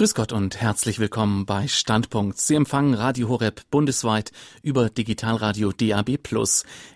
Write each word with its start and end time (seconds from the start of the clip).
Grüß 0.00 0.14
Gott 0.14 0.32
und 0.32 0.58
herzlich 0.58 0.98
willkommen 0.98 1.44
bei 1.44 1.68
Standpunkt. 1.68 2.38
Sie 2.38 2.54
empfangen 2.54 2.94
Radio 2.94 3.28
Horeb 3.28 3.64
bundesweit 3.70 4.32
über 4.62 4.88
Digitalradio 4.88 5.72
DAB+. 5.72 6.18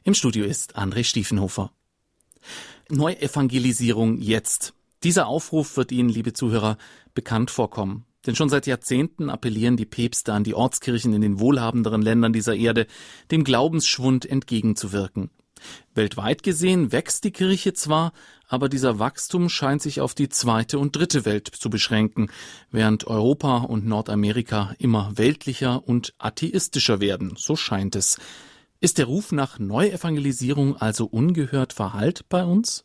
Im 0.04 0.14
Studio 0.14 0.46
ist 0.46 0.78
André 0.78 1.04
Stiefenhofer. 1.04 1.70
Neuevangelisierung 2.88 4.16
jetzt. 4.22 4.72
Dieser 5.02 5.26
Aufruf 5.26 5.76
wird 5.76 5.92
Ihnen, 5.92 6.08
liebe 6.08 6.32
Zuhörer, 6.32 6.78
bekannt 7.12 7.50
vorkommen. 7.50 8.06
Denn 8.26 8.36
schon 8.36 8.48
seit 8.48 8.66
Jahrzehnten 8.66 9.28
appellieren 9.28 9.76
die 9.76 9.84
Päpste 9.84 10.32
an 10.32 10.42
die 10.42 10.54
Ortskirchen 10.54 11.12
in 11.12 11.20
den 11.20 11.40
wohlhabenderen 11.40 12.00
Ländern 12.00 12.32
dieser 12.32 12.56
Erde, 12.56 12.86
dem 13.30 13.44
Glaubensschwund 13.44 14.24
entgegenzuwirken. 14.24 15.28
Weltweit 15.94 16.42
gesehen 16.42 16.90
wächst 16.90 17.24
die 17.24 17.32
Kirche 17.32 17.74
zwar, 17.74 18.14
aber 18.54 18.68
dieser 18.68 18.98
Wachstum 18.98 19.48
scheint 19.48 19.82
sich 19.82 20.00
auf 20.00 20.14
die 20.14 20.28
zweite 20.28 20.78
und 20.78 20.96
dritte 20.96 21.24
Welt 21.24 21.48
zu 21.48 21.68
beschränken, 21.68 22.30
während 22.70 23.06
Europa 23.06 23.58
und 23.58 23.84
Nordamerika 23.84 24.74
immer 24.78 25.12
weltlicher 25.16 25.86
und 25.86 26.14
atheistischer 26.18 27.00
werden, 27.00 27.34
so 27.36 27.56
scheint 27.56 27.96
es. 27.96 28.18
Ist 28.80 28.98
der 28.98 29.06
Ruf 29.06 29.32
nach 29.32 29.58
Neuevangelisierung 29.58 30.76
also 30.76 31.06
ungehört 31.06 31.72
verhallt 31.72 32.26
bei 32.28 32.44
uns? 32.44 32.84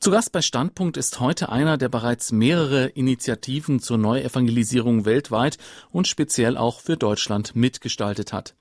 Zu 0.00 0.12
Gast 0.12 0.30
bei 0.30 0.42
Standpunkt 0.42 0.96
ist 0.96 1.18
heute 1.18 1.48
einer, 1.48 1.76
der 1.76 1.88
bereits 1.88 2.30
mehrere 2.30 2.86
Initiativen 2.86 3.80
zur 3.80 3.98
Neuevangelisierung 3.98 5.04
weltweit 5.04 5.58
und 5.90 6.06
speziell 6.06 6.56
auch 6.56 6.80
für 6.80 6.96
Deutschland 6.96 7.56
mitgestaltet 7.56 8.32
hat. 8.32 8.54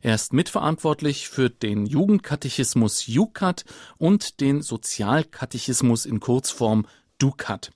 Er 0.00 0.14
ist 0.14 0.32
mitverantwortlich 0.32 1.28
für 1.28 1.50
den 1.50 1.86
Jugendkatechismus 1.86 3.06
JUKAT 3.06 3.64
und 3.98 4.40
den 4.40 4.62
Sozialkatechismus 4.62 6.06
in 6.06 6.20
Kurzform 6.20 6.86
DUKAT. 7.18 7.70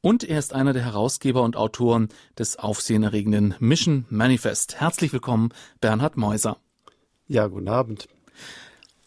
Und 0.00 0.24
er 0.24 0.38
ist 0.38 0.54
einer 0.54 0.72
der 0.72 0.84
Herausgeber 0.84 1.42
und 1.42 1.56
Autoren 1.56 2.08
des 2.38 2.56
aufsehenerregenden 2.56 3.54
Mission 3.58 4.06
Manifest. 4.08 4.80
Herzlich 4.80 5.12
willkommen, 5.12 5.50
Bernhard 5.80 6.16
Meuser. 6.16 6.56
Ja, 7.26 7.46
guten 7.48 7.68
Abend. 7.68 8.08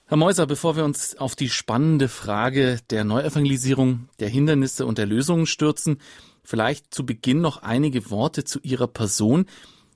Herr 0.05 0.17
Meuser, 0.17 0.45
bevor 0.45 0.75
wir 0.75 0.85
uns 0.85 1.17
auf 1.17 1.35
die 1.35 1.49
spannende 1.49 2.07
Frage 2.07 2.79
der 2.91 3.03
Neuevangelisierung, 3.03 4.09
der 4.19 4.29
Hindernisse 4.29 4.85
und 4.85 4.99
der 4.99 5.07
Lösungen 5.07 5.47
stürzen, 5.47 5.97
vielleicht 6.43 6.93
zu 6.93 7.05
Beginn 7.05 7.41
noch 7.41 7.63
einige 7.63 8.11
Worte 8.11 8.43
zu 8.43 8.59
Ihrer 8.59 8.87
Person. 8.87 9.47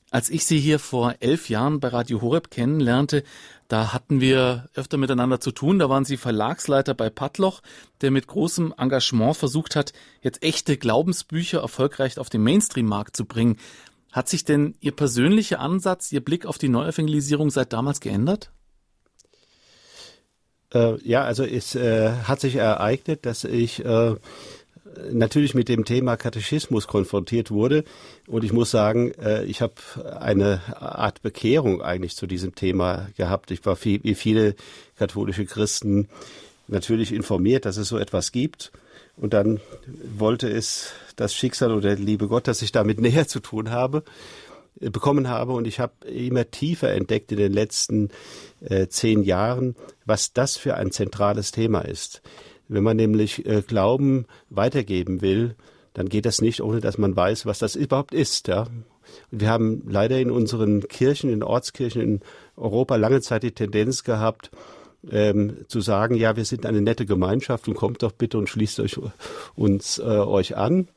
Als 0.09 0.29
ich 0.29 0.45
Sie 0.45 0.59
hier 0.59 0.79
vor 0.79 1.15
elf 1.19 1.49
Jahren 1.49 1.81
bei 1.81 1.89
Radio 1.89 2.21
Horeb 2.21 2.49
kennenlernte, 2.49 3.23
da 3.67 3.91
hatten 3.91 4.21
wir 4.21 4.69
öfter 4.73 4.97
miteinander 4.97 5.41
zu 5.41 5.51
tun. 5.51 5.79
Da 5.79 5.89
waren 5.89 6.05
Sie 6.05 6.15
Verlagsleiter 6.15 6.93
bei 6.93 7.09
Padloch, 7.09 7.61
der 7.99 8.11
mit 8.11 8.27
großem 8.27 8.73
Engagement 8.77 9.35
versucht 9.35 9.75
hat, 9.75 9.91
jetzt 10.21 10.43
echte 10.43 10.77
Glaubensbücher 10.77 11.59
erfolgreich 11.59 12.17
auf 12.19 12.29
den 12.29 12.41
Mainstream-Markt 12.43 13.17
zu 13.17 13.25
bringen. 13.25 13.57
Hat 14.13 14.29
sich 14.29 14.45
denn 14.45 14.75
Ihr 14.79 14.93
persönlicher 14.93 15.59
Ansatz, 15.59 16.09
Ihr 16.13 16.23
Blick 16.23 16.45
auf 16.45 16.57
die 16.57 16.69
Neuevangelisierung 16.69 17.49
seit 17.49 17.73
damals 17.73 17.99
geändert? 17.99 18.51
Äh, 20.73 21.01
ja, 21.03 21.23
also 21.23 21.43
es 21.43 21.75
äh, 21.75 22.11
hat 22.23 22.39
sich 22.39 22.55
ereignet, 22.55 23.25
dass 23.25 23.43
ich 23.43 23.83
äh, 23.83 24.15
natürlich 25.11 25.53
mit 25.53 25.69
dem 25.69 25.85
Thema 25.85 26.17
Katechismus 26.17 26.87
konfrontiert 26.87 27.51
wurde. 27.51 27.83
Und 28.27 28.43
ich 28.43 28.53
muss 28.53 28.71
sagen, 28.71 29.11
äh, 29.13 29.43
ich 29.45 29.61
habe 29.61 29.75
eine 30.19 30.61
Art 30.79 31.21
Bekehrung 31.21 31.81
eigentlich 31.81 32.15
zu 32.15 32.27
diesem 32.27 32.55
Thema 32.55 33.09
gehabt. 33.17 33.51
Ich 33.51 33.65
war 33.65 33.75
viel, 33.75 34.03
wie 34.03 34.15
viele 34.15 34.55
katholische 34.97 35.45
Christen 35.45 36.07
natürlich 36.67 37.13
informiert, 37.13 37.65
dass 37.65 37.77
es 37.77 37.87
so 37.87 37.97
etwas 37.97 38.31
gibt. 38.31 38.71
Und 39.15 39.33
dann 39.33 39.59
wollte 40.17 40.47
es 40.47 40.91
das 41.15 41.33
Schicksal 41.33 41.71
oder 41.71 41.95
der 41.95 41.97
liebe 41.97 42.27
Gott, 42.27 42.47
dass 42.47 42.61
ich 42.61 42.71
damit 42.71 42.99
näher 43.01 43.27
zu 43.27 43.39
tun 43.39 43.71
habe, 43.71 44.03
äh, 44.79 44.89
bekommen 44.89 45.27
habe. 45.27 45.53
Und 45.53 45.67
ich 45.67 45.79
habe 45.79 46.07
immer 46.07 46.49
tiefer 46.49 46.91
entdeckt 46.93 47.31
in 47.31 47.37
den 47.37 47.53
letzten 47.53 48.09
äh, 48.61 48.87
zehn 48.87 49.23
Jahren, 49.23 49.75
was 50.05 50.33
das 50.33 50.57
für 50.57 50.75
ein 50.75 50.91
zentrales 50.91 51.51
Thema 51.51 51.81
ist. 51.81 52.21
Wenn 52.67 52.83
man 52.83 52.97
nämlich 52.97 53.45
äh, 53.45 53.61
Glauben 53.61 54.25
weitergeben 54.49 55.21
will, 55.21 55.55
dann 55.93 56.09
geht 56.09 56.25
das 56.25 56.41
nicht, 56.41 56.61
ohne 56.61 56.79
dass 56.79 56.97
man 56.97 57.15
weiß, 57.15 57.45
was 57.45 57.59
das 57.59 57.75
überhaupt 57.75 58.13
ist. 58.13 58.47
Ja? 58.47 58.67
Und 59.31 59.41
wir 59.41 59.49
haben 59.49 59.83
leider 59.87 60.19
in 60.19 60.31
unseren 60.31 60.87
Kirchen, 60.87 61.31
in 61.31 61.43
Ortskirchen 61.43 62.01
in 62.01 62.21
Europa 62.55 62.95
lange 62.95 63.21
Zeit 63.21 63.43
die 63.43 63.51
Tendenz 63.51 64.03
gehabt, 64.03 64.51
ähm, 65.09 65.65
zu 65.67 65.79
sagen, 65.81 66.15
ja, 66.15 66.35
wir 66.35 66.45
sind 66.45 66.65
eine 66.65 66.81
nette 66.81 67.05
Gemeinschaft 67.05 67.67
und 67.67 67.75
kommt 67.75 68.03
doch 68.03 68.11
bitte 68.11 68.37
und 68.37 68.49
schließt 68.49 68.79
euch 68.79 68.99
uns 69.55 69.99
äh, 69.99 70.03
euch 70.03 70.57
an. 70.57 70.87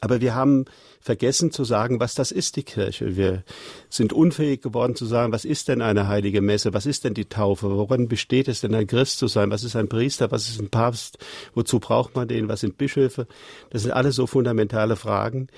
Aber 0.00 0.20
wir 0.20 0.34
haben 0.34 0.66
vergessen 1.00 1.52
zu 1.52 1.64
sagen, 1.64 2.00
was 2.00 2.14
das 2.14 2.32
ist, 2.32 2.56
die 2.56 2.64
Kirche. 2.64 3.16
Wir 3.16 3.44
sind 3.88 4.12
unfähig 4.12 4.60
geworden 4.60 4.96
zu 4.96 5.06
sagen, 5.06 5.32
was 5.32 5.44
ist 5.44 5.68
denn 5.68 5.80
eine 5.80 6.08
heilige 6.08 6.40
Messe? 6.40 6.74
Was 6.74 6.86
ist 6.86 7.04
denn 7.04 7.14
die 7.14 7.26
Taufe? 7.26 7.70
Woran 7.70 8.08
besteht 8.08 8.48
es 8.48 8.60
denn, 8.60 8.74
ein 8.74 8.86
Christ 8.86 9.18
zu 9.18 9.28
sein? 9.28 9.50
Was 9.50 9.64
ist 9.64 9.76
ein 9.76 9.88
Priester? 9.88 10.30
Was 10.30 10.48
ist 10.48 10.60
ein 10.60 10.68
Papst? 10.68 11.18
Wozu 11.54 11.78
braucht 11.78 12.14
man 12.14 12.28
den? 12.28 12.48
Was 12.48 12.60
sind 12.60 12.76
Bischöfe? 12.76 13.26
Das 13.70 13.82
sind 13.82 13.92
alles 13.92 14.16
so 14.16 14.26
fundamentale 14.26 14.96
Fragen, 14.96 15.48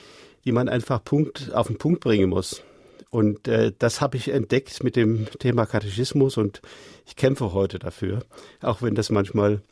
die 0.44 0.52
man 0.52 0.68
einfach 0.68 1.02
Punkt, 1.02 1.52
auf 1.54 1.66
den 1.66 1.78
Punkt 1.78 2.00
bringen 2.00 2.28
muss. 2.28 2.62
Und 3.10 3.48
äh, 3.48 3.72
das 3.78 4.00
habe 4.00 4.18
ich 4.18 4.28
entdeckt 4.28 4.84
mit 4.84 4.96
dem 4.96 5.26
Thema 5.38 5.64
Katechismus 5.64 6.36
und 6.36 6.60
ich 7.06 7.16
kämpfe 7.16 7.54
heute 7.54 7.78
dafür, 7.78 8.22
auch 8.60 8.82
wenn 8.82 8.94
das 8.94 9.08
manchmal 9.08 9.62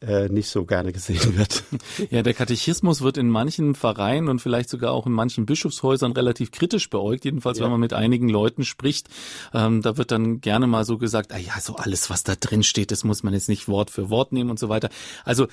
äh, 0.00 0.28
nicht 0.28 0.48
so 0.48 0.64
gerne 0.64 0.92
gesehen 0.92 1.36
wird. 1.36 1.64
Ja, 2.10 2.22
der 2.22 2.34
Katechismus 2.34 3.02
wird 3.02 3.16
in 3.16 3.28
manchen 3.28 3.74
Vereinen 3.74 4.28
und 4.28 4.40
vielleicht 4.40 4.68
sogar 4.68 4.92
auch 4.92 5.06
in 5.06 5.12
manchen 5.12 5.46
Bischofshäusern 5.46 6.12
relativ 6.12 6.50
kritisch 6.50 6.90
beäugt. 6.90 7.24
Jedenfalls, 7.24 7.58
ja. 7.58 7.64
wenn 7.64 7.72
man 7.72 7.80
mit 7.80 7.92
einigen 7.92 8.28
Leuten 8.28 8.64
spricht, 8.64 9.08
ähm, 9.52 9.82
da 9.82 9.96
wird 9.96 10.10
dann 10.10 10.40
gerne 10.40 10.66
mal 10.66 10.84
so 10.84 10.98
gesagt, 10.98 11.32
ah 11.32 11.38
ja, 11.38 11.60
so 11.60 11.76
alles, 11.76 12.10
was 12.10 12.22
da 12.22 12.34
drin 12.34 12.62
steht, 12.62 12.90
das 12.90 13.04
muss 13.04 13.22
man 13.22 13.34
jetzt 13.34 13.48
nicht 13.48 13.68
Wort 13.68 13.90
für 13.90 14.10
Wort 14.10 14.32
nehmen 14.32 14.50
und 14.50 14.58
so 14.58 14.68
weiter. 14.68 14.88
Also 15.24 15.48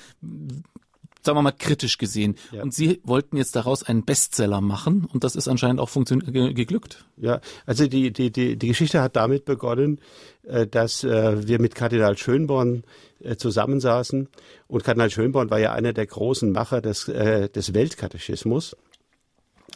sagen 1.26 1.36
wir 1.36 1.42
mal, 1.42 1.52
kritisch 1.52 1.98
gesehen. 1.98 2.36
Ja. 2.52 2.62
Und 2.62 2.72
Sie 2.72 3.00
wollten 3.04 3.36
jetzt 3.36 3.54
daraus 3.56 3.82
einen 3.82 4.04
Bestseller 4.04 4.60
machen 4.60 5.06
und 5.12 5.24
das 5.24 5.36
ist 5.36 5.48
anscheinend 5.48 5.80
auch 5.80 5.90
geglückt. 5.92 7.04
Ja, 7.16 7.40
also 7.66 7.86
die, 7.86 8.12
die, 8.12 8.30
die, 8.30 8.56
die 8.56 8.68
Geschichte 8.68 9.02
hat 9.02 9.16
damit 9.16 9.44
begonnen, 9.44 10.00
äh, 10.44 10.66
dass 10.66 11.04
äh, 11.04 11.46
wir 11.46 11.60
mit 11.60 11.74
Kardinal 11.74 12.16
Schönborn 12.16 12.84
äh, 13.20 13.36
zusammensaßen 13.36 14.28
und 14.68 14.84
Kardinal 14.84 15.10
Schönborn 15.10 15.50
war 15.50 15.58
ja 15.58 15.72
einer 15.72 15.92
der 15.92 16.06
großen 16.06 16.50
Macher 16.52 16.80
des, 16.80 17.06
des 17.06 17.74
Weltkatechismus 17.74 18.76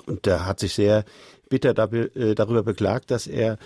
und 0.06 0.26
der 0.26 0.46
hat 0.46 0.60
sich 0.60 0.74
sehr 0.74 1.04
bitter 1.48 1.74
darüber 1.74 2.62
beklagt, 2.62 3.10
dass 3.10 3.26
er 3.26 3.58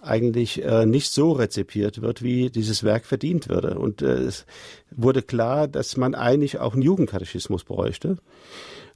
eigentlich 0.00 0.62
äh, 0.64 0.86
nicht 0.86 1.12
so 1.12 1.32
rezipiert 1.32 2.00
wird, 2.00 2.22
wie 2.22 2.50
dieses 2.50 2.84
Werk 2.84 3.04
verdient 3.04 3.48
würde. 3.48 3.78
Und 3.78 4.02
äh, 4.02 4.14
es 4.14 4.46
wurde 4.90 5.22
klar, 5.22 5.68
dass 5.68 5.96
man 5.96 6.14
eigentlich 6.14 6.58
auch 6.58 6.72
einen 6.72 6.82
Jugendkatechismus 6.82 7.64
bräuchte. 7.64 8.16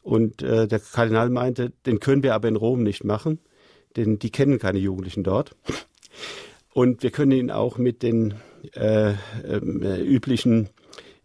Und 0.03 0.43
äh, 0.43 0.67
der 0.67 0.81
Kardinal 0.81 1.31
meinte, 1.31 1.73
den 1.87 2.01
können 2.01 2.23
wir 2.23 2.35
aber 2.35 2.49
in 2.49 2.57
Rom 2.57 2.83
nicht 2.83 3.05
machen, 3.05 3.39
denn 3.97 4.19
die 4.19 4.31
kennen 4.31 4.59
keine 4.59 4.79
Jugendlichen 4.79 5.25
dort. 5.25 5.57
Und 6.73 7.03
wir 7.03 7.11
können 7.11 7.33
ihn 7.33 7.51
auch 7.51 7.79
mit 7.79 8.03
den 8.03 8.35
äh, 8.75 9.13
äh, 9.13 10.01
üblichen 10.03 10.69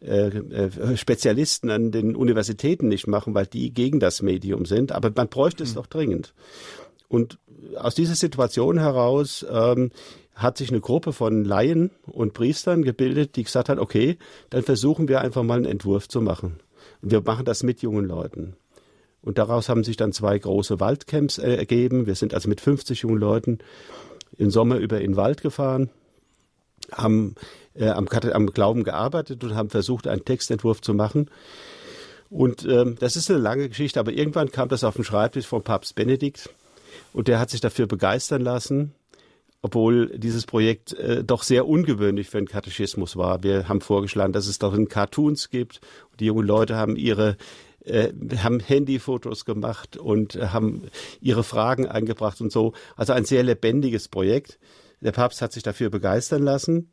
äh, 0.02 0.28
äh, 0.28 0.96
Spezialisten 0.96 1.70
an 1.70 1.92
den 1.92 2.16
Universitäten 2.16 2.88
nicht 2.88 3.08
machen, 3.08 3.34
weil 3.34 3.48
die 3.48 3.74
gegen 3.74 4.00
das 4.00 4.22
Medium 4.22 4.66
sind. 4.66 4.92
Aber 4.92 5.12
man 5.14 5.28
bräuchte 5.28 5.64
es 5.64 5.70
hm. 5.70 5.76
doch 5.76 5.88
dringend. 5.88 6.34
Und 7.10 7.40
aus 7.76 7.96
dieser 7.96 8.16
Situation 8.16 8.80
heraus 8.80 9.46
ähm, 9.50 9.92
hat 10.36 10.58
sich 10.58 10.70
eine 10.70 10.80
Gruppe 10.80 11.12
von 11.12 11.44
Laien 11.44 11.92
und 12.06 12.34
Priestern 12.34 12.84
gebildet, 12.84 13.36
die 13.36 13.44
gesagt 13.44 13.70
hat, 13.70 13.78
okay, 13.78 14.18
dann 14.50 14.64
versuchen 14.64 15.08
wir 15.08 15.22
einfach 15.22 15.44
mal 15.44 15.58
einen 15.58 15.66
Entwurf 15.66 16.08
zu 16.08 16.22
machen. 16.22 16.60
Und 17.02 17.12
wir 17.12 17.22
machen 17.22 17.46
das 17.46 17.64
mit 17.64 17.82
jungen 17.82 18.06
Leuten. 18.06 18.56
Und 19.22 19.38
daraus 19.38 19.68
haben 19.68 19.84
sich 19.84 19.98
dann 19.98 20.14
zwei 20.14 20.40
große 20.40 20.80
Waldcamps 20.80 21.38
äh, 21.40 21.56
ergeben. 21.56 22.06
Wir 22.06 22.16
sind 22.16 22.34
also 22.34 22.48
mit 22.48 22.62
50 22.62 23.02
jungen 23.02 23.20
Leuten 23.20 23.60
im 24.38 24.50
Sommer 24.50 24.78
über 24.78 25.02
in 25.02 25.12
den 25.12 25.18
Wald 25.18 25.42
gefahren, 25.42 25.90
haben 26.92 27.36
äh, 27.74 27.90
am, 27.90 28.08
am, 28.08 28.48
Glauben 28.48 28.86
gearbeitet 28.86 29.44
und 29.44 29.56
haben 29.56 29.70
versucht, 29.70 30.08
einen 30.08 30.24
Textentwurf 30.24 30.82
zu 30.82 30.94
machen. 30.94 31.30
Und 32.30 32.66
ähm, 32.66 32.96
das 33.00 33.18
ist 33.18 33.30
eine 33.30 33.40
lange 33.40 33.68
Geschichte, 33.68 34.00
aber 34.00 34.14
irgendwann 34.14 34.52
kam 34.52 34.70
das 34.70 34.86
auf 34.86 34.96
den 34.96 35.04
Schreibtisch 35.04 35.48
von 35.48 35.64
Papst 35.64 35.96
Benedikt 35.96 36.50
und 37.14 37.28
der 37.28 37.40
hat 37.40 37.50
sich 37.50 37.62
dafür 37.62 37.88
begeistern 37.88 38.42
lassen, 38.42 38.94
obwohl 39.62 40.18
dieses 40.18 40.46
Projekt 40.46 40.94
äh, 40.94 41.24
doch 41.24 41.44
sehr 41.44 41.68
ungewöhnlich 41.68 42.30
für 42.30 42.38
einen 42.38 42.48
Katechismus 42.48 43.18
war. 43.18 43.44
Wir 43.44 43.68
haben 43.68 43.82
vorgeschlagen, 43.82 44.34
dass 44.34 44.48
es 44.48 44.60
doch 44.60 44.74
in 44.74 44.88
Cartoons 44.88 45.50
gibt. 45.50 45.82
Die 46.20 46.26
jungen 46.26 46.48
Leute 46.48 46.76
haben 46.76 46.96
ihre 46.96 47.38
äh, 47.86 48.12
haben 48.38 48.60
Handyfotos 48.60 49.46
gemacht 49.46 49.98
und 49.98 50.36
äh, 50.36 50.48
haben 50.48 50.84
ihre 51.22 51.44
Fragen 51.44 51.88
eingebracht 51.88 52.42
und 52.42 52.52
so. 52.52 52.74
Also 52.96 53.14
ein 53.14 53.26
sehr 53.26 53.44
lebendiges 53.44 54.08
Projekt. 54.08 54.60
Der 55.02 55.12
Papst 55.12 55.42
hat 55.42 55.54
sich 55.54 55.64
dafür 55.64 55.90
begeistern 55.90 56.44
lassen. 56.44 56.92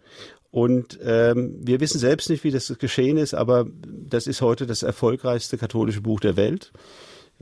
Und 0.50 0.98
ähm, 1.02 1.58
wir 1.60 1.80
wissen 1.80 1.98
selbst 1.98 2.30
nicht, 2.30 2.44
wie 2.44 2.50
das 2.50 2.72
geschehen 2.78 3.18
ist, 3.18 3.34
aber 3.34 3.66
das 3.84 4.26
ist 4.26 4.40
heute 4.40 4.66
das 4.66 4.82
erfolgreichste 4.82 5.58
katholische 5.58 6.00
Buch 6.00 6.20
der 6.20 6.36
Welt. 6.36 6.72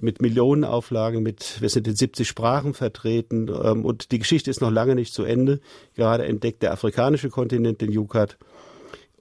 Mit 0.00 0.20
Millionenauflagen, 0.20 1.23
mit, 1.23 1.61
wir 1.61 1.69
sind 1.69 1.87
in 1.87 1.94
70 1.94 2.26
Sprachen 2.26 2.75
vertreten 2.75 3.49
ähm, 3.49 3.85
und 3.85 4.11
die 4.11 4.19
Geschichte 4.19 4.50
ist 4.50 4.61
noch 4.61 4.70
lange 4.70 4.94
nicht 4.94 5.14
zu 5.14 5.25
Ende. 5.25 5.61
Gerade 5.94 6.25
entdeckt 6.25 6.62
der 6.62 6.73
afrikanische 6.73 7.31
Kontinent 7.31 7.81
den 7.81 7.93
Yucat. 7.93 8.37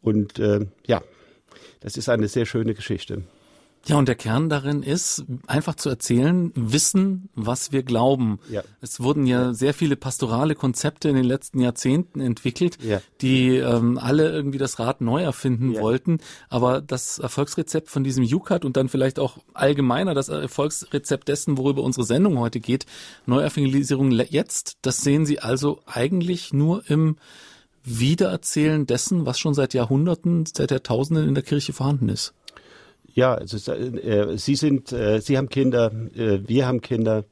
Und 0.01 0.39
äh, 0.39 0.65
ja, 0.85 1.01
das 1.79 1.97
ist 1.97 2.09
eine 2.09 2.27
sehr 2.27 2.45
schöne 2.45 2.73
Geschichte. 2.73 3.23
Ja, 3.85 3.97
und 3.97 4.07
der 4.07 4.15
Kern 4.15 4.47
darin 4.47 4.81
ist, 4.81 5.25
einfach 5.45 5.75
zu 5.75 5.89
erzählen, 5.89 6.53
wissen, 6.55 7.27
was 7.35 7.73
wir 7.73 7.83
glauben. 7.83 8.39
Ja. 8.49 8.63
Es 8.79 9.01
wurden 9.01 9.25
ja, 9.25 9.47
ja, 9.47 9.53
sehr 9.53 9.73
viele 9.73 9.97
pastorale 9.97 10.55
Konzepte 10.55 11.09
in 11.09 11.15
den 11.15 11.25
letzten 11.25 11.59
Jahrzehnten 11.59 12.21
entwickelt, 12.21 12.77
ja. 12.81 13.01
die 13.19 13.57
ähm, 13.57 13.97
alle 13.97 14.31
irgendwie 14.31 14.57
das 14.57 14.79
Rad 14.79 15.01
neu 15.01 15.21
erfinden 15.21 15.75
wollten. 15.75 16.19
Aber 16.47 16.79
das 16.79 17.19
Erfolgsrezept 17.19 17.89
von 17.89 18.05
diesem 18.05 18.23
UCAT 18.23 18.63
und 18.63 18.77
dann 18.77 18.87
vielleicht 18.87 19.19
auch 19.19 19.39
allgemeiner 19.53 20.13
das 20.13 20.29
Erfolgsrezept 20.29 21.27
dessen, 21.27 21.57
worüber 21.57 21.83
unsere 21.83 22.05
Sendung 22.05 22.39
heute 22.39 22.61
geht, 22.61 22.85
Neuevangelisierung 23.25 24.11
jetzt, 24.11 24.77
das 24.81 25.01
sehen 25.01 25.25
Sie 25.25 25.39
also 25.39 25.81
eigentlich 25.85 26.53
nur 26.53 26.89
im 26.89 27.17
Wiedererzählen 27.83 28.87
dessen, 28.87 29.25
was 29.25 29.39
schon 29.39 29.53
seit 29.53 29.73
Jahrhunderten, 29.73 30.45
seit 30.45 30.71
Jahrtausenden 30.71 31.27
in 31.27 31.35
der 31.35 31.43
Kirche 31.43 31.73
vorhanden 31.73 32.07
ist. 32.07 32.33
Ja, 33.13 33.35
also, 33.35 33.71
äh, 33.71 34.37
Sie 34.37 34.55
sind, 34.55 34.91
äh, 34.91 35.21
Sie 35.21 35.37
haben 35.37 35.49
Kinder, 35.49 35.91
äh, 36.15 36.39
wir 36.45 36.65
haben 36.65 36.81
Kinder 36.81 37.25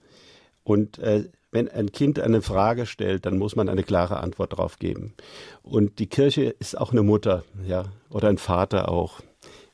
und 0.63 0.99
äh, 0.99 1.25
wenn 1.51 1.67
ein 1.67 1.91
Kind 1.91 2.19
eine 2.19 2.41
Frage 2.41 2.85
stellt, 2.85 3.25
dann 3.25 3.37
muss 3.37 3.55
man 3.55 3.67
eine 3.67 3.83
klare 3.83 4.21
Antwort 4.21 4.53
darauf 4.53 4.79
geben. 4.79 5.15
Und 5.63 5.99
die 5.99 6.07
Kirche 6.07 6.43
ist 6.43 6.77
auch 6.77 6.91
eine 6.91 7.03
Mutter, 7.03 7.43
ja, 7.67 7.85
oder 8.09 8.29
ein 8.29 8.37
Vater 8.37 8.89
auch, 8.89 9.19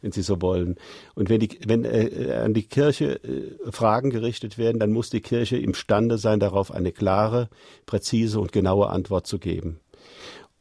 wenn 0.01 0.11
Sie 0.11 0.23
so 0.23 0.41
wollen. 0.41 0.77
Und 1.13 1.29
wenn, 1.29 1.39
die, 1.39 1.59
wenn 1.67 1.85
äh, 1.85 2.39
an 2.43 2.55
die 2.55 2.63
Kirche 2.63 3.19
Fragen 3.69 4.09
gerichtet 4.09 4.57
werden, 4.57 4.79
dann 4.79 4.91
muss 4.91 5.11
die 5.11 5.21
Kirche 5.21 5.57
imstande 5.57 6.17
sein, 6.17 6.39
darauf 6.39 6.71
eine 6.71 6.91
klare, 6.91 7.49
präzise 7.85 8.39
und 8.39 8.51
genaue 8.51 8.89
Antwort 8.89 9.27
zu 9.27 9.37
geben. 9.37 9.79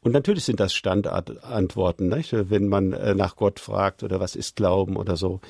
Und 0.07 0.13
natürlich 0.13 0.45
sind 0.45 0.61
das 0.61 0.73
Standardantworten, 0.73 2.07
nicht? 2.09 2.33
wenn 2.33 2.69
man 2.69 2.93
äh, 2.93 3.17
nach 3.17 3.35
Gott 3.35 3.59
fragt 3.59 4.05
oder 4.05 4.21
was 4.21 4.37
ist 4.37 4.55
Glauben 4.55 4.97
oder 4.97 5.17
so. 5.17 5.41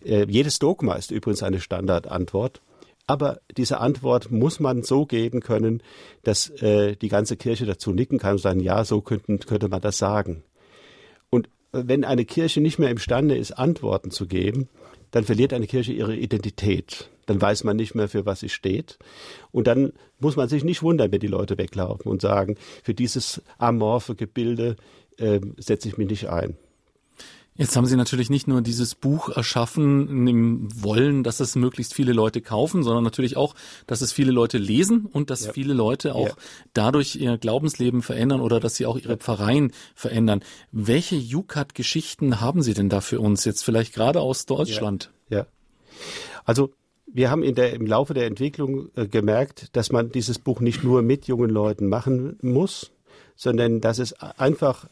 Äh, 0.00 0.26
jedes 0.28 0.60
Dogma 0.60 0.94
ist 0.94 1.10
übrigens 1.10 1.42
eine 1.42 1.58
Standardantwort. 1.58 2.60
Aber 3.08 3.40
diese 3.56 3.80
Antwort 3.80 4.30
muss 4.30 4.60
man 4.60 4.84
so 4.84 5.06
geben 5.06 5.40
können, 5.40 5.82
dass 6.22 6.50
äh, 6.62 6.94
die 6.94 7.08
ganze 7.08 7.36
Kirche 7.36 7.66
dazu 7.66 7.90
nicken 7.90 8.20
kann 8.20 8.34
und 8.34 8.38
sagen, 8.38 8.60
ja, 8.60 8.84
so 8.84 9.00
könnten, 9.00 9.40
könnte 9.40 9.66
man 9.66 9.80
das 9.80 9.98
sagen. 9.98 10.44
Und 11.28 11.48
wenn 11.72 12.04
eine 12.04 12.24
Kirche 12.24 12.60
nicht 12.60 12.78
mehr 12.78 12.90
imstande 12.90 13.36
ist, 13.36 13.58
Antworten 13.58 14.12
zu 14.12 14.28
geben, 14.28 14.68
dann 15.10 15.24
verliert 15.24 15.52
eine 15.52 15.66
Kirche 15.66 15.92
ihre 15.92 16.16
Identität. 16.16 17.10
Dann 17.26 17.40
weiß 17.40 17.64
man 17.64 17.76
nicht 17.76 17.94
mehr, 17.94 18.08
für 18.08 18.24
was 18.24 18.40
sie 18.40 18.48
steht. 18.48 18.98
Und 19.50 19.66
dann 19.66 19.92
muss 20.18 20.36
man 20.36 20.48
sich 20.48 20.64
nicht 20.64 20.82
wundern, 20.82 21.10
wenn 21.12 21.20
die 21.20 21.26
Leute 21.26 21.58
weglaufen 21.58 22.10
und 22.10 22.22
sagen, 22.22 22.56
für 22.82 22.94
dieses 22.94 23.42
amorphe 23.58 24.14
Gebilde 24.14 24.76
äh, 25.18 25.40
setze 25.56 25.88
ich 25.88 25.98
mich 25.98 26.08
nicht 26.08 26.28
ein. 26.28 26.56
Jetzt 27.56 27.76
haben 27.76 27.86
Sie 27.86 27.96
natürlich 27.96 28.30
nicht 28.30 28.46
nur 28.48 28.60
dieses 28.60 28.94
Buch 28.94 29.30
erschaffen 29.30 30.26
im 30.28 30.68
Wollen, 30.82 31.22
dass 31.22 31.40
es 31.40 31.56
möglichst 31.56 31.94
viele 31.94 32.12
Leute 32.12 32.40
kaufen, 32.40 32.82
sondern 32.82 33.04
natürlich 33.04 33.36
auch, 33.36 33.54
dass 33.86 34.00
es 34.00 34.12
viele 34.12 34.32
Leute 34.32 34.58
lesen 34.58 35.06
und 35.06 35.30
dass 35.30 35.46
ja. 35.46 35.52
viele 35.52 35.72
Leute 35.74 36.14
auch 36.14 36.28
ja. 36.28 36.34
dadurch 36.74 37.16
ihr 37.16 37.38
Glaubensleben 37.38 38.02
verändern 38.02 38.40
oder 38.40 38.60
dass 38.60 38.76
sie 38.76 38.86
auch 38.86 38.98
ihre 38.98 39.16
Pfarreien 39.16 39.72
verändern. 39.94 40.42
Welche 40.72 41.16
Jukat-Geschichten 41.16 42.40
haben 42.40 42.62
Sie 42.62 42.74
denn 42.74 42.88
da 42.88 43.00
für 43.00 43.20
uns 43.20 43.44
jetzt 43.44 43.64
vielleicht 43.64 43.94
gerade 43.94 44.20
aus 44.20 44.46
Deutschland? 44.46 45.10
Ja. 45.28 45.38
ja. 45.38 45.46
Also 46.44 46.72
wir 47.06 47.30
haben 47.30 47.42
in 47.42 47.54
der, 47.54 47.72
im 47.72 47.86
Laufe 47.86 48.12
der 48.12 48.26
Entwicklung 48.26 48.90
äh, 48.96 49.06
gemerkt, 49.06 49.74
dass 49.74 49.90
man 49.90 50.10
dieses 50.10 50.38
Buch 50.38 50.60
nicht 50.60 50.84
nur 50.84 51.02
mit 51.02 51.26
jungen 51.26 51.50
Leuten 51.50 51.88
machen 51.88 52.38
muss, 52.42 52.92
sondern 53.36 53.80
dass 53.80 53.98
es 53.98 54.12
einfach 54.14 54.86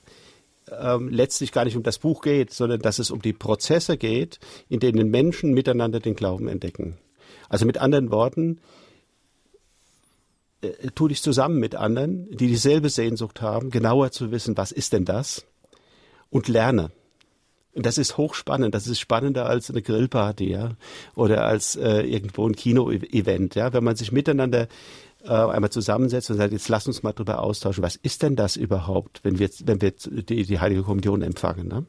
ähm, 0.71 1.09
letztlich 1.09 1.53
gar 1.53 1.65
nicht 1.65 1.77
um 1.77 1.83
das 1.83 1.99
Buch 1.99 2.23
geht, 2.23 2.53
sondern 2.53 2.81
dass 2.81 2.99
es 2.99 3.11
um 3.11 3.23
die 3.23 3.33
Prozesse 3.33 3.97
geht, 3.97 4.39
in 4.69 4.81
denen 4.81 5.11
Menschen 5.11 5.53
miteinander 5.53 6.01
den 6.01 6.15
Glauben 6.15 6.49
entdecken. 6.49 6.97
Also 7.49 7.67
mit 7.67 7.79
anderen 7.79 8.11
Worten, 8.11 8.61
äh, 10.63 10.91
tu 10.95 11.09
dich 11.09 11.23
zusammen 11.23 11.59
mit 11.59 11.75
anderen, 11.75 12.31
die 12.31 12.49
dieselbe 12.49 12.89
Sehnsucht 12.89 13.43
haben, 13.43 13.71
genauer 13.71 14.11
zu 14.11 14.31
wissen, 14.31 14.57
was 14.57 14.73
ist 14.73 14.93
denn 14.93 15.05
das? 15.05 15.45
Und 16.31 16.49
lerne. 16.49 16.91
Und 17.75 17.87
das 17.87 17.99
ist 17.99 18.17
hochspannend. 18.17 18.75
Das 18.75 18.87
ist 18.87 19.01
spannender 19.01 19.47
als 19.47 19.69
eine 19.69 19.83
Grillparty, 19.83 20.49
ja, 20.49 20.77
oder 21.15 21.45
als 21.45 21.75
äh, 21.77 22.03
irgendwo 22.03 22.49
ein 22.49 22.55
Kino-Event, 22.55 23.57
ja. 23.57 23.73
Wenn 23.73 23.85
man 23.85 23.97
sich 23.97 24.13
miteinander 24.13 24.69
äh, 25.25 25.29
einmal 25.29 25.71
zusammensetzt 25.71 26.31
und 26.31 26.37
sagt, 26.37 26.53
jetzt 26.53 26.69
lass 26.69 26.87
uns 26.87 27.03
mal 27.03 27.13
drüber 27.13 27.41
austauschen, 27.41 27.83
was 27.83 27.97
ist 27.97 28.23
denn 28.23 28.37
das 28.37 28.57
überhaupt, 28.57 29.21
wenn 29.23 29.39
wir, 29.39 29.49
wenn 29.65 29.81
wir 29.81 29.93
die, 29.93 30.45
die 30.45 30.61
Heilige 30.61 30.83
Kommunion 30.83 31.23
empfangen, 31.23 31.69
ne? 31.69 31.87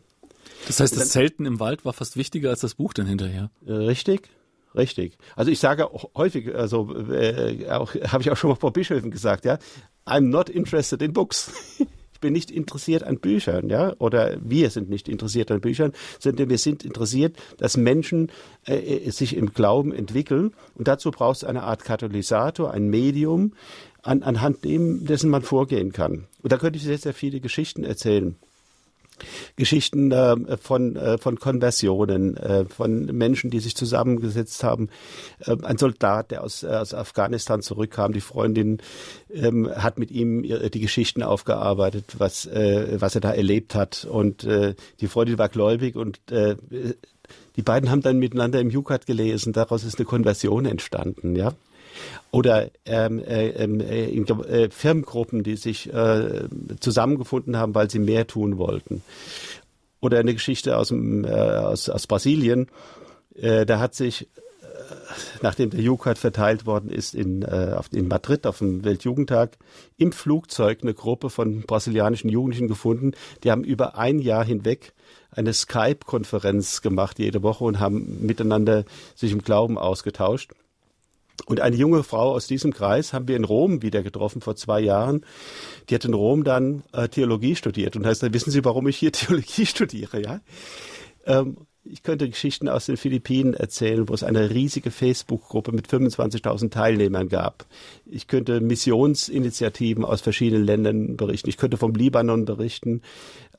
Das 0.67 0.79
heißt, 0.79 0.97
das 0.97 1.09
Zelten 1.09 1.45
im 1.45 1.59
Wald 1.59 1.85
war 1.85 1.93
fast 1.93 2.17
wichtiger 2.17 2.49
als 2.49 2.61
das 2.61 2.75
Buch 2.75 2.93
dann 2.93 3.05
hinterher. 3.05 3.51
Äh, 3.65 3.73
richtig, 3.73 4.29
richtig. 4.73 5.17
Also 5.35 5.51
ich 5.51 5.59
sage 5.59 5.89
häufig, 6.15 6.55
also 6.55 6.95
äh, 7.11 7.69
auch 7.69 7.93
habe 8.07 8.23
ich 8.23 8.31
auch 8.31 8.37
schon 8.37 8.49
mal 8.49 8.55
vor 8.55 8.73
Bischöfen 8.73 9.11
gesagt, 9.11 9.45
ja, 9.45 9.59
I'm 10.05 10.29
not 10.29 10.49
interested 10.49 11.01
in 11.01 11.13
books. 11.13 11.51
Ich 12.15 12.21
bin 12.21 12.31
nicht 12.31 12.49
interessiert 12.49 13.03
an 13.03 13.19
Büchern, 13.19 13.67
ja, 13.67 13.93
oder 13.99 14.37
wir 14.41 14.69
sind 14.69 14.89
nicht 14.89 15.09
interessiert 15.09 15.51
an 15.51 15.59
Büchern, 15.59 15.91
sondern 16.17 16.49
wir 16.49 16.57
sind 16.57 16.85
interessiert, 16.85 17.35
dass 17.57 17.75
Menschen 17.75 18.31
äh, 18.65 18.75
äh 18.77 19.09
sich 19.11 19.35
im 19.35 19.53
Glauben 19.53 19.93
entwickeln. 19.93 20.53
Und 20.75 20.87
dazu 20.87 21.11
braucht 21.11 21.35
es 21.35 21.43
eine 21.43 21.63
Art 21.63 21.83
Katalysator, 21.83 22.71
ein 22.71 22.87
Medium, 22.87 23.51
an, 24.01 24.23
anhand 24.23 24.63
dem, 24.63 25.05
dessen 25.05 25.29
man 25.29 25.41
vorgehen 25.41 25.91
kann. 25.91 26.27
Und 26.41 26.53
da 26.53 26.57
könnte 26.57 26.77
ich 26.77 26.85
sehr, 26.85 26.97
sehr 26.97 27.13
viele 27.13 27.41
Geschichten 27.41 27.83
erzählen. 27.83 28.37
Geschichten 29.55 30.11
äh, 30.11 30.57
von, 30.57 30.95
äh, 30.95 31.17
von 31.17 31.39
Konversionen, 31.39 32.37
äh, 32.37 32.65
von 32.65 33.05
Menschen, 33.05 33.49
die 33.49 33.59
sich 33.59 33.75
zusammengesetzt 33.75 34.63
haben. 34.63 34.89
Äh, 35.39 35.55
ein 35.63 35.77
Soldat, 35.77 36.31
der 36.31 36.43
aus, 36.43 36.63
aus 36.63 36.93
Afghanistan 36.93 37.61
zurückkam, 37.61 38.13
die 38.13 38.21
Freundin 38.21 38.79
ähm, 39.33 39.69
hat 39.69 39.97
mit 39.97 40.11
ihm 40.11 40.43
die 40.43 40.79
Geschichten 40.79 41.23
aufgearbeitet, 41.23 42.15
was, 42.17 42.45
äh, 42.45 42.97
was 42.99 43.15
er 43.15 43.21
da 43.21 43.31
erlebt 43.31 43.75
hat. 43.75 44.05
Und 44.09 44.43
äh, 44.43 44.75
die 44.99 45.07
Freundin 45.07 45.37
war 45.37 45.49
gläubig 45.49 45.95
und 45.95 46.19
äh, 46.31 46.55
die 47.55 47.61
beiden 47.61 47.89
haben 47.89 48.01
dann 48.01 48.19
miteinander 48.19 48.59
im 48.59 48.69
Jukat 48.69 49.05
gelesen. 49.05 49.53
Daraus 49.53 49.83
ist 49.83 49.97
eine 49.97 50.05
Konversion 50.05 50.65
entstanden, 50.65 51.35
ja 51.35 51.53
oder 52.31 52.69
ähm, 52.85 53.19
äh, 53.19 53.49
ähm, 53.49 53.79
äh, 53.79 54.09
äh, 54.09 54.69
Firmengruppen, 54.69 55.43
die 55.43 55.55
sich 55.55 55.93
äh, 55.93 56.47
zusammengefunden 56.79 57.57
haben, 57.57 57.75
weil 57.75 57.89
sie 57.89 57.99
mehr 57.99 58.27
tun 58.27 58.57
wollten. 58.57 59.01
Oder 60.01 60.19
eine 60.19 60.33
Geschichte 60.33 60.77
aus, 60.77 60.89
dem, 60.89 61.25
äh, 61.25 61.29
aus, 61.29 61.89
aus 61.89 62.07
Brasilien, 62.07 62.67
äh, 63.35 63.65
da 63.65 63.79
hat 63.79 63.95
sich 63.95 64.27
nachdem 65.41 65.69
der 65.69 65.81
Jukat 65.81 66.17
verteilt 66.17 66.65
worden 66.65 66.89
ist 66.89 67.15
in, 67.15 67.41
äh, 67.43 67.79
in 67.91 68.07
Madrid 68.07 68.45
auf 68.47 68.59
dem 68.59 68.83
Weltjugendtag, 68.83 69.57
im 69.97 70.11
Flugzeug 70.11 70.79
eine 70.81 70.93
Gruppe 70.93 71.29
von 71.29 71.61
brasilianischen 71.61 72.29
Jugendlichen 72.29 72.67
gefunden. 72.67 73.11
Die 73.43 73.51
haben 73.51 73.63
über 73.63 73.97
ein 73.97 74.19
Jahr 74.19 74.45
hinweg 74.45 74.93
eine 75.31 75.53
Skype-Konferenz 75.53 76.81
gemacht 76.81 77.19
jede 77.19 77.43
Woche 77.43 77.63
und 77.63 77.79
haben 77.79 78.25
miteinander 78.25 78.85
sich 79.15 79.31
im 79.31 79.41
Glauben 79.41 79.77
ausgetauscht. 79.77 80.53
Und 81.45 81.59
eine 81.59 81.75
junge 81.75 82.03
Frau 82.03 82.31
aus 82.31 82.47
diesem 82.47 82.73
Kreis 82.73 83.13
haben 83.13 83.27
wir 83.27 83.35
in 83.35 83.43
Rom 83.43 83.81
wieder 83.81 84.01
getroffen 84.03 84.41
vor 84.41 84.55
zwei 84.55 84.79
Jahren. 84.79 85.25
Die 85.89 85.95
hat 85.95 86.05
in 86.05 86.13
Rom 86.13 86.43
dann 86.43 86.83
äh, 86.93 87.07
Theologie 87.07 87.55
studiert 87.55 87.95
und 87.95 88.05
heißt, 88.05 88.33
wissen 88.33 88.51
Sie, 88.51 88.65
warum 88.65 88.87
ich 88.87 88.97
hier 88.97 89.11
Theologie 89.13 89.65
studiere, 89.65 90.21
ja? 90.21 90.41
Ähm, 91.25 91.57
ich 91.85 92.03
könnte 92.03 92.27
Geschichten 92.27 92.67
aus 92.67 92.87
den 92.87 92.97
Philippinen 92.97 93.53
erzählen, 93.53 94.09
wo 94.09 94.13
es 94.13 94.23
eine 94.23 94.49
riesige 94.49 94.91
Facebook-Gruppe 94.91 95.71
mit 95.71 95.87
25.000 95.87 96.71
Teilnehmern 96.71 97.29
gab. 97.29 97.65
Ich 98.05 98.27
könnte 98.27 98.59
Missionsinitiativen 98.59 100.03
aus 100.03 100.21
verschiedenen 100.21 100.65
Ländern 100.65 101.15
berichten. 101.15 101.49
Ich 101.49 101.57
könnte 101.57 101.77
vom 101.77 101.93
Libanon 101.93 102.45
berichten, 102.45 103.01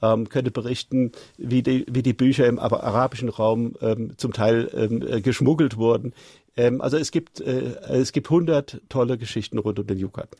ähm, 0.02 0.28
könnte 0.28 0.50
berichten, 0.50 1.12
wie 1.38 1.62
die, 1.62 1.87
wie 1.88 2.02
die 2.02 2.12
Bücher 2.12 2.47
im 2.47 2.59
arabischen 2.59 3.28
Raum 3.28 3.75
ähm, 3.80 4.12
zum 4.16 4.33
Teil 4.33 4.71
ähm, 4.75 5.02
äh, 5.06 5.21
geschmuggelt 5.21 5.76
wurden. 5.76 6.12
Ähm, 6.56 6.80
also 6.80 6.97
es 6.97 7.12
gibt 7.12 7.40
äh, 7.40 7.76
es 7.88 8.12
gibt 8.12 8.28
hundert 8.28 8.80
tolle 8.88 9.18
Geschichten 9.18 9.59
rund 9.59 9.78
um 9.78 9.87
den 9.87 9.99
Yucatan. 9.99 10.38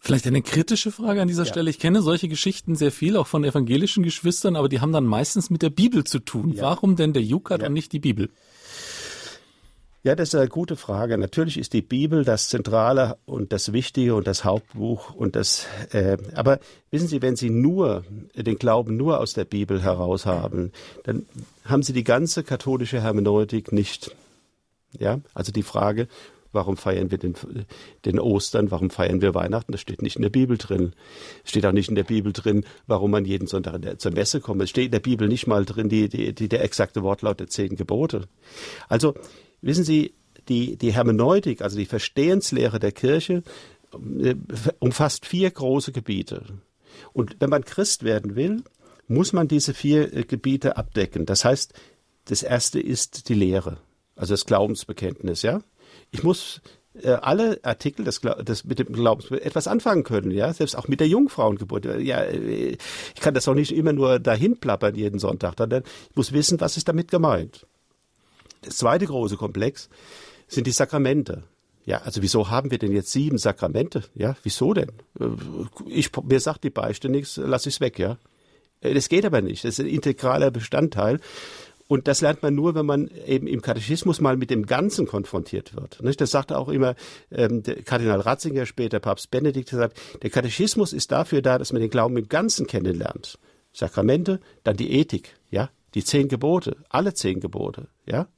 Vielleicht 0.00 0.26
eine 0.26 0.42
kritische 0.42 0.92
Frage 0.92 1.20
an 1.20 1.28
dieser 1.28 1.42
ja. 1.42 1.48
Stelle. 1.50 1.70
Ich 1.70 1.78
kenne 1.78 2.02
solche 2.02 2.28
Geschichten 2.28 2.76
sehr 2.76 2.92
viel, 2.92 3.16
auch 3.16 3.26
von 3.26 3.44
evangelischen 3.44 4.02
Geschwistern, 4.04 4.54
aber 4.56 4.68
die 4.68 4.80
haben 4.80 4.92
dann 4.92 5.06
meistens 5.06 5.50
mit 5.50 5.62
der 5.62 5.70
Bibel 5.70 6.04
zu 6.04 6.20
tun. 6.20 6.52
Ja. 6.52 6.62
Warum 6.62 6.96
denn 6.96 7.12
der 7.12 7.22
Yucat 7.22 7.62
ja. 7.62 7.66
und 7.66 7.72
nicht 7.72 7.92
die 7.92 7.98
Bibel? 7.98 8.30
Ja, 10.04 10.14
das 10.14 10.28
ist 10.28 10.36
eine 10.36 10.48
gute 10.48 10.76
Frage. 10.76 11.18
Natürlich 11.18 11.58
ist 11.58 11.72
die 11.72 11.82
Bibel 11.82 12.24
das 12.24 12.48
Zentrale 12.48 13.18
und 13.26 13.52
das 13.52 13.72
Wichtige 13.72 14.14
und 14.14 14.28
das 14.28 14.44
Hauptbuch 14.44 15.12
und 15.14 15.34
das. 15.34 15.66
Äh, 15.90 16.16
aber 16.34 16.60
wissen 16.92 17.08
Sie, 17.08 17.20
wenn 17.20 17.34
Sie 17.34 17.50
nur 17.50 18.04
den 18.36 18.58
Glauben 18.58 18.96
nur 18.96 19.18
aus 19.18 19.32
der 19.32 19.44
Bibel 19.44 19.82
heraus 19.82 20.24
haben, 20.24 20.72
dann 21.02 21.26
haben 21.64 21.82
Sie 21.82 21.92
die 21.92 22.04
ganze 22.04 22.44
katholische 22.44 23.02
Hermeneutik 23.02 23.72
nicht 23.72 24.12
Ja, 24.98 25.18
also 25.34 25.52
die 25.52 25.64
Frage, 25.64 26.06
warum 26.52 26.76
feiern 26.76 27.10
wir 27.10 27.18
den, 27.18 27.34
den 28.04 28.18
Ostern, 28.18 28.70
warum 28.70 28.90
feiern 28.90 29.20
wir 29.20 29.34
Weihnachten, 29.34 29.72
das 29.72 29.80
steht 29.80 30.02
nicht 30.02 30.16
in 30.16 30.22
der 30.22 30.30
Bibel 30.30 30.56
drin. 30.56 30.92
Es 31.44 31.50
steht 31.50 31.66
auch 31.66 31.72
nicht 31.72 31.88
in 31.88 31.94
der 31.94 32.04
Bibel 32.04 32.32
drin, 32.32 32.64
warum 32.86 33.10
man 33.10 33.24
jeden 33.24 33.46
Sonntag 33.46 34.00
zur 34.00 34.12
Messe 34.12 34.40
kommt. 34.40 34.62
Es 34.62 34.70
steht 34.70 34.86
in 34.86 34.92
der 34.92 35.00
Bibel 35.00 35.28
nicht 35.28 35.46
mal 35.46 35.64
drin, 35.64 35.88
die, 35.88 36.08
die, 36.08 36.34
die, 36.34 36.48
der 36.48 36.64
exakte 36.64 37.02
Wortlaut 37.02 37.40
der 37.40 37.48
zehn 37.48 37.76
Gebote. 37.76 38.28
Also, 38.88 39.14
wissen 39.60 39.84
Sie, 39.84 40.14
die, 40.48 40.76
die 40.76 40.92
Hermeneutik, 40.92 41.62
also 41.62 41.76
die 41.76 41.86
Verstehenslehre 41.86 42.78
der 42.78 42.92
Kirche, 42.92 43.42
äh, 44.20 44.34
umfasst 44.78 45.26
vier 45.26 45.50
große 45.50 45.92
Gebiete. 45.92 46.44
Und 47.12 47.36
wenn 47.40 47.50
man 47.50 47.64
Christ 47.64 48.02
werden 48.02 48.36
will, 48.36 48.62
muss 49.06 49.32
man 49.32 49.48
diese 49.48 49.74
vier 49.74 50.14
äh, 50.14 50.24
Gebiete 50.24 50.76
abdecken. 50.76 51.26
Das 51.26 51.44
heißt, 51.44 51.72
das 52.26 52.42
erste 52.42 52.80
ist 52.80 53.28
die 53.28 53.34
Lehre, 53.34 53.78
also 54.14 54.34
das 54.34 54.46
Glaubensbekenntnis, 54.46 55.42
ja. 55.42 55.62
Ich 56.10 56.22
muss 56.22 56.60
äh, 57.02 57.10
alle 57.10 57.60
Artikel 57.62 58.04
des, 58.04 58.20
des, 58.20 58.64
mit 58.64 58.78
dem 58.78 58.92
Glaubens 58.92 59.30
etwas 59.30 59.68
anfangen 59.68 60.04
können, 60.04 60.30
ja, 60.30 60.52
selbst 60.52 60.76
auch 60.76 60.88
mit 60.88 61.00
der 61.00 61.08
Jungfrauengeburt. 61.08 61.84
Ja, 62.00 62.22
äh, 62.22 62.76
ich 63.14 63.20
kann 63.20 63.34
das 63.34 63.48
auch 63.48 63.54
nicht 63.54 63.72
immer 63.72 63.92
nur 63.92 64.18
dahin 64.18 64.58
plappern 64.58 64.94
jeden 64.94 65.18
Sonntag, 65.18 65.54
sondern 65.58 65.82
ich 66.10 66.16
muss 66.16 66.32
wissen, 66.32 66.60
was 66.60 66.76
ist 66.76 66.88
damit 66.88 67.10
gemeint. 67.10 67.66
Das 68.62 68.76
zweite 68.78 69.06
große 69.06 69.36
Komplex 69.36 69.88
sind 70.48 70.66
die 70.66 70.72
Sakramente. 70.72 71.44
Ja, 71.84 72.02
also 72.02 72.20
wieso 72.20 72.50
haben 72.50 72.70
wir 72.70 72.78
denn 72.78 72.92
jetzt 72.92 73.12
sieben 73.12 73.38
Sakramente? 73.38 74.02
Ja, 74.14 74.36
wieso 74.42 74.74
denn? 74.74 74.92
Äh, 75.18 75.28
ich, 75.86 76.10
mir 76.22 76.40
sagt 76.40 76.64
die 76.64 76.70
Beichte 76.70 77.08
nichts, 77.08 77.36
lass 77.36 77.66
ich's 77.66 77.80
weg, 77.80 77.98
ja. 77.98 78.18
Äh, 78.80 78.94
das 78.94 79.08
geht 79.08 79.24
aber 79.24 79.40
nicht. 79.40 79.64
Das 79.64 79.78
ist 79.78 79.80
ein 79.80 79.86
integraler 79.86 80.50
Bestandteil. 80.50 81.20
Und 81.88 82.06
das 82.06 82.20
lernt 82.20 82.42
man 82.42 82.54
nur, 82.54 82.74
wenn 82.74 82.84
man 82.84 83.10
eben 83.26 83.46
im 83.46 83.62
Katechismus 83.62 84.20
mal 84.20 84.36
mit 84.36 84.50
dem 84.50 84.66
Ganzen 84.66 85.06
konfrontiert 85.06 85.74
wird. 85.74 85.98
Das 86.20 86.30
sagte 86.30 86.58
auch 86.58 86.68
immer 86.68 86.94
ähm, 87.32 87.62
der 87.62 87.82
Kardinal 87.82 88.20
Ratzinger, 88.20 88.66
später 88.66 89.00
Papst 89.00 89.30
Benedikt, 89.30 89.70
gesagt, 89.70 89.98
der 90.22 90.28
Katechismus 90.28 90.92
ist 90.92 91.10
dafür 91.10 91.40
da, 91.40 91.56
dass 91.56 91.72
man 91.72 91.80
den 91.80 91.90
Glauben 91.90 92.16
im 92.18 92.28
Ganzen 92.28 92.66
kennenlernt. 92.66 93.38
Sakramente, 93.72 94.38
dann 94.64 94.76
die 94.76 94.92
Ethik, 94.92 95.34
ja, 95.50 95.70
die 95.94 96.04
zehn 96.04 96.28
Gebote, 96.28 96.76
alle 96.90 97.14
zehn 97.14 97.40
Gebote, 97.40 97.88
ja. 98.04 98.28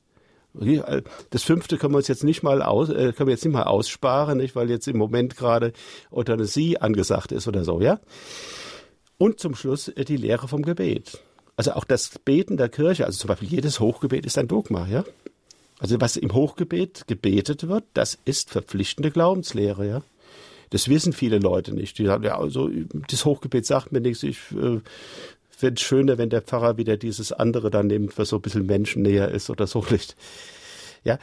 Äh, 0.60 1.02
das 1.30 1.42
fünfte 1.42 1.76
können 1.76 1.94
wir 1.94 1.98
uns 1.98 2.08
jetzt 2.08 2.24
nicht 2.24 2.44
mal 2.44 2.62
aus, 2.62 2.88
äh, 2.88 3.12
können 3.12 3.26
wir 3.26 3.34
jetzt 3.34 3.44
nicht 3.44 3.54
mal 3.54 3.64
aussparen, 3.64 4.38
nicht, 4.38 4.54
weil 4.54 4.70
jetzt 4.70 4.86
im 4.86 4.96
Moment 4.96 5.36
gerade 5.36 5.72
Euthanasie 6.12 6.78
angesagt 6.78 7.32
ist 7.32 7.48
oder 7.48 7.64
so, 7.64 7.80
ja. 7.80 7.98
Und 9.18 9.40
zum 9.40 9.56
Schluss 9.56 9.88
äh, 9.88 10.04
die 10.04 10.16
Lehre 10.16 10.46
vom 10.46 10.62
Gebet. 10.62 11.20
Also 11.60 11.72
auch 11.72 11.84
das 11.84 12.18
Beten 12.24 12.56
der 12.56 12.70
Kirche, 12.70 13.04
also 13.04 13.18
zum 13.18 13.28
Beispiel 13.28 13.50
jedes 13.50 13.80
Hochgebet 13.80 14.24
ist 14.24 14.38
ein 14.38 14.48
Dogma, 14.48 14.88
ja. 14.88 15.04
Also 15.78 16.00
was 16.00 16.16
im 16.16 16.32
Hochgebet 16.32 17.06
gebetet 17.06 17.68
wird, 17.68 17.84
das 17.92 18.16
ist 18.24 18.48
verpflichtende 18.48 19.10
Glaubenslehre, 19.10 19.86
ja. 19.86 20.02
Das 20.70 20.88
wissen 20.88 21.12
viele 21.12 21.38
Leute 21.38 21.74
nicht. 21.74 21.98
Die 21.98 22.06
sagen, 22.06 22.24
ja, 22.24 22.38
also 22.38 22.70
das 23.10 23.26
Hochgebet 23.26 23.66
sagt 23.66 23.92
mir 23.92 24.00
nichts. 24.00 24.22
Ich 24.22 24.38
äh, 24.52 24.80
finde 25.50 25.74
es 25.74 25.82
schöner, 25.82 26.16
wenn 26.16 26.30
der 26.30 26.40
Pfarrer 26.40 26.78
wieder 26.78 26.96
dieses 26.96 27.30
andere 27.30 27.70
dann 27.70 27.88
nimmt, 27.88 28.16
was 28.16 28.30
so 28.30 28.36
ein 28.36 28.42
bisschen 28.42 28.64
menschennäher 28.64 29.28
ist 29.28 29.50
oder 29.50 29.66
so 29.66 29.84
nicht. 29.90 30.16
Ja. 31.04 31.18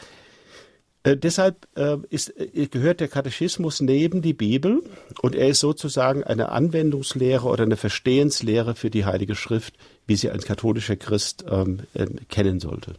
Äh, 1.01 1.17
deshalb 1.17 1.67
äh, 1.74 1.98
ist, 2.12 2.29
äh, 2.38 2.67
gehört 2.67 3.00
der 3.00 3.08
Katechismus 3.08 3.82
neben 3.82 4.22
die 4.22 4.36
Bibel 4.36 4.84
und 5.24 5.34
er 5.34 5.48
ist 5.48 5.62
sozusagen 5.62 6.24
eine 6.24 6.50
Anwendungslehre 6.50 7.48
oder 7.48 7.63
eine 7.63 7.75
Verstehenslehre 7.75 8.75
für 8.75 8.91
die 8.91 9.06
Heilige 9.06 9.34
Schrift, 9.34 9.74
wie 10.07 10.15
sie 10.15 10.31
ein 10.31 10.41
katholischer 10.41 10.95
Christ 10.95 11.45
ähm, 11.49 11.81
äh, 11.93 12.07
kennen 12.29 12.59
sollte. 12.59 12.95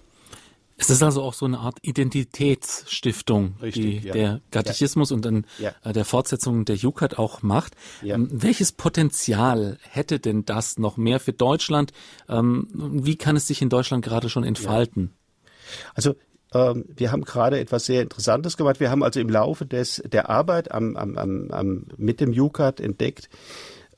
Es 0.81 0.91
ist 0.91 1.03
also 1.03 1.23
auch 1.23 1.35
so 1.35 1.45
eine 1.45 1.59
Art 1.59 1.79
Identitätsstiftung, 1.83 3.57
Richtig, 3.61 4.03
die 4.03 4.07
ja. 4.07 4.13
der 4.13 4.41
Katechismus 4.53 5.11
ja. 5.11 5.17
und 5.17 5.25
dann 5.25 5.45
ja. 5.59 5.73
Äh, 5.83 5.93
der 5.93 6.05
Fortsetzung 6.05 6.65
der 6.65 6.77
Jukat 6.77 7.19
auch 7.19 7.43
macht. 7.43 7.75
Ähm, 8.05 8.29
welches 8.31 8.71
Potenzial 8.71 9.79
hätte 9.83 10.21
denn 10.21 10.45
das 10.45 10.79
noch 10.79 10.97
mehr 10.97 11.19
für 11.19 11.33
Deutschland? 11.33 11.93
Ähm, 12.29 12.69
wie 12.73 13.17
kann 13.17 13.35
es 13.35 13.49
sich 13.49 13.61
in 13.61 13.71
Deutschland 13.71 14.05
gerade 14.05 14.29
schon 14.29 14.45
entfalten? 14.45 15.15
Also 15.95 16.15
ähm, 16.55 16.85
wir 16.95 17.11
haben 17.11 17.25
gerade 17.25 17.59
etwas 17.59 17.87
sehr 17.87 18.03
Interessantes 18.03 18.57
gemacht. 18.57 18.79
Wir 18.79 18.91
haben 18.91 19.03
also 19.03 19.19
im 19.19 19.29
Laufe 19.29 19.67
des, 19.67 20.01
der 20.07 20.31
Arbeit 20.31 20.71
am, 20.71 20.97
am, 20.97 21.19
am, 21.19 21.51
am, 21.51 21.87
mit 21.97 22.21
dem 22.21 22.33
Jukat 22.33 22.79
entdeckt 22.79 23.29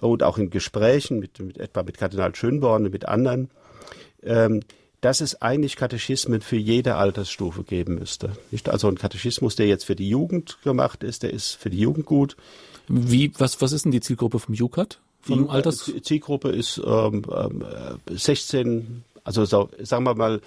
und 0.01 0.23
auch 0.23 0.39
in 0.39 0.51
Gesprächen 0.51 1.19
mit, 1.19 1.39
mit 1.41 1.59
etwa 1.59 1.83
mit 1.83 1.99
Kardinal 1.99 2.35
Schönborn 2.35 2.85
und 2.85 2.93
mit 2.93 3.07
anderen, 3.07 3.51
ähm, 4.23 4.61
dass 5.01 5.21
es 5.21 5.41
eigentlich 5.41 5.77
Katechismen 5.77 6.41
für 6.41 6.57
jede 6.57 6.97
Altersstufe 6.97 7.65
geben 7.65 7.95
müsste. 7.95 8.33
Nicht 8.51 8.69
also 8.69 8.89
ein 8.89 8.99
Katechismus, 8.99 9.57
der 9.57 9.67
jetzt 9.67 9.85
für 9.85 9.97
die 9.97 10.09
Jugend 10.09 10.59
gemacht 10.63 11.03
ist, 11.03 11.23
der 11.23 11.33
ist 11.33 11.55
für 11.55 11.71
die 11.71 11.81
Jugend 11.81 12.07
gut. 12.07 12.37
Wie, 12.89 13.33
was, 13.39 13.61
was 13.61 13.73
ist 13.73 13.85
denn 13.85 13.93
die 13.93 14.01
Zielgruppe 14.01 14.39
vom 14.39 14.55
Jukat? 14.55 14.99
Vom 15.23 15.45
die 15.45 15.51
Alters? 15.51 15.91
Zielgruppe 16.03 16.51
ist 16.51 16.81
ähm, 16.85 17.23
ähm, 17.35 17.65
16, 18.11 19.05
also 19.25 19.45
so, 19.45 19.71
sagen 19.79 20.05
wir 20.05 20.15
mal, 20.15 20.41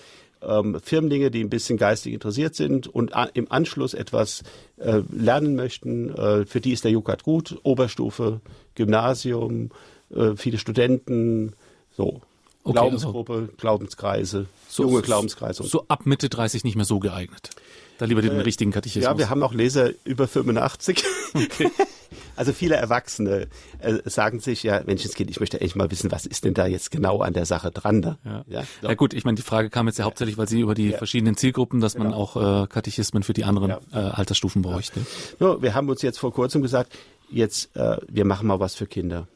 ähm, 0.48 0.80
Firmlinge, 0.84 1.32
die 1.32 1.44
ein 1.44 1.50
bisschen 1.50 1.78
geistig 1.78 2.14
interessiert 2.14 2.56
sind 2.56 2.88
und 2.88 3.12
im 3.34 3.52
Anschluss 3.52 3.94
etwas 3.94 4.44
äh, 4.78 5.02
lernen 5.12 5.56
möchten. 5.56 6.14
Äh, 6.16 6.46
für 6.46 6.62
die 6.62 6.72
ist 6.72 6.84
der 6.84 6.92
Jukat 6.92 7.24
gut. 7.24 7.58
Oberstufe, 7.64 8.42
Gymnasium, 8.76 9.72
äh, 10.14 10.36
viele 10.36 10.58
Studenten, 10.58 11.54
so. 11.96 12.22
Okay, 12.66 12.74
Glaubensgruppe, 12.74 13.34
also 13.34 13.48
Glaubenskreise, 13.58 14.46
so, 14.70 14.84
junge 14.84 15.02
Glaubenskreise. 15.02 15.64
So 15.64 15.86
ab 15.90 16.06
Mitte 16.06 16.30
30 16.30 16.64
nicht 16.64 16.78
mehr 16.78 16.86
so 16.86 17.00
geeignet. 17.00 17.50
Da 17.98 18.06
lieber 18.06 18.22
den 18.22 18.32
äh, 18.32 18.42
richtigen 18.42 18.72
Katechismus. 18.72 19.06
Ja, 19.06 19.18
wir 19.18 19.30
haben 19.30 19.44
auch 19.44 19.54
Leser 19.54 19.92
über 20.04 20.28
85. 20.28 21.04
Okay. 21.34 21.70
also 22.36 22.54
viele 22.54 22.76
Erwachsene 22.76 23.48
äh, 23.80 23.98
sagen 24.06 24.40
sich 24.40 24.64
ja, 24.64 24.82
Menschenskind, 24.86 25.30
ich 25.30 25.40
möchte 25.40 25.62
echt 25.62 25.76
mal 25.76 25.90
wissen, 25.92 26.12
was 26.12 26.26
ist 26.26 26.46
denn 26.46 26.54
da 26.54 26.66
jetzt 26.66 26.92
genau 26.92 27.22
an 27.22 27.34
der 27.34 27.46
Sache 27.46 27.72
dran? 27.72 28.02
Da? 28.02 28.18
Ja. 28.24 28.44
Ja, 28.48 28.64
so. 28.82 28.88
ja 28.88 28.94
gut, 28.96 29.14
ich 29.14 29.26
meine, 29.26 29.36
die 29.36 29.42
Frage 29.42 29.70
kam 29.70 29.88
jetzt 29.88 30.00
ja 30.00 30.06
hauptsächlich, 30.06 30.38
weil 30.38 30.48
Sie 30.48 30.60
über 30.60 30.76
die 30.76 30.90
ja. 30.90 30.98
verschiedenen 30.98 31.38
Zielgruppen, 31.38 31.80
dass 31.82 31.94
genau. 31.94 32.06
man 32.06 32.14
auch 32.14 32.64
äh, 32.64 32.68
Katechismen 32.68 33.24
für 33.24 33.34
die 33.34 33.44
anderen 33.44 33.70
ja. 33.70 33.80
äh, 33.92 33.96
Altersstufen 33.96 34.62
bräuchte. 34.62 35.02
Ja. 35.40 35.62
wir 35.62 35.74
haben 35.74 35.90
uns 35.90 36.02
jetzt 36.02 36.20
vor 36.20 36.34
kurzem 36.34 36.62
gesagt, 36.62 36.94
jetzt 37.30 37.76
äh, 37.76 37.98
wir 38.08 38.26
machen 38.26 38.48
mal 38.48 38.60
was 38.60 38.76
für 38.76 38.86
Kinder. 38.86 39.28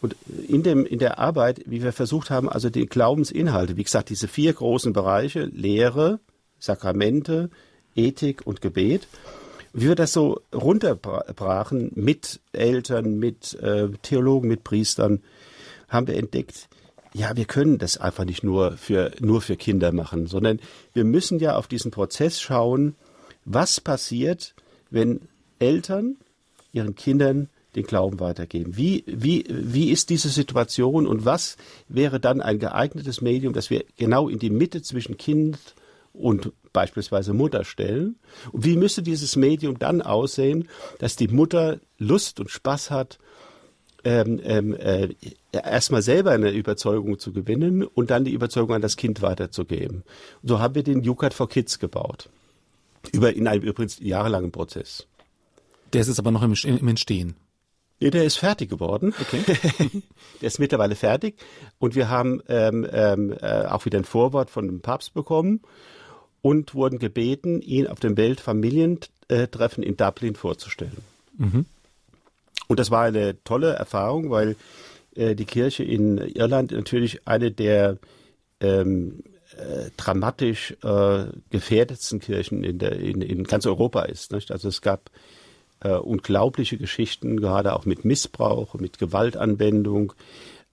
Und 0.00 0.14
in, 0.48 0.62
dem, 0.62 0.84
in 0.84 0.98
der 0.98 1.18
Arbeit, 1.18 1.62
wie 1.66 1.82
wir 1.82 1.92
versucht 1.92 2.30
haben, 2.30 2.48
also 2.48 2.70
die 2.70 2.86
Glaubensinhalte, 2.86 3.76
wie 3.76 3.82
gesagt, 3.82 4.10
diese 4.10 4.28
vier 4.28 4.52
großen 4.52 4.92
Bereiche, 4.92 5.44
Lehre, 5.46 6.20
Sakramente, 6.58 7.50
Ethik 7.96 8.46
und 8.46 8.60
Gebet, 8.60 9.08
wie 9.72 9.88
wir 9.88 9.94
das 9.94 10.12
so 10.12 10.40
runterbrachen 10.54 11.92
mit 11.94 12.40
Eltern, 12.52 13.18
mit 13.18 13.54
äh, 13.60 13.88
Theologen, 14.02 14.48
mit 14.48 14.64
Priestern, 14.64 15.22
haben 15.88 16.06
wir 16.06 16.16
entdeckt, 16.16 16.68
ja, 17.12 17.36
wir 17.36 17.44
können 17.46 17.78
das 17.78 17.98
einfach 17.98 18.24
nicht 18.24 18.42
nur 18.42 18.72
für, 18.72 19.12
nur 19.20 19.40
für 19.40 19.56
Kinder 19.56 19.92
machen, 19.92 20.26
sondern 20.26 20.60
wir 20.92 21.04
müssen 21.04 21.38
ja 21.38 21.56
auf 21.56 21.66
diesen 21.66 21.90
Prozess 21.90 22.40
schauen, 22.40 22.94
was 23.44 23.80
passiert, 23.80 24.54
wenn 24.90 25.20
Eltern 25.58 26.16
ihren 26.72 26.94
Kindern 26.94 27.48
den 27.74 27.84
Glauben 27.84 28.20
weitergeben. 28.20 28.76
Wie, 28.76 29.04
wie, 29.06 29.44
wie 29.48 29.90
ist 29.90 30.10
diese 30.10 30.28
Situation 30.28 31.06
und 31.06 31.24
was 31.24 31.56
wäre 31.88 32.20
dann 32.20 32.40
ein 32.40 32.58
geeignetes 32.58 33.20
Medium, 33.20 33.52
das 33.52 33.70
wir 33.70 33.84
genau 33.96 34.28
in 34.28 34.38
die 34.38 34.50
Mitte 34.50 34.82
zwischen 34.82 35.16
Kind 35.16 35.56
und 35.56 35.74
beispielsweise 36.72 37.32
Mutter 37.32 37.64
stellen? 37.64 38.16
Und 38.52 38.64
wie 38.64 38.76
müsste 38.76 39.02
dieses 39.02 39.36
Medium 39.36 39.78
dann 39.78 40.02
aussehen, 40.02 40.68
dass 40.98 41.16
die 41.16 41.28
Mutter 41.28 41.80
Lust 41.98 42.40
und 42.40 42.50
Spaß 42.50 42.90
hat, 42.90 43.18
ähm, 44.04 44.40
ähm, 44.44 44.74
äh, 44.74 45.08
erstmal 45.52 46.02
selber 46.02 46.30
eine 46.30 46.50
Überzeugung 46.50 47.18
zu 47.18 47.32
gewinnen 47.32 47.82
und 47.82 48.10
dann 48.10 48.24
die 48.24 48.32
Überzeugung 48.32 48.76
an 48.76 48.82
das 48.82 48.96
Kind 48.96 49.20
weiterzugeben. 49.20 50.04
Und 50.42 50.48
so 50.48 50.60
haben 50.60 50.76
wir 50.76 50.84
den 50.84 51.02
Jukat 51.02 51.34
for 51.34 51.48
Kids 51.48 51.78
gebaut. 51.78 52.28
Über, 53.12 53.34
in 53.34 53.48
einem 53.48 53.62
übrigens 53.62 53.98
jahrelangen 53.98 54.52
Prozess. 54.52 55.06
Der 55.92 56.02
ist 56.02 56.08
jetzt 56.08 56.18
aber 56.18 56.30
noch 56.30 56.42
im, 56.42 56.54
im 56.64 56.88
Entstehen. 56.88 57.34
Nee, 57.98 58.10
der 58.10 58.24
ist 58.24 58.36
fertig 58.36 58.68
geworden. 58.68 59.14
Okay. 59.20 59.42
der 60.40 60.46
ist 60.46 60.58
mittlerweile 60.58 60.94
fertig. 60.94 61.36
Und 61.78 61.94
wir 61.94 62.08
haben 62.08 62.42
ähm, 62.48 62.86
ähm, 62.92 63.32
äh, 63.40 63.64
auch 63.64 63.86
wieder 63.86 63.98
ein 63.98 64.04
Vorwort 64.04 64.50
von 64.50 64.66
dem 64.66 64.80
Papst 64.82 65.14
bekommen 65.14 65.62
und 66.42 66.74
wurden 66.74 66.98
gebeten, 66.98 67.60
ihn 67.60 67.86
auf 67.86 68.00
dem 68.00 68.16
Weltfamilientreffen 68.16 69.82
in 69.82 69.96
Dublin 69.96 70.34
vorzustellen. 70.34 71.02
Mhm. 71.36 71.66
Und 72.68 72.80
das 72.80 72.90
war 72.90 73.04
eine 73.04 73.42
tolle 73.44 73.72
Erfahrung, 73.72 74.30
weil 74.30 74.56
äh, 75.14 75.34
die 75.34 75.44
Kirche 75.44 75.84
in 75.84 76.18
Irland 76.18 76.72
natürlich 76.72 77.26
eine 77.26 77.50
der 77.50 77.98
ähm, 78.60 79.22
äh, 79.56 79.90
dramatisch 79.96 80.76
äh, 80.82 81.26
gefährdetsten 81.50 82.20
Kirchen 82.20 82.64
in, 82.64 82.78
der, 82.78 82.92
in, 82.92 83.22
in 83.22 83.44
ganz 83.44 83.66
Europa 83.66 84.02
ist. 84.02 84.32
Nicht? 84.32 84.50
Also 84.50 84.68
es 84.68 84.82
gab 84.82 85.10
äh, 85.80 85.90
unglaubliche 85.90 86.78
Geschichten, 86.78 87.40
gerade 87.40 87.74
auch 87.74 87.84
mit 87.84 88.04
Missbrauch, 88.04 88.74
mit 88.74 88.98
Gewaltanwendung. 88.98 90.12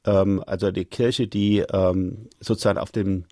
Ähm, 0.05 0.43
also 0.45 0.71
die 0.71 0.85
Kirche, 0.85 1.27
die 1.27 1.59
ähm, 1.59 2.29
sozusagen 2.39 2.79
auf 2.79 2.91
dem 2.91 3.25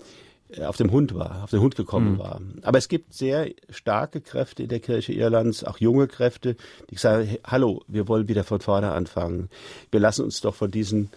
auf 0.59 0.77
dem 0.77 0.91
Hund 0.91 1.13
war, 1.13 1.43
auf 1.43 1.51
den 1.51 1.61
Hund 1.61 1.75
gekommen 1.75 2.13
mhm. 2.13 2.19
war. 2.19 2.41
Aber 2.63 2.77
es 2.77 2.89
gibt 2.89 3.13
sehr 3.13 3.49
starke 3.69 4.21
Kräfte 4.21 4.63
in 4.63 4.69
der 4.69 4.79
Kirche 4.79 5.13
Irlands, 5.13 5.63
auch 5.63 5.77
junge 5.77 6.07
Kräfte, 6.07 6.55
die 6.89 6.95
sagen, 6.95 7.25
hey, 7.25 7.39
hallo, 7.45 7.83
wir 7.87 8.07
wollen 8.07 8.27
wieder 8.27 8.43
von 8.43 8.59
vorne 8.59 8.91
anfangen. 8.91 9.49
Wir 9.91 9.99
lassen 9.99 10.23
uns 10.23 10.41
doch 10.41 10.55
von 10.55 10.71
diesen, 10.71 11.09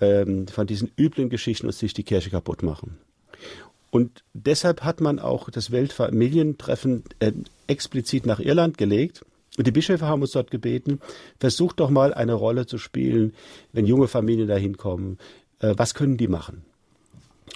ähm, 0.00 0.48
von 0.48 0.66
diesen 0.66 0.90
üblen 0.96 1.28
Geschichten 1.28 1.66
uns 1.66 1.82
nicht 1.82 1.96
die 1.96 2.02
Kirche 2.02 2.30
kaputt 2.30 2.62
machen. 2.62 2.98
Und 3.90 4.24
deshalb 4.32 4.82
hat 4.82 5.00
man 5.00 5.20
auch 5.20 5.50
das 5.50 5.70
Weltfamilientreffen 5.70 7.04
äh, 7.20 7.32
explizit 7.68 8.26
nach 8.26 8.40
Irland 8.40 8.76
gelegt. 8.76 9.24
Und 9.56 9.68
die 9.68 9.72
Bischöfe 9.72 10.06
haben 10.06 10.22
uns 10.22 10.32
dort 10.32 10.50
gebeten, 10.50 11.00
versucht 11.38 11.78
doch 11.78 11.90
mal 11.90 12.12
eine 12.12 12.34
Rolle 12.34 12.66
zu 12.66 12.76
spielen, 12.78 13.34
wenn 13.72 13.86
junge 13.86 14.08
Familien 14.08 14.48
da 14.48 14.56
hinkommen. 14.56 15.18
Äh, 15.60 15.74
was 15.76 15.94
können 15.94 16.16
die 16.16 16.26
machen? 16.26 16.64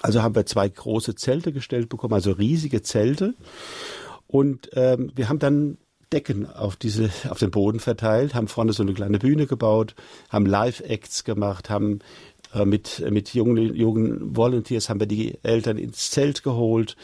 Also 0.01 0.21
haben 0.21 0.35
wir 0.35 0.45
zwei 0.45 0.69
große 0.69 1.15
Zelte 1.15 1.51
gestellt 1.51 1.89
bekommen, 1.89 2.13
also 2.13 2.31
riesige 2.31 2.81
Zelte. 2.81 3.35
Und 4.27 4.69
ähm, 4.73 5.11
wir 5.15 5.29
haben 5.29 5.39
dann 5.39 5.77
Decken 6.11 6.47
auf 6.47 6.75
diese, 6.75 7.09
auf 7.29 7.39
den 7.39 7.51
Boden 7.51 7.79
verteilt, 7.79 8.33
haben 8.33 8.47
vorne 8.47 8.73
so 8.73 8.83
eine 8.83 8.93
kleine 8.93 9.19
Bühne 9.19 9.45
gebaut, 9.45 9.95
haben 10.29 10.45
Live-Acts 10.45 11.23
gemacht, 11.23 11.69
haben 11.69 11.99
äh, 12.53 12.65
mit, 12.65 13.03
mit 13.11 13.33
jungen, 13.33 13.75
jungen 13.75 14.35
Volunteers 14.35 14.89
haben 14.89 14.99
wir 14.99 15.07
die 15.07 15.37
Eltern 15.43 15.77
ins 15.77 16.09
Zelt 16.09 16.43
geholt. 16.43 16.95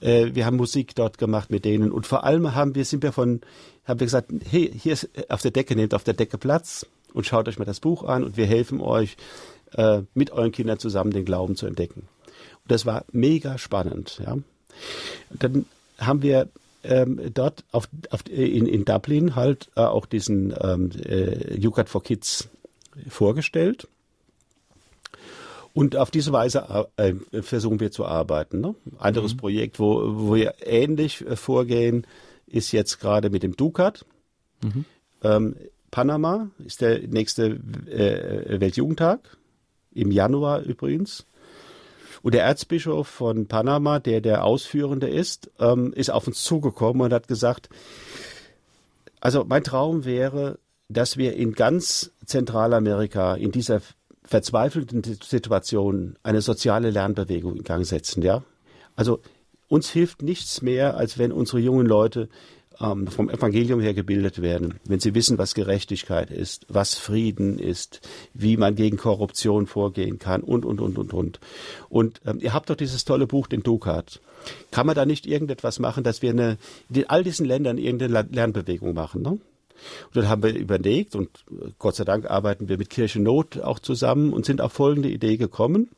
Äh, 0.00 0.34
wir 0.34 0.46
haben 0.46 0.56
Musik 0.56 0.94
dort 0.94 1.18
gemacht 1.18 1.50
mit 1.50 1.64
denen 1.64 1.92
und 1.92 2.06
vor 2.06 2.24
allem 2.24 2.54
haben 2.54 2.74
wir, 2.74 2.84
sind 2.84 3.02
wir 3.02 3.12
von, 3.12 3.40
haben 3.84 4.00
wir 4.00 4.06
gesagt, 4.06 4.30
hey, 4.50 4.72
hier 4.74 4.94
ist 4.94 5.10
auf 5.28 5.42
der 5.42 5.50
Decke, 5.50 5.76
nehmt 5.76 5.92
auf 5.92 6.04
der 6.04 6.14
Decke 6.14 6.38
Platz 6.38 6.86
und 7.12 7.26
schaut 7.26 7.48
euch 7.48 7.58
mal 7.58 7.64
das 7.64 7.80
Buch 7.80 8.04
an 8.04 8.24
und 8.24 8.36
wir 8.36 8.46
helfen 8.46 8.80
euch, 8.80 9.16
äh, 9.72 10.02
mit 10.14 10.30
euren 10.30 10.52
Kindern 10.52 10.78
zusammen 10.78 11.10
den 11.10 11.26
Glauben 11.26 11.56
zu 11.56 11.66
entdecken. 11.66 12.08
Das 12.68 12.86
war 12.86 13.04
mega 13.12 13.58
spannend, 13.58 14.20
ja. 14.24 14.36
Dann 15.30 15.66
haben 15.98 16.22
wir 16.22 16.48
ähm, 16.84 17.20
dort 17.34 17.64
auf, 17.72 17.88
auf, 18.10 18.22
in, 18.28 18.66
in 18.66 18.84
Dublin 18.84 19.34
halt 19.34 19.68
äh, 19.76 19.80
auch 19.80 20.06
diesen 20.06 20.54
ähm, 20.60 20.90
äh, 21.04 21.58
YouGat 21.58 21.88
for 21.88 22.02
Kids 22.02 22.48
vorgestellt. 23.08 23.88
Und 25.74 25.96
auf 25.96 26.10
diese 26.10 26.32
Weise 26.32 26.88
äh, 26.96 27.14
versuchen 27.42 27.78
wir 27.78 27.92
zu 27.92 28.04
arbeiten. 28.04 28.60
Ne? 28.60 28.74
Anderes 28.98 29.34
mhm. 29.34 29.38
Projekt, 29.38 29.78
wo, 29.78 30.16
wo 30.16 30.34
wir 30.34 30.54
ähnlich 30.64 31.24
äh, 31.26 31.36
vorgehen, 31.36 32.06
ist 32.46 32.72
jetzt 32.72 33.00
gerade 33.00 33.30
mit 33.30 33.42
dem 33.42 33.54
Ducat. 33.54 34.04
Mhm. 34.62 34.84
Ähm, 35.22 35.56
Panama 35.90 36.50
ist 36.64 36.80
der 36.80 37.06
nächste 37.06 37.60
äh, 37.86 38.60
Weltjugendtag, 38.60 39.20
im 39.92 40.10
Januar 40.10 40.62
übrigens. 40.62 41.26
Und 42.22 42.34
der 42.34 42.44
Erzbischof 42.44 43.06
von 43.08 43.46
Panama, 43.46 43.98
der 43.98 44.20
der 44.20 44.44
Ausführende 44.44 45.08
ist, 45.08 45.50
ähm, 45.58 45.92
ist 45.92 46.10
auf 46.10 46.26
uns 46.26 46.42
zugekommen 46.42 47.02
und 47.02 47.12
hat 47.12 47.28
gesagt, 47.28 47.68
also 49.20 49.44
mein 49.44 49.64
Traum 49.64 50.04
wäre, 50.04 50.58
dass 50.88 51.16
wir 51.16 51.34
in 51.34 51.52
ganz 51.52 52.12
Zentralamerika 52.24 53.34
in 53.34 53.52
dieser 53.52 53.80
verzweifelten 54.24 55.02
Situation 55.02 56.16
eine 56.22 56.42
soziale 56.42 56.90
Lernbewegung 56.90 57.56
in 57.56 57.64
Gang 57.64 57.86
setzen, 57.86 58.22
ja. 58.22 58.42
Also 58.94 59.20
uns 59.68 59.90
hilft 59.90 60.22
nichts 60.22 60.62
mehr, 60.62 60.96
als 60.96 61.18
wenn 61.18 61.32
unsere 61.32 61.60
jungen 61.60 61.86
Leute 61.86 62.28
ähm, 62.80 63.06
vom 63.06 63.28
Evangelium 63.28 63.80
her 63.80 63.94
gebildet 63.94 64.40
werden, 64.40 64.74
wenn 64.84 65.00
sie 65.00 65.14
wissen, 65.14 65.38
was 65.38 65.54
Gerechtigkeit 65.54 66.30
ist, 66.30 66.66
was 66.68 66.94
Frieden 66.94 67.58
ist, 67.58 68.00
wie 68.34 68.56
man 68.56 68.74
gegen 68.74 68.96
Korruption 68.96 69.66
vorgehen 69.66 70.18
kann 70.18 70.42
und, 70.42 70.64
und, 70.64 70.80
und, 70.80 70.98
und, 70.98 71.12
und. 71.12 71.40
Und 71.88 72.20
ähm, 72.24 72.38
ihr 72.40 72.52
habt 72.52 72.70
doch 72.70 72.76
dieses 72.76 73.04
tolle 73.04 73.26
Buch, 73.26 73.46
den 73.46 73.62
Dukat. 73.62 74.20
Kann 74.70 74.86
man 74.86 74.94
da 74.94 75.04
nicht 75.04 75.26
irgendetwas 75.26 75.78
machen, 75.78 76.04
dass 76.04 76.22
wir 76.22 76.30
eine, 76.30 76.58
in 76.92 77.08
all 77.08 77.24
diesen 77.24 77.46
Ländern 77.46 77.78
irgendeine 77.78 78.28
Lernbewegung 78.30 78.94
machen, 78.94 79.22
ne? 79.22 79.38
Und 80.06 80.16
dann 80.16 80.28
haben 80.28 80.42
wir 80.42 80.54
überlegt 80.56 81.14
und 81.14 81.28
äh, 81.50 81.70
Gott 81.78 81.94
sei 81.94 82.04
Dank 82.04 82.28
arbeiten 82.28 82.68
wir 82.68 82.78
mit 82.78 82.90
Kirche 82.90 83.20
Not 83.20 83.60
auch 83.60 83.78
zusammen 83.78 84.32
und 84.32 84.44
sind 84.44 84.60
auf 84.60 84.72
folgende 84.72 85.08
Idee 85.08 85.36
gekommen. 85.36 85.88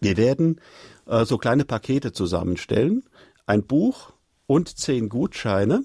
Wir 0.00 0.16
werden 0.16 0.60
äh, 1.06 1.26
so 1.26 1.36
kleine 1.36 1.66
Pakete 1.66 2.12
zusammenstellen, 2.12 3.02
ein 3.46 3.62
Buch 3.62 4.12
und 4.46 4.76
zehn 4.76 5.08
Gutscheine 5.08 5.84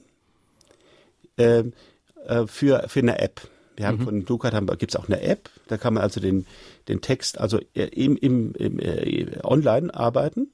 äh, 1.37 1.63
äh, 2.25 2.47
für, 2.47 2.87
für 2.87 2.99
eine 2.99 3.19
App. 3.19 3.41
Wir 3.75 3.87
haben 3.87 3.99
mhm. 3.99 4.03
von 4.03 4.25
Ducat 4.25 4.53
haben, 4.53 4.67
gibt's 4.77 4.95
auch 4.95 5.07
eine 5.07 5.21
App, 5.21 5.49
da 5.67 5.77
kann 5.77 5.93
man 5.93 6.03
also 6.03 6.19
den, 6.19 6.45
den 6.87 7.01
Text 7.01 7.39
also 7.39 7.59
äh, 7.73 7.85
im, 7.85 8.15
im, 8.17 8.53
im 8.55 8.79
äh, 8.79 9.39
online 9.43 9.93
arbeiten. 9.93 10.51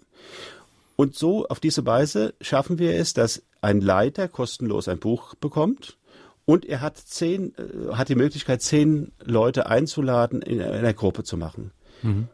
Und 0.96 1.15
so 1.15 1.48
auf 1.48 1.60
diese 1.60 1.86
Weise 1.86 2.34
schaffen 2.41 2.80
wir 2.80 2.96
es, 2.96 3.13
dass 3.13 3.43
ein 3.62 3.82
Leiter 3.82 4.28
kostenlos 4.28 4.88
ein 4.88 5.00
Buch 5.00 5.36
bekommt 5.36 5.98
und 6.46 6.65
er 6.65 6.82
hat 6.82 6.98
zehn, 6.98 7.54
äh, 7.56 7.93
hat 7.93 8.10
die 8.10 8.15
Möglichkeit, 8.15 8.62
zehn 8.62 9.12
Leute 9.24 9.67
einzuladen, 9.67 10.41
in 10.41 10.62
einer 10.62 10.93
Gruppe 10.93 11.24
zu 11.24 11.38
machen. 11.38 11.72
Mhm. 12.02 12.30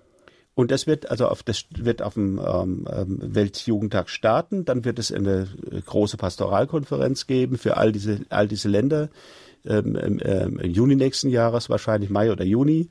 Und 0.56 0.70
das 0.70 0.86
wird 0.86 1.10
also 1.10 1.28
auf 1.28 1.42
das 1.42 1.66
wird 1.76 2.02
auf 2.02 2.14
dem 2.14 2.40
ähm, 2.40 2.88
ähm, 2.92 3.18
Weltjugendtag 3.22 4.10
starten. 4.10 4.66
Dann 4.66 4.86
wird 4.86 5.00
es 5.00 5.12
eine 5.12 5.48
äh, 5.72 5.82
große 5.82 6.18
Pastoralkonferenz 6.18 7.26
geben 7.26 7.58
für 7.58 7.78
all 7.78 7.92
diese 7.92 8.20
all 8.30 8.48
diese 8.48 8.70
Länder 8.70 9.10
ähm, 9.66 10.20
ähm, 10.22 10.60
im 10.60 10.72
Juni 10.72 10.96
nächsten 10.96 11.30
Jahres, 11.30 11.70
wahrscheinlich 11.70 12.10
Mai 12.10 12.32
oder 12.32 12.44
Juni. 12.44 12.90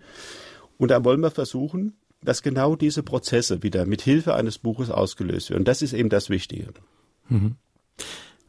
Und 0.78 0.90
dann 0.90 1.04
wollen 1.04 1.20
wir 1.20 1.30
versuchen, 1.30 1.94
dass 2.22 2.42
genau 2.42 2.76
diese 2.76 3.02
Prozesse 3.02 3.62
wieder 3.62 3.86
mit 3.86 4.02
Hilfe 4.02 4.34
eines 4.34 4.58
Buches 4.58 4.90
ausgelöst 4.90 5.50
werden. 5.50 5.64
Das 5.64 5.82
ist 5.82 5.92
eben 5.92 6.08
das 6.08 6.30
Wichtige. 6.30 6.68
Mhm. 7.28 7.56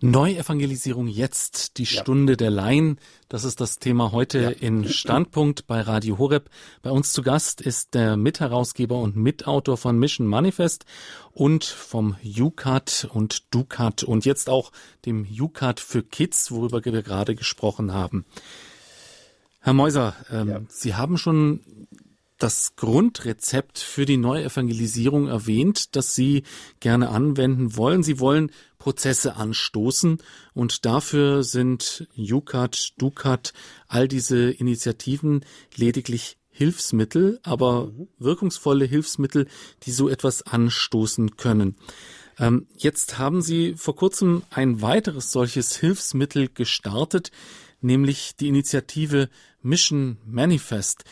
Neuevangelisierung 0.04 1.08
jetzt, 1.08 1.78
die 1.78 1.86
ja. 1.86 2.02
Stunde 2.02 2.36
der 2.36 2.50
Laien. 2.50 3.00
Das 3.30 3.46
ist 3.46 3.62
das 3.62 3.80
Thema 3.80 4.12
heute 4.12 4.42
ja. 4.42 4.50
in 4.50 4.90
Standpunkt 4.90 5.66
bei 5.66 5.80
Radio 5.80 6.18
Horeb. 6.18 6.50
Bei 6.82 6.92
uns 6.92 7.14
zu 7.14 7.22
Gast 7.22 7.62
ist 7.62 7.94
der 7.94 8.18
Mitherausgeber 8.18 9.00
und 9.00 9.16
Mitautor 9.16 9.78
von 9.78 9.98
Mission 9.98 10.28
Manifest 10.28 10.84
und 11.32 11.64
vom 11.64 12.18
UCAT 12.22 13.08
und 13.14 13.54
DUCAT 13.56 14.04
und 14.04 14.26
jetzt 14.26 14.50
auch 14.50 14.74
dem 15.06 15.26
UCAT 15.26 15.80
für 15.80 16.04
Kids, 16.04 16.52
worüber 16.52 16.84
wir 16.84 17.02
gerade 17.02 17.34
gesprochen 17.34 17.94
haben. 17.94 18.26
Herr 19.62 19.74
Meuser, 19.74 20.18
ähm, 20.30 20.50
ja. 20.50 20.62
Sie 20.68 20.96
haben 20.96 21.18
schon 21.18 21.62
das 22.44 22.76
Grundrezept 22.76 23.80
für 23.80 24.06
die 24.06 24.18
Neuevangelisierung 24.18 25.30
erwähnt, 25.30 25.96
das 25.96 26.14
Sie 26.14 26.44
gerne 26.82 27.08
anwenden 27.08 27.78
wollen. 27.78 28.04
Sie 28.04 28.20
wollen 28.20 28.52
Prozesse 28.80 29.38
anstoßen 29.38 30.18
und 30.54 30.84
dafür 30.84 31.44
sind 31.44 32.06
UCAT, 32.18 32.96
DUCAT, 32.98 33.54
all 33.88 34.10
diese 34.10 34.52
Initiativen 34.52 35.46
lediglich 35.78 36.38
Hilfsmittel, 36.50 37.40
aber 37.44 37.94
wirkungsvolle 38.20 38.84
Hilfsmittel, 38.84 39.48
die 39.84 39.92
so 39.92 40.10
etwas 40.10 40.42
anstoßen 40.42 41.38
können. 41.38 41.78
Ähm, 42.38 42.68
jetzt 42.76 43.18
haben 43.18 43.42
Sie 43.42 43.76
vor 43.78 43.96
kurzem 43.96 44.44
ein 44.50 44.82
weiteres 44.82 45.32
solches 45.32 45.78
Hilfsmittel 45.78 46.50
gestartet, 46.54 47.32
nämlich 47.80 48.36
die 48.36 48.50
Initiative 48.50 49.30
Mission 49.62 50.18
Manifest. 50.26 51.06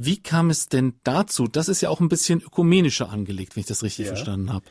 Wie 0.00 0.22
kam 0.22 0.48
es 0.48 0.68
denn 0.68 0.94
dazu? 1.02 1.48
Das 1.48 1.68
ist 1.68 1.80
ja 1.80 1.88
auch 1.88 1.98
ein 1.98 2.08
bisschen 2.08 2.40
ökumenischer 2.40 3.10
angelegt, 3.10 3.56
wenn 3.56 3.62
ich 3.62 3.66
das 3.66 3.82
richtig 3.82 4.06
ja. 4.06 4.12
verstanden 4.12 4.52
habe. 4.52 4.64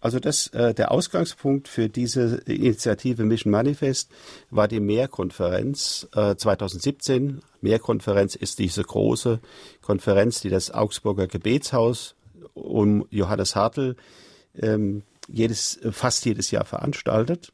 Also 0.00 0.18
das, 0.18 0.48
äh, 0.48 0.74
der 0.74 0.90
Ausgangspunkt 0.90 1.68
für 1.68 1.88
diese 1.88 2.38
Initiative 2.46 3.22
Mission 3.22 3.52
Manifest 3.52 4.10
war 4.50 4.66
die 4.66 4.80
Mehrkonferenz 4.80 6.08
äh, 6.16 6.34
2017. 6.34 7.42
Mehrkonferenz 7.60 8.34
ist 8.34 8.58
diese 8.58 8.82
große 8.82 9.38
Konferenz, 9.82 10.40
die 10.40 10.50
das 10.50 10.72
Augsburger 10.72 11.28
Gebetshaus 11.28 12.16
um 12.54 13.06
Johannes 13.10 13.54
Hartl 13.54 13.94
ähm, 14.60 15.04
jedes, 15.28 15.78
fast 15.92 16.24
jedes 16.24 16.50
Jahr 16.50 16.64
veranstaltet. 16.64 17.52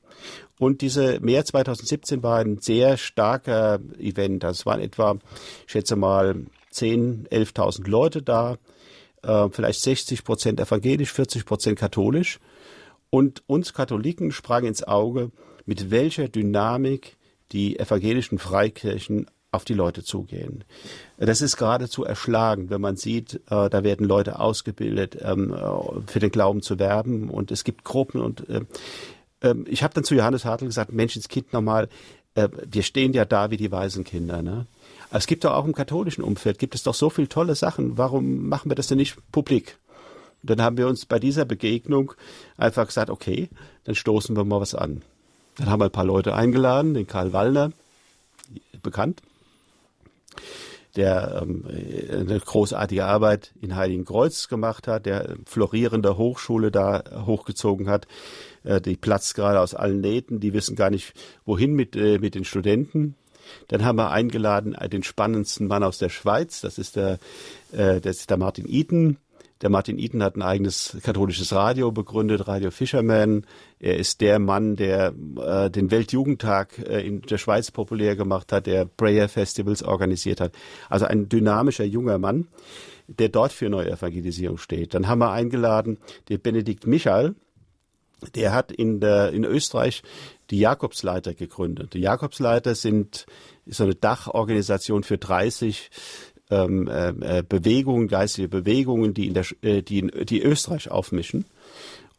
Und 0.59 0.81
diese 0.81 1.21
Mehr 1.21 1.45
2017 1.45 2.23
war 2.23 2.39
ein 2.39 2.59
sehr 2.59 2.97
starker 2.97 3.81
Event. 3.99 4.45
Das 4.45 4.65
waren 4.65 4.81
etwa, 4.81 5.19
ich 5.67 5.73
schätze 5.73 5.97
mal, 5.97 6.47
10, 6.73 7.29
11.000 7.29 7.89
Leute 7.89 8.23
da, 8.23 8.59
äh, 9.23 9.49
vielleicht 9.51 9.81
60 9.83 10.25
Prozent 10.25 10.61
evangelisch, 10.61 11.13
40 11.13 11.45
Prozent 11.45 11.79
katholisch. 11.79 12.41
Und 13.11 13.43
uns 13.47 13.75
Katholiken 13.75 14.33
sprang 14.33 14.65
ins 14.65 14.83
Auge, 14.83 15.31
mit 15.67 15.91
welcher 15.91 16.29
Dynamik 16.29 17.17
die 17.53 17.79
evangelischen 17.79 18.39
Freikirchen 18.39 19.27
auf 19.51 19.67
die 19.67 19.75
Leute 19.75 20.03
zugehen. 20.03 20.65
Das 21.19 21.43
ist 21.43 21.59
geradezu 21.59 22.05
erschlagend, 22.05 22.71
wenn 22.71 22.81
man 22.81 22.97
sieht, 22.97 23.35
äh, 23.51 23.69
da 23.69 23.85
werden 23.85 24.07
Leute 24.07 24.41
ausgebildet, 24.41 25.19
ähm, 25.21 25.53
äh, 25.53 26.01
für 26.07 26.21
den 26.21 26.31
Glauben 26.31 26.63
zu 26.63 26.79
werben 26.79 27.29
und 27.29 27.51
es 27.51 27.63
gibt 27.63 27.85
Gruppen 27.85 28.23
und 28.23 28.49
äh, 28.49 28.63
ähm, 29.43 29.67
ich 29.69 29.83
habe 29.83 29.93
dann 29.93 30.05
zu 30.05 30.15
Johannes 30.15 30.47
Hartl 30.47 30.65
gesagt, 30.65 30.93
Menschenskind 30.93 31.53
nochmal, 31.53 31.89
äh, 32.35 32.49
wir 32.67 32.83
stehen 32.83 33.13
ja 33.13 33.27
da 33.27 33.51
wie 33.51 33.59
die 33.59 33.71
Waisenkinder. 33.71 34.41
Ne? 34.41 34.67
Es 35.15 35.27
gibt 35.27 35.45
doch 35.45 35.53
auch 35.53 35.67
im 35.67 35.75
katholischen 35.75 36.25
Umfeld, 36.25 36.59
gibt 36.59 36.75
es 36.75 36.83
doch 36.83 36.95
so 36.95 37.11
viele 37.11 37.29
tolle 37.29 37.55
Sachen. 37.55 37.99
Warum 37.99 38.49
machen 38.49 38.71
wir 38.71 38.75
das 38.75 38.87
denn 38.87 38.97
nicht 38.97 39.17
publik? 39.31 39.79
Und 40.43 40.51
dann 40.51 40.63
haben 40.63 40.79
wir 40.79 40.89
uns 40.89 41.05
bei 41.05 41.19
dieser 41.19 41.45
Begegnung 41.45 42.15
einfach 42.57 42.87
gesagt, 42.87 43.11
okay, 43.11 43.51
dann 43.85 43.95
stoßen 43.95 44.35
wir 44.35 44.45
mal 44.45 44.61
was 44.61 44.75
an. 44.75 45.03
Dann 45.59 45.69
haben 45.69 45.81
wir 45.81 45.87
ein 45.87 45.93
paar 45.93 46.07
Leute 46.07 46.35
eingeladen, 46.35 46.95
den 46.95 47.07
Karl 47.07 47.35
Wallner, 47.35 47.73
bekannt, 48.83 49.21
der 50.97 51.43
ähm, 51.43 51.65
eine 52.11 52.41
großartige 52.41 53.05
Arbeit 53.05 53.53
in 53.61 53.77
Heiligenkreuz 53.77 54.49
gemacht 54.49 54.89
hat, 54.89 55.05
der 55.05 55.37
florierende 55.45 56.17
Hochschule 56.17 56.71
da 56.71 57.05
hochgezogen 57.27 57.89
hat. 57.89 58.07
Äh, 58.65 58.81
die 58.81 58.97
platzt 58.97 59.35
gerade 59.35 59.61
aus 59.61 59.75
allen 59.75 60.01
Nähten, 60.01 60.41
die 60.41 60.55
wissen 60.55 60.75
gar 60.75 60.89
nicht, 60.89 61.13
wohin 61.45 61.75
mit, 61.75 61.97
äh, 61.97 62.19
mit 62.19 62.35
den 62.35 62.45
Studenten. 62.45 63.15
Dann 63.69 63.85
haben 63.85 63.97
wir 63.97 64.11
eingeladen 64.11 64.75
äh, 64.75 64.89
den 64.89 65.03
spannendsten 65.03 65.67
Mann 65.67 65.83
aus 65.83 65.99
der 65.99 66.09
Schweiz, 66.09 66.61
das 66.61 66.79
ist 66.79 66.97
der, 66.97 67.19
äh, 67.73 68.01
das 68.01 68.19
ist 68.19 68.31
der 68.31 68.37
Martin 68.37 68.69
Eaton. 68.69 69.19
Der 69.63 69.71
Martin 69.71 69.97
Eaton 69.97 70.25
hat 70.25 70.35
ein 70.35 70.43
eigenes 70.43 70.97
katholisches 71.05 71.53
Radio 71.53 71.93
begründet, 71.93 72.49
Radio 72.49 72.73
Fisherman. 72.73 73.47
Er 73.79 73.97
ist 73.97 74.21
der 74.21 74.41
Mann, 74.41 74.75
der 74.75 75.15
äh, 75.37 75.71
den 75.71 75.93
Weltjugendtag 75.93 76.79
äh, 76.81 77.07
in 77.07 77.23
der 77.23 77.39
Schweiz 77.39 77.71
populär 77.71 78.17
gemacht 78.17 78.51
hat, 78.51 78.67
der 78.67 78.87
Prayer 78.87 79.29
Festivals 79.29 79.85
organisiert 79.85 80.41
hat. 80.41 80.53
Also 80.89 81.07
ein 81.07 81.29
dynamischer 81.29 81.85
junger 81.85 82.19
Mann, 82.19 82.49
der 83.07 83.29
dort 83.29 83.53
für 83.53 83.71
neue 83.71 83.93
Evangelisierung 83.93 84.59
steht. 84.59 84.95
Dann 84.95 85.07
haben 85.07 85.21
wir 85.21 85.31
eingeladen 85.31 85.99
den 86.29 86.41
Benedikt 86.41 86.89
Michal. 86.89 87.37
Der 88.35 88.53
hat 88.53 88.73
in, 88.73 88.99
der, 88.99 89.33
in 89.33 89.45
Österreich 89.45 90.03
die 90.53 90.61
Jakobsleiter 90.61 91.35
gegründet. 91.35 91.95
Die 91.95 92.01
Jakobsleiter 92.01 92.75
sind 92.75 93.27
so 93.67 93.85
eine 93.85 93.95
Dachorganisation 93.95 95.03
für 95.03 95.19
30 95.19 95.91
ähm, 96.51 96.89
äh, 96.89 97.43
Bewegungen, 97.49 98.07
geistige 98.07 98.49
Bewegungen, 98.49 99.15
die 99.15 99.27
in 99.29 99.35
der, 99.35 99.47
äh, 99.63 99.83
die, 99.83 100.01
in, 100.01 100.13
die 100.27 100.43
Österreich 100.43 100.91
aufmischen. 100.91 101.47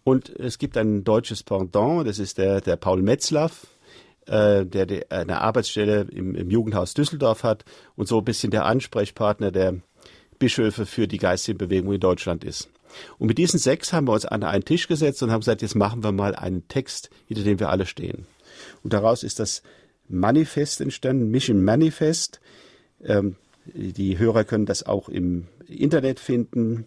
Und 0.03 0.29
es 0.29 0.57
gibt 0.57 0.77
ein 0.77 1.03
deutsches 1.03 1.43
Pendant, 1.43 2.07
das 2.07 2.17
ist 2.19 2.39
der, 2.39 2.59
der 2.59 2.75
Paul 2.75 3.03
Metzlaff, 3.03 3.67
äh, 4.25 4.65
der, 4.65 4.87
der 4.87 5.05
eine 5.11 5.39
Arbeitsstelle 5.41 6.07
im, 6.11 6.33
im 6.33 6.49
Jugendhaus 6.49 6.95
Düsseldorf 6.95 7.43
hat 7.43 7.63
und 7.95 8.07
so 8.07 8.17
ein 8.17 8.25
bisschen 8.25 8.49
der 8.49 8.65
Ansprechpartner 8.65 9.51
der 9.51 9.75
Bischöfe 10.39 10.87
für 10.87 11.07
die 11.07 11.19
geistige 11.19 11.57
Bewegung 11.57 11.93
in 11.93 11.99
Deutschland 11.99 12.43
ist. 12.43 12.69
Und 13.17 13.27
mit 13.27 13.37
diesen 13.37 13.59
sechs 13.59 13.93
haben 13.93 14.07
wir 14.07 14.13
uns 14.13 14.25
an 14.25 14.43
einen 14.43 14.65
Tisch 14.65 14.87
gesetzt 14.87 15.23
und 15.23 15.31
haben 15.31 15.41
gesagt, 15.41 15.61
jetzt 15.61 15.75
machen 15.75 16.03
wir 16.03 16.11
mal 16.11 16.35
einen 16.35 16.67
Text, 16.67 17.09
hinter 17.27 17.43
dem 17.43 17.59
wir 17.59 17.69
alle 17.69 17.85
stehen. 17.85 18.25
Und 18.83 18.93
daraus 18.93 19.23
ist 19.23 19.39
das 19.39 19.63
Manifest 20.07 20.81
entstanden, 20.81 21.31
Mission 21.31 21.63
Manifest. 21.63 22.39
Ähm, 23.03 23.35
die 23.65 24.17
Hörer 24.17 24.43
können 24.43 24.65
das 24.65 24.83
auch 24.83 25.09
im 25.09 25.47
Internet 25.67 26.19
finden. 26.19 26.85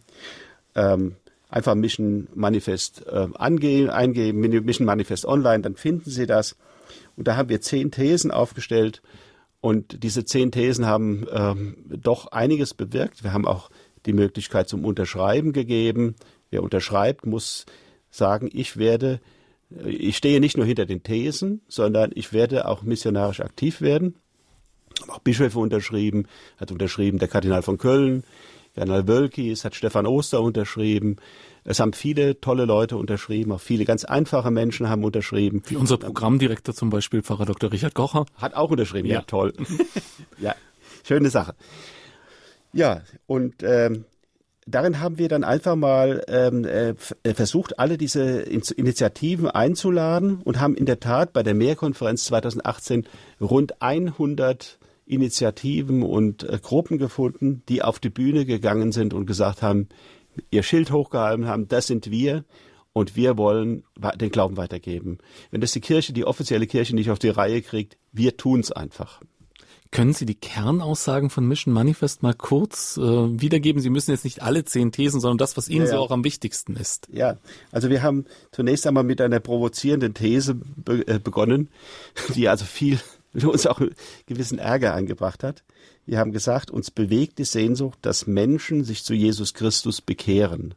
Ähm, 0.75 1.17
einfach 1.49 1.75
Mission 1.75 2.29
Manifest 2.35 3.07
äh, 3.07 3.29
angehen, 3.35 3.89
eingeben, 3.91 4.41
Mission 4.41 4.87
Manifest 4.87 5.25
online, 5.25 5.63
dann 5.63 5.77
finden 5.77 6.11
Sie 6.11 6.27
das. 6.27 6.57
Und 7.17 7.29
da 7.29 7.37
haben 7.37 7.49
wir 7.49 7.61
zehn 7.61 7.91
Thesen 7.91 8.31
aufgestellt. 8.31 9.03
Und 9.61 10.03
diese 10.03 10.25
zehn 10.25 10.53
Thesen 10.53 10.87
haben 10.87 11.27
ähm, 11.33 11.77
doch 11.89 12.29
einiges 12.29 12.75
bewirkt. 12.75 13.25
Wir 13.25 13.33
haben 13.33 13.47
auch 13.47 13.71
die 14.07 14.13
Möglichkeit 14.13 14.69
zum 14.69 14.85
Unterschreiben 14.85 15.53
gegeben. 15.53 16.15
Wer 16.51 16.63
unterschreibt, 16.63 17.27
muss 17.27 17.67
sagen, 18.11 18.49
ich 18.53 18.77
werde, 18.77 19.21
äh, 19.71 19.91
ich 19.91 20.17
stehe 20.17 20.41
nicht 20.41 20.57
nur 20.57 20.67
hinter 20.67 20.87
den 20.87 21.03
Thesen, 21.03 21.61
sondern 21.69 22.13
ich 22.15 22.33
werde 22.33 22.69
auch 22.69 22.83
missionarisch 22.83 23.41
aktiv 23.41 23.81
werden 23.81 24.17
haben 25.03 25.11
auch 25.11 25.19
Bischöfe 25.19 25.59
unterschrieben, 25.59 26.27
hat 26.59 26.73
unterschrieben 26.73 27.19
der 27.19 27.29
Kardinal 27.29 27.63
von 27.63 27.79
Köln, 27.79 28.25
Kardinal 28.75 29.09
Wölki, 29.09 29.55
hat 29.55 29.75
Stefan 29.75 30.07
Oster 30.07 30.41
unterschrieben. 30.41 31.17
Es 31.65 31.81
haben 31.81 31.93
viele 31.93 32.41
tolle 32.41 32.65
Leute 32.65 32.97
unterschrieben, 32.97 33.53
auch 33.53 33.61
viele 33.61 33.85
ganz 33.85 34.05
einfache 34.05 34.51
Menschen 34.51 34.89
haben 34.89 35.03
unterschrieben. 35.03 35.63
Wie 35.67 35.77
unser 35.77 35.97
Programmdirektor 35.97 36.75
zum 36.75 36.91
Beispiel, 36.91 37.23
Pfarrer 37.23 37.47
Dr. 37.47 37.73
Richard 37.73 37.95
Kocher. 37.95 38.27
Hat 38.37 38.55
auch 38.55 38.71
unterschrieben, 38.71 39.09
ja, 39.09 39.17
ja 39.17 39.23
toll. 39.23 39.53
ja, 40.39 40.55
schöne 41.05 41.31
Sache. 41.31 41.55
Ja, 42.73 43.03
und 43.27 43.63
ähm, 43.63 44.05
darin 44.67 45.01
haben 45.01 45.19
wir 45.19 45.29
dann 45.29 45.45
einfach 45.45 45.77
mal 45.77 46.25
ähm, 46.29 46.65
äh, 46.65 46.95
versucht, 47.35 47.79
alle 47.79 47.97
diese 47.99 48.41
Initiativen 48.41 49.49
einzuladen 49.49 50.41
und 50.43 50.61
haben 50.61 50.75
in 50.75 50.87
der 50.87 51.01
Tat 51.01 51.33
bei 51.33 51.43
der 51.43 51.55
Mehrkonferenz 51.55 52.25
2018 52.27 53.07
rund 53.41 53.81
100 53.81 54.79
Initiativen 55.07 56.03
und 56.03 56.43
äh, 56.43 56.59
Gruppen 56.61 56.99
gefunden, 56.99 57.63
die 57.69 57.83
auf 57.83 58.01
die 58.01 58.11
Bühne 58.11 58.45
gegangen 58.45 58.93
sind 58.93 59.15
und 59.15 59.27
gesagt 59.27 59.63
haben, 59.63 59.89
ihr 60.51 60.63
Schild 60.63 60.91
hochgehalten 60.91 61.47
haben, 61.47 61.69
das 61.69 61.87
sind 61.87 62.11
wir 62.11 62.45
und 62.93 63.15
wir 63.15 63.39
wollen 63.39 63.85
den 64.17 64.31
Glauben 64.31 64.57
weitergeben. 64.57 65.19
Wenn 65.51 65.61
das 65.61 65.73
die 65.73 65.81
Kirche, 65.81 66.13
die 66.13 66.25
offizielle 66.25 66.67
Kirche 66.67 66.95
nicht 66.95 67.11
auf 67.11 67.19
die 67.19 67.29
Reihe 67.29 67.63
kriegt, 67.63 67.97
wir 68.13 68.37
tun's 68.37 68.73
einfach. 68.73 69.21
Können 69.91 70.13
Sie 70.13 70.27
die 70.27 70.35
Kernaussagen 70.35 71.31
von 71.31 71.47
Mission 71.47 71.73
Manifest 71.73 72.23
mal 72.23 72.35
kurz 72.35 72.97
äh, 72.97 73.01
wiedergeben? 73.03 73.81
Sie 73.81 73.91
müssen 73.91 74.11
jetzt 74.11 74.25
nicht 74.25 74.43
alle 74.43 74.65
zehn 74.65 74.93
Thesen, 74.93 75.21
sondern 75.21 75.39
das, 75.39 75.57
was 75.57 75.69
Ihnen 75.69 75.87
ja, 75.87 75.93
ja. 75.93 75.97
so 75.97 76.03
auch 76.03 76.11
am 76.11 76.25
wichtigsten 76.25 76.77
ist. 76.77 77.09
Ja, 77.13 77.39
also 77.73 77.89
wir 77.91 78.03
haben 78.03 78.25
zunächst 78.53 78.87
einmal 78.87 79.05
mit 79.05 79.21
einer 79.21 79.41
provozierenden 79.41 80.15
These 80.15 80.55
be 80.55 81.07
äh, 81.07 81.19
begonnen, 81.19 81.69
die 82.35 82.49
also 82.49 82.65
viel 82.65 82.99
uns 83.45 83.67
auch 83.67 83.81
gewissen 84.27 84.59
Ärger 84.59 84.95
eingebracht 84.95 85.43
hat. 85.43 85.63
Wir 86.07 86.19
haben 86.19 86.33
gesagt, 86.33 86.71
uns 86.71 86.91
bewegt 86.91 87.39
die 87.39 87.45
Sehnsucht, 87.45 87.99
dass 88.03 88.27
Menschen 88.27 88.85
sich 88.85 89.05
zu 89.05 89.15
Jesus 89.15 89.55
Christus 89.55 90.01
bekehren. 90.01 90.75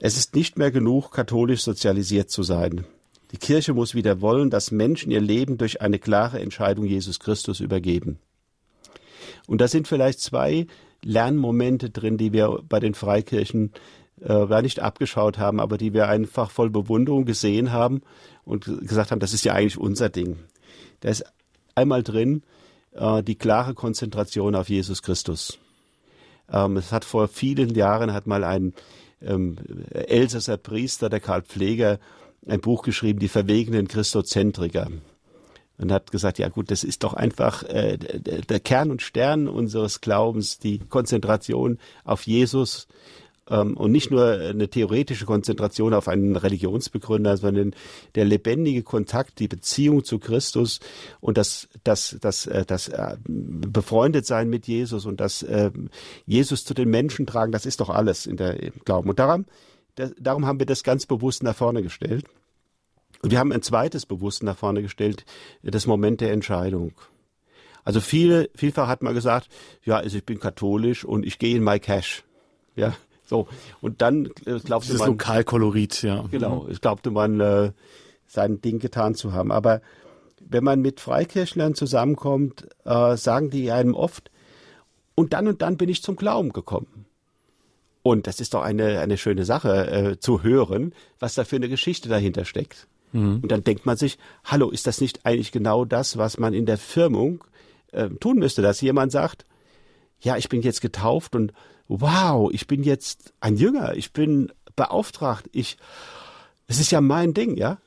Es 0.00 0.16
ist 0.16 0.34
nicht 0.34 0.58
mehr 0.58 0.70
genug, 0.70 1.12
katholisch 1.12 1.62
sozialisiert 1.62 2.30
zu 2.30 2.42
sein. 2.42 2.84
Die 3.32 3.38
Kirche 3.38 3.74
muss 3.74 3.94
wieder 3.94 4.20
wollen, 4.20 4.50
dass 4.50 4.70
Menschen 4.70 5.10
ihr 5.10 5.20
Leben 5.20 5.58
durch 5.58 5.80
eine 5.80 5.98
klare 5.98 6.40
Entscheidung 6.40 6.84
Jesus 6.84 7.20
Christus 7.20 7.60
übergeben. 7.60 8.18
Und 9.46 9.60
da 9.60 9.68
sind 9.68 9.88
vielleicht 9.88 10.20
zwei 10.20 10.66
Lernmomente 11.02 11.90
drin, 11.90 12.16
die 12.16 12.32
wir 12.32 12.60
bei 12.68 12.80
den 12.80 12.94
Freikirchen 12.94 13.72
äh, 14.20 14.46
gar 14.46 14.62
nicht 14.62 14.80
abgeschaut 14.80 15.38
haben, 15.38 15.60
aber 15.60 15.76
die 15.78 15.92
wir 15.92 16.08
einfach 16.08 16.50
voll 16.50 16.70
Bewunderung 16.70 17.24
gesehen 17.24 17.72
haben 17.72 18.02
und 18.44 18.64
gesagt 18.86 19.10
haben, 19.10 19.20
das 19.20 19.34
ist 19.34 19.44
ja 19.44 19.52
eigentlich 19.52 19.78
unser 19.78 20.08
Ding. 20.08 20.38
Da 21.00 21.10
ist 21.10 21.24
einmal 21.74 22.02
drin 22.02 22.42
äh, 22.92 23.22
die 23.22 23.34
klare 23.34 23.74
Konzentration 23.74 24.54
auf 24.54 24.68
Jesus 24.68 25.02
Christus. 25.02 25.58
Ähm, 26.50 26.76
es 26.76 26.92
hat 26.92 27.04
vor 27.04 27.28
vielen 27.28 27.74
Jahren 27.74 28.12
hat 28.12 28.26
mal 28.26 28.44
ein 28.44 28.72
ähm, 29.20 29.56
Elsasser 29.90 30.56
Priester, 30.56 31.08
der 31.08 31.20
Karl 31.20 31.42
Pfleger, 31.42 31.98
ein 32.46 32.60
Buch 32.60 32.82
geschrieben, 32.82 33.18
die 33.18 33.28
verwegenen 33.28 33.88
Christozentriker. 33.88 34.88
Und 35.76 35.90
hat 35.90 36.12
gesagt, 36.12 36.38
ja 36.38 36.48
gut, 36.48 36.70
das 36.70 36.84
ist 36.84 37.02
doch 37.02 37.14
einfach 37.14 37.64
äh, 37.64 37.98
der, 37.98 38.60
Kern 38.60 38.92
und 38.92 39.02
Stern 39.02 39.48
unseres 39.48 40.00
Glaubens, 40.00 40.58
die 40.58 40.78
Konzentration 40.78 41.78
auf 42.04 42.28
Jesus, 42.28 42.86
ähm, 43.48 43.76
und 43.76 43.92
nicht 43.92 44.10
nur 44.10 44.32
eine 44.32 44.68
theoretische 44.68 45.26
Konzentration 45.26 45.94
auf 45.94 46.08
einen 46.08 46.36
Religionsbegründer, 46.36 47.36
sondern 47.36 47.74
der 48.14 48.24
lebendige 48.24 48.82
Kontakt, 48.82 49.38
die 49.38 49.48
Beziehung 49.48 50.04
zu 50.04 50.18
Christus 50.18 50.80
und 51.20 51.36
das, 51.36 51.68
das, 51.82 52.16
das, 52.20 52.46
äh, 52.46 52.64
das 52.64 52.88
äh, 52.88 53.16
befreundet 53.26 54.26
sein 54.26 54.48
mit 54.48 54.66
Jesus 54.66 55.06
und 55.06 55.20
das 55.20 55.42
äh, 55.42 55.70
Jesus 56.26 56.64
zu 56.64 56.74
den 56.74 56.88
Menschen 56.88 57.26
tragen, 57.26 57.52
das 57.52 57.66
ist 57.66 57.80
doch 57.80 57.90
alles 57.90 58.26
in 58.26 58.36
der 58.36 58.62
im 58.62 58.72
Glauben. 58.84 59.10
Und 59.10 59.18
daran, 59.18 59.46
das, 59.94 60.12
darum 60.18 60.46
haben 60.46 60.58
wir 60.58 60.66
das 60.66 60.82
ganz 60.82 61.06
bewusst 61.06 61.42
nach 61.42 61.56
vorne 61.56 61.82
gestellt. 61.82 62.24
Und 63.22 63.30
wir 63.30 63.38
haben 63.38 63.52
ein 63.52 63.62
zweites 63.62 64.06
bewusst 64.06 64.42
nach 64.42 64.56
vorne 64.56 64.82
gestellt, 64.82 65.24
das 65.62 65.86
Moment 65.86 66.20
der 66.20 66.32
Entscheidung. 66.32 66.92
Also 67.84 68.00
viele, 68.00 68.50
vielfach 68.54 68.88
hat 68.88 69.02
man 69.02 69.14
gesagt, 69.14 69.48
ja, 69.84 69.96
also 69.96 70.16
ich 70.16 70.24
bin 70.24 70.40
katholisch 70.40 71.04
und 71.04 71.24
ich 71.24 71.38
gehe 71.38 71.56
in 71.56 71.64
my 71.64 71.78
cash. 71.78 72.24
Ja, 72.76 72.94
so, 73.24 73.46
und 73.80 74.02
dann 74.02 74.26
äh, 74.46 74.58
glaubte 74.58 74.88
Dieses 74.88 75.00
man. 75.00 75.10
Lokalkolorit, 75.10 76.02
ja. 76.02 76.26
Genau, 76.30 76.66
es 76.68 76.80
glaubte 76.80 77.10
man, 77.10 77.40
äh, 77.40 77.72
sein 78.26 78.60
Ding 78.60 78.78
getan 78.78 79.14
zu 79.14 79.32
haben. 79.32 79.52
Aber 79.52 79.80
wenn 80.40 80.64
man 80.64 80.80
mit 80.80 81.00
Freikirchlern 81.00 81.74
zusammenkommt, 81.74 82.66
äh, 82.84 83.16
sagen 83.16 83.50
die 83.50 83.70
einem 83.70 83.94
oft, 83.94 84.30
und 85.14 85.32
dann 85.32 85.46
und 85.46 85.62
dann 85.62 85.76
bin 85.76 85.88
ich 85.88 86.02
zum 86.02 86.16
Glauben 86.16 86.52
gekommen. 86.52 87.06
Und 88.06 88.26
das 88.26 88.38
ist 88.38 88.52
doch 88.52 88.60
eine, 88.60 89.00
eine 89.00 89.16
schöne 89.16 89.46
Sache 89.46 89.90
äh, 89.90 90.18
zu 90.18 90.42
hören, 90.42 90.94
was 91.20 91.34
da 91.34 91.44
für 91.44 91.56
eine 91.56 91.70
Geschichte 91.70 92.10
dahinter 92.10 92.44
steckt. 92.44 92.86
Mhm. 93.12 93.40
Und 93.42 93.50
dann 93.50 93.64
denkt 93.64 93.86
man 93.86 93.96
sich, 93.96 94.18
hallo, 94.44 94.68
ist 94.68 94.86
das 94.86 95.00
nicht 95.00 95.24
eigentlich 95.24 95.52
genau 95.52 95.86
das, 95.86 96.18
was 96.18 96.36
man 96.36 96.52
in 96.52 96.66
der 96.66 96.76
Firmung 96.76 97.42
äh, 97.92 98.10
tun 98.10 98.38
müsste, 98.38 98.60
dass 98.60 98.82
jemand 98.82 99.10
sagt, 99.10 99.46
ja, 100.20 100.36
ich 100.36 100.50
bin 100.50 100.60
jetzt 100.60 100.82
getauft 100.82 101.34
und 101.34 101.54
wow, 101.88 102.50
ich 102.52 102.66
bin 102.66 102.82
jetzt 102.82 103.32
ein 103.40 103.56
Jünger, 103.56 103.94
ich 103.94 104.12
bin 104.12 104.52
beauftragt, 104.76 105.48
ich, 105.52 105.78
es 106.66 106.80
ist 106.80 106.92
ja 106.92 107.00
mein 107.00 107.32
Ding, 107.32 107.56
ja. 107.56 107.78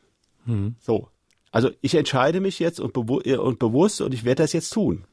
Mhm. 0.45 0.77
So. 0.79 1.09
Also 1.51 1.69
ich 1.81 1.93
entscheide 1.93 2.41
mich 2.41 2.57
jetzt 2.57 2.79
und, 2.79 2.93
bewu 2.93 3.19
und 3.19 3.59
bewusst 3.59 4.01
und 4.01 4.15
ich 4.15 4.23
werde 4.23 4.41
das 4.41 4.53
jetzt 4.53 4.71
tun. 4.73 5.05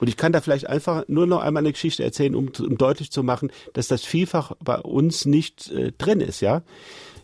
Und 0.00 0.08
ich 0.08 0.16
kann 0.16 0.32
da 0.32 0.40
vielleicht 0.40 0.66
einfach 0.66 1.04
nur 1.08 1.26
noch 1.26 1.40
einmal 1.40 1.62
eine 1.62 1.72
Geschichte 1.72 2.02
erzählen, 2.02 2.34
um, 2.34 2.50
um 2.58 2.78
deutlich 2.78 3.12
zu 3.12 3.22
machen, 3.22 3.52
dass 3.74 3.88
das 3.88 4.04
vielfach 4.04 4.52
bei 4.64 4.78
uns 4.78 5.26
nicht 5.26 5.70
äh, 5.70 5.92
drin 5.92 6.20
ist, 6.20 6.40
ja. 6.40 6.62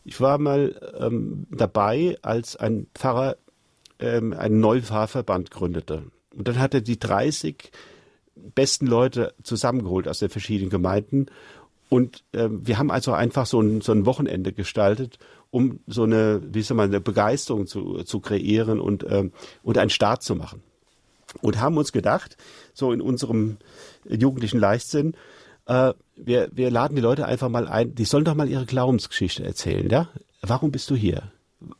Ich 0.05 0.21
war 0.21 0.39
mal 0.39 0.95
ähm, 1.01 1.47
dabei, 1.51 2.17
als 2.23 2.55
ein 2.55 2.87
Pfarrer 2.95 3.37
ähm, 3.99 4.33
einen 4.33 4.61
neuen 4.61 4.83
Pfarrverband 4.83 5.51
gründete. 5.51 6.05
Und 6.37 6.47
dann 6.47 6.59
hat 6.59 6.75
er 6.75 6.81
die 6.81 6.99
30 6.99 7.73
besten 8.55 8.87
Leute 8.87 9.35
zusammengeholt 9.43 10.07
aus 10.07 10.19
den 10.19 10.29
verschiedenen 10.29 10.71
Gemeinden. 10.71 11.27
Und 11.89 12.25
ähm, 12.33 12.67
wir 12.67 12.79
haben 12.79 12.91
also 12.91 13.13
einfach 13.13 13.47
so 13.47 13.61
ein, 13.61 13.81
so 13.81 13.93
ein 13.93 14.07
Wochenende 14.07 14.53
gestaltet, 14.53 15.19
um 15.51 15.81
so 15.87 16.03
eine, 16.03 16.43
wie 16.53 16.63
soll 16.63 16.77
man, 16.77 16.91
eine 16.91 17.01
Begeisterung 17.01 17.67
zu, 17.67 18.03
zu 18.03 18.21
kreieren 18.21 18.81
und, 18.81 19.05
ähm, 19.09 19.33
und 19.63 19.79
einen 19.79 19.91
Start 19.91 20.23
zu 20.23 20.35
machen. 20.35 20.63
Und 21.41 21.61
haben 21.61 21.77
uns 21.77 21.93
gedacht, 21.93 22.37
so 22.77 22.93
in 22.93 23.01
unserem 23.01 23.57
jugendlichen 24.09 24.61
Leichtsinn, 24.61 25.15
äh, 25.67 25.95
wir, 26.15 26.49
wir 26.53 26.71
laden 26.71 26.95
die 26.95 27.03
Leute 27.03 27.27
einfach 27.27 27.49
mal 27.49 27.67
ein, 27.67 27.95
die 27.95 28.05
sollen 28.05 28.25
doch 28.25 28.35
mal 28.35 28.49
ihre 28.49 28.67
Glaubensgeschichte 28.67 29.45
erzählen, 29.45 29.89
ja? 29.89 30.09
Warum 30.43 30.71
bist 30.71 30.91
du 30.91 30.95
hier? 30.95 31.33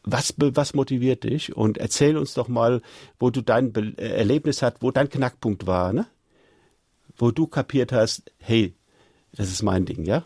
Was, 0.03 0.35
was 0.39 0.75
motiviert 0.75 1.25
dich? 1.25 1.55
Und 1.55 1.79
erzähl 1.79 2.17
uns 2.17 2.33
doch 2.33 2.49
mal, 2.49 2.81
wo 3.19 3.31
du 3.31 3.43
dein 3.43 3.73
Be 3.73 3.93
äh, 3.99 4.17
Erlebnis 4.17 4.63
hast, 4.63 4.79
wo 4.81 4.91
dein 4.91 5.11
Knackpunkt 5.11 5.67
war, 5.67 5.93
ne? 5.93 6.07
Wo 7.19 7.31
du 7.31 7.47
kapiert 7.47 7.93
hast, 7.93 8.33
hey, 8.39 8.75
das 9.33 9.51
ist 9.51 9.63
mein 9.63 9.85
Ding, 9.85 10.05
ja? 10.05 10.25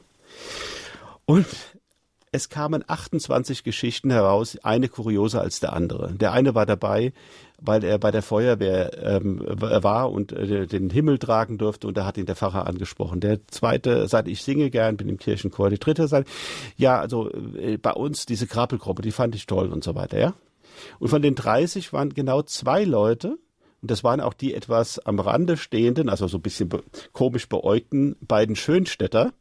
Und 1.24 1.46
es 2.32 2.48
kamen 2.48 2.84
28 2.86 3.64
Geschichten 3.64 4.10
heraus, 4.10 4.56
eine 4.62 4.88
kurioser 4.88 5.40
als 5.40 5.58
der 5.58 5.72
andere. 5.72 6.12
Der 6.12 6.32
eine 6.32 6.54
war 6.54 6.64
dabei, 6.64 7.12
weil 7.60 7.82
er 7.82 7.98
bei 7.98 8.12
der 8.12 8.22
Feuerwehr 8.22 9.02
ähm, 9.02 9.42
war 9.44 10.12
und 10.12 10.32
äh, 10.32 10.66
den 10.66 10.90
Himmel 10.90 11.18
tragen 11.18 11.58
durfte 11.58 11.88
und 11.88 11.96
da 11.96 12.04
hat 12.04 12.18
ihn 12.18 12.26
der 12.26 12.36
Pfarrer 12.36 12.66
angesprochen. 12.66 13.20
Der 13.20 13.46
zweite 13.48 14.06
sagte, 14.06 14.30
ich 14.30 14.42
singe 14.42 14.70
gern, 14.70 14.96
bin 14.96 15.08
im 15.08 15.18
Kirchenchor. 15.18 15.70
Die 15.70 15.78
dritte 15.78 16.06
sagt, 16.06 16.28
ja, 16.76 17.00
also 17.00 17.30
äh, 17.32 17.78
bei 17.78 17.92
uns 17.92 18.26
diese 18.26 18.46
Krabbelgruppe, 18.46 19.02
die 19.02 19.12
fand 19.12 19.34
ich 19.34 19.46
toll 19.46 19.72
und 19.72 19.82
so 19.82 19.94
weiter, 19.96 20.18
ja. 20.18 20.34
Und 21.00 21.08
von 21.08 21.22
den 21.22 21.34
30 21.34 21.92
waren 21.92 22.14
genau 22.14 22.42
zwei 22.42 22.84
Leute, 22.84 23.38
und 23.82 23.90
das 23.90 24.04
waren 24.04 24.20
auch 24.20 24.34
die 24.34 24.54
etwas 24.54 24.98
am 25.00 25.18
Rande 25.18 25.56
stehenden, 25.56 26.08
also 26.08 26.28
so 26.28 26.38
ein 26.38 26.42
bisschen 26.42 26.70
komisch 27.12 27.48
beäugten 27.48 28.16
beiden 28.20 28.54
Schönstädter, 28.54 29.32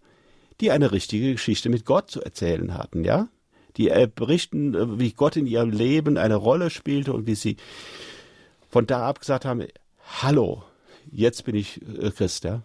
die 0.62 0.72
eine 0.72 0.92
richtige 0.92 1.34
Geschichte 1.34 1.70
mit 1.70 1.86
Gott 1.86 2.12
zu 2.12 2.22
erzählen 2.22 2.74
hatten, 2.74 3.04
ja? 3.04 3.28
Die 3.78 3.90
äh, 3.90 4.10
berichten, 4.14 4.74
äh, 4.76 5.00
wie 5.00 5.14
Gott 5.14 5.36
in 5.38 5.46
ihrem 5.46 5.72
Leben 5.72 6.18
eine 6.18 6.36
Rolle 6.36 6.70
spielte 6.70 7.14
und 7.14 7.28
wie 7.28 7.36
sie 7.36 7.58
von 8.70 8.86
da 8.86 9.08
ab 9.08 9.20
gesagt 9.20 9.46
haben, 9.46 9.66
hallo, 10.22 10.64
jetzt 11.12 11.46
bin 11.46 11.56
ich 11.56 11.82
äh, 11.82 12.12
Christ, 12.12 12.44
ja? 12.44 12.64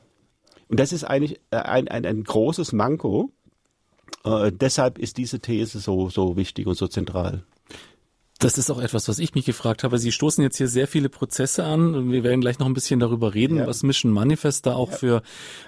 Und 0.68 0.80
das 0.80 0.92
ist 0.92 1.04
eigentlich 1.04 1.40
ein, 1.50 1.88
ein, 1.88 2.06
ein 2.06 2.24
großes 2.24 2.72
Manko. 2.72 3.30
Deshalb 4.24 4.98
ist 4.98 5.18
diese 5.18 5.38
These 5.38 5.78
so, 5.78 6.08
so 6.08 6.38
wichtig 6.38 6.66
und 6.66 6.76
so 6.76 6.88
zentral. 6.88 7.44
Das 8.44 8.58
ist 8.58 8.70
auch 8.70 8.78
etwas, 8.78 9.08
was 9.08 9.18
ich 9.18 9.34
mich 9.34 9.46
gefragt 9.46 9.84
habe. 9.84 9.96
Sie 9.96 10.12
stoßen 10.12 10.42
jetzt 10.42 10.58
hier 10.58 10.68
sehr 10.68 10.86
viele 10.86 11.08
Prozesse 11.08 11.64
an 11.64 11.94
und 11.94 12.12
wir 12.12 12.22
werden 12.22 12.42
gleich 12.42 12.58
noch 12.58 12.66
ein 12.66 12.74
bisschen 12.74 13.00
darüber 13.00 13.32
reden, 13.32 13.56
ja. 13.56 13.66
was 13.66 13.82
Mission 13.82 14.12
Manifest 14.12 14.66
da 14.66 14.74
auch 14.74 14.90
ja. 14.90 14.96
für 14.98 15.22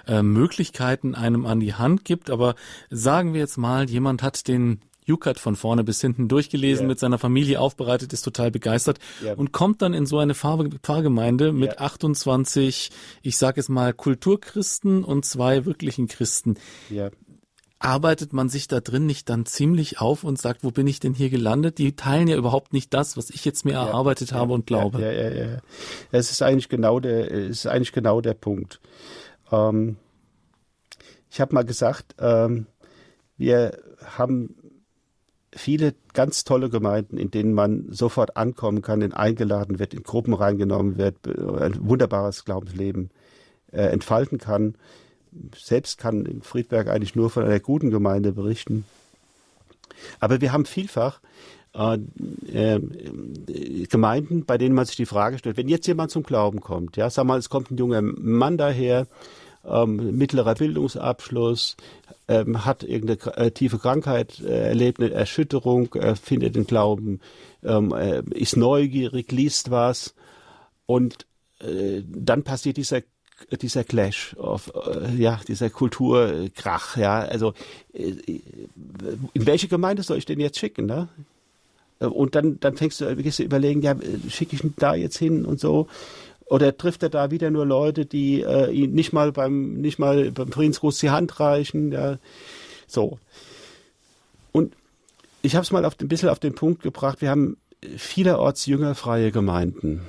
äh, 0.05 0.21
Möglichkeiten 0.21 1.15
einem 1.15 1.47
an 1.47 1.59
die 1.59 1.73
Hand 1.73 2.05
gibt. 2.05 2.29
Aber 2.29 2.53
sagen 2.91 3.33
wir 3.33 3.39
jetzt 3.39 3.57
mal, 3.57 3.89
jemand 3.89 4.21
hat 4.21 4.47
den 4.47 4.81
Jukat 5.05 5.39
von 5.39 5.55
vorne 5.55 5.83
bis 5.83 6.01
hinten 6.01 6.27
durchgelesen, 6.27 6.83
ja. 6.83 6.87
mit 6.89 6.99
seiner 6.99 7.17
Familie 7.17 7.61
aufbereitet, 7.61 8.13
ist 8.13 8.21
total 8.21 8.51
begeistert 8.51 8.99
und 9.37 9.53
kommt 9.53 9.81
dann 9.81 9.95
in 9.95 10.05
so 10.05 10.19
eine 10.19 10.35
Pfarrgemeinde 10.35 11.53
mit 11.53 11.79
28, 11.79 12.91
ich 13.23 13.37
sage 13.37 13.59
es 13.59 13.69
mal, 13.69 13.91
Kulturchristen 13.91 15.03
und 15.03 15.25
zwei 15.25 15.65
wirklichen 15.65 16.07
Christen. 16.07 16.57
Arbeitet 17.79 18.33
man 18.33 18.49
sich 18.49 18.67
da 18.67 18.79
drin 18.79 19.05
nicht 19.05 19.29
dann 19.29 19.45
ziemlich 19.45 20.01
auf 20.01 20.23
und 20.23 20.39
sagt, 20.39 20.63
wo 20.63 20.71
bin 20.71 20.87
ich 20.87 20.99
denn 20.99 21.13
hier 21.13 21.29
gelandet? 21.29 21.77
Die 21.77 21.95
teilen 21.95 22.27
ja 22.27 22.35
überhaupt 22.35 22.73
nicht 22.73 22.91
das, 22.93 23.17
was 23.17 23.29
ich 23.29 23.45
jetzt 23.45 23.65
mir 23.65 23.73
ja, 23.73 23.85
erarbeitet 23.85 24.31
ja, 24.31 24.37
habe 24.37 24.53
und 24.53 24.65
glaube. 24.65 24.99
Ja, 24.99 25.11
ja, 25.11 25.29
ja, 25.29 25.45
ja. 25.51 25.57
Es 26.11 26.31
ist 26.31 26.41
eigentlich 26.41 26.69
genau 26.69 26.99
der, 26.99 27.31
es 27.31 27.59
ist 27.59 27.67
eigentlich 27.67 27.91
genau 27.91 28.19
der 28.19 28.33
Punkt. 28.33 28.79
Ähm, 29.51 29.97
ich 31.29 31.39
habe 31.39 31.53
mal 31.53 31.65
gesagt, 31.65 32.15
ähm, 32.19 32.65
wir 33.37 33.77
haben 34.03 34.55
viele 35.53 35.93
ganz 36.13 36.43
tolle 36.43 36.69
Gemeinden, 36.69 37.17
in 37.17 37.29
denen 37.29 37.53
man 37.53 37.91
sofort 37.91 38.37
ankommen 38.37 38.81
kann, 38.81 39.01
in 39.01 39.13
eingeladen 39.13 39.77
wird, 39.77 39.93
in 39.93 40.01
Gruppen 40.01 40.33
reingenommen 40.33 40.97
wird, 40.97 41.27
ein 41.27 41.87
wunderbares 41.87 42.43
Glaubensleben 42.43 43.11
äh, 43.71 43.83
entfalten 43.83 44.39
kann 44.39 44.75
selbst 45.55 45.97
kann 45.97 46.41
Friedberg 46.41 46.87
eigentlich 46.87 47.15
nur 47.15 47.29
von 47.29 47.43
einer 47.43 47.59
guten 47.59 47.89
Gemeinde 47.89 48.31
berichten. 48.31 48.85
Aber 50.19 50.41
wir 50.41 50.51
haben 50.51 50.65
vielfach 50.65 51.19
äh, 51.77 51.97
äh, 52.51 52.79
Gemeinden, 53.87 54.45
bei 54.45 54.57
denen 54.57 54.75
man 54.75 54.85
sich 54.85 54.95
die 54.95 55.05
Frage 55.05 55.37
stellt, 55.37 55.57
wenn 55.57 55.67
jetzt 55.67 55.87
jemand 55.87 56.11
zum 56.11 56.23
Glauben 56.23 56.59
kommt, 56.59 56.97
ja, 56.97 57.09
sag 57.09 57.25
mal, 57.25 57.37
es 57.37 57.49
kommt 57.49 57.71
ein 57.71 57.77
junger 57.77 58.01
Mann 58.01 58.57
daher, 58.57 59.07
ähm, 59.63 60.17
mittlerer 60.17 60.55
Bildungsabschluss, 60.55 61.77
ähm, 62.27 62.65
hat 62.65 62.83
irgendeine 62.83 63.37
äh, 63.37 63.51
tiefe 63.51 63.77
Krankheit 63.77 64.39
äh, 64.39 64.69
erlebt, 64.69 64.99
eine 64.99 65.11
Erschütterung, 65.11 65.93
äh, 65.95 66.15
findet 66.15 66.55
den 66.55 66.65
Glauben, 66.65 67.19
ähm, 67.63 67.93
äh, 67.93 68.23
ist 68.31 68.57
neugierig, 68.57 69.31
liest 69.31 69.69
was 69.69 70.15
und 70.85 71.27
äh, 71.59 72.01
dann 72.07 72.43
passiert 72.43 72.77
dieser 72.77 73.01
dieser 73.61 73.83
Clash 73.83 74.35
of, 74.37 74.71
äh, 74.75 75.15
ja, 75.15 75.39
dieser 75.47 75.69
Kulturkrach, 75.69 76.97
ja, 76.97 77.19
also 77.19 77.53
äh, 77.93 78.13
in 79.33 79.45
welche 79.45 79.67
Gemeinde 79.67 80.03
soll 80.03 80.17
ich 80.17 80.25
den 80.25 80.39
jetzt 80.39 80.59
schicken, 80.59 80.85
ne? 80.85 81.09
Und 81.99 82.35
dann, 82.35 82.59
dann 82.59 82.77
fängst 82.77 83.01
du, 83.01 83.15
gehst 83.15 83.39
du 83.39 83.43
überlegen, 83.43 83.81
ja, 83.81 83.95
schicke 84.29 84.55
ich 84.55 84.63
ihn 84.63 84.75
da 84.77 84.93
jetzt 84.93 85.17
hin 85.17 85.45
und 85.45 85.59
so. 85.59 85.87
Oder 86.45 86.77
trifft 86.77 87.01
er 87.01 87.09
da 87.09 87.31
wieder 87.31 87.49
nur 87.49 87.65
Leute, 87.65 88.05
die 88.05 88.41
äh, 88.41 88.71
ihn 88.71 88.93
nicht 88.93 89.13
mal 89.13 89.31
beim, 89.31 89.73
nicht 89.81 89.97
mal 89.97 90.31
beim 90.31 90.51
Friedensgruß 90.51 90.99
die 90.99 91.09
Hand 91.09 91.39
reichen, 91.39 91.91
ja, 91.91 92.19
so. 92.85 93.17
Und 94.51 94.75
ich 95.41 95.55
habe 95.55 95.63
es 95.63 95.71
mal 95.71 95.85
auf, 95.85 95.99
ein 95.99 96.07
bisschen 96.07 96.29
auf 96.29 96.39
den 96.39 96.55
Punkt 96.55 96.83
gebracht, 96.83 97.21
wir 97.21 97.31
haben 97.31 97.57
vielerorts 97.97 98.65
jüngerfreie 98.65 99.31
Gemeinden. 99.31 100.01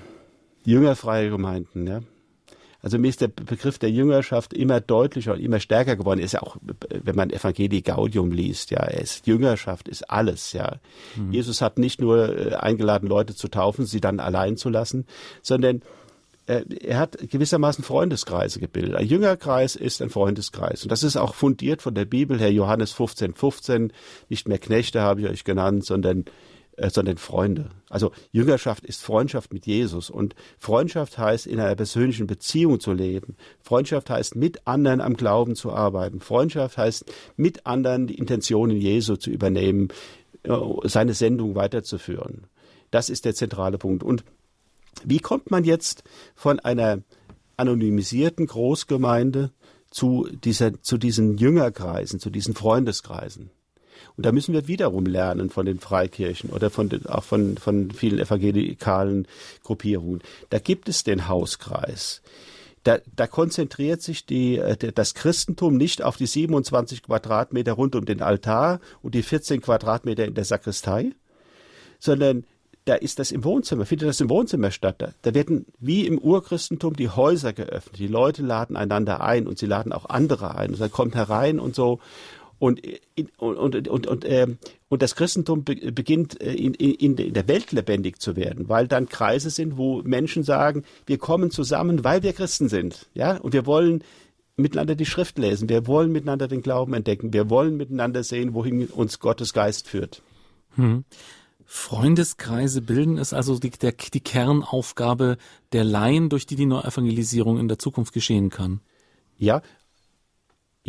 Jüngerfreie 0.64 1.30
Gemeinden, 1.30 1.86
ja. 1.86 2.02
Also 2.80 2.98
mir 2.98 3.08
ist 3.08 3.20
der 3.20 3.28
Begriff 3.28 3.78
der 3.78 3.90
Jüngerschaft 3.90 4.52
immer 4.52 4.80
deutlicher 4.80 5.34
und 5.34 5.40
immer 5.40 5.58
stärker 5.58 5.96
geworden. 5.96 6.20
Ist 6.20 6.32
ja 6.32 6.42
auch, 6.42 6.56
wenn 6.88 7.16
man 7.16 7.30
Evangelii 7.30 7.82
Gaudium 7.82 8.30
liest, 8.30 8.70
ja, 8.70 8.84
es, 8.84 9.22
Jüngerschaft 9.24 9.88
ist 9.88 10.08
alles, 10.08 10.52
ja. 10.52 10.76
Mhm. 11.16 11.32
Jesus 11.32 11.60
hat 11.60 11.78
nicht 11.78 12.00
nur 12.00 12.52
äh, 12.52 12.54
eingeladen, 12.54 13.08
Leute 13.08 13.34
zu 13.34 13.48
taufen, 13.48 13.84
sie 13.84 14.00
dann 14.00 14.20
allein 14.20 14.56
zu 14.56 14.68
lassen, 14.68 15.06
sondern 15.42 15.82
äh, 16.46 16.64
er 16.80 16.98
hat 16.98 17.18
gewissermaßen 17.18 17.82
Freundeskreise 17.82 18.60
gebildet. 18.60 18.94
Ein 18.94 19.06
Jüngerkreis 19.06 19.76
ist 19.76 20.00
ein 20.00 20.10
Freundeskreis. 20.10 20.84
Und 20.84 20.92
das 20.92 21.02
ist 21.02 21.16
auch 21.16 21.34
fundiert 21.34 21.82
von 21.82 21.94
der 21.94 22.04
Bibel 22.04 22.38
her. 22.38 22.52
Johannes 22.52 22.92
15, 22.92 23.34
15. 23.34 23.92
Nicht 24.28 24.48
mehr 24.48 24.58
Knechte 24.58 25.02
habe 25.02 25.20
ich 25.20 25.28
euch 25.28 25.44
genannt, 25.44 25.84
sondern 25.84 26.24
äh, 26.78 26.90
sondern 26.90 27.18
Freunde. 27.18 27.70
Also 27.90 28.12
Jüngerschaft 28.30 28.84
ist 28.84 29.02
Freundschaft 29.02 29.52
mit 29.52 29.66
Jesus 29.66 30.10
und 30.10 30.36
Freundschaft 30.58 31.18
heißt 31.18 31.46
in 31.48 31.58
einer 31.58 31.74
persönlichen 31.74 32.28
Beziehung 32.28 32.78
zu 32.78 32.92
leben. 32.92 33.36
Freundschaft 33.60 34.10
heißt 34.10 34.36
mit 34.36 34.66
anderen 34.66 35.00
am 35.00 35.16
Glauben 35.16 35.56
zu 35.56 35.72
arbeiten. 35.72 36.20
Freundschaft 36.20 36.78
heißt 36.78 37.12
mit 37.36 37.66
anderen 37.66 38.06
die 38.06 38.14
Intentionen 38.14 38.76
Jesu 38.76 39.16
zu 39.16 39.30
übernehmen, 39.30 39.88
äh, 40.44 40.52
seine 40.84 41.14
Sendung 41.14 41.56
weiterzuführen. 41.56 42.46
Das 42.92 43.10
ist 43.10 43.24
der 43.24 43.34
zentrale 43.34 43.76
Punkt. 43.76 44.04
Und 44.04 44.24
wie 45.04 45.18
kommt 45.18 45.50
man 45.50 45.64
jetzt 45.64 46.04
von 46.36 46.60
einer 46.60 47.02
anonymisierten 47.56 48.46
Großgemeinde 48.46 49.50
zu 49.90 50.28
dieser, 50.44 50.80
zu 50.80 50.96
diesen 50.96 51.38
Jüngerkreisen, 51.38 52.20
zu 52.20 52.30
diesen 52.30 52.54
Freundeskreisen? 52.54 53.50
Und 54.16 54.26
da 54.26 54.32
müssen 54.32 54.52
wir 54.52 54.68
wiederum 54.68 55.06
lernen 55.06 55.50
von 55.50 55.66
den 55.66 55.78
Freikirchen 55.78 56.50
oder 56.50 56.70
von 56.70 56.90
auch 57.06 57.24
von, 57.24 57.56
von 57.56 57.90
vielen 57.90 58.18
evangelikalen 58.18 59.26
Gruppierungen. 59.62 60.22
Da 60.50 60.58
gibt 60.58 60.88
es 60.88 61.04
den 61.04 61.28
Hauskreis. 61.28 62.22
Da, 62.84 62.98
da 63.16 63.26
konzentriert 63.26 64.02
sich 64.02 64.24
die, 64.24 64.56
äh, 64.56 64.92
das 64.92 65.14
Christentum 65.14 65.76
nicht 65.76 66.02
auf 66.02 66.16
die 66.16 66.26
27 66.26 67.02
Quadratmeter 67.02 67.72
rund 67.72 67.94
um 67.94 68.04
den 68.04 68.22
Altar 68.22 68.80
und 69.02 69.14
die 69.14 69.22
14 69.22 69.60
Quadratmeter 69.60 70.24
in 70.24 70.34
der 70.34 70.44
Sakristei, 70.44 71.12
sondern 71.98 72.44
da 72.88 72.94
ist 72.94 73.18
das 73.18 73.32
im 73.32 73.44
Wohnzimmer, 73.44 73.84
findet 73.84 74.08
das 74.08 74.20
im 74.20 74.30
Wohnzimmer 74.30 74.70
statt. 74.70 74.96
Da, 74.98 75.10
da 75.20 75.34
werden 75.34 75.66
wie 75.78 76.06
im 76.06 76.18
Urchristentum 76.18 76.96
die 76.96 77.10
Häuser 77.10 77.52
geöffnet. 77.52 77.98
Die 77.98 78.06
Leute 78.06 78.42
laden 78.42 78.76
einander 78.76 79.20
ein 79.20 79.46
und 79.46 79.58
sie 79.58 79.66
laden 79.66 79.92
auch 79.92 80.06
andere 80.06 80.54
ein. 80.54 80.70
Und 80.70 80.80
dann 80.80 80.90
kommt 80.90 81.14
herein 81.14 81.60
und 81.60 81.74
so 81.74 82.00
Und, 82.58 82.82
und, 83.36 83.88
und, 83.88 84.06
und, 84.06 84.24
äh, 84.24 84.46
und 84.88 85.02
das 85.02 85.14
Christentum 85.14 85.62
be 85.62 85.92
beginnt 85.92 86.40
äh, 86.40 86.54
in, 86.54 86.74
in, 86.74 87.16
in 87.16 87.32
der 87.32 87.46
Welt 87.46 87.70
lebendig 87.70 88.20
zu 88.20 88.34
werden, 88.34 88.68
weil 88.68 88.88
dann 88.88 89.08
Kreise 89.08 89.50
sind, 89.50 89.76
wo 89.76 90.02
Menschen 90.02 90.42
sagen, 90.42 90.82
wir 91.06 91.18
kommen 91.18 91.50
zusammen, 91.50 92.02
weil 92.02 92.22
wir 92.22 92.32
Christen 92.32 92.68
sind. 92.68 93.08
Ja, 93.14 93.36
und 93.36 93.52
wir 93.52 93.64
wollen 93.66 94.02
miteinander 94.56 94.96
die 94.96 95.06
Schrift 95.06 95.38
lesen. 95.38 95.68
Wir 95.68 95.86
wollen 95.86 96.10
miteinander 96.10 96.48
den 96.48 96.62
Glauben 96.62 96.94
entdecken. 96.94 97.32
Wir 97.32 97.48
wollen 97.48 97.76
miteinander 97.76 98.24
sehen, 98.24 98.54
wohin 98.54 98.88
uns 98.88 99.20
Gottes 99.20 99.52
Geist 99.52 99.86
führt. 99.86 100.22
Hm. 100.74 101.04
Freundeskreise 101.64 102.82
bilden 102.82 103.18
ist 103.18 103.34
also 103.34 103.58
die, 103.58 103.70
der, 103.70 103.92
die 103.92 104.20
Kernaufgabe 104.20 105.36
der 105.72 105.84
Laien, 105.84 106.28
durch 106.28 106.46
die 106.46 106.56
die 106.56 106.66
Neuevangelisierung 106.66 107.58
in 107.58 107.68
der 107.68 107.78
Zukunft 107.78 108.12
geschehen 108.14 108.50
kann. 108.50 108.80
Ja, 109.36 109.62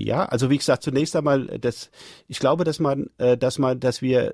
ja, 0.05 0.25
also 0.25 0.49
wie 0.49 0.57
gesagt, 0.57 0.83
zunächst 0.83 1.15
einmal, 1.15 1.45
das, 1.59 1.89
ich 2.27 2.39
glaube, 2.39 2.63
dass 2.63 2.79
man, 2.79 3.09
äh, 3.17 3.38
dass 3.38 3.59
man, 3.59 3.79
dass 3.79 4.01
wir, 4.01 4.33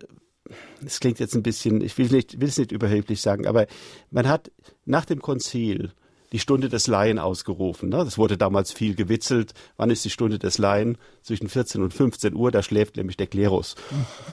das 0.81 0.99
klingt 0.99 1.19
jetzt 1.19 1.35
ein 1.35 1.43
bisschen, 1.43 1.81
ich 1.81 1.97
will 1.97 2.07
nicht, 2.07 2.39
will 2.39 2.49
es 2.49 2.57
nicht 2.57 2.71
überheblich 2.71 3.21
sagen, 3.21 3.47
aber 3.47 3.67
man 4.11 4.27
hat 4.27 4.51
nach 4.85 5.05
dem 5.05 5.21
Konzil 5.21 5.91
die 6.31 6.39
Stunde 6.39 6.69
des 6.69 6.87
Laien 6.87 7.19
ausgerufen. 7.19 7.89
Ne? 7.89 7.97
Das 7.97 8.17
wurde 8.17 8.37
damals 8.37 8.73
viel 8.73 8.95
gewitzelt. 8.95 9.53
Wann 9.77 9.89
ist 9.89 10.03
die 10.03 10.09
Stunde 10.09 10.39
des 10.39 10.57
Laien? 10.57 10.97
Zwischen 11.21 11.47
14 11.47 11.81
und 11.81 11.93
15 11.93 12.35
Uhr, 12.35 12.51
da 12.51 12.61
schläft 12.61 12.97
nämlich 12.97 13.15
der 13.15 13.27
Klerus. 13.27 13.75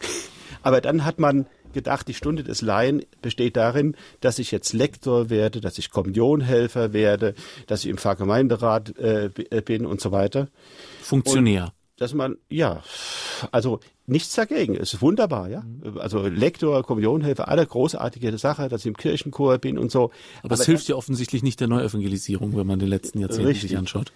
Aber 0.62 0.80
dann 0.80 1.04
hat 1.04 1.18
man 1.18 1.46
gedacht, 1.72 2.08
die 2.08 2.14
Stunde 2.14 2.44
des 2.44 2.62
Laien 2.62 3.04
besteht 3.20 3.56
darin, 3.56 3.96
dass 4.20 4.38
ich 4.38 4.50
jetzt 4.50 4.72
Lektor 4.72 5.30
werde, 5.30 5.60
dass 5.60 5.78
ich 5.78 5.90
Kommunionhelfer 5.90 6.92
werde, 6.92 7.34
dass 7.66 7.84
ich 7.84 7.90
im 7.90 7.98
Pfarrgemeinderat 7.98 8.96
äh, 8.98 9.26
äh 9.50 9.60
bin 9.60 9.86
und 9.86 10.00
so 10.00 10.12
weiter. 10.12 10.48
Funktionär. 11.02 11.64
Und 11.64 11.72
dass 11.98 12.14
man, 12.14 12.36
ja, 12.48 12.82
also 13.52 13.80
nichts 14.06 14.34
dagegen. 14.34 14.76
Es 14.76 14.92
ist 14.92 15.02
wunderbar, 15.02 15.48
ja. 15.48 15.60
Mhm. 15.60 15.98
Also 15.98 16.26
Lektor, 16.26 16.82
Kommunionhelfer, 16.82 17.48
alle 17.48 17.66
großartige 17.66 18.36
Sache, 18.38 18.68
dass 18.68 18.82
ich 18.82 18.88
im 18.88 18.96
Kirchenchor 18.96 19.58
bin 19.58 19.78
und 19.78 19.90
so. 19.90 20.10
Aber, 20.40 20.50
das 20.50 20.66
hilft 20.66 20.88
ja 20.88 20.96
offensichtlich 20.96 21.42
nicht 21.42 21.60
der 21.60 21.68
Neuevangelisierung, 21.68 22.56
wenn 22.56 22.66
man 22.66 22.78
den 22.78 22.88
letzten 22.88 23.20
Jahrzehnten 23.20 23.46
richtig. 23.46 23.70
sich 23.70 23.78
anschaut. 23.78 24.12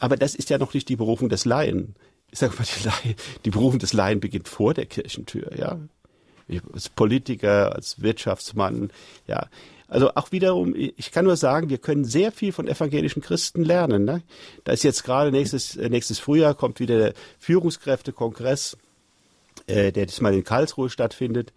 Aber 0.00 0.16
das 0.16 0.34
ist 0.34 0.48
ja 0.50 0.58
noch 0.58 0.72
nicht 0.72 0.88
die 0.88 0.96
Berufung 0.96 1.28
des 1.28 1.44
Laien. 1.44 1.94
Ich 2.30 2.38
sage 2.38 2.54
mal, 2.58 2.64
die, 2.64 2.84
Laien, 2.84 3.16
die 3.44 3.50
Berufung 3.50 3.78
des 3.78 3.92
Laien 3.92 4.20
beginnt 4.20 4.48
vor 4.48 4.74
der 4.74 4.86
Kirchentür, 4.86 5.56
ja 5.56 5.78
als 6.72 6.88
Politiker, 6.88 7.74
als 7.74 8.00
Wirtschaftsmann, 8.02 8.90
ja. 9.26 9.46
Also 9.88 10.10
auch 10.16 10.32
wiederum, 10.32 10.74
ich 10.74 11.12
kann 11.12 11.26
nur 11.26 11.36
sagen, 11.36 11.70
wir 11.70 11.78
können 11.78 12.04
sehr 12.04 12.32
viel 12.32 12.50
von 12.50 12.66
evangelischen 12.66 13.22
Christen 13.22 13.62
lernen. 13.62 14.04
Ne? 14.04 14.22
Da 14.64 14.72
ist 14.72 14.82
jetzt 14.82 15.04
gerade 15.04 15.30
nächstes, 15.30 15.76
äh, 15.76 15.88
nächstes 15.88 16.18
Frühjahr 16.18 16.54
kommt 16.54 16.80
wieder 16.80 16.98
der 16.98 17.14
Führungskräftekongress, 17.38 18.76
äh, 19.68 19.92
der 19.92 20.06
diesmal 20.06 20.34
in 20.34 20.42
Karlsruhe 20.42 20.90
stattfindet 20.90 21.52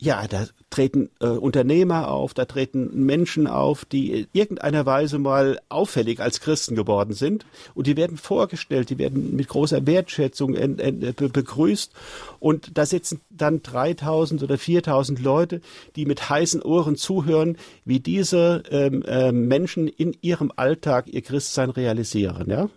ja, 0.00 0.26
da 0.26 0.46
treten 0.70 1.08
äh, 1.20 1.26
Unternehmer 1.26 2.10
auf, 2.10 2.34
da 2.34 2.46
treten 2.46 3.06
Menschen 3.06 3.46
auf, 3.46 3.84
die 3.84 4.10
in 4.10 4.26
irgendeiner 4.32 4.84
Weise 4.86 5.18
mal 5.18 5.60
auffällig 5.68 6.20
als 6.20 6.40
Christen 6.40 6.74
geworden 6.74 7.14
sind 7.14 7.46
und 7.74 7.86
die 7.86 7.96
werden 7.96 8.16
vorgestellt, 8.16 8.90
die 8.90 8.98
werden 8.98 9.36
mit 9.36 9.48
großer 9.48 9.86
Wertschätzung 9.86 10.54
en, 10.54 10.78
en, 10.80 11.00
be 11.00 11.28
begrüßt 11.28 11.92
und 12.40 12.76
da 12.76 12.86
sitzen 12.86 13.20
dann 13.30 13.62
3000 13.62 14.42
oder 14.42 14.58
4000 14.58 15.20
Leute, 15.20 15.60
die 15.94 16.06
mit 16.06 16.28
heißen 16.28 16.60
Ohren 16.62 16.96
zuhören, 16.96 17.56
wie 17.84 18.00
diese 18.00 18.64
ähm, 18.70 19.02
äh, 19.02 19.30
Menschen 19.30 19.86
in 19.86 20.16
ihrem 20.22 20.52
Alltag 20.56 21.06
ihr 21.06 21.22
Christsein 21.22 21.70
realisieren, 21.70 22.50
ja. 22.50 22.68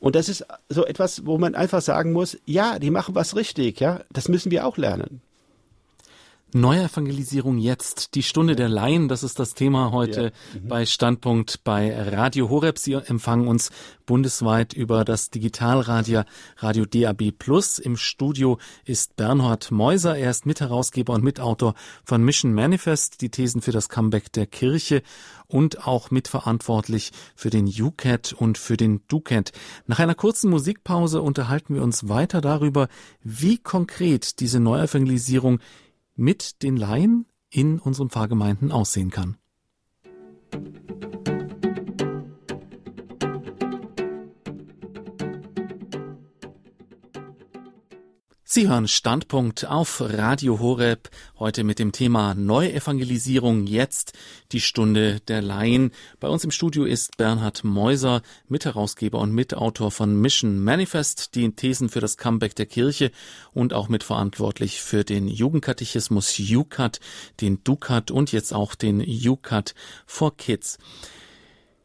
Und 0.00 0.16
das 0.16 0.28
ist 0.28 0.44
so 0.68 0.84
etwas, 0.84 1.24
wo 1.24 1.38
man 1.38 1.54
einfach 1.54 1.80
sagen 1.80 2.12
muss, 2.12 2.36
ja, 2.44 2.78
die 2.78 2.90
machen 2.90 3.14
was 3.14 3.36
richtig, 3.36 3.80
ja, 3.80 4.00
das 4.12 4.28
müssen 4.28 4.50
wir 4.50 4.66
auch 4.66 4.76
lernen. 4.76 5.22
Neuevangelisierung 6.54 7.58
jetzt, 7.58 8.14
die 8.14 8.22
Stunde 8.22 8.54
der 8.54 8.68
Laien, 8.68 9.08
das 9.08 9.24
ist 9.24 9.40
das 9.40 9.54
Thema 9.54 9.90
heute 9.90 10.22
ja. 10.22 10.60
mhm. 10.60 10.68
bei 10.68 10.86
Standpunkt 10.86 11.64
bei 11.64 11.92
Radio 12.10 12.48
Horeb. 12.48 12.78
Sie 12.78 12.92
empfangen 12.92 13.48
uns 13.48 13.70
bundesweit 14.06 14.72
über 14.72 15.04
das 15.04 15.30
Digitalradio 15.30 16.22
Radio 16.58 16.84
DAB 16.84 17.32
Plus. 17.36 17.80
Im 17.80 17.96
Studio 17.96 18.58
ist 18.84 19.16
Bernhard 19.16 19.72
Meuser. 19.72 20.16
Er 20.16 20.30
ist 20.30 20.46
Mitherausgeber 20.46 21.12
und 21.12 21.24
Mitautor 21.24 21.74
von 22.04 22.22
Mission 22.22 22.54
Manifest, 22.54 23.20
die 23.20 23.30
Thesen 23.30 23.60
für 23.60 23.72
das 23.72 23.88
Comeback 23.88 24.32
der 24.32 24.46
Kirche 24.46 25.02
und 25.48 25.88
auch 25.88 26.12
mitverantwortlich 26.12 27.10
für 27.34 27.50
den 27.50 27.66
UCAT 27.66 28.32
und 28.32 28.58
für 28.58 28.76
den 28.76 29.02
DUCAT. 29.08 29.50
Nach 29.86 29.98
einer 29.98 30.14
kurzen 30.14 30.50
Musikpause 30.50 31.20
unterhalten 31.20 31.74
wir 31.74 31.82
uns 31.82 32.08
weiter 32.08 32.40
darüber, 32.40 32.86
wie 33.24 33.58
konkret 33.58 34.38
diese 34.38 34.60
Neuevangelisierung 34.60 35.58
mit 36.16 36.62
den 36.62 36.76
Laien 36.76 37.26
in 37.50 37.78
unseren 37.78 38.10
Pfarrgemeinden 38.10 38.72
aussehen 38.72 39.10
kann. 39.10 39.36
Sie 48.54 48.68
hören 48.68 48.86
Standpunkt 48.86 49.66
auf 49.66 50.00
Radio 50.00 50.60
Horeb, 50.60 51.10
heute 51.40 51.64
mit 51.64 51.80
dem 51.80 51.90
Thema 51.90 52.36
Neuevangelisierung, 52.36 53.66
jetzt 53.66 54.12
die 54.52 54.60
Stunde 54.60 55.18
der 55.26 55.42
Laien. 55.42 55.90
Bei 56.20 56.28
uns 56.28 56.44
im 56.44 56.52
Studio 56.52 56.84
ist 56.84 57.16
Bernhard 57.16 57.64
Meuser, 57.64 58.22
Mitherausgeber 58.46 59.18
und 59.18 59.32
Mitautor 59.32 59.90
von 59.90 60.20
Mission 60.20 60.62
Manifest, 60.62 61.34
die 61.34 61.50
Thesen 61.50 61.88
für 61.88 61.98
das 61.98 62.16
Comeback 62.16 62.54
der 62.54 62.66
Kirche 62.66 63.10
und 63.54 63.74
auch 63.74 63.88
mitverantwortlich 63.88 64.80
für 64.80 65.02
den 65.02 65.26
Jugendkatechismus 65.26 66.38
UCAT, 66.38 67.00
den 67.40 67.64
DUCAT 67.64 68.12
und 68.12 68.30
jetzt 68.30 68.54
auch 68.54 68.76
den 68.76 69.00
UCAT 69.00 69.74
for 70.06 70.36
Kids. 70.36 70.78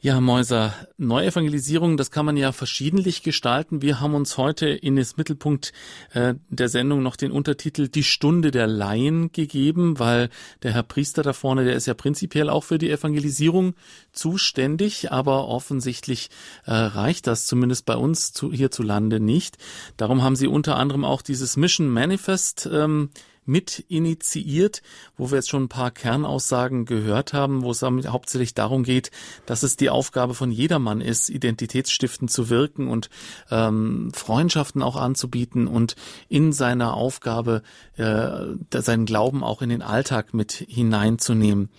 Ja, 0.01 0.21
Mäuser, 0.21 0.73
Neuevangelisierung, 0.97 1.97
das 1.97 2.09
kann 2.09 2.25
man 2.25 2.37
ja 2.37 2.53
verschiedentlich 2.53 3.21
gestalten. 3.21 3.81
Wir 3.81 3.99
haben 3.99 4.13
uns 4.13 4.37
heute 4.37 4.69
in 4.69 4.95
das 4.95 5.17
Mittelpunkt 5.17 5.73
äh, 6.13 6.35
der 6.47 6.69
Sendung 6.69 7.03
noch 7.03 7.17
den 7.17 7.33
Untertitel 7.33 7.89
Die 7.89 8.05
Stunde 8.05 8.51
der 8.51 8.65
Laien 8.65 9.33
gegeben, 9.33 9.99
weil 9.99 10.29
der 10.63 10.71
Herr 10.71 10.83
Priester 10.83 11.21
da 11.21 11.33
vorne, 11.33 11.65
der 11.65 11.73
ist 11.73 11.85
ja 11.85 11.95
prinzipiell 11.95 12.49
auch 12.49 12.63
für 12.63 12.77
die 12.77 12.89
Evangelisierung 12.89 13.73
zuständig, 14.13 15.11
aber 15.11 15.49
offensichtlich 15.49 16.29
äh, 16.65 16.71
reicht 16.71 17.27
das 17.27 17.45
zumindest 17.45 17.85
bei 17.85 17.97
uns 17.97 18.31
zu, 18.31 18.53
hierzulande 18.53 19.19
nicht. 19.19 19.57
Darum 19.97 20.23
haben 20.23 20.37
Sie 20.37 20.47
unter 20.47 20.77
anderem 20.77 21.03
auch 21.03 21.21
dieses 21.21 21.57
Mission 21.57 21.89
Manifest 21.89 22.69
ähm, 22.71 23.09
mit 23.49 23.83
initiiert, 23.87 24.81
wo 25.17 25.31
wir 25.31 25.37
jetzt 25.37 25.49
schon 25.49 25.63
ein 25.63 25.69
paar 25.69 25.91
Kernaussagen 25.91 26.85
gehört 26.85 27.33
haben, 27.33 27.63
wo 27.63 27.71
es 27.71 27.81
hauptsächlich 27.81 28.53
darum 28.53 28.83
geht, 28.83 29.11
dass 29.45 29.63
es 29.63 29.75
die 29.75 29.89
Aufgabe 29.89 30.35
von 30.35 30.51
jedermann 30.51 31.01
ist, 31.01 31.29
identitätsstiftend 31.29 32.31
zu 32.31 32.49
wirken 32.49 32.87
und 32.87 33.09
ähm, 33.49 34.11
Freundschaften 34.13 34.83
auch 34.83 34.95
anzubieten 34.95 35.67
und 35.67 35.95
in 36.29 36.53
seiner 36.53 36.93
Aufgabe 36.93 37.63
äh, 37.97 38.81
seinen 38.81 39.05
Glauben 39.05 39.43
auch 39.43 39.61
in 39.61 39.69
den 39.69 39.81
Alltag 39.81 40.33
mit 40.33 40.51
hineinzunehmen. 40.51 41.69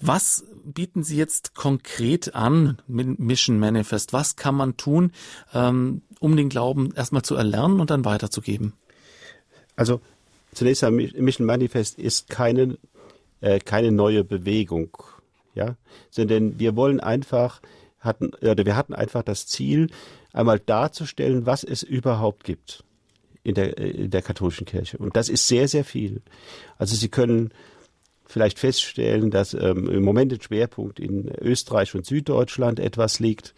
Was 0.00 0.44
bieten 0.62 1.02
Sie 1.02 1.16
jetzt 1.16 1.54
konkret 1.54 2.34
an 2.34 2.78
mit 2.86 3.18
Mission 3.18 3.58
Manifest? 3.58 4.12
Was 4.12 4.36
kann 4.36 4.54
man 4.54 4.76
tun, 4.76 5.12
ähm, 5.54 6.02
um 6.20 6.36
den 6.36 6.50
Glauben 6.50 6.92
erstmal 6.94 7.22
zu 7.22 7.34
erlernen 7.34 7.80
und 7.80 7.90
dann 7.90 8.04
weiterzugeben? 8.04 8.74
Also 9.74 10.00
zunächst 10.58 10.84
einmal, 10.84 11.08
Mission 11.16 11.46
Manifest 11.46 11.98
ist 11.98 12.28
keine, 12.28 12.78
äh, 13.40 13.60
keine 13.60 13.92
neue 13.92 14.24
Bewegung, 14.24 14.96
ja, 15.54 15.76
sondern 16.10 16.58
wir 16.58 16.76
wollen 16.76 17.00
einfach, 17.00 17.62
hatten, 18.00 18.30
oder 18.42 18.66
wir 18.66 18.76
hatten 18.76 18.94
einfach 18.94 19.22
das 19.22 19.46
Ziel, 19.46 19.88
einmal 20.32 20.58
darzustellen, 20.58 21.46
was 21.46 21.64
es 21.64 21.82
überhaupt 21.82 22.44
gibt 22.44 22.84
in 23.44 23.54
der, 23.54 23.78
äh, 23.78 23.90
in 23.90 24.10
der 24.10 24.22
katholischen 24.22 24.66
Kirche. 24.66 24.98
Und 24.98 25.16
das 25.16 25.28
ist 25.28 25.46
sehr, 25.46 25.68
sehr 25.68 25.84
viel. 25.84 26.22
Also 26.76 26.96
Sie 26.96 27.08
können 27.08 27.52
vielleicht 28.26 28.58
feststellen, 28.58 29.30
dass 29.30 29.54
ähm, 29.54 29.88
im 29.88 30.02
Moment 30.02 30.32
der 30.32 30.42
Schwerpunkt 30.42 31.00
in 31.00 31.30
Österreich 31.40 31.94
und 31.94 32.04
Süddeutschland 32.04 32.78
etwas 32.78 33.20
liegt. 33.20 33.54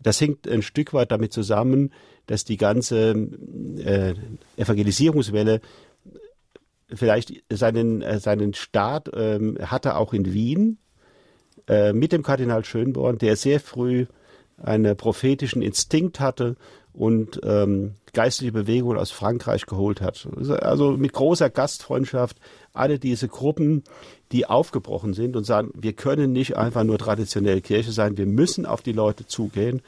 Das 0.00 0.20
hängt 0.20 0.46
ein 0.46 0.62
Stück 0.62 0.92
weit 0.92 1.10
damit 1.10 1.32
zusammen, 1.32 1.92
dass 2.26 2.44
die 2.44 2.56
ganze 2.56 3.10
äh, 3.78 4.14
Evangelisierungswelle 4.56 5.60
vielleicht 6.92 7.32
seinen, 7.50 8.02
äh, 8.02 8.18
seinen 8.18 8.54
Start 8.54 9.10
ähm, 9.14 9.58
hatte 9.60 9.96
auch 9.96 10.12
in 10.12 10.32
Wien 10.32 10.78
äh, 11.68 11.92
mit 11.92 12.12
dem 12.12 12.22
Kardinal 12.22 12.64
Schönborn, 12.64 13.18
der 13.18 13.36
sehr 13.36 13.60
früh 13.60 14.06
einen 14.62 14.96
prophetischen 14.96 15.62
Instinkt 15.62 16.20
hatte 16.20 16.56
und 16.92 17.40
ähm, 17.44 17.94
geistliche 18.14 18.52
Bewegungen 18.52 18.98
aus 18.98 19.10
Frankreich 19.10 19.66
geholt 19.66 20.00
hat. 20.00 20.26
Also 20.62 20.92
mit 20.92 21.12
großer 21.12 21.50
Gastfreundschaft 21.50 22.38
alle 22.72 22.98
diese 22.98 23.28
Gruppen, 23.28 23.84
die 24.32 24.46
aufgebrochen 24.46 25.12
sind 25.12 25.36
und 25.36 25.44
sagen, 25.44 25.70
wir 25.74 25.92
können 25.92 26.32
nicht 26.32 26.56
einfach 26.56 26.84
nur 26.84 26.98
traditionelle 26.98 27.60
Kirche 27.60 27.92
sein, 27.92 28.16
wir 28.16 28.26
müssen 28.26 28.64
auf 28.64 28.80
die 28.80 28.92
Leute 28.92 29.26
zugehen. 29.26 29.82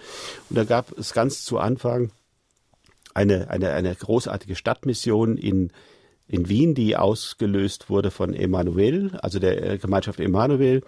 Und 0.50 0.56
da 0.56 0.64
gab 0.64 0.96
es 0.98 1.14
ganz 1.14 1.44
zu 1.44 1.58
Anfang 1.58 2.10
eine, 3.14 3.48
eine, 3.48 3.70
eine 3.70 3.94
großartige 3.94 4.54
Stadtmission 4.54 5.38
in, 5.38 5.72
in 6.28 6.48
Wien, 6.48 6.74
die 6.74 6.96
ausgelöst 6.96 7.90
wurde 7.90 8.10
von 8.10 8.34
Emanuel, 8.34 9.12
also 9.22 9.38
der 9.38 9.70
äh, 9.70 9.78
Gemeinschaft 9.78 10.20
Emanuel, 10.20 10.82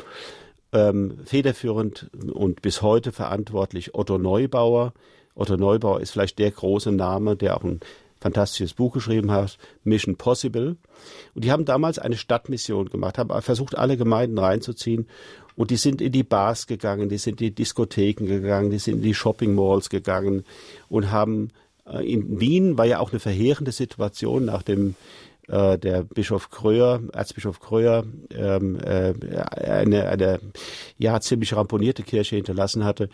ähm, 0.72 1.18
federführend 1.24 2.10
und 2.32 2.62
bis 2.62 2.82
heute 2.82 3.10
verantwortlich 3.10 3.94
Otto 3.94 4.18
Neubauer. 4.18 4.92
Otto 5.34 5.56
Neubauer 5.56 6.00
ist 6.00 6.12
vielleicht 6.12 6.38
der 6.38 6.50
große 6.50 6.92
Name, 6.92 7.36
der 7.36 7.56
auch 7.56 7.64
ein 7.64 7.80
fantastisches 8.20 8.74
Buch 8.74 8.92
geschrieben 8.92 9.30
hat, 9.30 9.56
Mission 9.82 10.16
Possible. 10.16 10.76
Und 11.34 11.44
die 11.44 11.50
haben 11.50 11.64
damals 11.64 11.98
eine 11.98 12.16
Stadtmission 12.16 12.90
gemacht, 12.90 13.16
haben 13.16 13.42
versucht, 13.42 13.76
alle 13.78 13.96
Gemeinden 13.96 14.38
reinzuziehen. 14.38 15.08
Und 15.56 15.70
die 15.70 15.76
sind 15.76 16.00
in 16.00 16.12
die 16.12 16.22
Bars 16.22 16.66
gegangen, 16.66 17.08
die 17.08 17.18
sind 17.18 17.40
in 17.40 17.48
die 17.48 17.54
Diskotheken 17.54 18.26
gegangen, 18.26 18.70
die 18.70 18.78
sind 18.78 18.96
in 18.96 19.02
die 19.02 19.14
Shopping 19.14 19.54
Malls 19.54 19.90
gegangen 19.90 20.44
und 20.88 21.10
haben 21.10 21.50
äh, 21.86 22.10
in 22.10 22.40
Wien 22.40 22.78
war 22.78 22.86
ja 22.86 23.00
auch 23.00 23.10
eine 23.10 23.20
verheerende 23.20 23.72
Situation 23.72 24.44
nach 24.44 24.62
dem 24.62 24.94
äh, 25.50 25.78
der 25.78 26.04
Bischof 26.04 26.50
Kröer, 26.50 27.00
Erzbischof 27.12 27.60
Kröer, 27.60 28.04
ähm, 28.30 28.78
äh, 28.78 29.14
eine, 29.56 30.08
eine 30.08 30.40
ja 30.98 31.20
ziemlich 31.20 31.54
ramponierte 31.54 32.02
Kirche 32.02 32.36
hinterlassen 32.36 32.84
hatte 32.84 33.08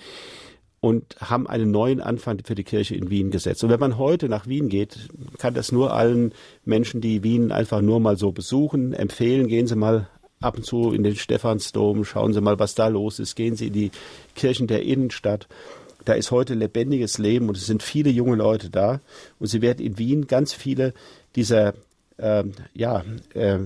und 0.80 1.16
haben 1.20 1.46
einen 1.46 1.70
neuen 1.70 2.00
Anfang 2.00 2.38
für 2.44 2.54
die 2.54 2.64
Kirche 2.64 2.94
in 2.94 3.10
Wien 3.10 3.30
gesetzt. 3.30 3.64
Und 3.64 3.70
wenn 3.70 3.80
man 3.80 3.98
heute 3.98 4.28
nach 4.28 4.46
Wien 4.46 4.68
geht, 4.68 5.08
kann 5.38 5.54
das 5.54 5.72
nur 5.72 5.94
allen 5.94 6.32
Menschen, 6.64 7.00
die 7.00 7.22
Wien 7.22 7.52
einfach 7.52 7.80
nur 7.80 8.00
mal 8.00 8.16
so 8.18 8.32
besuchen, 8.32 8.92
empfehlen. 8.92 9.48
Gehen 9.48 9.66
Sie 9.66 9.76
mal 9.76 10.08
ab 10.40 10.58
und 10.58 10.64
zu 10.64 10.92
in 10.92 11.02
den 11.02 11.16
Stephansdom, 11.16 12.04
schauen 12.04 12.34
Sie 12.34 12.40
mal, 12.40 12.58
was 12.58 12.74
da 12.74 12.88
los 12.88 13.18
ist. 13.18 13.34
Gehen 13.34 13.56
Sie 13.56 13.68
in 13.68 13.72
die 13.72 13.90
Kirchen 14.34 14.66
der 14.66 14.82
Innenstadt. 14.82 15.48
Da 16.04 16.12
ist 16.12 16.30
heute 16.30 16.54
lebendiges 16.54 17.18
Leben 17.18 17.48
und 17.48 17.56
es 17.56 17.66
sind 17.66 17.82
viele 17.82 18.10
junge 18.10 18.36
Leute 18.36 18.70
da. 18.70 19.00
Und 19.40 19.48
Sie 19.48 19.62
werden 19.62 19.84
in 19.84 19.98
Wien 19.98 20.26
ganz 20.26 20.52
viele 20.52 20.92
dieser 21.34 21.74
ähm, 22.18 22.52
ja, 22.74 23.04
äh, 23.34 23.58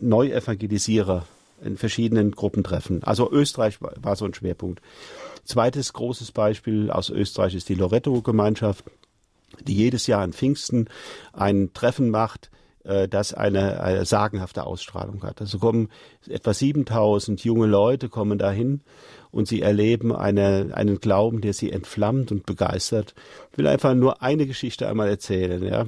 Neuevangelisierer 0.00 1.26
in 1.62 1.76
verschiedenen 1.76 2.32
Gruppen 2.32 2.64
treffen. 2.64 3.02
Also 3.02 3.30
Österreich 3.30 3.80
war, 3.80 3.94
war 4.00 4.16
so 4.16 4.24
ein 4.24 4.34
Schwerpunkt. 4.34 4.82
Zweites 5.44 5.92
großes 5.92 6.32
Beispiel 6.32 6.90
aus 6.90 7.10
Österreich 7.10 7.54
ist 7.54 7.68
die 7.68 7.74
Loretto-Gemeinschaft, 7.74 8.84
die 9.62 9.74
jedes 9.74 10.06
Jahr 10.06 10.22
an 10.22 10.32
Pfingsten 10.32 10.88
ein 11.32 11.70
Treffen 11.72 12.10
macht, 12.10 12.50
äh, 12.86 13.08
das 13.08 13.34
eine, 13.34 13.80
eine 13.80 14.04
sagenhafte 14.04 14.64
Ausstrahlung 14.64 15.22
hat. 15.22 15.40
Also 15.40 15.58
kommen 15.58 15.88
etwa 16.28 16.54
7000 16.54 17.44
junge 17.44 17.66
Leute 17.66 18.08
kommen 18.08 18.38
dahin 18.38 18.80
und 19.30 19.48
sie 19.48 19.60
erleben 19.60 20.14
eine, 20.14 20.70
einen 20.72 21.00
Glauben, 21.00 21.40
der 21.40 21.52
sie 21.52 21.70
entflammt 21.70 22.32
und 22.32 22.46
begeistert. 22.46 23.14
Ich 23.52 23.58
will 23.58 23.66
einfach 23.66 23.94
nur 23.94 24.22
eine 24.22 24.46
Geschichte 24.46 24.88
einmal 24.88 25.08
erzählen. 25.08 25.62
Ja. 25.62 25.86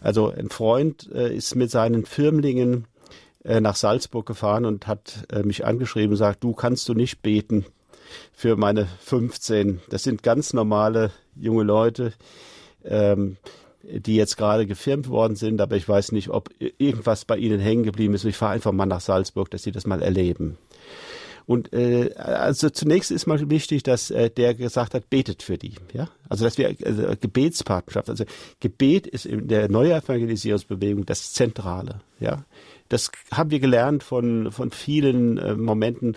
Also 0.00 0.30
ein 0.30 0.50
Freund 0.50 1.10
äh, 1.12 1.34
ist 1.34 1.54
mit 1.56 1.70
seinen 1.70 2.06
Firmlingen 2.06 2.86
äh, 3.44 3.60
nach 3.60 3.76
Salzburg 3.76 4.26
gefahren 4.26 4.64
und 4.64 4.86
hat 4.86 5.26
äh, 5.32 5.42
mich 5.42 5.64
angeschrieben 5.64 6.12
und 6.12 6.16
sagt, 6.16 6.44
du 6.44 6.52
kannst 6.52 6.88
du 6.88 6.94
nicht 6.94 7.22
beten 7.22 7.66
für 8.32 8.56
meine 8.56 8.86
15. 9.00 9.80
Das 9.88 10.02
sind 10.02 10.22
ganz 10.22 10.52
normale 10.52 11.10
junge 11.36 11.64
Leute, 11.64 12.12
ähm, 12.84 13.36
die 13.82 14.16
jetzt 14.16 14.36
gerade 14.36 14.66
gefirmt 14.66 15.08
worden 15.08 15.36
sind, 15.36 15.60
aber 15.60 15.76
ich 15.76 15.88
weiß 15.88 16.12
nicht, 16.12 16.28
ob 16.28 16.50
irgendwas 16.78 17.24
bei 17.24 17.36
ihnen 17.36 17.60
hängen 17.60 17.84
geblieben 17.84 18.14
ist. 18.14 18.24
Ich 18.24 18.36
fahre 18.36 18.52
einfach 18.52 18.72
mal 18.72 18.86
nach 18.86 19.00
Salzburg, 19.00 19.50
dass 19.50 19.62
sie 19.62 19.72
das 19.72 19.86
mal 19.86 20.02
erleben. 20.02 20.58
Und 21.46 21.72
äh, 21.72 22.14
also 22.14 22.70
zunächst 22.70 23.10
ist 23.10 23.26
mal 23.26 23.50
wichtig, 23.50 23.82
dass 23.82 24.10
äh, 24.10 24.30
der 24.30 24.54
gesagt 24.54 24.94
hat, 24.94 25.10
betet 25.10 25.42
für 25.42 25.58
die. 25.58 25.74
Ja, 25.92 26.08
also 26.28 26.44
dass 26.44 26.58
wir 26.58 26.76
also 26.84 27.14
Gebetspartnerschaft, 27.20 28.08
also 28.08 28.24
Gebet 28.60 29.06
ist 29.06 29.26
in 29.26 29.48
der 29.48 29.68
Neuevangelisierungsbewegung 29.68 31.06
das 31.06 31.32
Zentrale. 31.32 32.02
Ja, 32.20 32.44
das 32.88 33.10
haben 33.32 33.50
wir 33.50 33.58
gelernt 33.58 34.04
von 34.04 34.52
von 34.52 34.70
vielen 34.70 35.38
äh, 35.38 35.56
Momenten, 35.56 36.16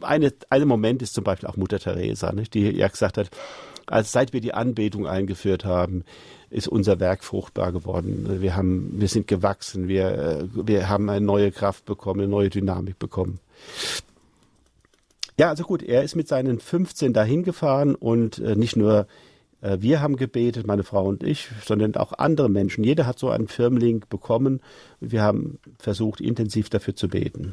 eine, 0.00 0.32
ein 0.50 0.66
Moment 0.66 1.02
ist 1.02 1.14
zum 1.14 1.24
Beispiel 1.24 1.48
auch 1.48 1.56
Mutter 1.56 1.78
Teresa, 1.78 2.32
nicht? 2.32 2.54
die 2.54 2.70
ja 2.70 2.88
gesagt 2.88 3.18
hat, 3.18 3.30
als 3.86 4.12
seit 4.12 4.32
wir 4.32 4.40
die 4.40 4.54
Anbetung 4.54 5.06
eingeführt 5.06 5.64
haben, 5.64 6.04
ist 6.54 6.68
unser 6.68 7.00
Werk 7.00 7.24
fruchtbar 7.24 7.72
geworden. 7.72 8.40
Wir 8.40 8.56
haben, 8.56 8.94
wir 8.98 9.08
sind 9.08 9.26
gewachsen, 9.26 9.88
wir, 9.88 10.48
wir 10.52 10.88
haben 10.88 11.10
eine 11.10 11.24
neue 11.24 11.50
Kraft 11.50 11.84
bekommen, 11.84 12.20
eine 12.20 12.30
neue 12.30 12.50
Dynamik 12.50 12.98
bekommen. 12.98 13.40
Ja, 15.36 15.48
also 15.48 15.64
gut, 15.64 15.82
er 15.82 16.04
ist 16.04 16.14
mit 16.14 16.28
seinen 16.28 16.60
15 16.60 17.12
dahin 17.12 17.42
gefahren 17.42 17.94
und 17.94 18.38
äh, 18.38 18.54
nicht 18.54 18.76
nur 18.76 19.06
äh, 19.64 19.78
wir 19.80 20.00
haben 20.00 20.16
gebetet, 20.16 20.66
meine 20.66 20.84
Frau 20.84 21.06
und 21.06 21.24
ich, 21.24 21.48
sondern 21.64 21.96
auch 21.96 22.12
andere 22.12 22.48
Menschen. 22.48 22.84
Jeder 22.84 23.06
hat 23.06 23.18
so 23.18 23.30
einen 23.30 23.48
Firmling 23.48 24.04
bekommen. 24.08 24.60
Und 25.00 25.10
wir 25.10 25.22
haben 25.22 25.58
versucht, 25.78 26.20
intensiv 26.20 26.68
dafür 26.68 26.94
zu 26.94 27.08
beten. 27.08 27.52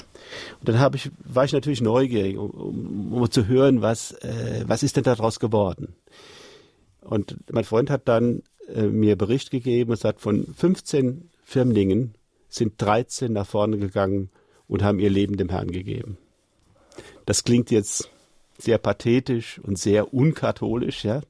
Und 0.60 0.70
dann 0.70 0.80
habe 0.80 0.98
ich, 0.98 1.10
war 1.24 1.46
ich 1.46 1.54
natürlich 1.54 1.82
neugierig, 1.82 2.38
um, 2.38 3.14
um, 3.14 3.32
zu 3.32 3.48
hören, 3.48 3.82
was, 3.82 4.12
äh, 4.12 4.64
was 4.68 4.84
ist 4.84 4.98
denn 4.98 5.04
daraus 5.04 5.40
geworden. 5.40 5.96
Und 7.02 7.38
mein 7.52 7.64
Freund 7.64 7.90
hat 7.90 8.08
dann 8.08 8.44
äh, 8.76 8.88
mir 8.88 9.16
Bericht 9.16 9.52
gegeben 9.52 9.92
und 9.92 9.98
sagt, 9.98 10.22
von 10.22 10.46
15 10.56 11.30
Firmlingen 11.44 12.16
sind 12.50 12.74
13 12.82 13.32
nach 13.34 13.48
vorne 13.48 13.78
gegangen 13.78 14.30
und 14.68 14.84
haben 14.84 15.00
ihr 15.00 15.10
Leben 15.10 15.38
dem 15.38 15.50
Herrn 15.50 15.72
gegeben. 15.72 16.18
Das 17.26 17.44
klingt 17.44 17.72
jetzt 17.72 18.10
sehr 18.58 18.78
pathetisch 18.78 19.60
und 19.60 19.78
sehr 19.78 20.14
unkatholisch, 20.14 21.04
ja. 21.04 21.22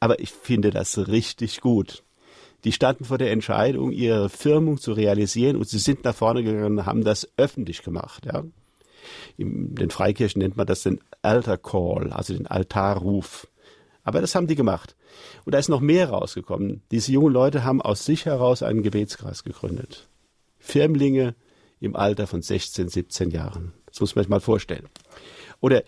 Aber 0.00 0.20
ich 0.20 0.30
finde 0.30 0.70
das 0.70 1.08
richtig 1.08 1.60
gut. 1.60 2.02
Die 2.64 2.72
standen 2.72 3.04
vor 3.04 3.18
der 3.18 3.30
Entscheidung, 3.30 3.92
ihre 3.92 4.28
Firmung 4.28 4.78
zu 4.78 4.92
realisieren 4.92 5.56
und 5.56 5.68
sie 5.68 5.78
sind 5.78 6.04
nach 6.04 6.14
vorne 6.14 6.42
gegangen 6.42 6.78
und 6.78 6.86
haben 6.86 7.04
das 7.04 7.28
öffentlich 7.36 7.82
gemacht. 7.82 8.24
Ja. 8.26 8.44
In 9.36 9.74
den 9.74 9.90
Freikirchen 9.90 10.40
nennt 10.40 10.56
man 10.56 10.66
das 10.66 10.82
den 10.82 11.00
Altar 11.22 11.58
Call, 11.58 12.10
also 12.12 12.34
den 12.34 12.46
Altarruf. 12.46 13.48
Aber 14.02 14.20
das 14.20 14.34
haben 14.34 14.46
die 14.46 14.54
gemacht. 14.54 14.96
Und 15.44 15.54
da 15.54 15.58
ist 15.58 15.68
noch 15.68 15.80
mehr 15.80 16.10
rausgekommen. 16.10 16.82
Diese 16.90 17.12
jungen 17.12 17.32
Leute 17.32 17.64
haben 17.64 17.82
aus 17.82 18.04
sich 18.04 18.26
heraus 18.26 18.62
einen 18.62 18.82
Gebetskreis 18.82 19.44
gegründet. 19.44 20.08
Firmlinge 20.58 21.34
im 21.80 21.96
Alter 21.96 22.26
von 22.26 22.42
16, 22.42 22.88
17 22.88 23.30
Jahren. 23.30 23.72
Das 23.86 24.00
muss 24.00 24.14
man 24.14 24.24
sich 24.24 24.30
mal 24.30 24.40
vorstellen. 24.40 24.88
Oder 25.60 25.82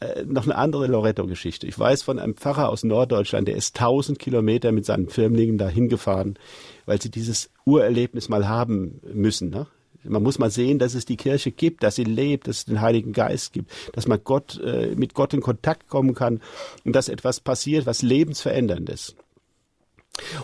äh, 0.00 0.24
noch 0.24 0.44
eine 0.44 0.56
andere 0.56 0.86
Loretto-Geschichte. 0.86 1.66
Ich 1.66 1.78
weiß 1.78 2.02
von 2.02 2.18
einem 2.18 2.34
Pfarrer 2.34 2.68
aus 2.68 2.84
Norddeutschland, 2.84 3.48
der 3.48 3.56
ist 3.56 3.76
1000 3.76 4.18
Kilometer 4.18 4.70
mit 4.72 4.84
seinen 4.84 5.08
Firmlingen 5.08 5.58
dahin 5.58 5.88
gefahren, 5.88 6.38
weil 6.86 7.00
sie 7.00 7.10
dieses 7.10 7.50
Urerlebnis 7.64 8.28
mal 8.28 8.48
haben 8.48 9.00
müssen. 9.12 9.50
Ne? 9.50 9.66
Man 10.04 10.22
muss 10.22 10.38
mal 10.38 10.50
sehen, 10.50 10.78
dass 10.78 10.94
es 10.94 11.04
die 11.04 11.16
Kirche 11.16 11.50
gibt, 11.50 11.82
dass 11.82 11.96
sie 11.96 12.04
lebt, 12.04 12.46
dass 12.46 12.58
es 12.58 12.64
den 12.64 12.80
Heiligen 12.80 13.12
Geist 13.12 13.52
gibt, 13.52 13.70
dass 13.92 14.06
man 14.06 14.20
Gott, 14.22 14.60
äh, 14.60 14.94
mit 14.94 15.14
Gott 15.14 15.34
in 15.34 15.40
Kontakt 15.40 15.88
kommen 15.88 16.14
kann 16.14 16.40
und 16.84 16.94
dass 16.94 17.08
etwas 17.08 17.40
passiert, 17.40 17.86
was 17.86 18.02
lebensveränderndes. 18.02 19.16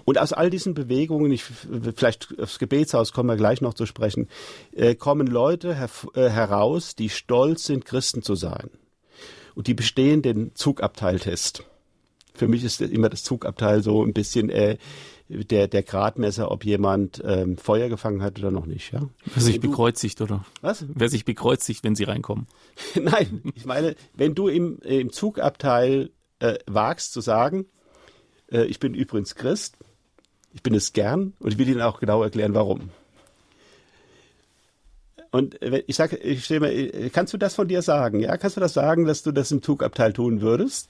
Und 0.05 0.19
aus 0.19 0.33
all 0.33 0.51
diesen 0.51 0.75
Bewegungen, 0.75 1.33
ich, 1.33 1.45
vielleicht 1.97 2.39
aufs 2.39 2.59
Gebetshaus 2.59 3.13
kommen 3.13 3.29
wir 3.29 3.37
gleich 3.37 3.61
noch 3.61 3.75
zu 3.75 3.87
sprechen, 3.87 4.29
äh, 4.73 4.95
kommen 4.95 5.27
Leute 5.27 5.75
her, 5.75 5.91
äh, 6.15 6.29
heraus, 6.29 6.95
die 6.95 7.09
stolz 7.09 7.65
sind, 7.65 7.85
Christen 7.85 8.23
zu 8.23 8.35
sein 8.35 8.71
und 9.55 9.67
die 9.67 9.75
bestehen 9.75 10.23
den 10.23 10.55
Zugabteiltest. 10.55 11.65
Für 12.35 12.49
mich 12.49 12.65
ist 12.65 12.81
immer 12.81 13.09
das 13.09 13.23
Zugabteil 13.23 13.83
so 13.83 14.03
ein 14.03 14.13
bisschen 14.13 14.51
äh, 14.51 14.77
der, 15.29 15.69
der 15.69 15.83
Gradmesser, 15.83 16.51
ob 16.51 16.65
jemand 16.65 17.23
ähm, 17.25 17.57
Feuer 17.57 17.89
gefangen 17.89 18.23
hat 18.23 18.39
oder 18.39 18.51
noch 18.51 18.67
nicht. 18.67 18.93
Ja? 18.93 19.09
Wer 19.25 19.43
sich 19.43 19.61
bekreuzigt, 19.61 20.21
oder? 20.21 20.45
Was? 20.61 20.85
Wer 20.89 21.09
sich 21.09 21.25
bekreuzigt, 21.25 21.83
wenn 21.83 21.95
sie 21.95 22.05
reinkommen. 22.05 22.47
Nein, 22.95 23.43
ich 23.55 23.65
meine, 23.65 23.97
wenn 24.15 24.35
du 24.35 24.49
im, 24.49 24.79
im 24.81 25.13
Zugabteil 25.13 26.11
äh, 26.41 26.59
wagst 26.67 27.13
zu 27.13 27.21
sagen, 27.21 27.67
äh, 28.51 28.65
ich 28.65 28.79
bin 28.79 28.95
übrigens 28.95 29.35
Christ, 29.35 29.77
ich 30.53 30.63
bin 30.63 30.75
es 30.75 30.93
gern 30.93 31.33
und 31.41 31.53
ich 31.53 31.59
will 31.59 31.69
Ihnen 31.69 31.81
auch 31.81 32.01
genau 32.01 32.23
erklären, 32.23 32.55
warum. 32.55 32.91
Und 35.31 35.59
ich 35.89 35.97
sage, 35.97 36.17
ich 36.17 36.45
stelle 36.45 36.61
mir, 36.61 37.11
kannst 37.11 37.33
du 37.33 37.39
das 37.39 37.57
von 37.57 37.67
dir 37.67 37.83
sagen? 37.83 38.21
Ja, 38.21 38.37
kannst 38.37 38.57
du 38.57 38.61
das 38.61 38.73
sagen, 38.73 39.05
dass 39.05 39.25
du 39.25 39.33
das 39.33 39.51
im 39.51 39.63
Zugabteil 39.63 40.13
tun 40.13 40.43
würdest? 40.43 40.89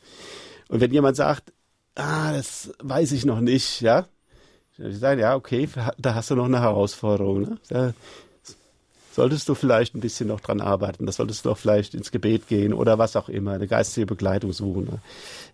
Und 0.69 0.83
wenn 0.83 0.93
jemand 0.93 1.17
sagt, 1.17 1.55
ah, 1.95 2.31
das 2.35 2.75
weiß 2.83 3.13
ich 3.13 3.25
noch 3.25 3.41
nicht, 3.41 3.81
ja, 3.81 4.07
ich 4.79 4.99
sagen, 4.99 5.21
ja, 5.21 5.37
okay, 5.37 5.69
da 5.99 6.15
hast 6.15 6.31
du 6.31 6.35
noch 6.35 6.47
eine 6.47 6.61
Herausforderung. 6.61 7.43
Ne? 7.43 7.59
Da 7.69 7.95
solltest 9.15 9.49
du 9.49 9.55
vielleicht 9.55 9.95
ein 9.95 10.01
bisschen 10.01 10.27
noch 10.29 10.41
dran 10.41 10.61
arbeiten. 10.61 11.07
Da 11.07 11.13
solltest 11.13 11.45
du 11.45 11.51
doch 11.51 11.59
vielleicht 11.59 11.95
ins 11.95 12.11
Gebet 12.11 12.49
gehen 12.49 12.75
oder 12.75 12.99
was 12.99 13.15
auch 13.15 13.29
immer, 13.29 13.53
eine 13.53 13.69
geistige 13.69 14.07
Begleitung 14.07 14.53
suchen. 14.53 14.85
Ne? 14.85 14.99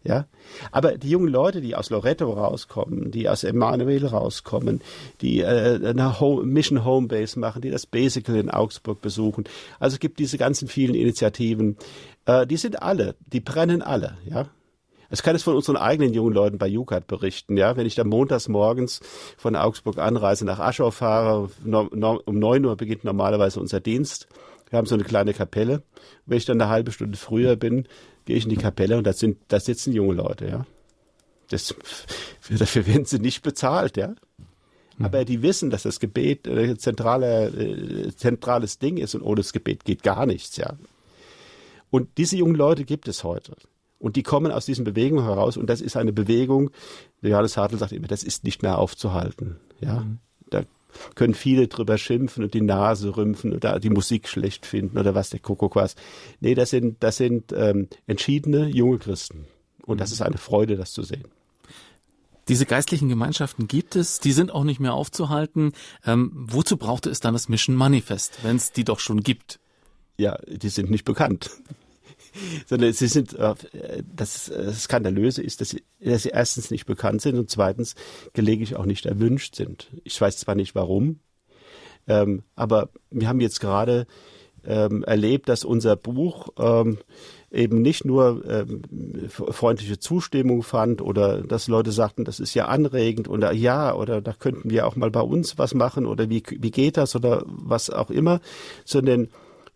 Ja, 0.02 0.26
aber 0.72 0.96
die 0.96 1.10
jungen 1.10 1.28
Leute, 1.28 1.60
die 1.60 1.76
aus 1.76 1.90
Loretto 1.90 2.32
rauskommen, 2.32 3.10
die 3.10 3.28
aus 3.28 3.44
Emanuel 3.44 4.06
rauskommen, 4.06 4.80
die 5.20 5.40
äh, 5.40 5.78
eine 5.84 6.20
Home, 6.20 6.44
Mission 6.44 6.84
Homebase 6.86 7.38
machen, 7.38 7.60
die 7.60 7.70
das 7.70 7.84
Basical 7.84 8.36
in 8.36 8.50
Augsburg 8.50 9.02
besuchen. 9.02 9.44
Also 9.78 9.94
es 9.94 10.00
gibt 10.00 10.18
diese 10.18 10.38
ganzen 10.38 10.66
vielen 10.66 10.94
Initiativen. 10.94 11.76
Äh, 12.24 12.46
die 12.46 12.56
sind 12.56 12.80
alle, 12.82 13.14
die 13.26 13.40
brennen 13.40 13.82
alle, 13.82 14.16
ja. 14.24 14.46
Ich 15.10 15.22
kann 15.22 15.34
es 15.34 15.42
von 15.42 15.56
unseren 15.56 15.76
eigenen 15.76 16.14
jungen 16.14 16.32
Leuten 16.32 16.58
bei 16.58 16.68
Jukat 16.68 17.06
berichten, 17.06 17.56
ja. 17.56 17.76
Wenn 17.76 17.86
ich 17.86 17.96
dann 17.96 18.08
montags 18.08 18.48
morgens 18.48 19.00
von 19.36 19.56
Augsburg 19.56 19.98
anreise 19.98 20.44
nach 20.44 20.60
Aschau 20.60 20.90
fahre, 20.90 21.50
um 21.64 22.38
neun 22.38 22.64
Uhr 22.64 22.76
beginnt 22.76 23.04
normalerweise 23.04 23.60
unser 23.60 23.80
Dienst. 23.80 24.28
Wir 24.68 24.78
haben 24.78 24.86
so 24.86 24.94
eine 24.94 25.04
kleine 25.04 25.34
Kapelle. 25.34 25.82
Wenn 26.26 26.38
ich 26.38 26.44
dann 26.44 26.60
eine 26.60 26.70
halbe 26.70 26.92
Stunde 26.92 27.18
früher 27.18 27.56
bin, 27.56 27.88
gehe 28.24 28.36
ich 28.36 28.44
in 28.44 28.50
die 28.50 28.56
Kapelle 28.56 28.96
und 28.96 29.04
da 29.04 29.12
sind, 29.12 29.38
da 29.48 29.58
sitzen 29.58 29.92
junge 29.92 30.14
Leute, 30.14 30.46
ja. 30.46 30.66
Das, 31.48 31.74
dafür 32.48 32.86
werden 32.86 33.04
sie 33.04 33.18
nicht 33.18 33.42
bezahlt, 33.42 33.96
ja. 33.96 34.14
Mhm. 34.96 35.04
Aber 35.04 35.24
die 35.24 35.42
wissen, 35.42 35.70
dass 35.70 35.82
das 35.82 35.98
Gebet 35.98 36.46
ein 36.46 36.70
äh, 36.70 36.78
zentrale, 36.78 37.48
äh, 37.48 38.14
zentrales 38.14 38.78
Ding 38.78 38.98
ist 38.98 39.16
und 39.16 39.22
ohne 39.22 39.36
das 39.36 39.52
Gebet 39.52 39.84
geht 39.84 40.04
gar 40.04 40.26
nichts, 40.26 40.56
ja. 40.56 40.74
Und 41.90 42.18
diese 42.18 42.36
jungen 42.36 42.54
Leute 42.54 42.84
gibt 42.84 43.08
es 43.08 43.24
heute. 43.24 43.56
Und 44.00 44.16
die 44.16 44.22
kommen 44.22 44.50
aus 44.50 44.64
diesen 44.64 44.84
Bewegungen 44.84 45.24
heraus 45.24 45.56
und 45.56 45.68
das 45.68 45.80
ist 45.80 45.96
eine 45.96 46.12
Bewegung, 46.12 46.70
Johannes 47.20 47.56
Hartl 47.56 47.76
sagt 47.76 47.92
immer, 47.92 48.08
das 48.08 48.24
ist 48.24 48.44
nicht 48.44 48.62
mehr 48.62 48.78
aufzuhalten, 48.78 49.60
ja. 49.78 50.00
Mhm. 50.00 50.18
Da 50.48 50.62
können 51.14 51.34
viele 51.34 51.68
drüber 51.68 51.98
schimpfen 51.98 52.42
und 52.42 52.54
die 52.54 52.62
Nase 52.62 53.16
rümpfen 53.16 53.52
oder 53.52 53.78
die 53.78 53.90
Musik 53.90 54.26
schlecht 54.26 54.66
finden 54.66 54.98
oder 54.98 55.14
was 55.14 55.30
der 55.30 55.38
Kuckuck 55.38 55.76
was. 55.76 55.94
Nee, 56.40 56.54
das 56.54 56.70
sind, 56.70 57.02
das 57.02 57.18
sind 57.18 57.52
ähm, 57.52 57.88
entschiedene 58.06 58.68
junge 58.68 58.98
Christen. 58.98 59.46
Und 59.84 60.00
das 60.00 60.10
mhm. 60.10 60.14
ist 60.14 60.22
eine 60.22 60.38
Freude, 60.38 60.76
das 60.76 60.92
zu 60.92 61.02
sehen. 61.02 61.26
Diese 62.48 62.66
geistlichen 62.66 63.08
Gemeinschaften 63.08 63.68
gibt 63.68 63.94
es, 63.94 64.18
die 64.18 64.32
sind 64.32 64.50
auch 64.50 64.64
nicht 64.64 64.80
mehr 64.80 64.94
aufzuhalten. 64.94 65.72
Ähm, 66.04 66.32
wozu 66.34 66.78
brauchte 66.78 67.10
es 67.10 67.20
dann 67.20 67.34
das 67.34 67.48
Mission 67.48 67.76
Manifest, 67.76 68.42
wenn 68.42 68.56
es 68.56 68.72
die 68.72 68.82
doch 68.82 68.98
schon 68.98 69.20
gibt? 69.20 69.60
Ja, 70.16 70.38
die 70.48 70.68
sind 70.70 70.90
nicht 70.90 71.04
bekannt. 71.04 71.50
Sondern 72.66 72.92
sie 72.92 73.08
sind, 73.08 73.34
äh, 73.34 73.54
das, 74.14 74.46
das 74.54 74.84
Skandalöse 74.84 75.42
ist, 75.42 75.60
dass 75.60 75.70
sie, 75.70 75.82
dass 76.00 76.22
sie 76.22 76.30
erstens 76.30 76.70
nicht 76.70 76.86
bekannt 76.86 77.22
sind 77.22 77.38
und 77.38 77.50
zweitens 77.50 77.94
gelegentlich 78.32 78.76
auch 78.76 78.86
nicht 78.86 79.06
erwünscht 79.06 79.56
sind. 79.56 79.88
Ich 80.04 80.20
weiß 80.20 80.38
zwar 80.38 80.54
nicht 80.54 80.74
warum, 80.74 81.20
ähm, 82.08 82.42
aber 82.56 82.90
wir 83.10 83.28
haben 83.28 83.40
jetzt 83.40 83.60
gerade 83.60 84.06
ähm, 84.64 85.04
erlebt, 85.04 85.48
dass 85.48 85.64
unser 85.64 85.96
Buch 85.96 86.48
ähm, 86.58 86.98
eben 87.50 87.82
nicht 87.82 88.04
nur 88.04 88.44
ähm, 88.48 88.82
freundliche 89.28 89.98
Zustimmung 89.98 90.62
fand 90.62 91.02
oder 91.02 91.42
dass 91.42 91.68
Leute 91.68 91.92
sagten, 91.92 92.24
das 92.24 92.40
ist 92.40 92.54
ja 92.54 92.66
anregend 92.66 93.28
oder 93.28 93.52
ja, 93.52 93.94
oder 93.94 94.20
da 94.20 94.32
könnten 94.32 94.70
wir 94.70 94.86
auch 94.86 94.96
mal 94.96 95.10
bei 95.10 95.20
uns 95.20 95.58
was 95.58 95.74
machen 95.74 96.06
oder 96.06 96.28
wie, 96.28 96.42
wie 96.48 96.70
geht 96.70 96.96
das 96.96 97.16
oder 97.16 97.42
was 97.46 97.90
auch 97.90 98.10
immer, 98.10 98.40
sondern 98.84 99.28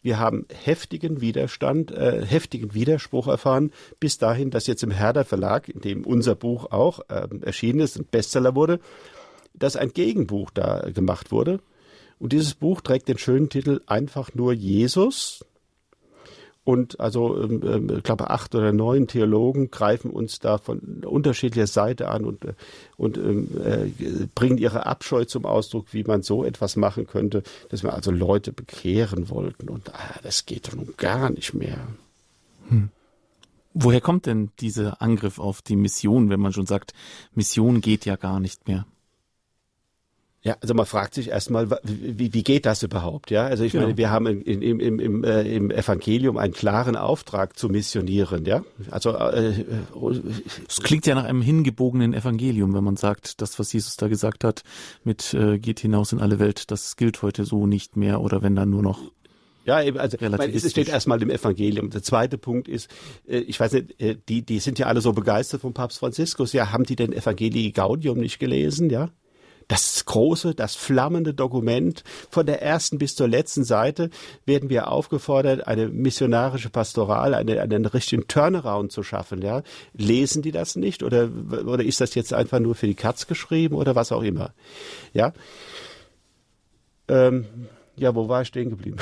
wir 0.04 0.18
haben 0.18 0.46
heftigen 0.52 1.22
Widerstand, 1.22 1.90
äh, 1.90 2.24
heftigen 2.24 2.74
Widerspruch 2.74 3.26
erfahren, 3.26 3.72
bis 4.00 4.18
dahin, 4.18 4.50
dass 4.50 4.66
jetzt 4.66 4.82
im 4.82 4.90
Herder 4.90 5.24
Verlag, 5.24 5.70
in 5.70 5.80
dem 5.80 6.04
unser 6.04 6.34
Buch 6.34 6.70
auch 6.70 7.00
äh, 7.08 7.26
erschienen 7.40 7.80
ist, 7.80 7.96
ein 7.96 8.04
Bestseller 8.04 8.54
wurde, 8.54 8.80
dass 9.54 9.76
ein 9.76 9.94
Gegenbuch 9.94 10.50
da 10.50 10.90
gemacht 10.90 11.32
wurde. 11.32 11.60
Und 12.18 12.34
dieses 12.34 12.54
Buch 12.54 12.82
trägt 12.82 13.08
den 13.08 13.16
schönen 13.16 13.48
Titel 13.48 13.80
Einfach 13.86 14.34
nur 14.34 14.52
Jesus. 14.52 15.42
Und 16.64 16.98
also, 16.98 17.42
ähm, 17.42 17.62
ähm, 17.62 17.96
ich 17.98 18.02
glaube, 18.02 18.30
acht 18.30 18.54
oder 18.54 18.72
neun 18.72 19.06
Theologen 19.06 19.70
greifen 19.70 20.10
uns 20.10 20.38
da 20.38 20.56
von 20.56 21.04
unterschiedlicher 21.04 21.66
Seite 21.66 22.08
an 22.08 22.24
und, 22.24 22.44
äh, 22.44 22.54
und 22.96 23.18
ähm, 23.18 23.48
äh, 23.62 24.26
bringen 24.34 24.56
ihre 24.56 24.86
Abscheu 24.86 25.26
zum 25.26 25.44
Ausdruck, 25.44 25.88
wie 25.92 26.04
man 26.04 26.22
so 26.22 26.42
etwas 26.42 26.76
machen 26.76 27.06
könnte, 27.06 27.42
dass 27.68 27.82
wir 27.82 27.92
also 27.92 28.10
Leute 28.10 28.52
bekehren 28.52 29.28
wollten. 29.28 29.68
Und 29.68 29.94
ah, 29.94 30.18
das 30.22 30.46
geht 30.46 30.68
doch 30.68 30.74
nun 30.74 30.94
gar 30.96 31.28
nicht 31.28 31.52
mehr. 31.52 31.86
Hm. 32.68 32.88
Woher 33.74 34.00
kommt 34.00 34.24
denn 34.24 34.50
dieser 34.60 35.02
Angriff 35.02 35.38
auf 35.38 35.60
die 35.60 35.76
Mission, 35.76 36.30
wenn 36.30 36.40
man 36.40 36.52
schon 36.52 36.66
sagt, 36.66 36.94
Mission 37.34 37.82
geht 37.82 38.06
ja 38.06 38.16
gar 38.16 38.40
nicht 38.40 38.68
mehr? 38.68 38.86
Ja, 40.44 40.58
also 40.60 40.74
man 40.74 40.84
fragt 40.84 41.14
sich 41.14 41.30
erstmal, 41.30 41.70
wie, 41.82 42.34
wie 42.34 42.42
geht 42.42 42.66
das 42.66 42.82
überhaupt? 42.82 43.30
Ja, 43.30 43.46
also 43.46 43.64
ich 43.64 43.72
ja. 43.72 43.80
meine, 43.80 43.96
wir 43.96 44.10
haben 44.10 44.26
im, 44.26 44.42
im, 44.42 44.78
im, 44.78 45.00
im, 45.00 45.24
äh, 45.24 45.42
im 45.42 45.70
Evangelium 45.70 46.36
einen 46.36 46.52
klaren 46.52 46.96
Auftrag 46.96 47.58
zu 47.58 47.70
missionieren. 47.70 48.44
Ja, 48.44 48.62
also 48.90 49.16
äh, 49.16 49.64
es 50.68 50.82
klingt 50.82 51.06
ja 51.06 51.14
nach 51.14 51.24
einem 51.24 51.40
hingebogenen 51.40 52.12
Evangelium, 52.12 52.74
wenn 52.74 52.84
man 52.84 52.96
sagt, 52.96 53.40
das, 53.40 53.58
was 53.58 53.72
Jesus 53.72 53.96
da 53.96 54.08
gesagt 54.08 54.44
hat, 54.44 54.64
mit 55.02 55.32
äh, 55.32 55.58
geht 55.58 55.80
hinaus 55.80 56.12
in 56.12 56.20
alle 56.20 56.38
Welt, 56.38 56.70
das 56.70 56.96
gilt 56.96 57.22
heute 57.22 57.46
so 57.46 57.66
nicht 57.66 57.96
mehr 57.96 58.20
oder 58.20 58.42
wenn 58.42 58.54
dann 58.54 58.68
nur 58.68 58.82
noch 58.82 59.00
ja, 59.66 59.82
eben, 59.82 59.96
also 59.96 60.18
meine, 60.20 60.52
es 60.52 60.70
steht 60.70 60.90
erstmal 60.90 61.22
im 61.22 61.30
Evangelium. 61.30 61.88
Der 61.88 62.02
zweite 62.02 62.36
Punkt 62.36 62.68
ist, 62.68 62.90
äh, 63.26 63.38
ich 63.38 63.58
weiß 63.58 63.72
nicht, 63.72 63.98
äh, 63.98 64.16
die, 64.28 64.42
die 64.42 64.58
sind 64.58 64.78
ja 64.78 64.88
alle 64.88 65.00
so 65.00 65.14
begeistert 65.14 65.62
vom 65.62 65.72
Papst 65.72 66.00
Franziskus. 66.00 66.52
Ja, 66.52 66.70
haben 66.70 66.84
die 66.84 66.96
den 66.96 67.14
Evangelii 67.14 67.72
Gaudium 67.72 68.18
nicht 68.18 68.38
gelesen? 68.38 68.90
Ja, 68.90 69.08
das 69.68 70.04
große, 70.04 70.54
das 70.54 70.74
flammende 70.74 71.34
Dokument 71.34 72.04
von 72.30 72.46
der 72.46 72.62
ersten 72.62 72.98
bis 72.98 73.14
zur 73.14 73.28
letzten 73.28 73.64
Seite 73.64 74.10
werden 74.44 74.70
wir 74.70 74.88
aufgefordert, 74.88 75.66
eine 75.66 75.88
missionarische 75.88 76.70
Pastoral, 76.70 77.34
eine, 77.34 77.60
einen 77.60 77.86
richtigen 77.86 78.28
Turnaround 78.28 78.92
zu 78.92 79.02
schaffen. 79.02 79.42
Ja? 79.42 79.62
Lesen 79.92 80.42
die 80.42 80.52
das 80.52 80.76
nicht 80.76 81.02
oder, 81.02 81.28
oder 81.64 81.84
ist 81.84 82.00
das 82.00 82.14
jetzt 82.14 82.32
einfach 82.32 82.60
nur 82.60 82.74
für 82.74 82.86
die 82.86 82.94
Katz 82.94 83.26
geschrieben 83.26 83.74
oder 83.74 83.94
was 83.94 84.12
auch 84.12 84.22
immer? 84.22 84.52
Ja. 85.12 85.32
Ähm, 87.08 87.46
ja, 87.96 88.14
wo 88.14 88.28
war 88.28 88.42
ich 88.42 88.48
stehen 88.48 88.70
geblieben? 88.70 88.96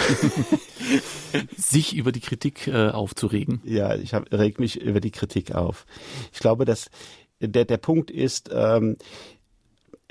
Sich 1.56 1.96
über 1.96 2.12
die 2.12 2.20
Kritik 2.20 2.66
äh, 2.66 2.88
aufzuregen. 2.88 3.62
Ja, 3.64 3.94
ich 3.94 4.12
hab, 4.12 4.30
reg 4.32 4.60
mich 4.60 4.80
über 4.80 5.00
die 5.00 5.10
Kritik 5.10 5.54
auf. 5.54 5.86
Ich 6.32 6.40
glaube, 6.40 6.66
dass 6.66 6.90
der, 7.40 7.64
der 7.64 7.78
Punkt 7.78 8.10
ist, 8.10 8.50
ähm, 8.52 8.96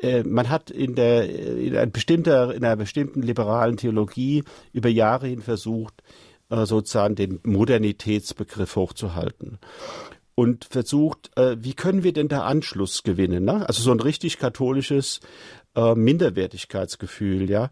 äh, 0.02 0.24
man 0.24 0.50
hat 0.50 0.70
in 0.70 0.96
der 0.96 1.30
in 1.30 1.76
einer, 1.76 1.92
bestimmter, 1.92 2.54
in 2.54 2.66
einer 2.66 2.76
bestimmten 2.76 3.22
liberalen 3.22 3.78
Theologie 3.78 4.44
über 4.74 4.90
Jahre 4.90 5.28
hin 5.28 5.42
versucht, 5.42 6.04
äh, 6.50 6.66
sozusagen 6.66 7.16
den 7.16 7.40
Modernitätsbegriff 7.44 8.76
hochzuhalten 8.76 9.60
und 10.36 10.66
versucht, 10.66 11.30
äh, 11.38 11.58
wie 11.60 11.74
können 11.74 12.04
wir 12.04 12.14
denn 12.14 12.28
da 12.28 12.44
Anschluss 12.44 13.04
gewinnen? 13.04 13.46
Ne? 13.46 13.68
Also 13.68 13.84
so 13.84 13.92
ein 13.92 14.00
richtig 14.00 14.40
katholisches 14.40 15.20
äh, 15.76 15.96
Minderwertigkeitsgefühl, 15.96 17.50
ja. 17.50 17.70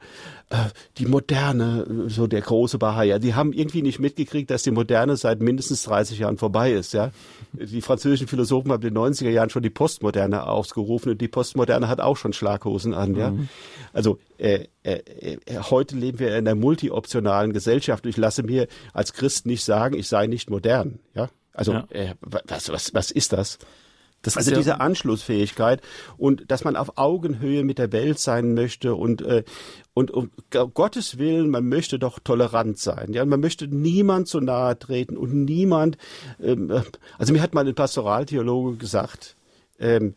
Äh, 0.50 0.58
die 0.98 1.06
Moderne, 1.06 2.06
so 2.08 2.28
der 2.28 2.42
große 2.42 2.78
Bahaya, 2.78 3.20
die 3.20 3.36
haben 3.36 3.54
irgendwie 3.54 3.82
nicht 3.82 4.00
mitgekriegt, 4.00 4.50
dass 4.50 4.64
die 4.64 4.72
Moderne 4.72 5.18
seit 5.18 5.42
mindestens 5.42 5.84
30 5.84 6.20
Jahren 6.20 6.38
vorbei 6.38 6.72
ist, 6.72 6.94
ja. 6.94 7.12
Die 7.54 7.82
französischen 7.82 8.28
Philosophen 8.28 8.72
haben 8.72 8.84
in 8.84 8.94
den 8.94 9.04
90er 9.04 9.30
Jahren 9.30 9.50
schon 9.50 9.64
die 9.64 9.70
Postmoderne 9.70 10.48
ausgerufen 10.48 11.12
und 11.12 11.22
die 11.22 11.28
Postmoderne 11.28 11.88
hat 11.88 12.00
auch 12.00 12.18
schon 12.18 12.34
Schlaghosen 12.34 12.94
an, 12.94 13.16
ja. 13.16 13.32
Mhm. 13.32 13.50
Also 13.92 14.20
äh, 14.38 14.68
äh, 14.84 15.02
äh, 15.46 15.60
heute 15.70 15.96
leben 15.96 16.20
wir 16.20 16.30
in 16.30 16.48
einer 16.48 16.56
multioptionalen 16.56 17.54
Gesellschaft 17.54 18.06
und 18.06 18.12
ich 18.12 18.18
lasse 18.18 18.44
mir 18.44 18.68
als 18.94 19.14
Christ 19.14 19.46
nicht 19.46 19.64
sagen, 19.64 19.96
ich 19.96 20.08
sei 20.08 20.28
nicht 20.28 20.50
modern, 20.50 21.00
ja. 21.14 21.30
Also 21.54 21.74
ja. 21.74 21.86
Äh, 21.90 22.16
was, 22.22 22.70
was, 22.72 22.94
was 22.94 23.12
ist 23.12 23.34
das? 23.34 23.60
Das 24.22 24.36
also 24.36 24.52
ja 24.52 24.58
diese 24.58 24.82
Anschlussfähigkeit 24.82 25.82
und 26.18 26.52
dass 26.52 26.64
man 26.64 26.76
auf 26.76 26.98
Augenhöhe 26.98 27.64
mit 27.64 27.78
der 27.78 27.92
Welt 27.92 28.20
sein 28.20 28.54
möchte 28.54 28.96
und 28.96 29.22
äh, 29.22 29.44
und 29.94 30.12
um 30.12 30.32
Gottes 30.50 31.18
Willen, 31.18 31.50
man 31.50 31.68
möchte 31.68 32.00
doch 32.00 32.20
tolerant 32.20 32.78
sein, 32.78 33.14
ja, 33.14 33.26
man 33.26 33.40
möchte 33.40 33.68
niemand 33.68 34.28
zu 34.28 34.40
nahe 34.40 34.78
treten 34.78 35.18
und 35.18 35.46
niemand. 35.46 35.98
Ähm, 36.42 36.70
äh, 36.70 36.82
also 37.18 37.34
mir 37.34 37.42
hat 37.42 37.54
mal 37.54 37.68
ein 37.68 37.76
Pastoraltheologe 37.76 38.78
gesagt, 38.78 39.36
ähm, 39.80 40.16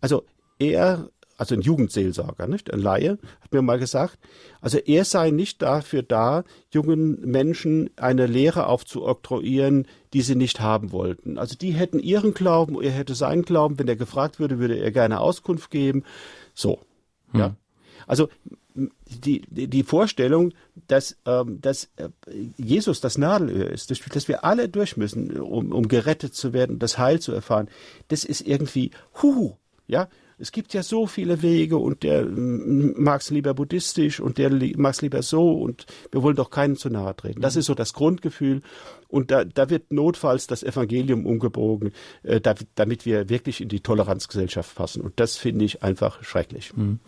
also 0.00 0.24
er 0.58 1.10
also 1.42 1.56
ein 1.56 1.60
Jugendseelsorger, 1.60 2.46
nicht? 2.46 2.72
Ein 2.72 2.78
Laie, 2.78 3.18
hat 3.40 3.52
mir 3.52 3.62
mal 3.62 3.80
gesagt, 3.80 4.16
also 4.60 4.78
er 4.78 5.04
sei 5.04 5.32
nicht 5.32 5.60
dafür 5.60 6.04
da, 6.04 6.44
jungen 6.70 7.20
Menschen 7.20 7.90
eine 7.96 8.26
Lehre 8.26 8.68
aufzuoktroyieren, 8.68 9.88
die 10.12 10.22
sie 10.22 10.36
nicht 10.36 10.60
haben 10.60 10.92
wollten. 10.92 11.38
Also 11.38 11.56
die 11.56 11.72
hätten 11.72 11.98
ihren 11.98 12.32
Glauben, 12.32 12.80
er 12.80 12.92
hätte 12.92 13.16
seinen 13.16 13.42
Glauben, 13.42 13.76
wenn 13.80 13.88
er 13.88 13.96
gefragt 13.96 14.38
würde, 14.38 14.60
würde 14.60 14.78
er 14.78 14.92
gerne 14.92 15.18
Auskunft 15.18 15.72
geben. 15.72 16.04
So, 16.54 16.78
hm. 17.32 17.40
ja. 17.40 17.56
Also 18.06 18.28
die, 18.74 19.42
die 19.50 19.82
Vorstellung, 19.82 20.52
dass, 20.86 21.16
ähm, 21.26 21.60
dass 21.60 21.90
äh, 21.96 22.08
Jesus 22.56 23.00
das 23.00 23.18
Nadelöhr 23.18 23.68
ist, 23.68 23.90
dass 23.90 24.28
wir 24.28 24.44
alle 24.44 24.68
durch 24.68 24.96
müssen, 24.96 25.40
um, 25.40 25.72
um 25.72 25.88
gerettet 25.88 26.36
zu 26.36 26.52
werden, 26.52 26.78
das 26.78 26.98
Heil 26.98 27.18
zu 27.18 27.32
erfahren, 27.32 27.68
das 28.08 28.24
ist 28.24 28.42
irgendwie, 28.42 28.92
huhu, 29.20 29.56
ja, 29.88 30.08
Es 30.42 30.50
gibt 30.50 30.74
ja 30.74 30.82
so 30.82 31.06
viele 31.06 31.40
Wege 31.40 31.76
und 31.76 32.02
der 32.02 32.26
mag 32.26 33.20
es 33.20 33.30
lieber 33.30 33.54
buddhistisch 33.54 34.18
und 34.18 34.38
der 34.38 34.50
mag 34.76 34.94
es 34.94 35.00
lieber 35.00 35.22
so 35.22 35.52
und 35.52 35.86
wir 36.10 36.24
wollen 36.24 36.34
doch 36.34 36.50
keinen 36.50 36.74
zu 36.74 36.90
nahe 36.90 37.14
treten. 37.14 37.40
Das 37.40 37.54
ist 37.54 37.66
so 37.66 37.76
das 37.76 37.92
Grundgefühl 37.92 38.60
und 39.12 39.30
da, 39.30 39.44
da 39.44 39.68
wird 39.68 39.92
notfalls 39.92 40.46
das 40.46 40.62
Evangelium 40.62 41.26
umgebogen, 41.26 41.92
äh, 42.22 42.40
damit 42.74 43.04
wir 43.04 43.28
wirklich 43.28 43.60
in 43.60 43.68
die 43.68 43.80
Toleranzgesellschaft 43.80 44.74
passen. 44.74 45.02
Und 45.02 45.20
das 45.20 45.36
finde 45.36 45.66
ich 45.66 45.82
einfach 45.82 46.24
schrecklich. 46.24 46.74
Mhm. 46.74 46.98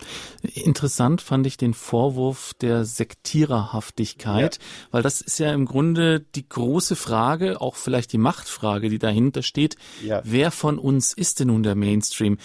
Interessant 0.42 1.22
fand 1.22 1.46
ich 1.46 1.56
den 1.56 1.72
Vorwurf 1.72 2.52
der 2.60 2.84
Sektiererhaftigkeit, 2.84 4.56
ja. 4.56 4.62
weil 4.90 5.02
das 5.02 5.22
ist 5.22 5.38
ja 5.38 5.52
im 5.54 5.64
Grunde 5.64 6.20
die 6.20 6.46
große 6.46 6.94
Frage, 6.94 7.62
auch 7.62 7.76
vielleicht 7.76 8.12
die 8.12 8.18
Machtfrage, 8.18 8.90
die 8.90 8.98
dahinter 8.98 9.42
steht. 9.42 9.76
Ja. 10.04 10.20
Wer 10.24 10.50
von 10.50 10.78
uns 10.78 11.14
ist 11.14 11.40
denn 11.40 11.48
nun 11.48 11.62
der 11.62 11.74
Mainstream? 11.74 12.36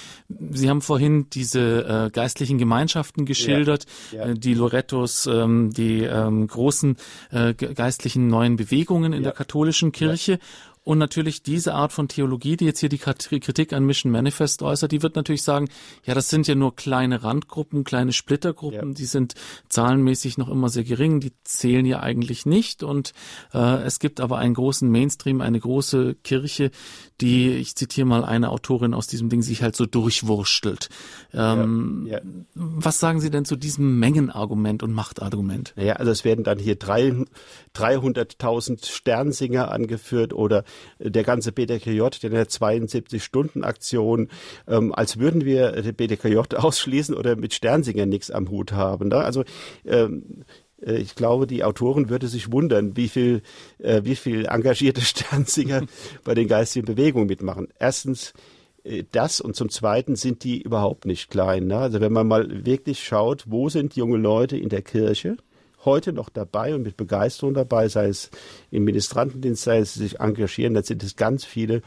Sie 0.51 0.69
haben 0.69 0.81
vorhin 0.81 1.29
diese 1.31 2.05
äh, 2.07 2.09
geistlichen 2.11 2.57
Gemeinschaften 2.57 3.25
geschildert, 3.25 3.85
ja. 4.13 4.27
Äh, 4.27 4.33
die 4.35 4.53
Lorettos, 4.53 5.27
ähm, 5.27 5.71
die 5.71 6.03
ähm, 6.03 6.47
großen 6.47 6.95
äh, 7.31 7.53
geistlichen 7.53 8.27
neuen 8.27 8.55
Bewegungen 8.55 9.11
in 9.11 9.23
der 9.23 9.33
katholischen 9.49 9.91
Kirche. 9.91 10.33
Ja. 10.33 10.39
Und 10.85 10.97
natürlich 10.97 11.43
diese 11.43 11.75
Art 11.75 11.91
von 11.91 12.07
Theologie, 12.07 12.57
die 12.57 12.65
jetzt 12.65 12.79
hier 12.79 12.89
die 12.89 12.97
Kritik 12.97 13.73
an 13.73 13.85
Mission 13.85 14.11
Manifest 14.11 14.63
äußert, 14.63 14.91
die 14.91 15.03
wird 15.03 15.15
natürlich 15.15 15.43
sagen, 15.43 15.67
ja, 16.03 16.15
das 16.15 16.29
sind 16.29 16.47
ja 16.47 16.55
nur 16.55 16.75
kleine 16.75 17.21
Randgruppen, 17.21 17.83
kleine 17.83 18.11
Splittergruppen, 18.11 18.89
ja. 18.89 18.95
die 18.95 19.05
sind 19.05 19.35
zahlenmäßig 19.67 20.39
noch 20.39 20.49
immer 20.49 20.69
sehr 20.69 20.85
gering, 20.85 21.19
die 21.19 21.33
zählen 21.43 21.85
ja 21.85 21.99
eigentlich 21.99 22.47
nicht. 22.47 22.81
Und 22.81 23.13
äh, 23.53 23.83
es 23.83 23.99
gibt 23.99 24.19
aber 24.19 24.39
einen 24.39 24.55
großen 24.55 24.89
Mainstream, 24.89 25.41
eine 25.41 25.59
große 25.59 26.15
Kirche, 26.23 26.71
die, 27.21 27.53
ich 27.53 27.75
zitiere 27.75 28.07
mal 28.07 28.23
eine 28.23 28.49
Autorin 28.49 28.93
aus 28.93 29.07
diesem 29.07 29.29
Ding, 29.29 29.41
sich 29.41 29.61
halt 29.61 29.75
so 29.75 29.85
durchwurstelt. 29.85 30.89
Ähm, 31.33 32.07
ja, 32.09 32.17
ja. 32.17 32.23
Was 32.55 32.99
sagen 32.99 33.19
Sie 33.19 33.29
denn 33.29 33.45
zu 33.45 33.55
diesem 33.55 33.99
Mengenargument 33.99 34.83
und 34.83 34.93
Machtargument? 34.93 35.73
Naja, 35.75 35.95
also 35.95 36.11
es 36.11 36.23
werden 36.23 36.43
dann 36.43 36.59
hier 36.59 36.75
300.000 36.75 38.85
Sternsinger 38.85 39.71
angeführt 39.71 40.33
oder 40.33 40.63
der 40.99 41.23
ganze 41.23 41.51
BDKJ, 41.51 42.01
der 42.21 42.47
72-Stunden-Aktion, 42.47 44.29
ähm, 44.67 44.93
als 44.93 45.19
würden 45.19 45.45
wir 45.45 45.71
den 45.71 45.95
BDKJ 45.95 46.37
ausschließen 46.55 47.15
oder 47.15 47.35
mit 47.35 47.53
Sternsingern 47.53 48.09
nichts 48.09 48.31
am 48.31 48.49
Hut 48.49 48.71
haben. 48.71 49.09
Ne? 49.09 49.17
Also 49.17 49.43
ähm, 49.85 50.23
äh, 50.39 50.43
ich 50.81 51.15
glaube, 51.15 51.47
die 51.47 51.63
Autoren 51.63 52.09
würde 52.09 52.27
sich 52.27 52.51
wundern, 52.51 52.95
wie 52.95 53.09
viel, 53.09 53.41
äh, 53.79 54.01
wie 54.03 54.15
viel 54.15 54.45
engagierte 54.45 55.01
Sternsinger 55.01 55.83
bei 56.23 56.33
den 56.33 56.47
geistigen 56.47 56.85
Bewegungen 56.85 57.27
mitmachen. 57.27 57.67
Erstens 57.79 58.33
äh, 58.83 59.03
das 59.11 59.41
und 59.41 59.55
zum 59.55 59.69
Zweiten 59.69 60.15
sind 60.15 60.43
die 60.43 60.61
überhaupt 60.61 61.05
nicht 61.05 61.29
klein. 61.29 61.67
Ne? 61.67 61.77
Also 61.77 62.01
wenn 62.01 62.13
man 62.13 62.27
mal 62.27 62.65
wirklich 62.65 63.03
schaut, 63.03 63.45
wo 63.47 63.69
sind 63.69 63.95
junge 63.95 64.17
Leute 64.17 64.57
in 64.57 64.69
der 64.69 64.81
Kirche 64.81 65.37
heute 65.85 66.13
noch 66.13 66.29
dabei 66.29 66.75
und 66.75 66.83
mit 66.83 66.97
Begeisterung 66.97 67.53
dabei, 67.53 67.87
sei 67.87 68.07
es 68.07 68.29
im 68.69 68.83
Ministrantendienst, 68.83 69.63
sei 69.63 69.79
es 69.79 69.93
sich 69.93 70.19
engagieren, 70.19 70.73
dann 70.73 70.83
sind 70.83 71.03
es 71.03 71.15
ganz 71.15 71.45
viele, 71.45 71.81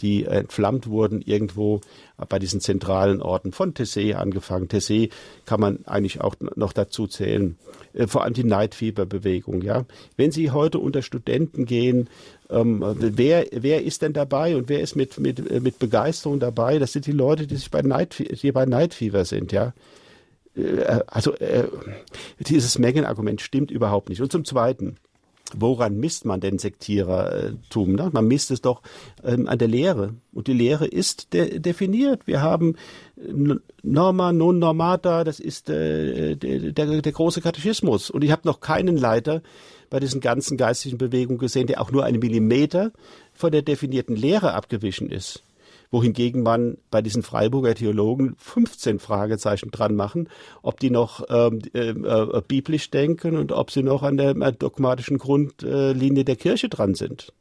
die 0.00 0.24
entflammt 0.24 0.86
wurden 0.86 1.20
irgendwo 1.20 1.80
bei 2.26 2.38
diesen 2.38 2.60
zentralen 2.60 3.22
Orten 3.22 3.52
von 3.52 3.74
Tessé 3.74 4.14
angefangen. 4.14 4.68
Tessé 4.68 5.10
kann 5.46 5.60
man 5.60 5.86
eigentlich 5.86 6.20
auch 6.20 6.34
noch 6.56 6.72
dazu 6.72 7.06
zählen. 7.06 7.56
Äh, 7.92 8.06
vor 8.06 8.24
allem 8.24 8.34
die 8.34 8.44
Neidfieberbewegung. 8.44 9.62
Ja, 9.62 9.84
wenn 10.16 10.32
Sie 10.32 10.50
heute 10.50 10.78
unter 10.78 11.02
Studenten 11.02 11.64
gehen, 11.64 12.08
ähm, 12.50 12.82
wer 12.98 13.46
wer 13.52 13.84
ist 13.84 14.02
denn 14.02 14.12
dabei 14.12 14.56
und 14.56 14.68
wer 14.68 14.80
ist 14.80 14.96
mit 14.96 15.18
mit 15.20 15.50
äh, 15.50 15.60
mit 15.60 15.78
Begeisterung 15.78 16.40
dabei? 16.40 16.78
Das 16.78 16.92
sind 16.92 17.06
die 17.06 17.12
Leute, 17.12 17.46
die 17.46 17.56
sich 17.56 17.70
bei 17.70 17.82
Night 17.82 18.18
die 18.18 18.52
bei 18.52 18.66
Neidfieber 18.66 19.24
sind. 19.24 19.52
Ja, 19.52 19.72
äh, 20.56 21.00
also 21.06 21.34
äh, 21.34 21.68
dieses 22.40 22.78
Mengenargument 22.78 23.40
stimmt 23.40 23.70
überhaupt 23.70 24.08
nicht. 24.08 24.20
Und 24.20 24.32
zum 24.32 24.44
Zweiten 24.44 24.96
Woran 25.56 25.96
misst 25.98 26.24
man 26.24 26.40
denn 26.40 26.58
Sektierertum? 26.58 27.94
Ne? 27.94 28.10
Man 28.12 28.28
misst 28.28 28.50
es 28.50 28.60
doch 28.60 28.82
ähm, 29.24 29.48
an 29.48 29.58
der 29.58 29.68
Lehre. 29.68 30.14
Und 30.32 30.46
die 30.46 30.52
Lehre 30.52 30.86
ist 30.86 31.32
de 31.32 31.58
definiert. 31.58 32.26
Wir 32.26 32.42
haben 32.42 32.76
Norma 33.82 34.32
non 34.32 34.58
normata, 34.58 35.24
das 35.24 35.40
ist 35.40 35.70
äh, 35.70 36.36
der, 36.36 36.72
der, 36.72 37.02
der 37.02 37.12
große 37.12 37.40
Katechismus. 37.40 38.10
Und 38.10 38.24
ich 38.24 38.30
habe 38.30 38.42
noch 38.44 38.60
keinen 38.60 38.96
Leiter 38.96 39.42
bei 39.90 40.00
diesen 40.00 40.20
ganzen 40.20 40.58
geistigen 40.58 40.98
Bewegungen 40.98 41.38
gesehen, 41.38 41.66
der 41.66 41.80
auch 41.80 41.90
nur 41.90 42.04
einen 42.04 42.18
Millimeter 42.18 42.92
von 43.32 43.50
der 43.50 43.62
definierten 43.62 44.16
Lehre 44.16 44.52
abgewichen 44.52 45.10
ist 45.10 45.42
wohingegen 45.90 46.42
man 46.42 46.78
bei 46.90 47.02
diesen 47.02 47.22
Freiburger 47.22 47.74
Theologen 47.74 48.34
15 48.38 48.98
Fragezeichen 48.98 49.70
dran 49.70 49.94
machen, 49.94 50.28
ob 50.62 50.80
die 50.80 50.90
noch 50.90 51.24
ähm, 51.28 51.60
äh, 51.72 51.90
äh, 51.90 52.42
biblisch 52.46 52.90
denken 52.90 53.36
und 53.36 53.52
ob 53.52 53.70
sie 53.70 53.82
noch 53.82 54.02
an 54.02 54.16
der 54.16 54.36
äh, 54.36 54.52
dogmatischen 54.52 55.18
Grundlinie 55.18 56.24
der 56.24 56.36
Kirche 56.36 56.68
dran 56.68 56.94
sind. 56.94 57.32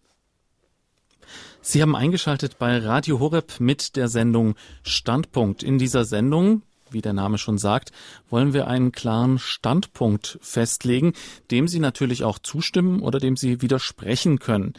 Sie 1.61 1.81
haben 1.81 1.95
eingeschaltet 1.95 2.57
bei 2.59 2.77
Radio 2.77 3.19
Horeb 3.19 3.59
mit 3.59 3.97
der 3.97 4.07
Sendung 4.07 4.55
Standpunkt. 4.83 5.63
In 5.63 5.77
dieser 5.77 6.05
Sendung 6.05 6.61
wie 6.91 7.01
der 7.01 7.13
Name 7.13 7.37
schon 7.37 7.57
sagt, 7.57 7.91
wollen 8.29 8.53
wir 8.53 8.67
einen 8.67 8.91
klaren 8.91 9.39
Standpunkt 9.39 10.37
festlegen, 10.41 11.13
dem 11.51 11.67
Sie 11.67 11.79
natürlich 11.79 12.23
auch 12.23 12.39
zustimmen 12.39 13.01
oder 13.01 13.19
dem 13.19 13.35
Sie 13.35 13.61
widersprechen 13.61 14.39
können. 14.39 14.73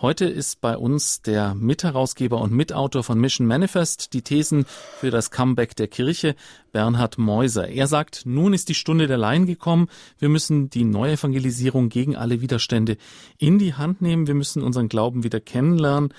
Heute 0.00 0.24
ist 0.24 0.60
bei 0.60 0.76
uns 0.76 1.22
der 1.22 1.54
Mitherausgeber 1.54 2.40
und 2.40 2.52
Mitautor 2.52 3.04
von 3.04 3.20
Mission 3.20 3.46
Manifest, 3.46 4.12
die 4.12 4.22
Thesen 4.22 4.66
für 4.98 5.10
das 5.10 5.30
Comeback 5.30 5.76
der 5.76 5.88
Kirche, 5.88 6.34
Bernhard 6.72 7.18
Meuser. 7.18 7.68
Er 7.68 7.86
sagt, 7.86 8.22
nun 8.24 8.54
ist 8.54 8.68
die 8.68 8.74
Stunde 8.74 9.06
der 9.06 9.18
Laien 9.18 9.46
gekommen. 9.46 9.88
Wir 10.18 10.28
müssen 10.28 10.70
die 10.70 10.84
Neuevangelisierung 10.84 11.88
gegen 11.88 12.16
alle 12.16 12.40
Widerstände 12.40 12.96
in 13.38 13.58
die 13.58 13.74
Hand 13.74 14.02
nehmen. 14.02 14.26
Wir 14.26 14.34
müssen 14.34 14.62
unseren 14.62 14.88
Glauben 14.88 15.22
wieder 15.22 15.40
kennenlernen 15.40 16.12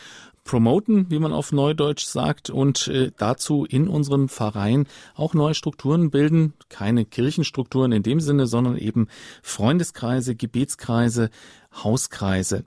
promoten, 0.43 1.09
wie 1.09 1.19
man 1.19 1.33
auf 1.33 1.51
Neudeutsch 1.51 2.05
sagt, 2.05 2.49
und 2.49 2.87
äh, 2.87 3.11
dazu 3.17 3.65
in 3.65 3.87
unseren 3.87 4.29
Pfarreien 4.29 4.87
auch 5.15 5.33
neue 5.33 5.55
Strukturen 5.55 6.11
bilden. 6.11 6.53
Keine 6.69 7.05
Kirchenstrukturen 7.05 7.91
in 7.91 8.03
dem 8.03 8.19
Sinne, 8.19 8.47
sondern 8.47 8.77
eben 8.77 9.07
Freundeskreise, 9.41 10.35
Gebetskreise, 10.35 11.29
Hauskreise. 11.83 12.65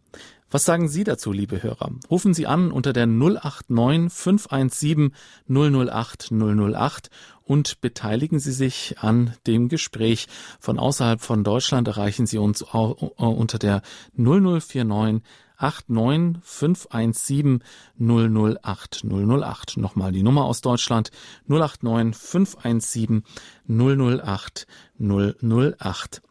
Was 0.49 0.65
sagen 0.65 0.89
Sie 0.89 1.03
dazu, 1.03 1.33
liebe 1.33 1.63
Hörer? 1.63 1.91
Rufen 2.09 2.33
Sie 2.33 2.47
an 2.47 2.71
unter 2.71 2.93
der 2.93 3.07
089 3.07 4.13
517 4.13 5.13
008 5.49 6.31
008 6.31 7.11
und 7.45 7.81
beteiligen 7.81 8.39
Sie 8.39 8.53
sich 8.53 8.95
an 9.01 9.35
dem 9.49 9.69
Gespräch. 9.69 10.29
Von 10.61 10.79
außerhalb 10.79 11.21
von 11.21 11.43
Deutschland 11.43 11.89
erreichen 11.89 12.27
Sie 12.27 12.39
uns 12.39 12.63
unter 12.63 13.59
der 13.59 13.83
0049 14.17 15.23
89 15.59 16.43
517 16.43 17.63
008 17.99 19.05
008. 19.05 19.77
Nochmal 19.77 20.13
die 20.13 20.23
Nummer 20.23 20.45
aus 20.45 20.61
Deutschland 20.61 21.11
089 21.49 22.17
517 22.17 23.23
008 23.69 24.67
008. 24.99 26.23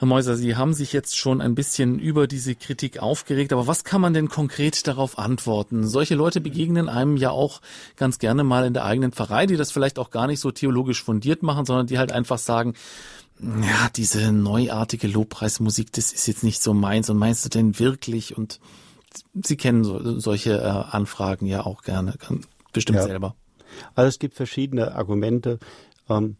Herr 0.00 0.06
Meuser, 0.06 0.36
Sie 0.36 0.54
haben 0.54 0.74
sich 0.74 0.92
jetzt 0.92 1.16
schon 1.16 1.40
ein 1.40 1.56
bisschen 1.56 1.98
über 1.98 2.28
diese 2.28 2.54
Kritik 2.54 3.00
aufgeregt, 3.02 3.52
aber 3.52 3.66
was 3.66 3.82
kann 3.82 4.00
man 4.00 4.14
denn 4.14 4.28
konkret 4.28 4.86
darauf 4.86 5.18
antworten? 5.18 5.88
Solche 5.88 6.14
Leute 6.14 6.40
begegnen 6.40 6.88
einem 6.88 7.16
ja 7.16 7.32
auch 7.32 7.60
ganz 7.96 8.20
gerne 8.20 8.44
mal 8.44 8.64
in 8.64 8.74
der 8.74 8.84
eigenen 8.84 9.10
Pfarrei, 9.10 9.46
die 9.46 9.56
das 9.56 9.72
vielleicht 9.72 9.98
auch 9.98 10.10
gar 10.10 10.28
nicht 10.28 10.38
so 10.38 10.52
theologisch 10.52 11.02
fundiert 11.02 11.42
machen, 11.42 11.64
sondern 11.66 11.88
die 11.88 11.98
halt 11.98 12.12
einfach 12.12 12.38
sagen, 12.38 12.74
ja, 13.40 13.88
diese 13.94 14.32
neuartige 14.32 15.06
Lobpreismusik, 15.06 15.92
das 15.92 16.12
ist 16.12 16.26
jetzt 16.26 16.44
nicht 16.44 16.62
so 16.62 16.74
meins. 16.74 17.08
Und 17.10 17.18
meinst 17.18 17.44
du 17.44 17.48
denn 17.48 17.78
wirklich? 17.78 18.36
Und 18.36 18.60
Sie 19.44 19.56
kennen 19.56 19.84
so, 19.84 20.18
solche 20.18 20.58
äh, 20.58 20.64
Anfragen 20.64 21.46
ja 21.46 21.64
auch 21.64 21.82
gerne, 21.82 22.14
bestimmt 22.72 22.98
ja. 22.98 23.04
selber. 23.04 23.34
Also 23.94 24.08
es 24.08 24.18
gibt 24.18 24.34
verschiedene 24.34 24.94
Argumente. 24.94 25.58
Ähm, 26.08 26.36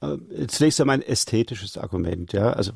äh, 0.00 0.46
zunächst 0.48 0.80
einmal 0.80 0.96
ein 0.96 1.02
ästhetisches 1.02 1.78
Argument, 1.78 2.32
ja. 2.32 2.52
Also 2.52 2.72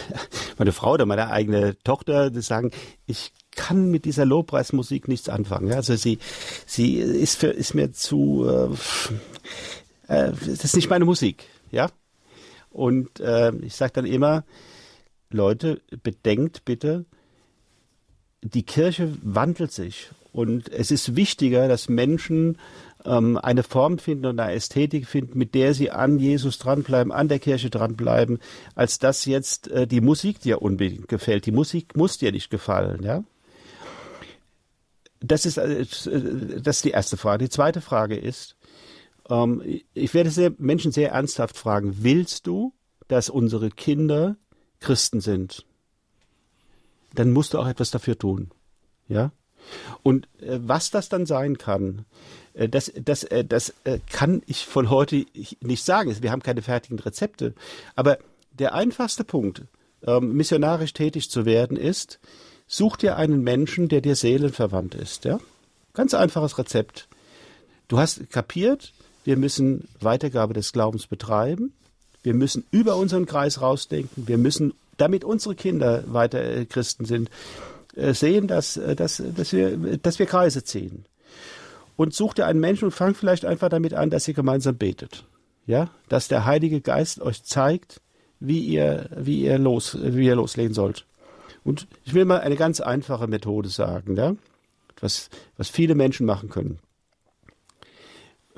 meine 0.58 0.72
Frau 0.72 0.92
oder 0.94 1.06
meine 1.06 1.30
eigene 1.30 1.78
Tochter, 1.84 2.30
die 2.30 2.42
sagen, 2.42 2.70
ich 3.06 3.32
kann 3.52 3.90
mit 3.90 4.04
dieser 4.04 4.24
Lobpreismusik 4.24 5.08
nichts 5.08 5.28
anfangen. 5.28 5.68
Ja? 5.68 5.76
Also 5.76 5.94
sie, 5.96 6.18
sie 6.66 6.96
ist 6.96 7.36
für, 7.36 7.48
ist 7.48 7.74
mir 7.74 7.92
zu, 7.92 8.46
äh, 10.08 10.12
äh, 10.12 10.32
das 10.32 10.64
ist 10.64 10.76
nicht 10.76 10.90
meine 10.90 11.04
Musik, 11.04 11.44
ja. 11.70 11.88
Und 12.74 13.20
äh, 13.20 13.54
ich 13.58 13.76
sage 13.76 13.92
dann 13.94 14.06
immer, 14.06 14.44
Leute, 15.30 15.80
bedenkt 16.02 16.64
bitte, 16.64 17.04
die 18.42 18.64
Kirche 18.64 19.16
wandelt 19.22 19.70
sich. 19.70 20.10
Und 20.32 20.68
es 20.72 20.90
ist 20.90 21.14
wichtiger, 21.14 21.68
dass 21.68 21.88
Menschen 21.88 22.58
ähm, 23.04 23.38
eine 23.38 23.62
Form 23.62 23.98
finden 23.98 24.26
und 24.26 24.40
eine 24.40 24.54
Ästhetik 24.54 25.06
finden, 25.06 25.38
mit 25.38 25.54
der 25.54 25.72
sie 25.72 25.92
an 25.92 26.18
Jesus 26.18 26.58
dranbleiben, 26.58 27.12
an 27.12 27.28
der 27.28 27.38
Kirche 27.38 27.70
dranbleiben, 27.70 28.40
als 28.74 28.98
dass 28.98 29.24
jetzt 29.24 29.68
äh, 29.68 29.86
die 29.86 30.00
Musik 30.00 30.40
dir 30.40 30.60
unbedingt 30.60 31.06
gefällt. 31.06 31.46
Die 31.46 31.52
Musik 31.52 31.96
muss 31.96 32.18
dir 32.18 32.32
nicht 32.32 32.50
gefallen, 32.50 33.04
ja. 33.04 33.22
das 35.20 35.46
ist, 35.46 35.58
äh, 35.58 35.86
das 36.60 36.76
ist 36.76 36.84
die 36.84 36.90
erste 36.90 37.16
Frage. 37.16 37.44
Die 37.44 37.50
zweite 37.50 37.80
Frage 37.80 38.16
ist, 38.16 38.56
ähm, 39.28 39.62
ich 39.94 40.14
werde 40.14 40.30
sehr, 40.30 40.52
Menschen 40.58 40.92
sehr 40.92 41.12
ernsthaft 41.12 41.56
fragen, 41.56 41.98
willst 42.02 42.46
du, 42.46 42.72
dass 43.08 43.30
unsere 43.30 43.70
Kinder 43.70 44.36
Christen 44.80 45.20
sind? 45.20 45.64
Dann 47.14 47.32
musst 47.32 47.54
du 47.54 47.58
auch 47.58 47.68
etwas 47.68 47.90
dafür 47.90 48.18
tun. 48.18 48.50
Ja? 49.08 49.32
Und 50.02 50.28
äh, 50.40 50.58
was 50.60 50.90
das 50.90 51.08
dann 51.08 51.26
sein 51.26 51.58
kann, 51.58 52.04
äh, 52.54 52.68
das, 52.68 52.92
das, 52.96 53.24
äh, 53.24 53.44
das 53.44 53.74
äh, 53.84 53.98
kann 54.10 54.42
ich 54.46 54.66
von 54.66 54.90
heute 54.90 55.24
nicht 55.60 55.84
sagen. 55.84 56.14
Wir 56.20 56.32
haben 56.32 56.42
keine 56.42 56.62
fertigen 56.62 56.98
Rezepte. 56.98 57.54
Aber 57.94 58.18
der 58.52 58.74
einfachste 58.74 59.24
Punkt, 59.24 59.62
ähm, 60.06 60.34
missionarisch 60.34 60.92
tätig 60.92 61.30
zu 61.30 61.44
werden, 61.44 61.76
ist, 61.76 62.20
such 62.66 62.96
dir 62.96 63.16
einen 63.16 63.42
Menschen, 63.42 63.88
der 63.88 64.00
dir 64.00 64.16
seelenverwandt 64.16 64.94
ist. 64.94 65.24
Ja? 65.24 65.38
Ganz 65.92 66.14
einfaches 66.14 66.58
Rezept. 66.58 67.08
Du 67.88 67.98
hast 67.98 68.30
kapiert, 68.30 68.92
wir 69.24 69.36
müssen 69.36 69.88
Weitergabe 70.00 70.54
des 70.54 70.72
Glaubens 70.72 71.06
betreiben. 71.06 71.72
Wir 72.22 72.34
müssen 72.34 72.64
über 72.70 72.96
unseren 72.96 73.26
Kreis 73.26 73.60
rausdenken. 73.60 74.28
Wir 74.28 74.38
müssen, 74.38 74.74
damit 74.96 75.24
unsere 75.24 75.54
Kinder 75.54 76.04
weiter 76.06 76.42
äh, 76.42 76.64
Christen 76.66 77.04
sind, 77.04 77.30
äh, 77.96 78.14
sehen, 78.14 78.46
dass, 78.46 78.76
äh, 78.76 78.94
dass, 78.94 79.22
dass, 79.36 79.52
wir, 79.52 79.98
dass 79.98 80.18
wir 80.18 80.26
Kreise 80.26 80.62
ziehen. 80.62 81.04
Und 81.96 82.14
such 82.14 82.34
dir 82.34 82.46
einen 82.46 82.60
Menschen 82.60 82.86
und 82.86 82.90
fang 82.92 83.14
vielleicht 83.14 83.44
einfach 83.44 83.68
damit 83.68 83.94
an, 83.94 84.10
dass 84.10 84.28
ihr 84.28 84.34
gemeinsam 84.34 84.76
betet. 84.76 85.24
Ja, 85.66 85.88
dass 86.10 86.28
der 86.28 86.44
Heilige 86.44 86.82
Geist 86.82 87.20
euch 87.20 87.42
zeigt, 87.42 88.02
wie 88.38 88.60
ihr, 88.60 89.08
wie 89.16 89.42
ihr 89.42 89.58
los, 89.58 89.96
wie 89.98 90.26
ihr 90.26 90.36
loslegen 90.36 90.74
sollt. 90.74 91.06
Und 91.64 91.86
ich 92.04 92.12
will 92.12 92.26
mal 92.26 92.40
eine 92.40 92.56
ganz 92.56 92.80
einfache 92.80 93.26
Methode 93.26 93.70
sagen, 93.70 94.16
ja, 94.16 94.34
was, 95.00 95.30
was 95.56 95.70
viele 95.70 95.94
Menschen 95.94 96.26
machen 96.26 96.50
können. 96.50 96.78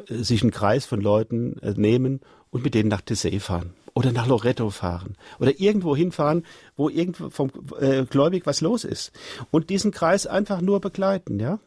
Sich 0.09 0.43
einen 0.43 0.51
Kreis 0.51 0.85
von 0.87 1.01
Leuten 1.01 1.59
äh, 1.61 1.73
nehmen 1.77 2.21
und 2.51 2.63
mit 2.63 2.75
denen 2.75 2.89
nach 2.89 3.01
Tessé 3.01 3.41
fahren 3.41 3.75
oder 3.95 4.13
nach 4.13 4.27
Loretto 4.27 4.69
fahren 4.71 5.17
oder 5.41 5.59
irgendwo 5.59 5.97
hinfahren, 5.97 6.45
wo 6.77 6.91
irgendwo 6.91 7.31
vom 7.31 7.51
äh, 7.81 8.05
Gläubig 8.05 8.45
was 8.47 8.61
los 8.61 8.85
ist 8.85 9.13
und 9.51 9.71
diesen 9.71 9.91
Kreis 9.91 10.27
einfach 10.27 10.61
nur 10.61 10.81
begleiten, 10.81 11.41
ja, 11.41 11.59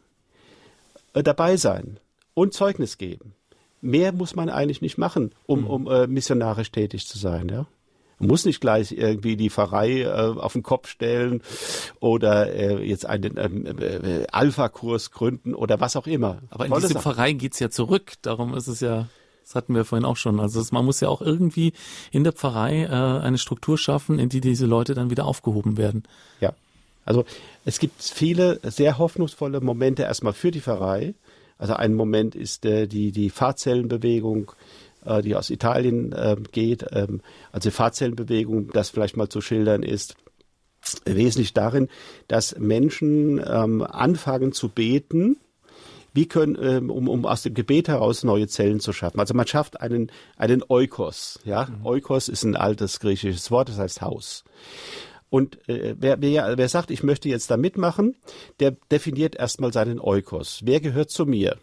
äh, 1.13 1.23
dabei 1.23 1.57
sein 1.57 1.99
und 2.35 2.53
Zeugnis 2.53 2.97
geben. 2.97 3.33
Mehr 3.81 4.11
muss 4.11 4.35
man 4.35 4.49
eigentlich 4.49 4.81
nicht 4.81 4.97
machen, 4.97 5.31
um, 5.47 5.61
mhm. 5.61 5.67
um 5.67 5.87
äh, 5.87 6.07
missionarisch 6.07 6.71
tätig 6.71 7.07
zu 7.07 7.17
sein, 7.17 7.49
ja. 7.49 7.65
Man 8.19 8.27
muss 8.27 8.45
nicht 8.45 8.61
gleich 8.61 8.91
irgendwie 8.91 9.35
die 9.37 9.49
Pfarrei 9.49 10.01
äh, 10.01 10.07
auf 10.07 10.53
den 10.53 10.63
Kopf 10.63 10.89
stellen 10.89 11.41
oder 11.99 12.53
äh, 12.53 12.83
jetzt 12.85 13.05
einen 13.05 13.37
ähm, 13.37 13.65
äh, 13.65 14.27
Alpha-Kurs 14.31 15.11
gründen 15.11 15.55
oder 15.55 15.79
was 15.79 15.95
auch 15.95 16.07
immer. 16.07 16.39
Aber 16.49 16.65
in 16.65 16.71
Tolle 16.71 16.81
diese 16.81 16.93
Sache. 16.93 17.03
Pfarrei 17.03 17.33
geht's 17.33 17.59
ja 17.59 17.69
zurück. 17.69 18.13
Darum 18.21 18.53
ist 18.53 18.67
es 18.67 18.81
ja 18.81 19.07
das 19.49 19.55
hatten 19.55 19.73
wir 19.73 19.83
vorhin 19.83 20.05
auch 20.05 20.17
schon. 20.17 20.39
Also 20.39 20.63
man 20.69 20.85
muss 20.85 20.99
ja 20.99 21.09
auch 21.09 21.21
irgendwie 21.23 21.73
in 22.11 22.23
der 22.23 22.33
Pfarrei 22.33 22.83
äh, 22.83 22.87
eine 22.87 23.39
Struktur 23.39 23.79
schaffen, 23.79 24.19
in 24.19 24.29
die 24.29 24.41
diese 24.41 24.67
Leute 24.67 24.93
dann 24.93 25.09
wieder 25.09 25.25
aufgehoben 25.25 25.75
werden. 25.75 26.03
Ja. 26.39 26.53
Also 27.03 27.25
es 27.65 27.79
gibt 27.79 28.03
viele 28.03 28.59
sehr 28.61 28.99
hoffnungsvolle 28.99 29.59
Momente 29.59 30.03
erstmal 30.03 30.33
für 30.33 30.51
die 30.51 30.61
Pfarrei. 30.61 31.15
Also 31.57 31.73
ein 31.73 31.95
Moment 31.95 32.35
ist 32.35 32.63
äh, 32.63 32.85
die, 32.85 33.11
die 33.11 33.31
Fahrzellenbewegung, 33.31 34.51
äh, 35.05 35.21
die 35.21 35.35
aus 35.35 35.49
Italien 35.49 36.11
äh, 36.11 36.35
geht. 36.51 36.85
Ähm, 36.91 37.21
also 37.51 37.71
Fahrzellenbewegung, 37.71 38.71
das 38.71 38.89
vielleicht 38.89 39.17
mal 39.17 39.29
zu 39.29 39.41
schildern 39.41 39.83
ist, 39.83 40.15
wesentlich 41.05 41.53
darin, 41.53 41.89
dass 42.27 42.57
Menschen 42.57 43.41
ähm, 43.45 43.83
anfangen 43.83 44.53
zu 44.53 44.69
beten, 44.69 45.37
wie 46.13 46.27
können, 46.27 46.57
ähm, 46.61 46.89
um, 46.89 47.07
um 47.07 47.25
aus 47.25 47.43
dem 47.43 47.53
Gebet 47.53 47.87
heraus 47.87 48.23
neue 48.23 48.47
Zellen 48.47 48.79
zu 48.79 48.93
schaffen. 48.93 49.19
Also 49.19 49.33
man 49.33 49.47
schafft 49.47 49.81
einen, 49.81 50.11
einen 50.37 50.63
Oikos. 50.67 51.39
Ja? 51.43 51.65
Mhm. 51.65 51.85
Oikos 51.85 52.29
ist 52.29 52.43
ein 52.43 52.55
altes 52.55 52.99
griechisches 52.99 53.51
Wort, 53.51 53.69
das 53.69 53.77
heißt 53.77 54.01
Haus. 54.01 54.43
Und 55.29 55.67
äh, 55.69 55.95
wer, 55.99 56.21
wer, 56.21 56.57
wer 56.57 56.69
sagt, 56.69 56.89
ich 56.89 57.03
möchte 57.03 57.29
jetzt 57.29 57.51
da 57.51 57.57
mitmachen, 57.57 58.15
der 58.59 58.71
definiert 58.91 59.35
erstmal 59.35 59.71
seinen 59.71 59.99
Oikos. 59.99 60.61
Wer 60.63 60.79
gehört 60.79 61.11
zu 61.11 61.25
mir? 61.25 61.57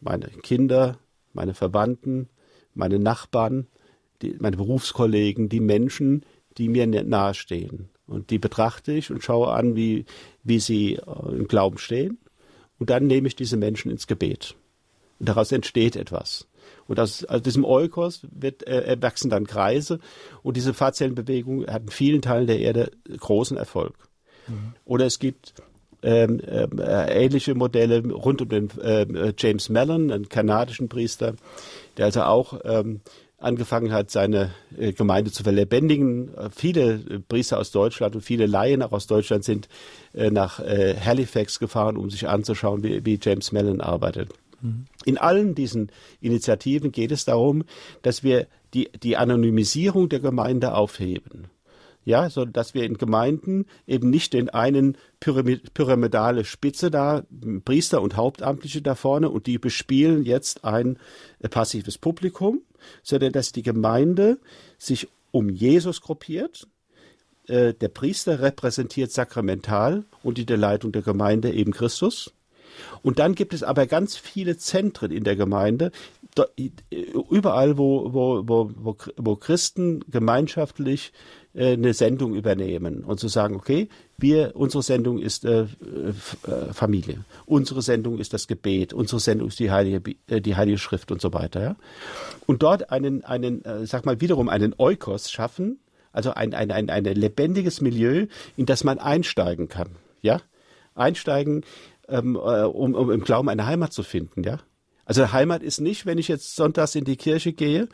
Meine 0.00 0.28
Kinder, 0.42 0.98
meine 1.32 1.54
Verwandten, 1.54 2.28
meine 2.78 2.98
Nachbarn, 2.98 3.66
die, 4.22 4.36
meine 4.38 4.56
Berufskollegen, 4.56 5.48
die 5.48 5.60
Menschen, 5.60 6.24
die 6.56 6.68
mir 6.68 6.86
nahestehen. 6.86 7.88
Und 8.06 8.30
die 8.30 8.38
betrachte 8.38 8.92
ich 8.92 9.10
und 9.10 9.22
schaue 9.22 9.52
an, 9.52 9.76
wie, 9.76 10.06
wie 10.42 10.60
sie 10.60 10.94
äh, 10.94 11.36
im 11.36 11.46
Glauben 11.46 11.78
stehen. 11.78 12.18
Und 12.78 12.90
dann 12.90 13.06
nehme 13.06 13.28
ich 13.28 13.36
diese 13.36 13.56
Menschen 13.56 13.90
ins 13.90 14.06
Gebet. 14.06 14.54
Und 15.18 15.28
daraus 15.28 15.52
entsteht 15.52 15.96
etwas. 15.96 16.48
Und 16.86 16.98
aus, 17.00 17.24
aus 17.24 17.42
diesem 17.42 17.64
Eukos 17.64 18.26
wird, 18.30 18.66
äh, 18.66 18.82
erwachsen 18.82 19.30
dann 19.30 19.46
Kreise. 19.46 20.00
Und 20.42 20.56
diese 20.56 20.74
Fahrzellenbewegung 20.74 21.66
hat 21.66 21.82
in 21.82 21.88
vielen 21.88 22.22
Teilen 22.22 22.46
der 22.46 22.60
Erde 22.60 22.90
großen 23.18 23.56
Erfolg. 23.56 23.94
Mhm. 24.46 24.74
Oder 24.84 25.06
es 25.06 25.18
gibt 25.18 25.54
ähm, 26.02 26.40
äh, 26.40 27.24
ähnliche 27.24 27.54
Modelle 27.54 28.06
rund 28.10 28.40
um 28.40 28.48
den 28.48 28.70
äh, 28.80 29.34
James 29.36 29.68
Mellon, 29.68 30.12
einen 30.12 30.28
kanadischen 30.28 30.88
Priester, 30.88 31.34
der 31.98 32.06
also 32.06 32.22
auch 32.22 32.60
ähm, 32.64 33.00
angefangen 33.38 33.92
hat, 33.92 34.10
seine 34.10 34.52
äh, 34.76 34.92
Gemeinde 34.92 35.30
zu 35.30 35.42
verlebendigen. 35.42 36.34
Äh, 36.34 36.50
viele 36.50 36.94
äh, 36.94 37.20
Priester 37.20 37.58
aus 37.58 37.70
Deutschland 37.70 38.14
und 38.14 38.22
viele 38.22 38.46
Laien 38.46 38.82
auch 38.82 38.92
aus 38.92 39.06
Deutschland 39.06 39.44
sind 39.44 39.68
äh, 40.14 40.30
nach 40.30 40.60
äh, 40.60 40.96
Halifax 40.96 41.58
gefahren, 41.58 41.96
um 41.96 42.10
sich 42.10 42.28
anzuschauen, 42.28 42.82
wie, 42.82 43.04
wie 43.04 43.18
James 43.22 43.52
Mellon 43.52 43.80
arbeitet. 43.80 44.30
Mhm. 44.60 44.86
In 45.04 45.18
allen 45.18 45.54
diesen 45.54 45.90
Initiativen 46.20 46.90
geht 46.90 47.12
es 47.12 47.24
darum, 47.24 47.64
dass 48.02 48.22
wir 48.22 48.46
die, 48.74 48.90
die 49.02 49.16
Anonymisierung 49.16 50.08
der 50.08 50.20
Gemeinde 50.20 50.74
aufheben 50.74 51.48
ja, 52.08 52.30
so 52.30 52.46
dass 52.46 52.72
wir 52.72 52.84
in 52.84 52.96
Gemeinden 52.96 53.66
eben 53.86 54.08
nicht 54.08 54.32
den 54.32 54.48
einen 54.48 54.96
Pyramid 55.20 55.74
pyramidale 55.74 56.46
Spitze 56.46 56.90
da, 56.90 57.24
Priester 57.66 58.00
und 58.00 58.16
Hauptamtliche 58.16 58.80
da 58.80 58.94
vorne 58.94 59.28
und 59.28 59.46
die 59.46 59.58
bespielen 59.58 60.24
jetzt 60.24 60.64
ein 60.64 60.98
äh, 61.40 61.50
passives 61.50 61.98
Publikum, 61.98 62.62
sondern 63.02 63.32
dass 63.32 63.52
die 63.52 63.62
Gemeinde 63.62 64.38
sich 64.78 65.08
um 65.32 65.50
Jesus 65.50 66.00
gruppiert. 66.00 66.66
Äh, 67.46 67.74
der 67.74 67.88
Priester 67.88 68.40
repräsentiert 68.40 69.12
sakramental 69.12 70.04
und 70.22 70.38
in 70.38 70.46
der 70.46 70.56
Leitung 70.56 70.92
der 70.92 71.02
Gemeinde 71.02 71.52
eben 71.52 71.72
Christus. 71.72 72.32
Und 73.02 73.18
dann 73.18 73.34
gibt 73.34 73.52
es 73.52 73.62
aber 73.62 73.86
ganz 73.86 74.16
viele 74.16 74.56
Zentren 74.56 75.10
in 75.10 75.24
der 75.24 75.36
Gemeinde, 75.36 75.90
überall, 77.30 77.78
wo, 77.78 78.12
wo, 78.12 78.42
wo, 78.46 78.96
wo, 79.16 79.36
Christen 79.36 80.04
gemeinschaftlich 80.08 81.12
eine 81.54 81.94
Sendung 81.94 82.34
übernehmen 82.34 83.04
und 83.04 83.18
zu 83.18 83.28
sagen, 83.28 83.56
okay, 83.56 83.88
wir, 84.16 84.54
unsere 84.54 84.82
Sendung 84.82 85.18
ist 85.18 85.44
äh, 85.44 85.62
äh, 85.62 85.66
Familie, 86.72 87.24
unsere 87.46 87.82
Sendung 87.82 88.18
ist 88.18 88.32
das 88.32 88.46
Gebet, 88.46 88.92
unsere 88.92 89.20
Sendung 89.20 89.48
ist 89.48 89.58
die 89.58 89.70
Heilige, 89.70 90.14
äh, 90.28 90.40
die 90.40 90.56
Heilige 90.56 90.78
Schrift 90.78 91.10
und 91.10 91.20
so 91.20 91.32
weiter. 91.32 91.62
Ja? 91.62 91.76
Und 92.46 92.62
dort 92.62 92.90
einen, 92.90 93.24
einen, 93.24 93.64
äh, 93.64 93.86
sag 93.86 94.06
mal 94.06 94.20
wiederum 94.20 94.48
einen 94.48 94.74
Eukos 94.78 95.30
schaffen, 95.30 95.78
also 96.12 96.32
ein, 96.32 96.54
ein, 96.54 96.70
ein, 96.70 96.90
ein 96.90 97.04
lebendiges 97.04 97.80
Milieu, 97.80 98.26
in 98.56 98.66
das 98.66 98.84
man 98.84 98.98
einsteigen 98.98 99.68
kann. 99.68 99.90
Ja, 100.20 100.40
einsteigen, 100.94 101.64
ähm, 102.08 102.34
äh, 102.36 102.64
um, 102.64 102.94
um 102.94 103.10
im 103.10 103.22
Glauben 103.22 103.48
eine 103.48 103.66
Heimat 103.66 103.92
zu 103.92 104.02
finden. 104.02 104.42
Ja, 104.42 104.58
also 105.08 105.32
Heimat 105.32 105.62
ist 105.62 105.80
nicht, 105.80 106.04
wenn 106.04 106.18
ich 106.18 106.28
jetzt 106.28 106.54
sonntags 106.54 106.94
in 106.94 107.06
die 107.06 107.16
Kirche 107.16 107.54
gehe 107.54 107.88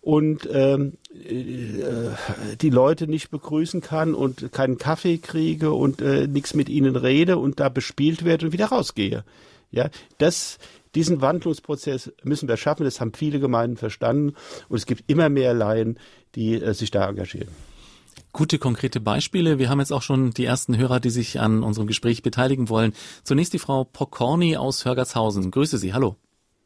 und 0.00 0.48
ähm, 0.50 0.94
äh, 1.12 2.56
die 2.56 2.70
Leute 2.70 3.06
nicht 3.06 3.30
begrüßen 3.30 3.82
kann 3.82 4.14
und 4.14 4.50
keinen 4.50 4.78
Kaffee 4.78 5.18
kriege 5.18 5.74
und 5.74 6.00
äh, 6.00 6.26
nichts 6.26 6.54
mit 6.54 6.70
ihnen 6.70 6.96
rede 6.96 7.36
und 7.36 7.60
da 7.60 7.68
bespielt 7.68 8.24
werde 8.24 8.46
und 8.46 8.52
wieder 8.52 8.68
rausgehe. 8.68 9.24
Ja, 9.72 9.90
das, 10.16 10.56
diesen 10.94 11.20
Wandlungsprozess 11.20 12.10
müssen 12.22 12.48
wir 12.48 12.56
schaffen. 12.56 12.84
Das 12.84 12.98
haben 12.98 13.12
viele 13.12 13.40
Gemeinden 13.40 13.76
verstanden 13.76 14.32
und 14.70 14.78
es 14.78 14.86
gibt 14.86 15.04
immer 15.06 15.28
mehr 15.28 15.52
Laien, 15.52 15.98
die 16.34 16.54
äh, 16.54 16.72
sich 16.72 16.90
da 16.90 17.06
engagieren. 17.06 17.48
Gute 18.32 18.58
konkrete 18.58 19.00
Beispiele. 19.00 19.58
Wir 19.58 19.68
haben 19.68 19.80
jetzt 19.80 19.92
auch 19.92 20.00
schon 20.00 20.30
die 20.30 20.46
ersten 20.46 20.78
Hörer, 20.78 20.98
die 20.98 21.10
sich 21.10 21.40
an 21.40 21.62
unserem 21.62 21.86
Gespräch 21.86 22.22
beteiligen 22.22 22.70
wollen. 22.70 22.94
Zunächst 23.22 23.52
die 23.52 23.58
Frau 23.58 23.84
Pokorny 23.84 24.56
aus 24.56 24.86
Hörgershausen. 24.86 25.50
Grüße 25.50 25.76
Sie. 25.76 25.92
Hallo. 25.92 26.16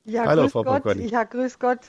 Ja, 0.08 0.24
Hallo, 0.24 0.42
grüß 0.42 0.52
Frau 0.52 0.64
Gott. 0.64 0.96
Ja, 0.96 1.24
grüß 1.24 1.58
Gott. 1.58 1.80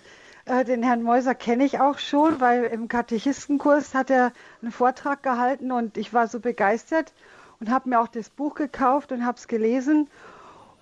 Äh, 0.44 0.66
den 0.66 0.84
Herrn 0.84 1.04
Mäuser 1.04 1.36
kenne 1.36 1.64
ich 1.64 1.80
auch 1.80 2.00
schon, 2.00 2.42
weil 2.42 2.66
im 2.66 2.90
Katechistenkurs 2.90 3.94
hat 3.94 4.10
er 4.10 4.34
einen 4.62 4.74
Vortrag 4.74 5.24
gehalten 5.24 5.72
und 5.72 5.98
ich 5.98 6.14
war 6.14 6.28
so 6.28 6.42
begeistert 6.42 7.14
und 7.62 7.72
habe 7.72 7.88
mir 7.88 8.02
auch 8.02 8.10
das 8.10 8.30
Buch 8.30 8.56
gekauft 8.56 9.14
und 9.14 9.26
habe 9.26 9.38
es 9.38 9.48
gelesen. 9.48 10.10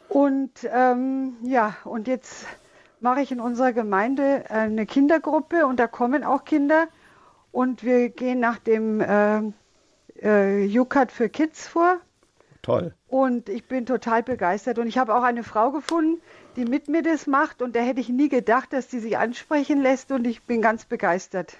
Und 0.09 0.51
ähm, 0.63 1.37
ja, 1.43 1.75
und 1.83 2.07
jetzt 2.07 2.47
mache 3.01 3.21
ich 3.21 3.31
in 3.31 3.39
unserer 3.39 3.71
Gemeinde 3.71 4.49
eine 4.49 4.87
Kindergruppe 4.87 5.67
und 5.67 5.79
da 5.79 5.85
kommen 5.85 6.23
auch 6.23 6.43
Kinder 6.43 6.87
und 7.51 7.83
wir 7.83 8.09
gehen 8.09 8.39
nach 8.39 8.57
dem 8.57 8.99
äh, 8.99 9.41
äh, 10.21 10.79
UCAT 10.79 11.11
für 11.11 11.29
Kids 11.29 11.67
vor. 11.67 11.97
Toll. 12.63 12.95
Und 13.07 13.47
ich 13.47 13.65
bin 13.65 13.85
total 13.85 14.23
begeistert. 14.23 14.79
Und 14.79 14.87
ich 14.87 14.97
habe 14.97 15.15
auch 15.15 15.23
eine 15.23 15.43
Frau 15.43 15.71
gefunden, 15.71 16.21
die 16.55 16.65
mit 16.65 16.89
mir 16.89 17.03
das 17.03 17.27
macht. 17.27 17.61
Und 17.61 17.75
da 17.75 17.79
hätte 17.79 18.01
ich 18.01 18.09
nie 18.09 18.29
gedacht, 18.29 18.73
dass 18.73 18.87
die 18.87 18.99
sich 18.99 19.17
ansprechen 19.17 19.81
lässt. 19.81 20.11
Und 20.11 20.25
ich 20.25 20.43
bin 20.43 20.61
ganz 20.61 20.85
begeistert. 20.85 21.55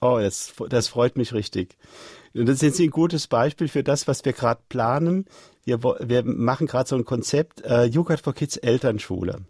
Oh, 0.00 0.18
das, 0.20 0.52
das 0.68 0.88
freut 0.88 1.16
mich 1.16 1.32
richtig. 1.32 1.76
Und 2.34 2.48
das 2.48 2.62
ist 2.62 2.80
ein 2.80 2.90
gutes 2.90 3.26
Beispiel 3.26 3.68
für 3.68 3.82
das, 3.82 4.08
was 4.08 4.24
wir 4.24 4.32
gerade 4.32 4.60
planen. 4.68 5.26
Wir, 5.64 5.82
wir 5.82 6.24
machen 6.24 6.66
gerade 6.66 6.88
so 6.88 6.96
ein 6.96 7.04
Konzept, 7.04 7.62
äh, 7.64 7.84
Jugend 7.84 8.20
for 8.20 8.34
Kids 8.34 8.56
Elternschule. 8.56 9.42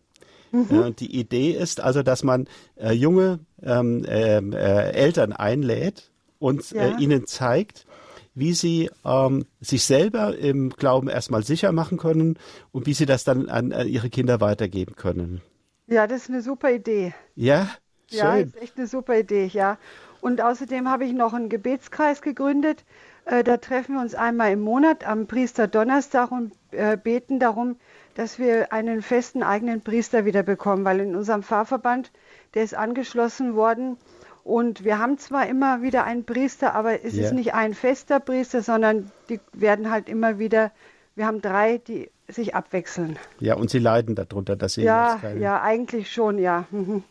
Mhm. 0.53 0.66
Äh, 0.70 0.90
die 0.93 1.18
Idee 1.18 1.53
ist 1.53 1.80
also, 1.80 2.03
dass 2.03 2.22
man 2.22 2.49
äh, 2.76 2.93
junge 2.93 3.40
ähm, 3.62 4.05
ähm, 4.07 4.53
äh, 4.53 4.90
Eltern 4.90 5.32
einlädt 5.32 6.11
und 6.38 6.72
äh, 6.72 6.90
ja. 6.90 6.99
ihnen 6.99 7.26
zeigt, 7.26 7.86
wie 8.35 8.53
sie 8.53 8.91
ähm, 9.05 9.45
sich 9.61 9.85
selber 9.85 10.37
im 10.37 10.70
Glauben 10.70 11.09
erstmal 11.09 11.43
sicher 11.43 11.72
machen 11.72 11.99
können 11.99 12.39
und 12.70 12.87
wie 12.87 12.95
sie 12.95 13.07
das 13.07 13.24
dann 13.24 13.49
an, 13.49 13.72
an 13.72 13.89
ihre 13.89 14.11
Kinder 14.11 14.41
weitergeben 14.41 14.97
können. 14.97 15.43
Ja, 15.87 16.07
das 16.07 16.22
ist 16.22 16.30
eine 16.30 16.43
super 16.43 16.70
Idee. 16.70 17.14
Ja, 17.35 17.68
Schön. 18.12 18.18
Ja, 18.18 18.37
ist 18.37 18.61
echt 18.61 18.76
eine 18.76 18.87
super 18.87 19.18
Idee, 19.18 19.47
ja. 19.47 19.78
Und 20.20 20.41
außerdem 20.41 20.89
habe 20.89 21.05
ich 21.05 21.12
noch 21.12 21.33
einen 21.33 21.49
Gebetskreis 21.49 22.22
gegründet. 22.22 22.85
Äh, 23.24 23.43
da 23.43 23.57
treffen 23.57 23.95
wir 23.95 24.03
uns 24.03 24.14
einmal 24.14 24.53
im 24.53 24.61
Monat 24.61 25.07
am 25.07 25.26
Priesterdonnerstag 25.26 26.30
und 26.30 26.53
äh, 26.72 26.97
beten 26.97 27.41
darum, 27.41 27.76
dass 28.14 28.39
wir 28.39 28.72
einen 28.72 29.03
festen 29.03 29.43
eigenen 29.43 29.80
Priester 29.80 30.24
wieder 30.24 30.43
bekommen, 30.43 30.85
weil 30.85 31.01
in 31.01 31.16
unserem 31.16 31.43
Pfarrverband, 31.43 32.12
der 32.55 32.64
ist 32.64 32.74
angeschlossen 32.74 33.55
worden 33.55 33.97
und 34.45 34.84
wir 34.84 34.99
haben 34.99 35.18
zwar 35.18 35.47
immer 35.47 35.82
wieder 35.82 36.05
einen 36.05 36.24
Priester, 36.24 36.74
aber 36.74 37.05
es 37.05 37.14
yeah. 37.14 37.26
ist 37.26 37.32
nicht 37.32 37.55
ein 37.55 37.74
fester 37.74 38.20
Priester, 38.20 38.62
sondern 38.62 39.11
die 39.28 39.40
werden 39.53 39.90
halt 39.90 40.09
immer 40.09 40.38
wieder, 40.38 40.72
wir 41.14 41.26
haben 41.26 41.40
drei, 41.40 41.78
die 41.78 42.11
sich 42.28 42.55
abwechseln. 42.55 43.18
Ja, 43.38 43.55
und 43.55 43.70
sie 43.70 43.78
leiden 43.78 44.14
darunter, 44.14 44.57
dass 44.57 44.74
sie 44.74 44.82
ja, 44.82 45.20
ja, 45.38 45.62
eigentlich 45.62 46.11
schon, 46.11 46.38
ja. 46.38 46.64
Mhm. 46.70 47.05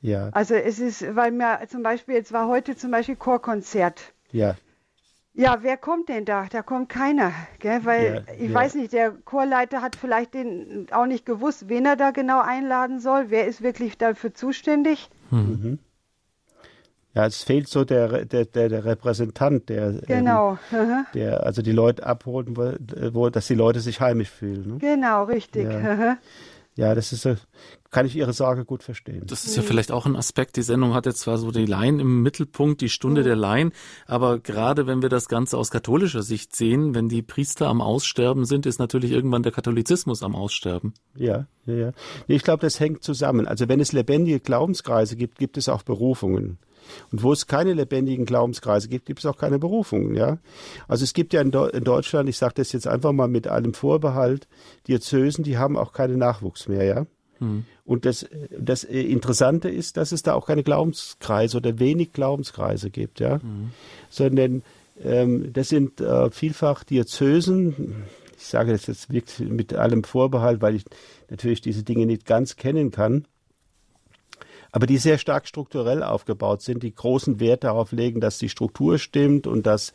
Ja. 0.00 0.28
Also 0.32 0.54
es 0.54 0.78
ist, 0.78 1.16
weil 1.16 1.32
mir 1.32 1.60
zum 1.68 1.82
Beispiel, 1.82 2.14
jetzt 2.14 2.32
war 2.32 2.48
heute 2.48 2.76
zum 2.76 2.90
Beispiel 2.90 3.16
Chorkonzert. 3.16 4.12
Ja. 4.30 4.54
Ja, 5.34 5.58
wer 5.62 5.76
kommt 5.76 6.08
denn 6.08 6.24
da? 6.24 6.46
Da 6.50 6.62
kommt 6.62 6.88
keiner, 6.88 7.32
gell? 7.60 7.84
Weil 7.84 8.24
ja, 8.26 8.34
ich 8.34 8.50
ja. 8.50 8.54
weiß 8.54 8.74
nicht, 8.74 8.92
der 8.92 9.12
Chorleiter 9.24 9.82
hat 9.82 9.94
vielleicht 9.94 10.34
den 10.34 10.88
auch 10.90 11.06
nicht 11.06 11.24
gewusst, 11.24 11.68
wen 11.68 11.86
er 11.86 11.94
da 11.94 12.10
genau 12.10 12.40
einladen 12.40 12.98
soll. 12.98 13.26
Wer 13.28 13.46
ist 13.46 13.62
wirklich 13.62 13.96
dafür 13.98 14.34
zuständig? 14.34 15.08
Mhm. 15.30 15.78
Mhm. 17.18 17.22
Ja, 17.22 17.26
es 17.26 17.42
fehlt 17.42 17.68
so 17.68 17.84
der, 17.84 18.24
der, 18.24 18.44
der, 18.44 18.68
der 18.68 18.84
Repräsentant, 18.84 19.68
der, 19.68 19.88
ähm, 19.88 20.02
genau. 20.06 20.58
Ähm, 20.72 21.06
der 21.14 21.44
also 21.44 21.62
die 21.62 21.72
Leute 21.72 22.06
abholen, 22.06 22.56
wo, 22.56 22.72
wo, 23.12 23.28
dass 23.30 23.46
die 23.46 23.54
Leute 23.54 23.80
sich 23.80 24.00
heimisch 24.00 24.30
fühlen. 24.30 24.68
Ne? 24.68 24.78
Genau, 24.78 25.24
richtig. 25.24 25.64
Ja. 25.64 26.18
Ja, 26.78 26.94
das 26.94 27.12
ist, 27.12 27.28
kann 27.90 28.06
ich 28.06 28.14
Ihre 28.14 28.32
Sorge 28.32 28.64
gut 28.64 28.84
verstehen. 28.84 29.24
Das 29.26 29.44
ist 29.44 29.56
ja 29.56 29.62
vielleicht 29.62 29.90
auch 29.90 30.06
ein 30.06 30.14
Aspekt. 30.14 30.54
Die 30.54 30.62
Sendung 30.62 30.94
hat 30.94 31.06
jetzt 31.06 31.18
zwar 31.18 31.36
so 31.36 31.50
die 31.50 31.66
Laien 31.66 31.98
im 31.98 32.22
Mittelpunkt, 32.22 32.80
die 32.80 32.88
Stunde 32.88 33.24
der 33.24 33.34
Laien, 33.34 33.72
aber 34.06 34.38
gerade 34.38 34.86
wenn 34.86 35.02
wir 35.02 35.08
das 35.08 35.26
Ganze 35.26 35.58
aus 35.58 35.72
katholischer 35.72 36.22
Sicht 36.22 36.54
sehen, 36.54 36.94
wenn 36.94 37.08
die 37.08 37.22
Priester 37.22 37.66
am 37.66 37.80
Aussterben 37.80 38.44
sind, 38.44 38.64
ist 38.64 38.78
natürlich 38.78 39.10
irgendwann 39.10 39.42
der 39.42 39.50
Katholizismus 39.50 40.22
am 40.22 40.36
Aussterben. 40.36 40.94
Ja, 41.16 41.48
ja, 41.66 41.74
ja. 41.74 41.92
Ich 42.28 42.44
glaube, 42.44 42.60
das 42.60 42.78
hängt 42.78 43.02
zusammen. 43.02 43.48
Also 43.48 43.68
wenn 43.68 43.80
es 43.80 43.90
lebendige 43.90 44.38
Glaubenskreise 44.38 45.16
gibt, 45.16 45.38
gibt 45.38 45.56
es 45.56 45.68
auch 45.68 45.82
Berufungen. 45.82 46.58
Und 47.12 47.22
wo 47.22 47.32
es 47.32 47.46
keine 47.46 47.72
lebendigen 47.72 48.26
Glaubenskreise 48.26 48.88
gibt, 48.88 49.06
gibt 49.06 49.20
es 49.20 49.26
auch 49.26 49.36
keine 49.36 49.58
Berufungen. 49.58 50.14
Ja? 50.14 50.38
Also 50.86 51.04
es 51.04 51.12
gibt 51.12 51.32
ja 51.32 51.40
in, 51.40 51.52
in 51.52 51.84
Deutschland, 51.84 52.28
ich 52.28 52.36
sage 52.36 52.54
das 52.56 52.72
jetzt 52.72 52.86
einfach 52.86 53.12
mal 53.12 53.28
mit 53.28 53.46
allem 53.46 53.74
Vorbehalt, 53.74 54.48
Diözesen, 54.86 55.44
die 55.44 55.58
haben 55.58 55.76
auch 55.76 55.92
keinen 55.92 56.18
Nachwuchs 56.18 56.68
mehr. 56.68 56.84
Ja? 56.84 57.06
Hm. 57.38 57.64
Und 57.84 58.04
das, 58.04 58.26
das 58.56 58.84
Interessante 58.84 59.68
ist, 59.68 59.96
dass 59.96 60.12
es 60.12 60.22
da 60.22 60.34
auch 60.34 60.46
keine 60.46 60.62
Glaubenskreise 60.62 61.56
oder 61.56 61.78
wenig 61.78 62.12
Glaubenskreise 62.12 62.90
gibt, 62.90 63.20
ja, 63.20 63.40
hm. 63.40 63.70
sondern 64.10 64.62
ähm, 65.02 65.52
das 65.52 65.68
sind 65.68 66.00
äh, 66.00 66.30
vielfach 66.30 66.84
Diözesen. 66.84 68.04
Ich 68.36 68.44
sage 68.44 68.72
das 68.72 68.86
jetzt 68.86 69.12
wirklich 69.12 69.48
mit 69.48 69.74
allem 69.74 70.04
Vorbehalt, 70.04 70.60
weil 70.60 70.76
ich 70.76 70.84
natürlich 71.30 71.60
diese 71.60 71.82
Dinge 71.82 72.06
nicht 72.06 72.26
ganz 72.26 72.56
kennen 72.56 72.90
kann 72.90 73.26
aber 74.72 74.86
die 74.86 74.98
sehr 74.98 75.18
stark 75.18 75.46
strukturell 75.46 76.02
aufgebaut 76.02 76.62
sind, 76.62 76.82
die 76.82 76.94
großen 76.94 77.40
Wert 77.40 77.64
darauf 77.64 77.92
legen, 77.92 78.20
dass 78.20 78.38
die 78.38 78.48
Struktur 78.48 78.98
stimmt 78.98 79.46
und 79.46 79.66
dass 79.66 79.92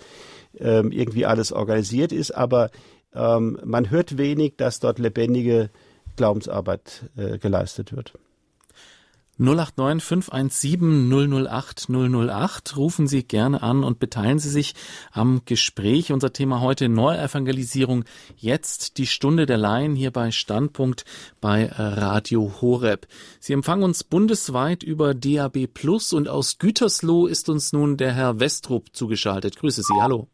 ähm, 0.57 0.91
irgendwie 0.91 1.25
alles 1.25 1.51
organisiert 1.51 2.11
ist, 2.11 2.31
aber 2.31 2.69
ähm, 3.13 3.59
man 3.63 3.89
hört 3.89 4.17
wenig, 4.17 4.55
dass 4.57 4.79
dort 4.79 4.99
lebendige 4.99 5.69
Glaubensarbeit 6.15 7.09
äh, 7.17 7.37
geleistet 7.37 7.95
wird. 7.95 8.13
089 9.43 10.01
517 10.01 11.09
008 11.11 11.89
008. 11.89 12.77
Rufen 12.77 13.07
Sie 13.07 13.23
gerne 13.27 13.61
an 13.61 13.83
und 13.83 13.99
beteiligen 13.99 14.39
Sie 14.39 14.49
sich 14.49 14.73
am 15.11 15.41
Gespräch. 15.43 16.13
Unser 16.13 16.31
Thema 16.31 16.61
heute 16.61 16.87
Neuevangelisierung. 16.87 18.05
Jetzt 18.37 18.97
die 18.97 19.05
Stunde 19.05 19.45
der 19.45 19.57
Laien 19.57 19.95
hier 19.95 20.11
bei 20.11 20.31
Standpunkt 20.31 21.03
bei 21.41 21.65
Radio 21.65 22.53
Horeb. 22.61 23.05
Sie 23.41 23.51
empfangen 23.51 23.83
uns 23.83 24.05
bundesweit 24.05 24.81
über 24.81 25.13
DAB 25.13 25.67
Plus 25.67 26.13
und 26.13 26.29
aus 26.29 26.57
Gütersloh 26.57 27.27
ist 27.27 27.49
uns 27.49 27.73
nun 27.73 27.97
der 27.97 28.13
Herr 28.13 28.39
Westrup 28.39 28.95
zugeschaltet. 28.95 29.57
Grüße 29.57 29.81
Sie. 29.83 30.01
Hallo. 30.01 30.29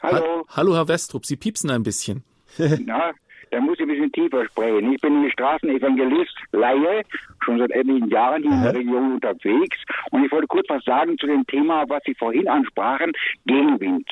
Hallo. 0.00 0.44
Ha 0.48 0.56
Hallo, 0.56 0.74
Herr 0.76 0.86
Westrup. 0.86 1.26
Sie 1.26 1.36
piepsen 1.36 1.70
ein 1.70 1.82
bisschen. 1.82 2.22
Na, 2.58 3.12
da 3.54 3.60
muss 3.60 3.76
ich 3.76 3.82
ein 3.82 3.88
bisschen 3.88 4.10
tiefer 4.12 4.44
sprechen. 4.46 4.92
Ich 4.92 5.00
bin 5.00 5.30
Straßenevangelist, 5.30 6.34
Laie, 6.50 7.02
schon 7.44 7.58
seit 7.58 7.72
einigen 7.72 8.08
Jahren 8.08 8.42
hier 8.42 8.50
in 8.50 8.62
der 8.62 8.74
Region 8.74 9.12
unterwegs. 9.12 9.78
Und 10.10 10.24
ich 10.24 10.32
wollte 10.32 10.48
kurz 10.48 10.68
was 10.68 10.84
sagen 10.84 11.16
zu 11.18 11.28
dem 11.28 11.46
Thema, 11.46 11.84
was 11.88 12.02
Sie 12.04 12.14
vorhin 12.14 12.48
ansprachen, 12.48 13.12
Gegenwind. 13.46 14.10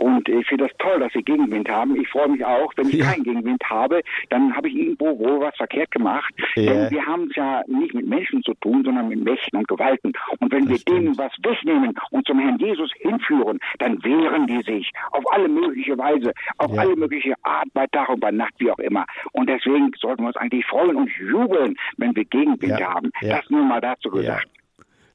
Und 0.00 0.30
ich 0.30 0.46
finde 0.46 0.64
das 0.66 0.76
toll, 0.78 0.98
dass 0.98 1.12
Sie 1.12 1.22
Gegenwind 1.22 1.68
haben. 1.68 1.94
Ich 1.94 2.08
freue 2.08 2.28
mich 2.28 2.42
auch, 2.42 2.72
wenn 2.76 2.88
ich 2.88 2.94
ja. 2.94 3.12
keinen 3.12 3.22
Gegenwind 3.22 3.62
habe, 3.68 4.00
dann 4.30 4.56
habe 4.56 4.68
ich 4.68 4.74
irgendwo 4.74 5.18
wohl 5.18 5.40
was 5.40 5.54
verkehrt 5.56 5.90
gemacht. 5.90 6.32
Ja. 6.54 6.72
Denn 6.72 6.90
wir 6.90 7.04
haben 7.04 7.28
es 7.28 7.36
ja 7.36 7.62
nicht 7.66 7.92
mit 7.92 8.06
Menschen 8.06 8.42
zu 8.42 8.54
tun, 8.54 8.82
sondern 8.82 9.08
mit 9.08 9.22
Mächten 9.22 9.58
und 9.58 9.68
Gewalten. 9.68 10.12
Und 10.38 10.50
wenn 10.52 10.62
das 10.62 10.70
wir 10.70 10.78
stimmt. 10.78 10.98
denen 11.00 11.18
was 11.18 11.32
wegnehmen 11.42 11.94
und 12.12 12.26
zum 12.26 12.38
Herrn 12.38 12.58
Jesus 12.58 12.90
hinführen, 12.96 13.58
dann 13.78 14.02
wehren 14.02 14.46
die 14.46 14.62
sich 14.62 14.90
auf 15.10 15.30
alle 15.34 15.48
mögliche 15.48 15.98
Weise, 15.98 16.32
auf 16.56 16.72
ja. 16.72 16.80
alle 16.80 16.96
mögliche 16.96 17.34
Art, 17.42 17.68
bei 17.74 17.86
Tag 17.88 18.08
und 18.08 18.20
bei 18.20 18.30
Nacht, 18.30 18.54
wie 18.56 18.70
auch 18.70 18.78
immer. 18.78 19.04
Und 19.32 19.50
deswegen 19.50 19.90
sollten 19.98 20.22
wir 20.22 20.28
uns 20.28 20.36
eigentlich 20.36 20.64
freuen 20.64 20.96
und 20.96 21.10
jubeln, 21.18 21.76
wenn 21.98 22.16
wir 22.16 22.24
Gegenwind 22.24 22.80
haben. 22.80 23.10
Das 23.20 23.50
nur 23.50 23.64
mal 23.64 23.82
dazu 23.82 24.08
gesagt. 24.10 24.48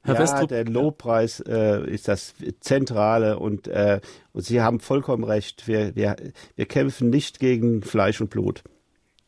Herr 0.06 0.14
ja, 0.14 0.20
Westrup, 0.20 0.48
der 0.48 0.64
Lobpreis 0.64 1.40
äh, 1.40 1.88
ist 1.90 2.08
das 2.08 2.34
Zentrale 2.60 3.38
und, 3.38 3.68
äh, 3.68 4.00
und 4.32 4.42
Sie 4.42 4.60
haben 4.60 4.80
vollkommen 4.80 5.24
recht. 5.24 5.66
Wir, 5.66 5.96
wir, 5.96 6.16
wir 6.54 6.66
kämpfen 6.66 7.10
nicht 7.10 7.40
gegen 7.40 7.82
Fleisch 7.82 8.20
und 8.20 8.30
Blut. 8.30 8.62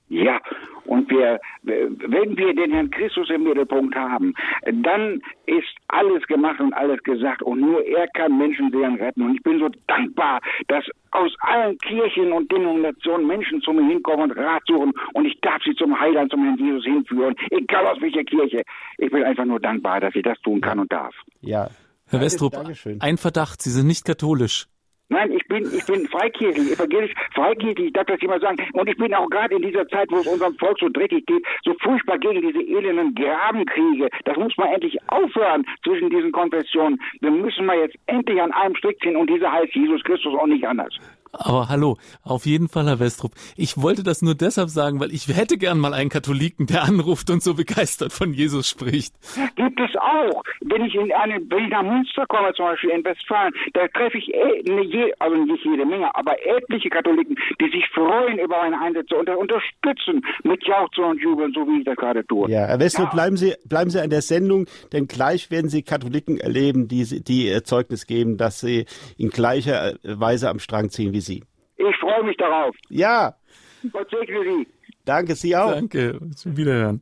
Ja, 0.09 0.41
und 0.89 1.11
wir, 1.11 1.39
wenn 1.63 2.37
wir 2.37 2.55
den 2.55 2.73
Herrn 2.73 2.91
Christus 2.91 3.29
im 3.31 3.45
Mittelpunkt 3.45 3.95
haben, 3.95 4.35
dann 4.65 5.23
ist 5.47 5.69
alles 5.89 6.27
gemacht 6.27 6.61
und 6.61 6.73
alles 6.73 7.03
gesagt 7.03 7.43
und 7.43 7.61
nur 7.61 7.85
er 7.85 8.09
kann 8.09 8.37
Menschenseelen 8.39 8.97
retten. 8.97 9.23
Und 9.23 9.35
ich 9.37 9.43
bin 9.43 9.59
so 9.59 9.69
dankbar, 9.87 10.41
dass 10.69 10.85
aus 11.11 11.33
allen 11.41 11.77
Kirchen 11.79 12.33
und 12.33 12.51
Denominationen 12.51 13.27
Menschen 13.27 13.61
zu 13.61 13.73
mir 13.73 13.87
hinkommen 13.87 14.31
und 14.31 14.39
Rat 14.39 14.63
suchen 14.67 14.93
und 15.13 15.25
ich 15.27 15.39
darf 15.41 15.63
sie 15.63 15.75
zum 15.75 15.99
Heiland, 15.99 16.31
zum 16.31 16.43
Herrn 16.45 16.59
Jesus 16.59 16.85
hinführen, 16.85 17.35
egal 17.51 17.87
aus 17.87 18.01
welcher 18.01 18.25
Kirche. 18.25 18.63
Ich 18.97 19.11
bin 19.11 19.23
einfach 19.23 19.45
nur 19.45 19.61
dankbar, 19.61 20.01
dass 20.01 20.15
ich 20.15 20.23
das 20.23 20.41
tun 20.41 20.61
kann 20.61 20.79
und 20.79 20.91
darf. 20.91 21.15
Ja. 21.41 21.69
Herr 22.11 22.23
Westrup, 22.23 22.57
ein 23.01 23.19
Verdacht, 23.19 23.61
Sie 23.61 23.71
sind 23.71 23.87
nicht 23.87 24.07
katholisch. 24.07 24.67
Nein, 25.11 25.33
ich 25.33 25.47
bin, 25.49 25.65
ich 25.65 25.87
bin 25.87 26.07
freikirchlich, 26.09 26.73
evangelisch 26.73 27.15
freikirchlich, 27.33 27.87
ich 27.87 27.93
darf 27.95 28.07
das 28.07 28.21
immer 28.21 28.39
sagen. 28.41 28.59
Und 28.75 28.89
ich 28.91 28.97
bin 28.99 29.15
auch 29.15 29.29
gerade 29.31 29.55
in 29.55 29.63
dieser 29.63 29.89
Zeit, 29.89 30.11
wo 30.11 30.19
es 30.19 30.27
unserem 30.27 30.55
Volk 30.57 30.79
so 30.79 30.89
dreckig 30.91 31.25
geht, 31.25 31.43
so 31.65 31.75
furchtbar 31.81 32.19
gegen 32.19 32.43
diese 32.43 32.61
elenden 32.61 33.15
Grabenkriege. 33.15 34.11
Das 34.25 34.37
muss 34.37 34.55
man 34.59 34.69
endlich 34.69 34.99
aufhören 35.09 35.65
zwischen 35.83 36.11
diesen 36.11 36.31
Konfessionen. 36.31 37.01
Wir 37.21 37.31
müssen 37.31 37.65
mal 37.65 37.79
jetzt 37.79 37.97
endlich 38.07 38.41
an 38.41 38.53
einem 38.53 38.77
Strick 38.77 39.01
ziehen 39.01 39.17
und 39.17 39.31
dieser 39.31 39.51
heißt 39.51 39.75
Jesus 39.75 40.05
Christus 40.05 40.35
auch 40.35 40.47
nicht 40.47 40.67
anders. 40.67 40.95
Aber 41.33 41.69
hallo, 41.69 41.97
auf 42.23 42.47
jeden 42.47 42.69
Fall, 42.69 42.87
Herr 42.87 43.01
Westrup. 43.01 43.33
Ich 43.57 43.81
wollte 43.81 44.03
das 44.03 44.23
nur 44.23 44.35
deshalb 44.35 44.69
sagen, 44.69 45.01
weil 45.01 45.13
ich 45.13 45.29
hätte 45.29 45.59
gern 45.59 45.79
mal 45.79 45.95
einen 45.95 46.11
Katholiken, 46.11 46.67
der 46.67 46.83
anruft 46.85 47.31
und 47.31 47.43
so 47.43 47.55
begeistert 47.55 48.13
von 48.13 48.33
Jesus 48.33 48.69
spricht. 48.69 49.15
Gibt 49.57 49.81
es 49.81 49.95
auch. 49.97 50.43
Wenn 50.61 50.85
ich 50.85 50.95
in 50.95 51.13
eine, 51.13 51.41
wenn 51.49 51.65
ich 51.65 51.71
nach 51.71 51.83
Münster 51.83 52.27
komme, 52.27 52.53
zum 52.55 52.67
Beispiel 52.67 52.91
in 52.91 53.05
Westfalen, 53.05 53.53
da 53.75 53.87
treffe 53.89 54.19
ich 54.19 54.33
eh, 54.33 55.13
also 55.19 55.37
nicht 55.37 55.65
jede 55.65 55.85
Menge, 55.85 56.15
aber 56.15 56.35
etliche 56.45 56.89
Katholiken, 56.89 57.37
die 57.61 57.71
sich 57.71 57.85
freuen 57.95 58.39
über 58.39 58.59
meine 58.59 58.81
Einsätze 58.81 59.17
und 59.17 59.29
unterstützen 59.29 60.23
mit 60.43 60.67
Jauchzen 60.67 61.05
und 61.05 61.21
Jubeln, 61.21 61.53
so 61.55 61.67
wie 61.67 61.81
ich 61.81 61.85
das 61.85 61.97
gerade 61.97 62.27
tue. 62.27 62.51
Ja, 62.51 62.67
Herr 62.67 62.81
Westrup, 62.81 63.07
ja. 63.07 63.15
bleiben 63.15 63.37
Sie, 63.37 63.55
bleiben 63.69 63.91
Sie 63.91 64.01
an 64.01 64.11
der 64.11 64.23
Sendung, 64.23 64.67
denn 64.93 65.07
gleich 65.07 65.51
werden 65.51 65.69
Sie 65.69 65.83
Katholiken 65.83 66.39
erleben, 66.39 66.89
die, 66.89 67.23
die 67.23 67.63
Zeugnis 67.63 68.07
geben, 68.07 68.37
dass 68.37 68.61
sie 68.61 68.87
in 69.17 69.31
gleicher 69.31 69.95
Weise 70.03 70.49
am 70.49 70.59
Strang 70.59 70.91
ziehen 70.91 71.13
wie 71.13 71.18
Sie. 71.21 71.45
Ich 71.77 71.97
freue 72.01 72.19
freue 72.19 72.25
mich 72.25 72.37
darauf. 72.37 72.75
Ja. 72.89 73.35
Gott 73.93 74.11
segne 74.11 74.43
Sie. 74.43 74.67
Danke, 75.05 75.35
Sie 75.35 75.57
auch. 75.57 75.71
Danke, 75.71 76.21
zum 76.35 76.57
Wiederhören. 76.57 77.01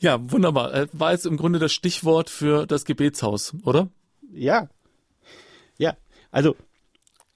Ja, 0.00 0.18
wunderbar. 0.30 0.72
Äh, 0.74 0.86
war 0.92 1.12
jetzt 1.12 1.26
im 1.26 1.36
Grunde 1.36 1.58
das 1.58 1.72
Stichwort 1.72 2.30
für 2.30 2.66
das 2.66 2.84
Gebetshaus, 2.84 3.54
oder? 3.64 3.88
Ja. 4.32 4.68
Ja, 5.78 5.96
also 6.30 6.56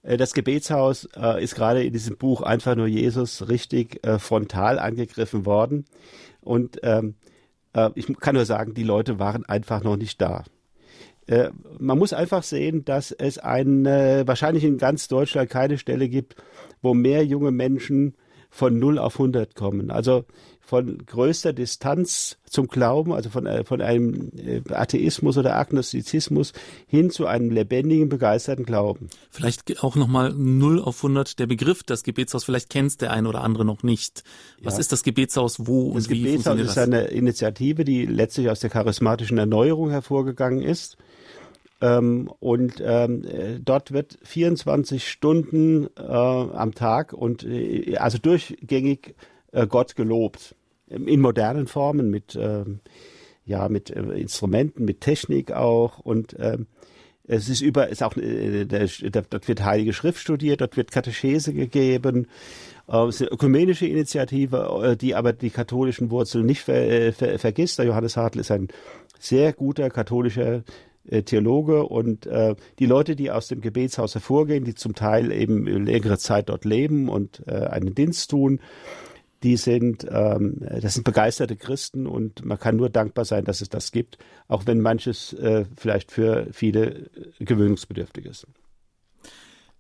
äh, 0.02 0.16
das 0.16 0.34
Gebetshaus 0.34 1.08
äh, 1.16 1.42
ist 1.42 1.54
gerade 1.54 1.82
in 1.82 1.92
diesem 1.92 2.16
Buch 2.16 2.42
einfach 2.42 2.74
nur 2.76 2.86
Jesus 2.86 3.48
richtig 3.48 4.06
äh, 4.06 4.18
frontal 4.18 4.78
angegriffen 4.78 5.46
worden. 5.46 5.84
Und 6.40 6.78
ähm, 6.82 7.16
äh, 7.74 7.90
ich 7.94 8.06
kann 8.18 8.34
nur 8.34 8.44
sagen, 8.44 8.74
die 8.74 8.82
Leute 8.82 9.18
waren 9.18 9.44
einfach 9.44 9.82
noch 9.82 9.96
nicht 9.96 10.20
da. 10.20 10.44
Äh, 11.26 11.50
man 11.78 11.98
muss 11.98 12.12
einfach 12.12 12.42
sehen, 12.42 12.84
dass 12.84 13.12
es 13.12 13.38
ein, 13.38 13.84
wahrscheinlich 13.84 14.64
in 14.64 14.78
ganz 14.78 15.08
Deutschland 15.08 15.50
keine 15.50 15.78
Stelle 15.78 16.08
gibt, 16.08 16.36
wo 16.82 16.94
mehr 16.94 17.24
junge 17.24 17.50
Menschen 17.50 18.14
von 18.50 18.78
0 18.78 18.98
auf 18.98 19.14
100 19.14 19.56
kommen. 19.56 19.90
Also 19.90 20.24
von 20.60 21.04
größter 21.04 21.52
Distanz 21.52 22.38
zum 22.48 22.68
Glauben, 22.68 23.12
also 23.12 23.28
von, 23.28 23.46
äh, 23.46 23.64
von 23.64 23.82
einem 23.82 24.30
äh, 24.36 24.62
Atheismus 24.72 25.36
oder 25.36 25.56
Agnostizismus 25.56 26.52
hin 26.86 27.10
zu 27.10 27.26
einem 27.26 27.50
lebendigen, 27.50 28.08
begeisterten 28.08 28.64
Glauben. 28.64 29.10
Vielleicht 29.30 29.82
auch 29.82 29.94
nochmal 29.94 30.32
0 30.32 30.80
auf 30.80 30.96
100 30.98 31.38
der 31.38 31.46
Begriff, 31.46 31.82
das 31.82 32.02
Gebetshaus, 32.02 32.44
vielleicht 32.44 32.70
kennt 32.70 33.00
der 33.00 33.10
eine 33.10 33.28
oder 33.28 33.42
andere 33.42 33.64
noch 33.64 33.82
nicht. 33.82 34.24
Was 34.62 34.74
ja. 34.74 34.80
ist 34.80 34.92
das 34.92 35.02
Gebetshaus, 35.02 35.66
wo 35.66 35.92
das 35.92 36.04
und 36.04 36.10
wie 36.10 36.22
Gebetshaus 36.22 36.58
ist 36.58 36.76
das? 36.76 36.78
eine 36.78 37.02
Initiative, 37.06 37.84
die 37.84 38.06
letztlich 38.06 38.48
aus 38.48 38.60
der 38.60 38.70
charismatischen 38.70 39.36
Erneuerung 39.36 39.90
hervorgegangen 39.90 40.62
ist 40.62 40.96
ähm, 41.80 42.30
und 42.40 42.82
ähm, 42.84 43.24
dort 43.64 43.92
wird 43.92 44.18
24 44.22 45.08
Stunden 45.08 45.88
äh, 45.98 46.02
am 46.02 46.74
Tag 46.74 47.12
und 47.12 47.44
äh, 47.44 47.96
also 47.96 48.18
durchgängig 48.18 49.14
äh, 49.52 49.66
Gott 49.66 49.96
gelobt. 49.96 50.54
In 50.86 51.20
modernen 51.20 51.66
Formen, 51.66 52.10
mit, 52.10 52.36
ähm, 52.36 52.80
ja, 53.46 53.68
mit 53.68 53.90
äh, 53.90 54.02
Instrumenten, 54.02 54.84
mit 54.84 55.00
Technik 55.00 55.52
auch. 55.52 55.98
Und 55.98 56.36
ähm, 56.38 56.66
es 57.26 57.48
ist 57.48 57.62
über, 57.62 57.88
ist 57.88 58.02
auch, 58.02 58.16
äh, 58.16 58.66
der, 58.66 58.88
dort 59.30 59.48
wird 59.48 59.64
Heilige 59.64 59.92
Schrift 59.92 60.20
studiert, 60.20 60.60
dort 60.60 60.76
wird 60.76 60.92
Katechese 60.92 61.54
gegeben. 61.54 62.28
Äh, 62.86 63.06
es 63.06 63.16
ist 63.16 63.22
eine 63.22 63.30
ökumenische 63.30 63.86
Initiative, 63.86 64.82
äh, 64.84 64.96
die 64.96 65.14
aber 65.14 65.32
die 65.32 65.50
katholischen 65.50 66.10
Wurzeln 66.10 66.46
nicht 66.46 66.62
ver, 66.62 67.12
ver, 67.12 67.38
vergisst. 67.38 67.78
Der 67.78 67.86
Johannes 67.86 68.16
Hartl 68.16 68.40
ist 68.40 68.50
ein 68.50 68.68
sehr 69.18 69.52
guter 69.54 69.88
katholischer 69.88 70.56
äh, 70.56 70.62
Theologe 71.04 71.84
und 71.84 72.26
äh, 72.26 72.54
die 72.78 72.86
Leute, 72.86 73.16
die 73.16 73.30
aus 73.30 73.48
dem 73.48 73.60
Gebetshaus 73.60 74.14
hervorgehen, 74.14 74.64
die 74.64 74.74
zum 74.74 74.94
Teil 74.94 75.32
eben 75.32 75.66
längere 75.66 76.18
Zeit 76.18 76.48
dort 76.48 76.64
leben 76.64 77.08
und 77.08 77.42
äh, 77.46 77.66
einen 77.66 77.94
Dienst 77.94 78.30
tun, 78.30 78.60
die 79.42 79.58
sind, 79.58 80.06
ähm, 80.10 80.56
das 80.80 80.94
sind 80.94 81.04
begeisterte 81.04 81.56
Christen 81.56 82.06
und 82.06 82.44
man 82.44 82.58
kann 82.58 82.76
nur 82.76 82.88
dankbar 82.88 83.26
sein, 83.26 83.44
dass 83.44 83.60
es 83.60 83.68
das 83.68 83.92
gibt, 83.92 84.16
auch 84.48 84.66
wenn 84.66 84.80
manches 84.80 85.34
äh, 85.34 85.66
vielleicht 85.76 86.10
für 86.10 86.48
viele 86.50 87.10
gewöhnungsbedürftig 87.38 88.24
ist. 88.24 88.46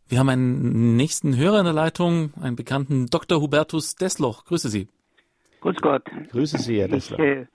Wir 0.06 0.18
haben 0.18 0.28
einen 0.28 0.96
nächsten 0.96 1.36
Hörer 1.36 1.60
in 1.60 1.64
der 1.64 1.72
Leitung, 1.72 2.34
einen 2.38 2.56
bekannten 2.56 3.06
Dr. 3.06 3.40
Hubertus 3.40 3.96
Desloch. 3.96 4.44
Grüße 4.44 4.68
Sie. 4.68 4.88
Grüß 5.62 5.76
Gott. 5.80 6.04
Grüße 6.30 6.58
Sie, 6.58 6.78
Herr 6.78 6.88
Desloch. 6.88 7.18
Ich, 7.18 7.24
äh, 7.24 7.46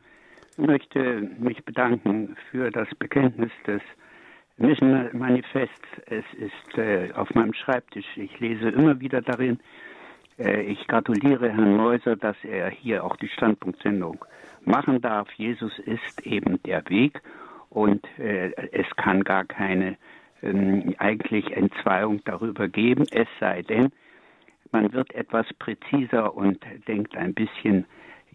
möchte 0.59 1.29
mich 1.39 1.63
bedanken 1.65 2.35
für 2.51 2.71
das 2.71 2.87
Bekenntnis 2.95 3.51
des 3.65 3.81
Mission 4.57 5.09
Manifests. 5.13 5.87
Es 6.05 6.25
ist 6.33 6.77
äh, 6.77 7.11
auf 7.13 7.33
meinem 7.33 7.53
Schreibtisch. 7.53 8.05
Ich 8.15 8.39
lese 8.39 8.69
immer 8.69 8.99
wieder 8.99 9.21
darin. 9.21 9.59
Äh, 10.37 10.63
ich 10.63 10.87
gratuliere 10.87 11.49
Herrn 11.49 11.77
Neuser, 11.77 12.15
dass 12.15 12.37
er 12.43 12.69
hier 12.69 13.03
auch 13.03 13.15
die 13.15 13.29
Standpunktsendung 13.29 14.23
machen 14.65 15.01
darf. 15.01 15.31
Jesus 15.33 15.77
ist 15.79 16.25
eben 16.25 16.61
der 16.63 16.87
Weg 16.89 17.21
und 17.69 18.05
äh, 18.19 18.51
es 18.71 18.87
kann 18.97 19.23
gar 19.23 19.45
keine 19.45 19.97
ähm, 20.41 20.95
eigentlich 20.97 21.51
Entzweiung 21.55 22.21
darüber 22.25 22.67
geben, 22.67 23.05
es 23.11 23.27
sei 23.39 23.61
denn, 23.61 23.89
man 24.71 24.93
wird 24.93 25.13
etwas 25.13 25.47
präziser 25.57 26.35
und 26.35 26.59
denkt 26.87 27.17
ein 27.17 27.33
bisschen 27.33 27.85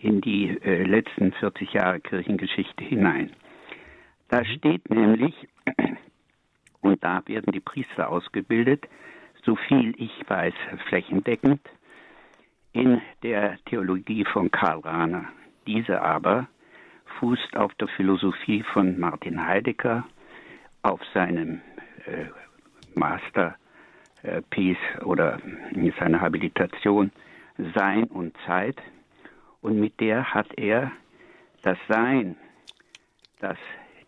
in 0.04 0.20
die 0.20 0.50
äh, 0.62 0.82
letzten 0.84 1.32
40 1.32 1.72
Jahre 1.72 1.98
Kirchengeschichte 1.98 2.84
hinein. 2.84 3.30
Da 4.28 4.40
mhm. 4.40 4.44
steht 4.44 4.90
nämlich, 4.90 5.34
und 6.82 7.02
da 7.02 7.22
werden 7.26 7.52
die 7.52 7.60
Priester 7.60 8.10
ausgebildet, 8.10 8.86
so 9.44 9.56
viel 9.56 9.94
ich 9.96 10.12
weiß, 10.28 10.54
flächendeckend, 10.88 11.60
in 12.72 13.00
der 13.22 13.56
Theologie 13.66 14.24
von 14.24 14.50
Karl 14.50 14.80
Rahner. 14.80 15.26
Diese 15.66 16.02
aber 16.02 16.48
fußt 17.18 17.56
auf 17.56 17.72
der 17.74 17.88
Philosophie 17.88 18.62
von 18.62 18.98
Martin 18.98 19.46
Heidegger, 19.46 20.04
auf 20.82 21.00
seinem 21.14 21.62
äh, 22.04 22.26
Master 22.94 23.56
äh, 24.22 24.42
Piece 24.50 24.76
oder 25.02 25.38
seiner 25.98 26.20
Habilitation 26.20 27.10
Sein 27.74 28.04
und 28.04 28.36
Zeit 28.46 28.76
und 29.64 29.80
mit 29.80 29.98
der 29.98 30.34
hat 30.34 30.58
er 30.58 30.92
das 31.62 31.78
Sein, 31.88 32.36
das 33.40 33.56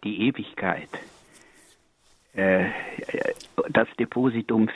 die 0.05 0.29
Ewigkeit, 0.29 0.91
äh, 2.35 2.67
das 3.71 3.89
Depositum 3.99 4.69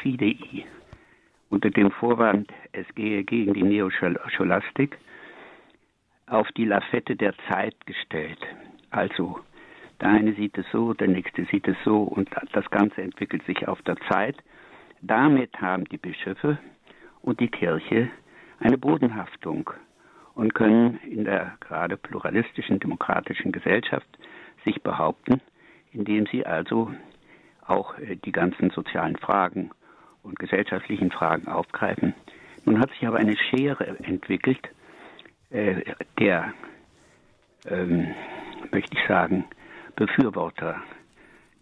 Fidei 0.00 0.64
unter 1.48 1.70
dem 1.70 1.90
Vorwand, 1.90 2.48
es 2.70 2.86
gehe 2.94 3.24
gegen 3.24 3.54
die 3.54 3.64
Neoscholastik, 3.64 4.98
auf 6.28 6.46
die 6.52 6.64
Lafette 6.64 7.16
der 7.16 7.34
Zeit 7.48 7.74
gestellt. 7.86 8.38
Also 8.90 9.40
der 10.00 10.10
eine 10.10 10.34
sieht 10.34 10.56
es 10.56 10.66
so, 10.70 10.94
der 10.94 11.08
nächste 11.08 11.44
sieht 11.46 11.66
es 11.66 11.76
so 11.84 12.04
und 12.04 12.30
das 12.52 12.70
Ganze 12.70 13.02
entwickelt 13.02 13.44
sich 13.46 13.66
auf 13.66 13.82
der 13.82 13.96
Zeit. 14.08 14.36
Damit 15.02 15.60
haben 15.60 15.86
die 15.86 15.98
Bischöfe 15.98 16.56
und 17.20 17.40
die 17.40 17.48
Kirche 17.48 18.08
eine 18.60 18.78
Bodenhaftung 18.78 19.70
und 20.40 20.54
können 20.54 20.98
in 21.04 21.24
der 21.24 21.58
gerade 21.60 21.98
pluralistischen, 21.98 22.80
demokratischen 22.80 23.52
Gesellschaft 23.52 24.08
sich 24.64 24.82
behaupten, 24.82 25.42
indem 25.92 26.24
sie 26.32 26.46
also 26.46 26.90
auch 27.66 27.98
äh, 27.98 28.16
die 28.16 28.32
ganzen 28.32 28.70
sozialen 28.70 29.16
Fragen 29.16 29.70
und 30.22 30.38
gesellschaftlichen 30.38 31.10
Fragen 31.10 31.46
aufgreifen. 31.46 32.14
Nun 32.64 32.80
hat 32.80 32.88
sich 32.92 33.06
aber 33.06 33.18
eine 33.18 33.36
Schere 33.36 33.86
entwickelt, 34.02 34.66
äh, 35.50 35.82
der, 36.18 36.54
ähm, 37.68 38.06
möchte 38.72 38.96
ich 38.96 39.06
sagen, 39.06 39.44
Befürworter 39.94 40.80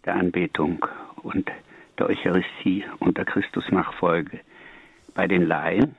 der 0.05 0.15
Anbetung 0.15 0.85
und 1.21 1.51
der 1.97 2.07
Eucharistie 2.07 2.85
und 2.99 3.17
der 3.17 3.25
Christusnachfolge 3.25 4.39
bei 5.15 5.27
den 5.27 5.45
Laien 5.45 5.97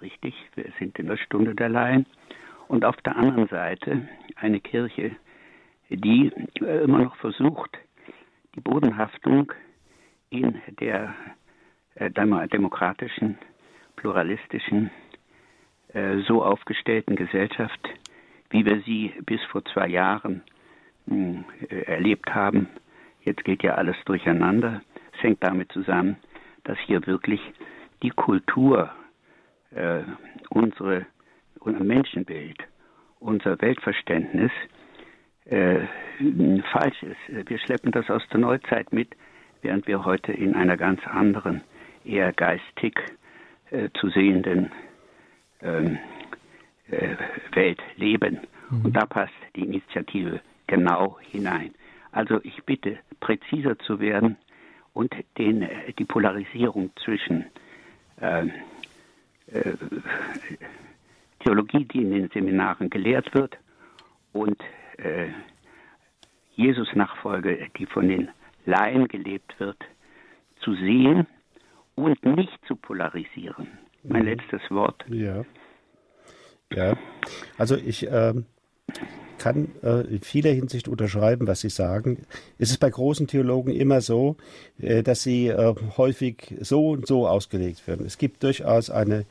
richtig, 0.00 0.34
wir 0.54 0.66
sind 0.78 0.98
in 0.98 1.06
der 1.06 1.16
Stunde 1.16 1.54
der 1.54 1.68
Laien. 1.68 2.06
Und 2.68 2.84
auf 2.84 2.96
der 2.98 3.16
anderen 3.16 3.48
Seite 3.48 4.08
eine 4.36 4.60
Kirche, 4.60 5.16
die 5.88 6.32
äh, 6.60 6.82
immer 6.84 6.98
noch 6.98 7.16
versucht, 7.16 7.76
die 8.54 8.60
Bodenhaftung 8.60 9.52
in 10.30 10.60
der 10.80 11.14
äh, 11.94 12.10
demokratischen, 12.10 13.38
pluralistischen, 13.94 14.90
äh, 15.92 16.18
so 16.26 16.44
aufgestellten 16.44 17.14
Gesellschaft, 17.16 17.80
wie 18.50 18.64
wir 18.64 18.80
sie 18.82 19.14
bis 19.24 19.42
vor 19.44 19.64
zwei 19.66 19.88
Jahren 19.88 20.42
hm, 21.06 21.44
erlebt 21.68 22.34
haben. 22.34 22.68
Jetzt 23.22 23.44
geht 23.44 23.62
ja 23.62 23.74
alles 23.74 23.96
durcheinander. 24.04 24.82
Es 25.16 25.22
hängt 25.22 25.42
damit 25.42 25.72
zusammen, 25.72 26.16
dass 26.64 26.78
hier 26.86 27.06
wirklich 27.06 27.40
die 28.02 28.10
Kultur 28.10 28.90
unsere, 30.50 31.06
unser 31.66 31.84
Menschenbild, 31.84 32.58
unser 33.18 33.60
Weltverständnis 33.60 34.52
äh, 35.46 35.80
falsch 36.72 37.02
ist. 37.02 37.48
Wir 37.48 37.58
schleppen 37.58 37.92
das 37.92 38.08
aus 38.08 38.22
der 38.32 38.40
Neuzeit 38.40 38.92
mit, 38.92 39.08
während 39.62 39.86
wir 39.86 40.04
heute 40.04 40.32
in 40.32 40.54
einer 40.54 40.76
ganz 40.76 41.00
anderen, 41.06 41.62
eher 42.04 42.32
geistig 42.32 42.98
äh, 43.70 43.88
zu 44.00 44.08
sehenden 44.10 44.70
ähm, 45.60 45.98
äh, 46.88 47.16
Welt 47.52 47.82
leben. 47.96 48.40
Mhm. 48.70 48.84
Und 48.86 48.96
da 48.96 49.04
passt 49.06 49.34
die 49.56 49.62
Initiative 49.62 50.40
genau 50.68 51.18
hinein. 51.20 51.74
Also 52.12 52.40
ich 52.44 52.62
bitte, 52.64 52.98
präziser 53.20 53.78
zu 53.80 53.98
werden 53.98 54.36
und 54.94 55.12
den, 55.36 55.62
äh, 55.62 55.92
die 55.98 56.04
Polarisierung 56.04 56.90
zwischen 57.04 57.44
äh, 58.20 58.46
äh, 59.52 59.72
Theologie, 61.46 61.84
die 61.84 62.02
in 62.02 62.10
den 62.10 62.28
Seminaren 62.30 62.90
gelehrt 62.90 63.32
wird, 63.34 63.56
und 64.32 64.60
äh, 64.98 65.28
Jesus-Nachfolge, 66.56 67.68
die 67.78 67.86
von 67.86 68.08
den 68.08 68.28
Laien 68.66 69.08
gelebt 69.08 69.58
wird, 69.58 69.78
zu 70.60 70.74
sehen 70.74 71.26
und 71.94 72.22
nicht 72.24 72.58
zu 72.66 72.76
polarisieren. 72.76 73.68
mein 74.02 74.22
mhm. 74.22 74.28
letztes 74.28 74.60
Wort. 74.70 75.04
Ja. 75.08 75.44
Ja. 76.72 76.96
Also 77.56 77.76
ich 77.76 78.06
ähm, 78.10 78.46
kann 79.38 79.68
äh, 79.82 80.00
in 80.08 80.20
vieler 80.20 80.50
Hinsicht 80.50 80.88
unterschreiben, 80.88 81.46
was 81.46 81.60
Sie 81.60 81.68
sagen. 81.68 82.26
Es 82.58 82.70
ist 82.70 82.78
bei 82.78 82.90
großen 82.90 83.28
Theologen 83.28 83.72
immer 83.72 84.00
so, 84.00 84.36
äh, 84.80 85.02
dass 85.02 85.22
sie 85.22 85.48
äh, 85.48 85.74
häufig 85.96 86.56
so 86.60 86.90
und 86.90 87.06
so 87.06 87.28
ausgelegt 87.28 87.86
werden. 87.86 88.04
Es 88.04 88.18
gibt 88.18 88.42
durchaus 88.42 88.90
eine 88.90 89.24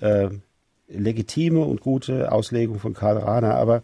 äh, 0.00 0.30
legitime 0.92 1.60
und 1.60 1.80
gute 1.80 2.32
Auslegung 2.32 2.78
von 2.78 2.94
Karl 2.94 3.18
Rahner, 3.18 3.54
aber 3.54 3.82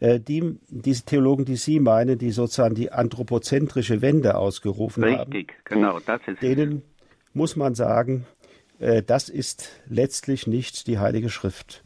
äh, 0.00 0.20
die, 0.20 0.58
diese 0.68 1.04
Theologen, 1.04 1.44
die 1.44 1.56
Sie 1.56 1.80
meinen, 1.80 2.18
die 2.18 2.30
sozusagen 2.30 2.74
die 2.74 2.92
anthropozentrische 2.92 4.02
Wende 4.02 4.36
ausgerufen 4.36 5.04
Richtig, 5.04 5.20
haben, 5.20 5.32
Richtig, 5.32 5.64
genau, 5.64 5.98
das 6.04 6.20
ist 6.26 6.42
denen 6.42 6.82
muss 7.36 7.54
man 7.54 7.74
sagen, 7.74 8.26
äh, 8.80 9.02
das 9.02 9.28
ist 9.28 9.82
letztlich 9.88 10.46
nicht 10.46 10.86
die 10.86 10.98
Heilige 10.98 11.28
Schrift. 11.28 11.84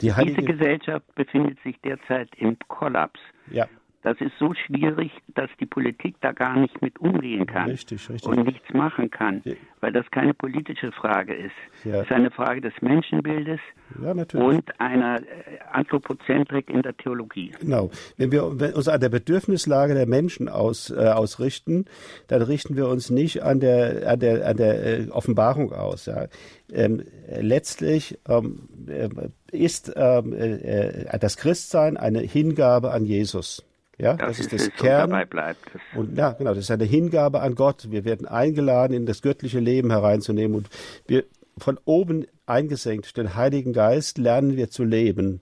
Die 0.00 0.14
Heilige 0.14 0.42
Diese 0.42 0.52
Gesellschaft 0.52 1.14
befindet 1.14 1.58
sich 1.64 1.80
derzeit 1.80 2.28
im 2.36 2.56
Kollaps. 2.68 3.18
Ja. 3.50 3.66
Das 4.02 4.20
ist 4.20 4.32
so 4.38 4.52
schwierig, 4.66 5.12
dass 5.34 5.48
die 5.60 5.66
Politik 5.66 6.16
da 6.20 6.32
gar 6.32 6.56
nicht 6.58 6.82
mit 6.82 6.98
umgehen 6.98 7.46
kann 7.46 7.70
richtig, 7.70 8.10
richtig. 8.10 8.28
und 8.28 8.44
nichts 8.44 8.68
machen 8.74 9.10
kann, 9.10 9.42
weil 9.80 9.92
das 9.92 10.10
keine 10.10 10.34
politische 10.34 10.90
Frage 10.90 11.34
ist. 11.34 11.54
Ja. 11.84 11.96
Es 11.96 12.06
ist 12.06 12.12
eine 12.12 12.32
Frage 12.32 12.60
des 12.60 12.72
Menschenbildes 12.80 13.60
ja, 14.02 14.10
und 14.40 14.80
einer 14.80 15.20
äh, 15.20 15.24
Anthropozentrik 15.70 16.68
in 16.68 16.82
der 16.82 16.96
Theologie. 16.96 17.52
Genau. 17.60 17.90
Wenn 18.16 18.32
wir 18.32 18.44
uns 18.44 18.88
an 18.88 19.00
der 19.00 19.08
Bedürfnislage 19.08 19.94
der 19.94 20.06
Menschen 20.06 20.48
aus, 20.48 20.90
äh, 20.90 20.96
ausrichten, 20.96 21.84
dann 22.26 22.42
richten 22.42 22.74
wir 22.74 22.88
uns 22.88 23.08
nicht 23.08 23.44
an 23.44 23.60
der, 23.60 24.08
an 24.08 24.18
der, 24.18 24.48
an 24.48 24.56
der 24.56 24.84
äh, 24.84 25.08
Offenbarung 25.10 25.72
aus. 25.72 26.06
Ja. 26.06 26.26
Ähm, 26.72 27.04
letztlich 27.28 28.18
ähm, 28.28 28.68
äh, 28.88 29.08
ist 29.52 29.92
ähm, 29.94 30.32
äh, 30.32 31.18
das 31.20 31.36
Christsein 31.36 31.96
eine 31.96 32.20
Hingabe 32.20 32.90
an 32.90 33.04
Jesus. 33.04 33.64
Ja, 34.02 34.16
das, 34.16 34.38
das 34.38 34.40
ist 34.40 34.52
das 34.52 34.70
Kern. 34.74 35.10
Dabei 35.10 35.24
bleibt. 35.24 35.60
Und 35.94 36.18
ja, 36.18 36.32
genau, 36.32 36.50
das 36.50 36.64
ist 36.64 36.72
eine 36.72 36.82
Hingabe 36.82 37.40
an 37.40 37.54
Gott. 37.54 37.88
Wir 37.92 38.04
werden 38.04 38.26
eingeladen, 38.26 38.94
in 38.94 39.06
das 39.06 39.22
göttliche 39.22 39.60
Leben 39.60 39.90
hereinzunehmen 39.90 40.56
und 40.56 40.68
wir 41.06 41.22
von 41.56 41.78
oben 41.84 42.26
eingesenkt, 42.44 43.16
den 43.16 43.36
Heiligen 43.36 43.72
Geist 43.72 44.18
lernen 44.18 44.56
wir 44.56 44.70
zu 44.70 44.82
leben. 44.82 45.40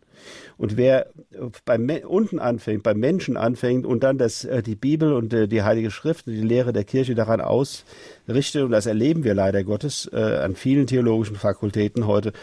Und 0.60 0.76
wer 0.76 1.06
beim 1.64 1.88
unten 2.06 2.38
anfängt, 2.38 2.82
beim 2.82 2.98
Menschen 2.98 3.38
anfängt 3.38 3.86
und 3.86 4.02
dann 4.02 4.18
das, 4.18 4.44
äh, 4.44 4.62
die 4.62 4.74
Bibel 4.74 5.14
und 5.14 5.32
äh, 5.32 5.48
die 5.48 5.62
Heilige 5.62 5.90
Schrift 5.90 6.26
und 6.26 6.34
die 6.34 6.42
Lehre 6.42 6.74
der 6.74 6.84
Kirche 6.84 7.14
daran 7.14 7.40
ausrichtet, 7.40 8.64
und 8.64 8.70
das 8.70 8.84
erleben 8.84 9.24
wir 9.24 9.32
leider 9.32 9.64
Gottes 9.64 10.10
äh, 10.12 10.18
an 10.18 10.56
vielen 10.56 10.86
theologischen 10.86 11.36
Fakultäten 11.36 12.06
heute, 12.06 12.34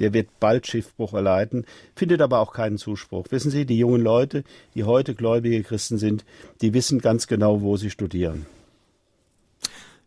der 0.00 0.12
wird 0.12 0.40
bald 0.40 0.66
Schiffbruch 0.66 1.14
erleiden, 1.14 1.64
findet 1.94 2.22
aber 2.22 2.40
auch 2.40 2.52
keinen 2.52 2.76
Zuspruch. 2.76 3.26
Wissen 3.30 3.52
Sie, 3.52 3.66
die 3.66 3.78
jungen 3.78 4.02
Leute, 4.02 4.42
die 4.74 4.82
heute 4.82 5.14
gläubige 5.14 5.62
Christen 5.62 5.96
sind, 5.96 6.24
die 6.62 6.74
wissen 6.74 6.98
ganz 6.98 7.28
genau, 7.28 7.62
wo 7.62 7.76
sie 7.76 7.90
studieren. 7.90 8.46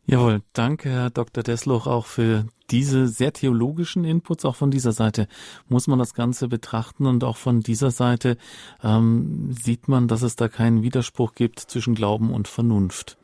Jawohl, 0.06 0.42
danke 0.52 0.90
Herr 0.90 1.10
Dr. 1.10 1.44
Desloch 1.44 1.88
auch 1.88 2.06
für 2.06 2.46
diese 2.72 3.08
sehr 3.08 3.32
theologischen 3.32 4.04
Inputs. 4.04 4.44
Auch 4.44 4.56
von 4.56 4.70
dieser 4.70 4.92
Seite 4.92 5.28
muss 5.70 5.88
man 5.88 5.98
das 5.98 6.14
Ganze 6.14 6.50
betrachten 6.50 7.06
und 7.06 7.24
auch 7.24 7.38
von 7.38 7.62
dieser 7.62 7.90
Seite 7.90 8.38
ähm, 8.84 9.52
sieht 9.52 9.88
man, 9.88 10.10
dass 10.10 10.22
es 10.22 10.36
da 10.36 10.50
keinen 10.50 10.84
Widerspruch 10.84 11.36
gibt 11.36 11.60
zwischen 11.60 11.96
Glauben 11.96 12.34
und 12.34 12.50
Vernunft. 12.50 13.18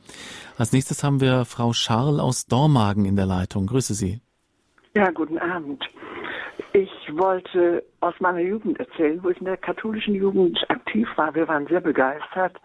Als 0.58 0.72
nächstes 0.72 1.04
haben 1.04 1.20
wir 1.20 1.44
Frau 1.44 1.74
Scharl 1.74 2.22
aus 2.22 2.46
Dormagen 2.46 3.04
in 3.04 3.18
der 3.18 3.26
Leitung. 3.26 3.68
Grüße 3.68 3.94
Sie. 3.94 4.22
Ja, 4.96 5.12
guten 5.12 5.38
Abend. 5.38 5.84
Ich 6.74 6.92
wollte 7.12 7.84
aus 8.00 8.14
meiner 8.20 8.40
Jugend 8.40 8.80
erzählen, 8.80 9.22
wo 9.22 9.30
ich 9.30 9.38
in 9.40 9.46
der 9.46 9.58
katholischen 9.58 10.16
Jugend 10.16 10.58
aktiv 10.70 11.08
war. 11.18 11.36
Wir 11.36 11.48
waren 11.48 11.68
sehr 11.68 11.82
begeistert 11.82 12.56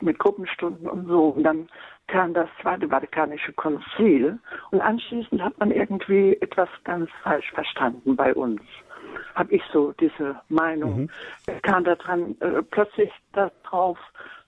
mit 0.00 0.18
Gruppenstunden 0.18 0.88
und 0.88 1.06
so. 1.08 1.30
Und 1.30 1.42
dann 1.42 1.68
kam 2.08 2.34
das 2.34 2.48
Zweite 2.60 2.88
Vatikanische 2.88 3.52
Konzil 3.52 4.38
und 4.70 4.80
anschließend 4.80 5.40
hat 5.42 5.58
man 5.58 5.70
irgendwie 5.70 6.36
etwas 6.40 6.68
ganz 6.84 7.08
falsch 7.22 7.50
verstanden 7.52 8.16
bei 8.16 8.34
uns. 8.34 8.60
Habe 9.34 9.54
ich 9.54 9.62
so 9.72 9.92
diese 9.92 10.40
Meinung. 10.48 11.02
Mhm. 11.02 11.62
kam 11.62 11.84
da 11.84 11.94
dran 11.94 12.36
äh, 12.40 12.62
plötzlich 12.62 13.10
darauf, 13.32 13.98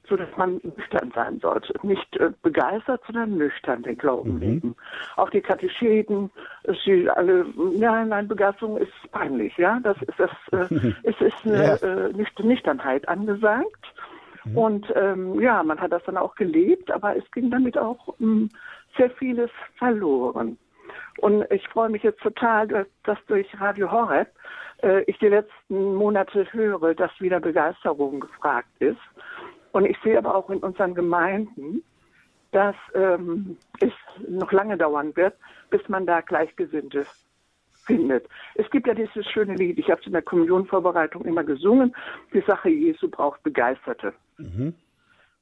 so 0.09 0.17
dass 0.17 0.29
man 0.37 0.61
nüchtern 0.77 1.13
sein 1.15 1.39
sollte. 1.41 1.73
Nicht 1.83 2.17
äh, 2.17 2.31
begeistert, 2.43 3.01
sondern 3.07 3.37
nüchtern 3.37 3.83
den 3.83 3.97
Glauben 3.97 4.35
mhm. 4.35 4.41
leben. 4.41 4.77
Auch 5.17 5.31
die 5.31 5.41
Katecheten, 5.41 6.31
sie 6.85 7.09
alle, 7.09 7.47
ja, 7.75 8.05
nein, 8.05 8.27
Begeisterung 8.27 8.77
ist 8.79 8.93
peinlich, 9.13 9.57
ja. 9.57 9.79
Das 9.83 9.97
ist 10.03 10.19
das, 10.19 10.31
äh, 10.53 10.93
es 11.05 11.21
ist 11.21 11.47
eine 11.47 11.79
ja. 11.81 12.07
äh, 12.07 12.43
Nüchternheit 12.43 13.09
angesagt. 13.09 13.95
Mhm. 14.45 14.59
Und 14.59 14.93
ähm, 14.95 15.41
ja, 15.41 15.63
man 15.63 15.81
hat 15.81 15.93
das 15.93 16.03
dann 16.05 16.17
auch 16.17 16.35
gelebt, 16.35 16.91
aber 16.91 17.17
es 17.17 17.29
ging 17.33 17.51
damit 17.51 17.77
auch 17.77 18.15
ähm, 18.21 18.51
sehr 18.97 19.11
vieles 19.11 19.51
verloren. 19.77 20.59
Und 21.19 21.45
ich 21.51 21.67
freue 21.69 21.91
mich 21.91 22.03
jetzt 22.03 22.21
total, 22.21 22.87
dass 23.05 23.19
durch 23.27 23.49
Radio 23.61 23.91
Horeb 23.91 24.29
äh, 24.83 25.03
ich 25.03 25.19
die 25.19 25.29
letzten 25.29 25.95
Monate 25.95 26.47
höre, 26.53 26.95
dass 26.95 27.11
wieder 27.21 27.41
Begeisterung 27.41 28.21
gefragt 28.21 28.71
ist. 28.79 29.01
Und 29.73 29.85
ich 29.85 29.97
sehe 30.03 30.19
aber 30.19 30.35
auch 30.35 30.51
in 30.51 30.59
unseren 30.59 30.95
Gemeinden, 30.95 31.83
dass 32.53 32.75
ähm, 32.95 33.57
es 33.81 33.93
noch 34.29 34.51
lange 34.51 34.77
dauern 34.77 35.15
wird, 35.15 35.35
bis 35.71 35.89
man 35.89 36.07
da 36.07 36.21
Gleichgesinnte 36.21 37.07
findet. 37.87 38.29
Es 38.55 38.69
gibt 38.71 38.87
ja 38.87 38.95
dieses 38.95 39.27
schöne 39.31 39.55
Lied, 39.55 39.79
ich 39.79 39.91
habe 39.91 40.01
es 40.01 40.07
in 40.07 40.13
der 40.13 40.23
Kommunionvorbereitung 40.23 41.25
immer 41.25 41.45
gesungen, 41.45 41.95
die 42.33 42.41
Sache 42.41 42.69
Jesu 42.69 43.09
braucht 43.09 43.43
Begeisterte. 43.43 44.13
Mhm. 44.41 44.75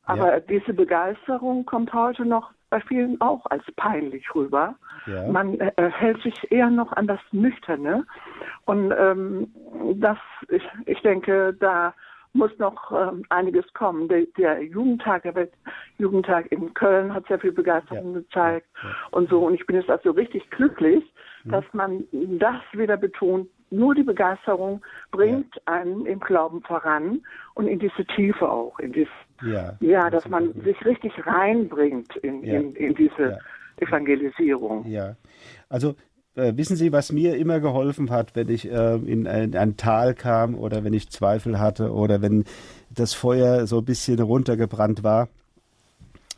Aber 0.04 0.34
ja. 0.34 0.40
diese 0.40 0.72
Begeisterung 0.72 1.66
kommt 1.66 1.92
heute 1.92 2.24
noch 2.24 2.50
bei 2.70 2.80
vielen 2.80 3.20
auch 3.20 3.44
als 3.46 3.64
peinlich 3.76 4.34
rüber. 4.34 4.74
Ja. 5.06 5.26
Man 5.28 5.58
äh, 5.60 5.72
hält 5.90 6.22
sich 6.22 6.50
eher 6.50 6.70
noch 6.70 6.92
an 6.92 7.06
das 7.06 7.20
Nüchterne. 7.32 8.04
Und 8.66 8.92
ähm, 8.96 9.52
das, 9.96 10.18
ich, 10.48 10.62
ich 10.86 11.00
denke, 11.02 11.54
da 11.58 11.94
muss 12.34 12.50
noch 12.58 12.92
ähm, 12.92 13.24
einiges 13.30 13.70
kommen. 13.72 14.08
Der, 14.08 14.26
der 14.36 14.62
Jugendtag, 14.62 15.22
der 15.22 15.34
Weltjugendtag 15.34 16.52
in 16.52 16.72
Köln 16.74 17.12
hat 17.12 17.26
sehr 17.26 17.40
viel 17.40 17.52
Begeisterung 17.52 18.14
ja. 18.14 18.20
gezeigt 18.20 18.66
ja. 18.82 18.90
und 19.10 19.30
so. 19.30 19.46
Und 19.46 19.54
ich 19.54 19.66
bin 19.66 19.76
jetzt 19.76 19.90
also 19.90 20.10
richtig 20.10 20.48
glücklich, 20.50 21.04
mhm. 21.44 21.50
dass 21.50 21.64
man 21.72 22.04
das 22.12 22.60
wieder 22.72 22.96
betont. 22.96 23.48
Nur 23.70 23.94
die 23.94 24.02
Begeisterung 24.02 24.82
bringt 25.10 25.54
ja. 25.54 25.74
einen 25.74 26.06
im 26.06 26.20
Glauben 26.20 26.62
voran 26.62 27.20
und 27.54 27.66
in 27.66 27.78
diese 27.78 28.04
Tiefe 28.16 28.50
auch, 28.50 28.78
in 28.78 28.92
dieses, 28.92 29.12
ja, 29.42 29.76
ja 29.80 30.10
dass 30.10 30.28
man 30.28 30.52
sich 30.62 30.84
richtig 30.84 31.12
reinbringt 31.26 32.16
in, 32.16 32.42
in, 32.42 32.74
in 32.74 32.94
diese 32.94 33.38
Evangelisierung. 33.76 34.86
Ja, 34.86 35.16
also 35.68 35.94
äh, 36.34 36.56
wissen 36.56 36.76
Sie, 36.76 36.92
was 36.92 37.12
mir 37.12 37.36
immer 37.36 37.60
geholfen 37.60 38.10
hat, 38.10 38.34
wenn 38.36 38.48
ich 38.48 38.70
äh, 38.70 38.94
in, 38.94 39.26
ein, 39.26 39.54
ein, 39.54 39.76
Tal 39.76 40.14
kam 40.14 40.54
oder 40.54 40.84
wenn 40.84 40.92
ich 40.92 41.10
Zweifel 41.10 41.58
hatte 41.58 41.92
oder 41.92 42.22
wenn 42.22 42.44
das 42.90 43.12
Feuer 43.12 43.66
so 43.66 43.78
ein 43.78 43.84
bisschen 43.84 44.20
runtergebrannt 44.20 45.02
war? 45.02 45.28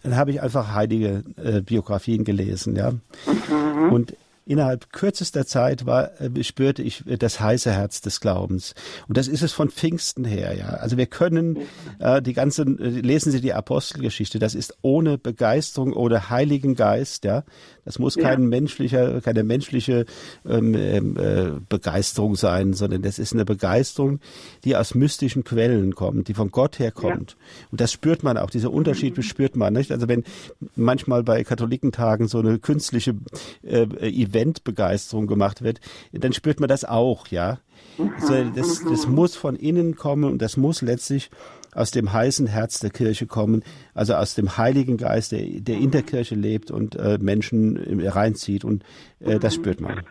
Dann 0.02 0.16
habe 0.16 0.30
ich 0.30 0.40
einfach 0.40 0.74
heilige 0.74 1.22
äh, 1.36 1.60
Biografien 1.60 2.24
gelesen, 2.24 2.76
ja. 2.76 2.92
Mhm. 2.92 3.92
Und 3.92 4.16
innerhalb 4.46 4.92
kürzester 4.92 5.46
Zeit 5.46 5.86
war, 5.86 6.20
äh, 6.20 6.42
spürte 6.42 6.82
ich 6.82 7.06
äh, 7.06 7.16
das 7.16 7.40
heiße 7.40 7.72
Herz 7.72 8.00
des 8.00 8.20
Glaubens. 8.20 8.74
Und 9.08 9.16
das 9.16 9.28
ist 9.28 9.42
es 9.42 9.52
von 9.52 9.70
Pfingsten 9.70 10.24
her, 10.24 10.56
ja. 10.56 10.68
Also 10.68 10.96
wir 10.96 11.06
können 11.06 11.58
äh, 11.98 12.20
die 12.22 12.32
ganzen, 12.32 12.78
äh, 12.78 12.88
lesen 12.88 13.32
Sie 13.32 13.40
die 13.40 13.54
Apostelgeschichte, 13.54 14.38
das 14.38 14.54
ist 14.54 14.76
ohne 14.82 15.18
Begeisterung 15.18 15.92
oder 15.92 16.30
Heiligen 16.30 16.74
Geist, 16.74 17.24
ja. 17.24 17.44
Das 17.84 17.98
muss 17.98 18.14
ja. 18.16 18.22
kein 18.22 18.48
menschlicher, 18.48 19.20
keine 19.20 19.44
menschliche 19.44 20.06
ähm, 20.48 20.74
ähm, 20.74 21.16
äh, 21.16 21.60
Begeisterung 21.68 22.36
sein, 22.36 22.72
sondern 22.72 23.02
das 23.02 23.18
ist 23.18 23.32
eine 23.32 23.44
Begeisterung, 23.44 24.20
die 24.64 24.76
aus 24.76 24.94
mystischen 24.94 25.44
Quellen 25.44 25.94
kommt, 25.94 26.28
die 26.28 26.34
von 26.34 26.50
Gott 26.50 26.78
her 26.78 26.92
kommt. 26.92 27.32
Ja. 27.32 27.36
Und 27.70 27.80
das 27.80 27.92
spürt 27.92 28.22
man 28.22 28.36
auch, 28.36 28.50
dieser 28.50 28.72
Unterschied 28.72 29.16
mhm. 29.16 29.22
spürt 29.22 29.56
man, 29.56 29.72
nicht? 29.72 29.92
Also 29.92 30.08
wenn 30.08 30.24
manchmal 30.76 31.22
bei 31.22 31.44
Katholikentagen 31.44 32.28
so 32.28 32.38
eine 32.38 32.58
künstliche 32.58 33.14
äh, 33.62 33.86
Eventbegeisterung 34.00 35.26
gemacht 35.26 35.62
wird, 35.62 35.80
dann 36.12 36.32
spürt 36.32 36.60
man 36.60 36.68
das 36.68 36.84
auch, 36.84 37.28
ja. 37.28 37.58
Also 38.20 38.44
das, 38.54 38.82
das 38.84 39.06
muss 39.06 39.36
von 39.36 39.56
innen 39.56 39.96
kommen 39.96 40.24
und 40.24 40.40
das 40.40 40.56
muss 40.56 40.82
letztlich 40.82 41.30
aus 41.74 41.90
dem 41.90 42.12
heißen 42.12 42.46
Herz 42.46 42.80
der 42.80 42.90
Kirche 42.90 43.26
kommen, 43.26 43.62
also 43.94 44.14
aus 44.14 44.34
dem 44.34 44.56
Heiligen 44.56 44.96
Geist, 44.96 45.32
der, 45.32 45.40
der 45.40 45.76
in 45.76 45.90
der 45.90 46.02
Kirche 46.02 46.34
lebt 46.34 46.70
und 46.70 46.96
äh, 46.96 47.18
Menschen 47.20 48.00
reinzieht. 48.06 48.64
Und 48.64 48.84
äh, 49.20 49.38
das 49.38 49.54
spürt 49.54 49.80
man. 49.80 50.02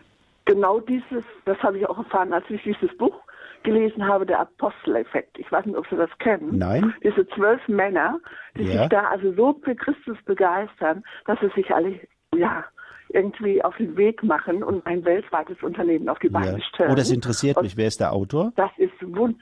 Genau 0.46 0.80
dieses, 0.80 1.24
das 1.44 1.58
habe 1.58 1.78
ich 1.78 1.86
auch 1.86 1.98
erfahren, 1.98 2.32
als 2.32 2.44
ich 2.48 2.62
dieses 2.62 2.96
Buch 2.96 3.14
gelesen 3.62 4.06
habe, 4.06 4.26
der 4.26 4.40
Aposteleffekt. 4.40 5.38
Ich 5.38 5.50
weiß 5.52 5.66
nicht, 5.66 5.76
ob 5.76 5.86
Sie 5.88 5.96
das 5.96 6.10
kennen. 6.18 6.58
Nein. 6.58 6.94
Diese 7.04 7.26
zwölf 7.28 7.60
Männer, 7.68 8.18
die 8.56 8.64
ja. 8.64 8.80
sich 8.80 8.88
da 8.88 9.02
also 9.10 9.32
so 9.34 9.60
für 9.62 9.74
Christus 9.74 10.16
begeistern, 10.24 11.02
dass 11.26 11.38
sie 11.40 11.50
sich 11.54 11.70
alle, 11.74 12.00
ja, 12.34 12.64
irgendwie 13.12 13.62
auf 13.62 13.76
den 13.76 13.96
Weg 13.96 14.22
machen 14.22 14.62
und 14.62 14.86
ein 14.86 15.04
weltweites 15.04 15.62
Unternehmen 15.62 16.08
auf 16.08 16.18
die 16.20 16.28
Beine 16.28 16.58
ja. 16.58 16.64
stellen. 16.64 16.92
Oh, 16.92 16.94
das 16.94 17.10
interessiert 17.10 17.56
und 17.56 17.64
mich. 17.64 17.76
Wer 17.76 17.88
ist 17.88 18.00
der 18.00 18.12
Autor? 18.12 18.52
Das 18.56 18.70
ist 18.78 18.92
wund. 19.00 19.36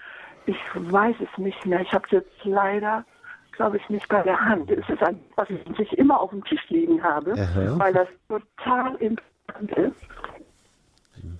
Ich 0.48 0.56
weiß 0.74 1.16
es 1.20 1.38
nicht 1.38 1.64
mehr. 1.66 1.80
Ich 1.80 1.92
habe 1.92 2.04
es 2.06 2.10
jetzt 2.10 2.44
leider 2.44 3.04
glaube 3.58 3.76
ich, 3.76 3.88
nicht 3.90 4.08
bei 4.08 4.22
der 4.22 4.40
Hand. 4.40 4.70
Es 4.70 4.88
ist 4.88 5.02
ein, 5.02 5.18
was 5.34 5.48
ich 5.50 5.92
immer 5.98 6.20
auf 6.20 6.30
dem 6.30 6.44
Tisch 6.44 6.62
liegen 6.68 7.02
habe, 7.02 7.32
Aha. 7.32 7.76
weil 7.76 7.92
das 7.92 8.06
total 8.28 8.94
interessant 8.96 9.72
ist. 9.72 9.96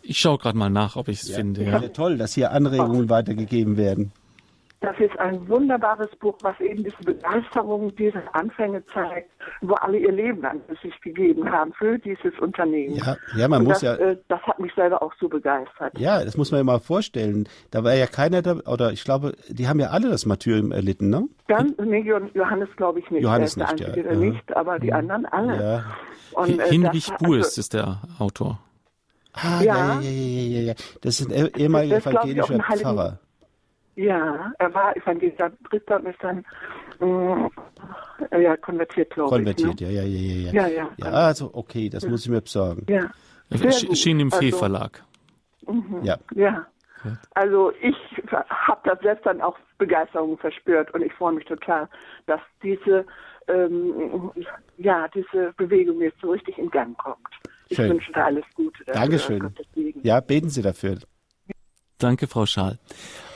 Ich 0.02 0.18
schaue 0.18 0.38
gerade 0.38 0.58
mal 0.58 0.68
nach, 0.68 0.96
ob 0.96 1.06
ich 1.06 1.22
es 1.22 1.28
ja, 1.28 1.36
finde. 1.36 1.62
Ja. 1.62 1.78
Toll, 1.88 2.18
dass 2.18 2.34
hier 2.34 2.50
Anregungen 2.50 3.08
weitergegeben 3.08 3.76
werden. 3.76 4.12
Das 4.80 4.96
ist 5.00 5.18
ein 5.18 5.48
wunderbares 5.48 6.14
Buch, 6.20 6.38
was 6.42 6.58
eben 6.60 6.84
diese 6.84 7.02
Begeisterung 7.04 7.94
dieser 7.96 8.22
Anfänge 8.32 8.84
zeigt, 8.86 9.28
wo 9.60 9.74
alle 9.74 9.98
ihr 9.98 10.12
Leben 10.12 10.44
an 10.44 10.60
sich 10.80 11.00
gegeben 11.00 11.50
haben 11.50 11.72
für 11.72 11.98
dieses 11.98 12.38
Unternehmen. 12.38 12.94
Ja, 12.94 13.16
ja 13.36 13.48
man 13.48 13.62
Und 13.62 13.68
muss 13.68 13.80
das, 13.80 13.98
ja. 13.98 14.06
Äh, 14.06 14.18
das 14.28 14.40
hat 14.42 14.60
mich 14.60 14.72
selber 14.74 15.02
auch 15.02 15.12
so 15.18 15.28
begeistert. 15.28 15.98
Ja, 15.98 16.24
das 16.24 16.36
muss 16.36 16.52
man 16.52 16.58
ja 16.58 16.64
mal 16.64 16.78
vorstellen. 16.78 17.48
Da 17.72 17.82
war 17.82 17.94
ja 17.94 18.06
keiner 18.06 18.40
da, 18.40 18.58
oder 18.66 18.92
ich 18.92 19.02
glaube, 19.02 19.32
die 19.48 19.66
haben 19.66 19.80
ja 19.80 19.88
alle 19.88 20.10
das 20.10 20.26
Martyrium 20.26 20.70
erlitten, 20.70 21.10
ne? 21.10 21.28
Ganz, 21.48 21.72
nee, 21.78 22.08
Johannes 22.34 22.68
glaube 22.76 23.00
ich 23.00 23.10
nicht. 23.10 23.24
Johannes 23.24 23.56
nicht, 23.56 23.68
Einzige, 23.68 24.04
ja. 24.04 24.14
nicht, 24.14 24.56
aber 24.56 24.78
die 24.78 24.92
anderen 24.92 25.26
alle. 25.26 25.60
Ja. 25.60 25.84
Und, 26.34 26.60
äh, 26.60 26.68
Hinrich 26.68 27.10
Buist 27.18 27.50
also, 27.50 27.60
ist 27.60 27.74
der 27.74 28.00
Autor. 28.20 28.60
Ah, 29.32 29.60
ja, 29.60 30.00
ja, 30.00 30.10
ja, 30.10 30.10
ja, 30.10 30.60
ja. 30.60 30.74
Das 31.00 31.20
ist 31.20 31.32
ein 31.32 31.50
ehemaliger 31.56 31.96
evangelischer 31.96 32.58
Pfarrer. 32.58 33.18
Ja, 33.98 34.52
er 34.60 34.74
war 34.74 34.96
evangelischer 34.96 35.50
Priester 35.64 35.96
und 35.96 36.06
ist 36.06 36.22
dann 36.22 36.44
mm, 37.00 37.48
ja, 38.30 38.56
konvertiert, 38.58 39.10
glaube 39.10 39.30
ich. 39.30 39.36
Konvertiert, 39.36 39.80
ne? 39.80 39.90
ja, 39.90 40.02
ja, 40.02 40.04
ja, 40.04 40.52
ja. 40.52 40.52
Ja, 40.52 40.68
ja. 40.68 40.90
ja 40.98 41.06
also, 41.06 41.50
okay, 41.52 41.90
das 41.90 42.04
ja. 42.04 42.10
muss 42.10 42.24
ich 42.24 42.30
mir 42.30 42.40
besorgen. 42.40 42.86
Ja. 42.88 43.10
Schien 43.72 44.20
im 44.20 44.30
Fee 44.30 44.52
Verlag. 44.52 45.02
Also, 45.66 45.80
mhm. 45.80 46.04
Ja. 46.04 46.16
Ja. 46.36 46.68
Also 47.34 47.72
ich 47.80 47.96
habe 48.28 48.80
das 48.84 49.00
selbst 49.00 49.26
dann 49.26 49.40
auch 49.40 49.58
Begeisterung 49.78 50.38
verspürt 50.38 50.94
und 50.94 51.02
ich 51.02 51.12
freue 51.14 51.32
mich 51.32 51.46
total, 51.46 51.88
dass 52.26 52.40
diese 52.62 53.04
ähm, 53.48 54.30
ja 54.76 55.08
diese 55.08 55.52
Bewegung 55.56 56.00
jetzt 56.00 56.20
so 56.20 56.30
richtig 56.30 56.56
in 56.56 56.70
Gang 56.70 56.96
kommt. 56.98 57.18
Ich 57.68 57.76
Schön. 57.76 57.90
wünsche 57.90 58.12
da 58.12 58.26
alles 58.26 58.44
Gute. 58.54 58.84
Dafür, 58.84 59.00
Dankeschön. 59.00 59.54
Ja, 60.02 60.20
beten 60.20 60.50
Sie 60.50 60.62
dafür. 60.62 60.98
Danke, 61.98 62.26
Frau 62.28 62.46
Schaal. 62.46 62.78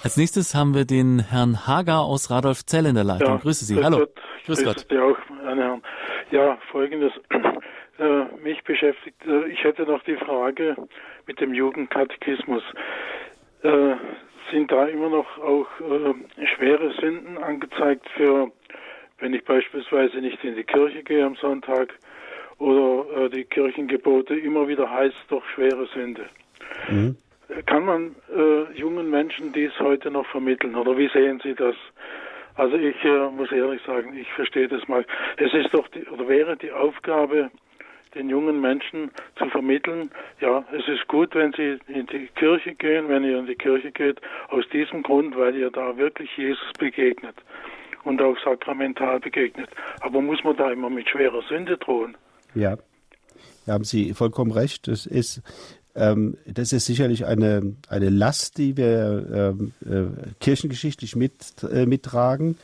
Als 0.05 0.16
nächstes 0.16 0.55
haben 0.55 0.74
wir 0.74 0.84
den 0.84 1.18
Herrn 1.20 1.66
Hager 1.66 2.01
aus 2.01 2.30
Radolfzell 2.30 2.86
in 2.86 2.94
der 2.94 3.05
Leitung. 3.05 3.34
Ja, 3.34 3.36
grüße 3.36 3.64
Sie. 3.64 3.82
Hallo. 3.82 3.98
Gott. 3.98 4.20
Grüß 4.47 4.64
Gott. 4.64 4.86
Sie 4.89 4.98
auch, 4.98 5.16
meine 5.44 5.62
Herren. 5.62 5.82
Ja, 6.30 6.59
folgendes. 6.70 7.12
Äh, 7.98 8.24
mich 8.43 8.64
beschäftigt, 8.64 9.24
äh, 9.26 9.48
ich 9.48 9.62
hätte 9.62 9.82
noch 9.82 10.02
die 10.05 10.16
Frage 10.16 10.76
mit 11.26 11.40
dem 11.40 11.55
Jugendkatechismus. 11.55 12.62
Äh, 13.62 13.94
sind 14.51 14.72
da 14.72 14.86
immer 14.86 15.09
noch 15.09 15.39
auch 15.39 15.66
äh, 15.80 16.47
schwere 16.56 16.93
Sünden 17.01 17.39
angezeigt 17.39 18.09
für, 18.16 18.51
wenn 19.18 19.34
ich 19.34 19.44
beispielsweise 19.44 20.18
nicht 20.18 20.43
in 20.43 20.56
die 20.56 20.64
Kirche 20.64 21.02
gehe 21.02 21.24
am 21.24 21.36
Sonntag 21.36 21.93
oder 22.59 23.24
äh, 23.24 23.30
die 23.30 23.44
Kirchengebote 23.44 24.34
immer 24.34 24.66
wieder 24.68 24.90
heißt 24.90 25.14
doch 25.28 25.44
schwere 25.55 25.86
Sünde? 25.94 26.26
Mhm. 26.89 27.16
Kann 27.66 27.84
man 27.84 28.16
äh, 28.34 28.72
jungen 28.78 29.10
Menschen 29.10 29.52
dies 29.52 29.72
heute 29.78 30.10
noch 30.10 30.26
vermitteln 30.26 30.74
oder 30.74 30.96
wie 30.96 31.08
sehen 31.08 31.40
Sie 31.42 31.54
das? 31.54 31.74
Also 32.54 32.76
ich 32.76 33.02
äh, 33.04 33.30
muss 33.30 33.50
ehrlich 33.50 33.82
sagen, 33.86 34.16
ich 34.16 34.30
verstehe 34.32 34.68
das 34.68 34.86
mal. 34.88 35.04
Es 35.36 35.52
ist 35.54 35.72
doch 35.72 35.88
die, 35.88 36.04
oder 36.06 36.28
wäre 36.28 36.56
die 36.56 36.72
Aufgabe, 36.72 37.50
den 38.14 38.28
jungen 38.28 38.60
Menschen 38.60 39.10
zu 39.36 39.46
vermitteln, 39.46 40.10
ja, 40.40 40.64
es 40.72 40.86
ist 40.86 41.08
gut, 41.08 41.34
wenn 41.34 41.52
sie 41.52 41.78
in 41.88 42.06
die 42.06 42.28
Kirche 42.34 42.74
gehen, 42.74 43.08
wenn 43.08 43.24
ihr 43.24 43.38
in 43.38 43.46
die 43.46 43.54
Kirche 43.54 43.90
geht, 43.90 44.20
aus 44.48 44.64
diesem 44.72 45.02
Grund, 45.02 45.36
weil 45.36 45.56
ihr 45.56 45.70
da 45.70 45.96
wirklich 45.96 46.28
Jesus 46.36 46.72
begegnet 46.78 47.34
und 48.04 48.20
auch 48.20 48.36
sakramental 48.44 49.20
begegnet. 49.20 49.70
Aber 50.00 50.20
muss 50.20 50.42
man 50.44 50.56
da 50.56 50.70
immer 50.70 50.90
mit 50.90 51.08
schwerer 51.08 51.42
Sünde 51.48 51.78
drohen? 51.78 52.16
Ja, 52.54 52.76
da 53.66 53.72
haben 53.72 53.84
Sie 53.84 54.12
vollkommen 54.12 54.52
recht. 54.52 54.88
Das 54.88 55.06
ist 55.06 55.42
ähm, 55.94 56.36
das 56.47 56.73
ist 56.73 56.86
sicherlich 56.86 57.27
eine, 57.27 57.74
eine 57.89 58.09
Last, 58.09 58.59
die 58.59 58.77
wir 58.77 59.55
ähm, 59.60 59.73
äh, 59.85 60.32
kirchengeschichtlich 60.40 61.16
mit, 61.16 61.62
äh, 61.70 61.86
mittragen. 61.86 62.56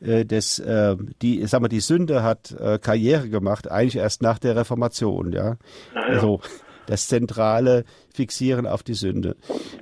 Äh, 0.00 0.24
das, 0.24 0.58
äh, 0.58 0.96
die, 1.22 1.46
sag 1.46 1.60
mal, 1.60 1.68
die 1.68 1.80
Sünde 1.80 2.22
hat 2.22 2.52
äh, 2.52 2.78
Karriere 2.78 3.28
gemacht, 3.28 3.70
eigentlich 3.70 3.96
erst 3.96 4.22
nach 4.22 4.38
der 4.38 4.56
Reformation, 4.56 5.32
ja. 5.32 5.56
Also 5.94 6.40
das 6.86 7.08
zentrale 7.08 7.84
Fixieren 8.12 8.66
auf 8.66 8.82
die 8.82 8.94
Sünde. 8.94 9.36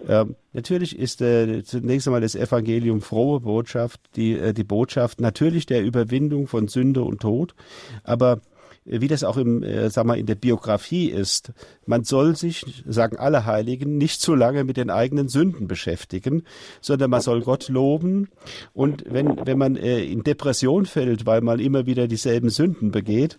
Ähm, 0.09 0.37
natürlich 0.53 0.99
ist 0.99 1.21
äh, 1.21 1.63
zunächst 1.65 2.07
einmal 2.07 2.21
das 2.21 2.35
Evangelium 2.35 3.01
frohe 3.01 3.41
Botschaft, 3.41 4.01
die, 4.17 4.39
äh, 4.39 4.53
die 4.53 4.65
Botschaft 4.65 5.21
natürlich 5.21 5.67
der 5.67 5.83
Überwindung 5.83 6.47
von 6.47 6.69
Sünde 6.69 7.03
und 7.03 7.21
Tod, 7.21 7.55
aber 8.05 8.41
wie 8.85 9.09
das 9.09 9.23
auch 9.23 9.37
im, 9.37 9.63
äh, 9.63 9.91
sag 9.91 10.05
mal, 10.07 10.19
in 10.19 10.27
der 10.27 10.35
Biografie 10.35 11.09
ist. 11.09 11.53
Man 11.87 12.05
soll 12.05 12.37
sich, 12.37 12.83
sagen 12.87 13.17
alle 13.17 13.47
Heiligen, 13.47 13.97
nicht 13.97 14.21
zu 14.21 14.35
lange 14.35 14.65
mit 14.65 14.77
den 14.77 14.91
eigenen 14.91 15.29
Sünden 15.29 15.69
beschäftigen, 15.69 16.43
sondern 16.81 17.11
man 17.11 17.21
soll 17.21 17.43
Gott 17.43 17.69
loben. 17.69 18.29
Und 18.73 19.05
wenn, 19.09 19.47
wenn 19.47 19.59
man 19.59 19.77
äh, 19.77 20.05
in 20.05 20.25
Depression 20.25 20.87
fällt, 20.87 21.27
weil 21.27 21.43
man 21.43 21.61
immer 21.61 21.87
wieder 21.87 22.09
dieselben 22.09 22.51
Sünden 22.51 22.91
begeht, 22.91 23.39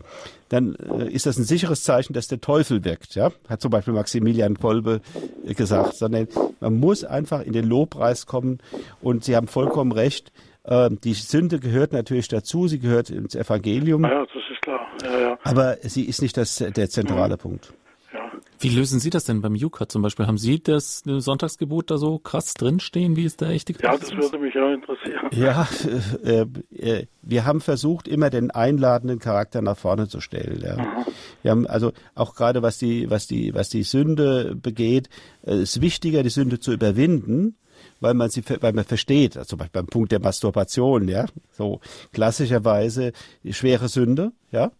dann 0.50 0.76
äh, 0.76 1.12
ist 1.12 1.26
das 1.26 1.38
ein 1.38 1.44
sicheres 1.44 1.84
Zeichen, 1.84 2.14
dass 2.14 2.28
der 2.28 2.40
Teufel 2.40 2.86
wirkt. 2.86 3.16
Ja? 3.16 3.32
Hat 3.50 3.62
zum 3.62 3.72
Beispiel 3.72 3.94
Maximilian 3.94 4.58
Kolbe 4.58 5.02
äh, 5.46 5.54
gesagt, 5.54 5.96
sondern 5.96 6.28
man 6.60 6.80
muss 6.80 7.04
einfach 7.04 7.42
in 7.42 7.54
den 7.54 7.66
Lobpreis 7.66 8.26
kommen. 8.26 8.60
Und 9.02 9.26
Sie 9.26 9.36
haben 9.36 9.48
vollkommen 9.48 9.92
recht. 9.92 10.32
Äh, 10.64 10.90
die 11.04 11.14
Sünde 11.14 11.60
gehört 11.60 11.94
natürlich 11.94 12.28
dazu, 12.28 12.68
sie 12.68 12.80
gehört 12.80 13.10
ins 13.10 13.36
Evangelium. 13.36 14.04
Ja, 14.04 14.26
das 14.26 14.44
ist 14.52 14.62
klar. 14.62 14.88
Ja, 15.04 15.20
ja. 15.20 15.40
Aber 15.44 15.78
sie 15.82 16.06
ist 16.06 16.22
nicht 16.22 16.38
das, 16.38 16.58
der 16.58 16.90
zentrale 16.90 17.36
mhm. 17.36 17.40
Punkt. 17.40 17.74
Ja. 18.14 18.32
Wie 18.60 18.70
lösen 18.70 19.00
Sie 19.00 19.10
das 19.10 19.26
denn 19.26 19.42
beim 19.42 19.56
Jukat 19.56 19.92
zum 19.92 20.04
Beispiel? 20.04 20.26
Haben 20.26 20.38
Sie 20.38 20.62
das 20.62 21.04
Sonntagsgebot 21.06 21.92
da 21.92 21.98
so 21.98 22.18
krass 22.18 22.54
drinstehen? 22.54 23.18
Wie 23.18 23.26
ist 23.26 23.42
der 23.42 23.50
echte 23.50 23.74
Ja, 23.82 23.98
das 23.98 24.12
würde 24.12 24.40
mich 24.40 24.56
auch 24.58 24.72
interessieren. 24.72 25.30
Ja, 25.32 25.68
äh, 26.24 26.46
äh, 26.78 27.08
wir 27.22 27.46
haben 27.46 27.60
versucht, 27.60 28.08
immer 28.08 28.30
den 28.30 28.52
einladenden 28.52 29.20
Charakter 29.20 29.62
nach 29.62 29.78
vorne 29.78 30.08
zu 30.08 30.22
stellen. 30.22 30.62
Ja. 30.64 30.78
Mhm. 30.78 31.06
Wir 31.42 31.52
haben 31.52 31.68
also 31.68 31.92
auch 32.16 32.36
gerade 32.36 32.62
was 32.62 32.78
die, 32.78 33.10
was 33.10 33.28
die, 33.28 33.54
was 33.54 33.68
die 33.68 33.84
Sünde 33.84 34.56
begeht, 34.56 35.10
äh, 35.46 35.62
ist 35.62 35.82
wichtiger, 35.82 36.24
die 36.24 36.30
Sünde 36.30 36.60
zu 36.60 36.72
überwinden, 36.72 37.58
weil 38.04 38.14
man 38.14 38.30
sie, 38.30 38.44
weil 38.62 38.74
man 38.74 38.86
versteht, 38.86 39.38
also 39.38 39.50
zum 39.50 39.60
Beispiel 39.60 39.82
beim 39.82 39.88
Punkt 39.88 40.12
der 40.12 40.20
Masturbation, 40.20 41.08
ja, 41.08 41.26
so 41.52 41.80
klassischerweise 42.12 43.14
schwere 43.50 43.88
Sünde, 43.88 44.32
ja, 44.52 44.72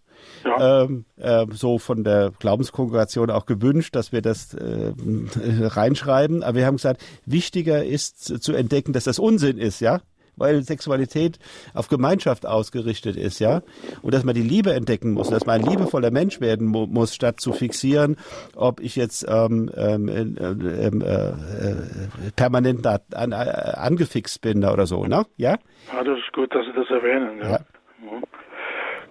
ja. 0.46 0.84
Ähm, 0.84 1.06
äh, 1.18 1.46
so 1.52 1.80
von 1.80 2.04
der 2.04 2.32
Glaubenskongregation 2.40 3.30
auch 3.30 3.46
gewünscht, 3.46 3.96
dass 3.96 4.12
wir 4.12 4.22
das 4.22 4.54
äh, 4.54 4.94
reinschreiben. 5.62 6.44
Aber 6.44 6.58
wir 6.58 6.66
haben 6.66 6.78
gesagt, 6.78 7.04
wichtiger 7.26 7.84
ist 7.84 8.42
zu 8.42 8.54
entdecken, 8.54 8.94
dass 8.94 9.04
das 9.04 9.20
Unsinn 9.20 9.58
ist, 9.58 9.82
ja 9.82 10.02
weil 10.36 10.64
Sexualität 10.64 11.40
auf 11.74 11.88
Gemeinschaft 11.88 12.46
ausgerichtet 12.46 13.16
ist, 13.16 13.40
ja, 13.40 13.62
und 14.02 14.14
dass 14.14 14.24
man 14.24 14.36
die 14.36 14.42
Liebe 14.42 14.74
entdecken 14.74 15.12
muss, 15.12 15.30
dass 15.30 15.46
man 15.46 15.62
ein 15.62 15.70
liebevoller 15.70 16.12
Mensch 16.12 16.42
werden 16.42 16.68
mu 16.68 16.88
muss, 16.88 17.16
statt 17.16 17.40
zu 17.40 17.54
fixieren, 17.54 18.18
ob 18.56 18.80
ich 18.80 18.96
jetzt 18.96 19.26
ähm, 19.28 19.70
ähm, 19.76 20.08
äh, 20.08 20.22
ähm, 20.22 21.02
äh, 21.02 21.30
äh, 21.30 22.32
permanent 22.36 22.86
da 22.86 23.00
an, 23.14 23.32
äh, 23.32 23.36
angefixt 23.36 24.42
bin 24.42 24.64
oder 24.64 24.86
so, 24.86 25.06
ne? 25.06 25.26
Ja? 25.38 25.58
Ja, 25.92 26.04
das 26.04 26.20
ist 26.20 26.34
gut, 26.34 26.54
dass 26.54 26.66
Sie 26.66 26.74
das 26.74 26.90
erwähnen, 26.90 27.40
ja. 27.40 27.50
ja. 27.52 27.60
Mhm. 28.00 28.24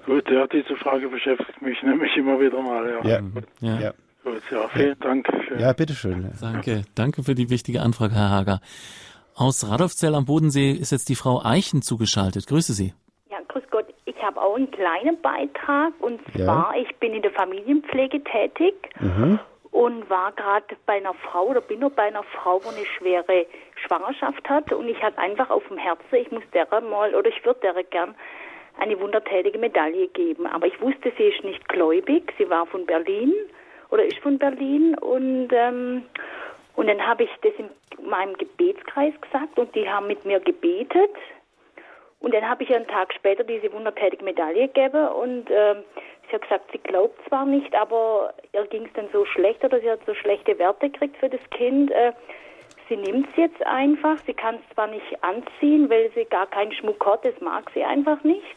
Gut, 0.07 0.29
ja, 0.31 0.47
diese 0.47 0.77
Frage 0.77 1.09
beschäftigt 1.09 1.63
mich 1.63 1.83
nämlich 1.83 2.17
immer 2.17 2.41
wieder 2.41 2.61
mal, 2.61 2.89
ja. 2.89 3.09
Ja, 3.09 3.21
ja. 3.61 3.81
ja. 3.81 3.93
Gut, 4.25 4.43
ja, 4.53 4.69
vielen 4.69 4.99
Dank. 5.01 5.27
Für 5.49 5.59
ja, 5.59 5.73
bitteschön. 5.73 6.31
Danke, 6.41 6.83
danke 6.95 7.25
für 7.25 7.35
die 7.35 7.51
wichtige 7.51 7.83
Anfrage, 7.83 8.15
Herr 8.15 8.31
Hager. 8.31 8.61
Aus 9.35 9.69
Radolfzell 9.69 10.15
am 10.15 10.27
Bodensee 10.27 10.73
ist 10.73 10.93
jetzt 10.93 11.09
die 11.09 11.15
Frau 11.15 11.43
Eichen 11.43 11.83
zugeschaltet. 11.83 12.47
Grüße 12.47 12.73
Sie. 12.75 12.93
Ja, 13.31 13.39
grüß 13.49 13.65
Gott. 13.71 13.87
Ich 14.05 14.23
habe 14.23 14.41
auch 14.41 14.57
einen 14.57 14.71
kleinen 14.71 15.21
Beitrag 15.21 15.93
und 16.01 16.21
zwar, 16.33 16.77
ja. 16.77 16.83
ich 16.83 16.95
bin 16.97 17.15
in 17.15 17.23
der 17.23 17.33
Familienpflege 17.33 18.23
tätig 18.25 18.75
mhm. 19.01 19.39
und 19.71 20.11
war 20.11 20.33
gerade 20.33 20.77
bei 20.87 20.95
einer 20.95 21.15
Frau 21.15 21.47
oder 21.47 21.61
bin 21.61 21.81
noch 21.81 21.93
bei 21.93 22.05
einer 22.05 22.23
Frau, 22.23 22.61
wo 22.63 22.69
eine 22.69 22.85
schwere 22.99 23.47
Schwangerschaft 23.87 24.49
hat 24.49 24.73
und 24.73 24.89
ich 24.89 25.03
hatte 25.03 25.19
einfach 25.19 25.51
auf 25.51 25.67
dem 25.69 25.79
Herzen, 25.79 26.15
ich 26.15 26.31
muss 26.31 26.45
der 26.53 26.67
mal 26.83 27.15
oder 27.15 27.29
ich 27.29 27.45
würde 27.45 27.61
der 27.61 27.83
gern 27.85 28.15
eine 28.79 28.99
wundertätige 29.01 29.59
Medaille 29.59 30.09
geben. 30.09 30.47
Aber 30.47 30.67
ich 30.67 30.81
wusste, 30.81 31.13
sie 31.17 31.25
ist 31.25 31.45
nicht 31.45 31.67
gläubig, 31.69 32.33
sie 32.39 32.49
war 32.49 32.67
von 32.67 32.87
Berlin 32.87 33.33
oder 33.91 34.05
ist 34.05 34.19
von 34.19 34.39
Berlin 34.39 34.97
und 34.99 35.49
ähm, 35.53 36.05
und 36.75 36.87
dann 36.87 37.07
habe 37.07 37.25
ich 37.25 37.31
das 37.43 37.53
in 37.59 37.71
meinem 38.09 38.37
Gebetskreis 38.37 39.15
gesagt 39.21 39.59
und 39.59 39.75
die 39.75 39.89
haben 39.89 40.07
mit 40.07 40.25
mir 40.25 40.41
gebetet. 40.41 41.11
Und 42.21 42.33
dann 42.33 42.49
habe 42.49 42.63
ich 42.63 42.75
einen 42.75 42.87
Tag 42.87 43.13
später 43.13 43.43
diese 43.43 43.73
wundertätige 43.73 44.25
Medaille 44.25 44.69
gegeben 44.69 45.09
und 45.09 45.51
äh, 45.51 45.75
sie 46.29 46.35
hat 46.35 46.43
gesagt, 46.43 46.71
sie 46.71 46.79
glaubt 46.79 47.19
zwar 47.29 47.45
nicht, 47.45 47.75
aber 47.75 48.33
ihr 48.53 48.65
ging 48.67 48.87
es 48.87 48.93
dann 48.95 49.09
so 49.13 49.25
schlecht 49.25 49.65
oder 49.65 49.81
sie 49.81 49.91
hat 49.91 50.01
so 50.07 50.15
schlechte 50.15 50.57
Werte 50.59 50.89
gekriegt 50.89 51.17
für 51.17 51.29
das 51.29 51.41
Kind. 51.51 51.91
Äh, 51.91 52.13
sie 52.89 52.97
nimmt 52.97 53.29
es 53.31 53.37
jetzt 53.37 53.67
einfach. 53.67 54.19
Sie 54.25 54.35
kann 54.35 54.55
es 54.55 54.75
zwar 54.75 54.87
nicht 54.87 55.23
anziehen, 55.25 55.91
weil 55.91 56.13
sie 56.15 56.25
gar 56.25 56.47
keinen 56.47 56.73
Schmuck 56.73 57.05
hat, 57.05 57.25
das 57.25 57.39
mag 57.41 57.69
sie 57.75 57.83
einfach 57.83 58.23
nicht. 58.23 58.57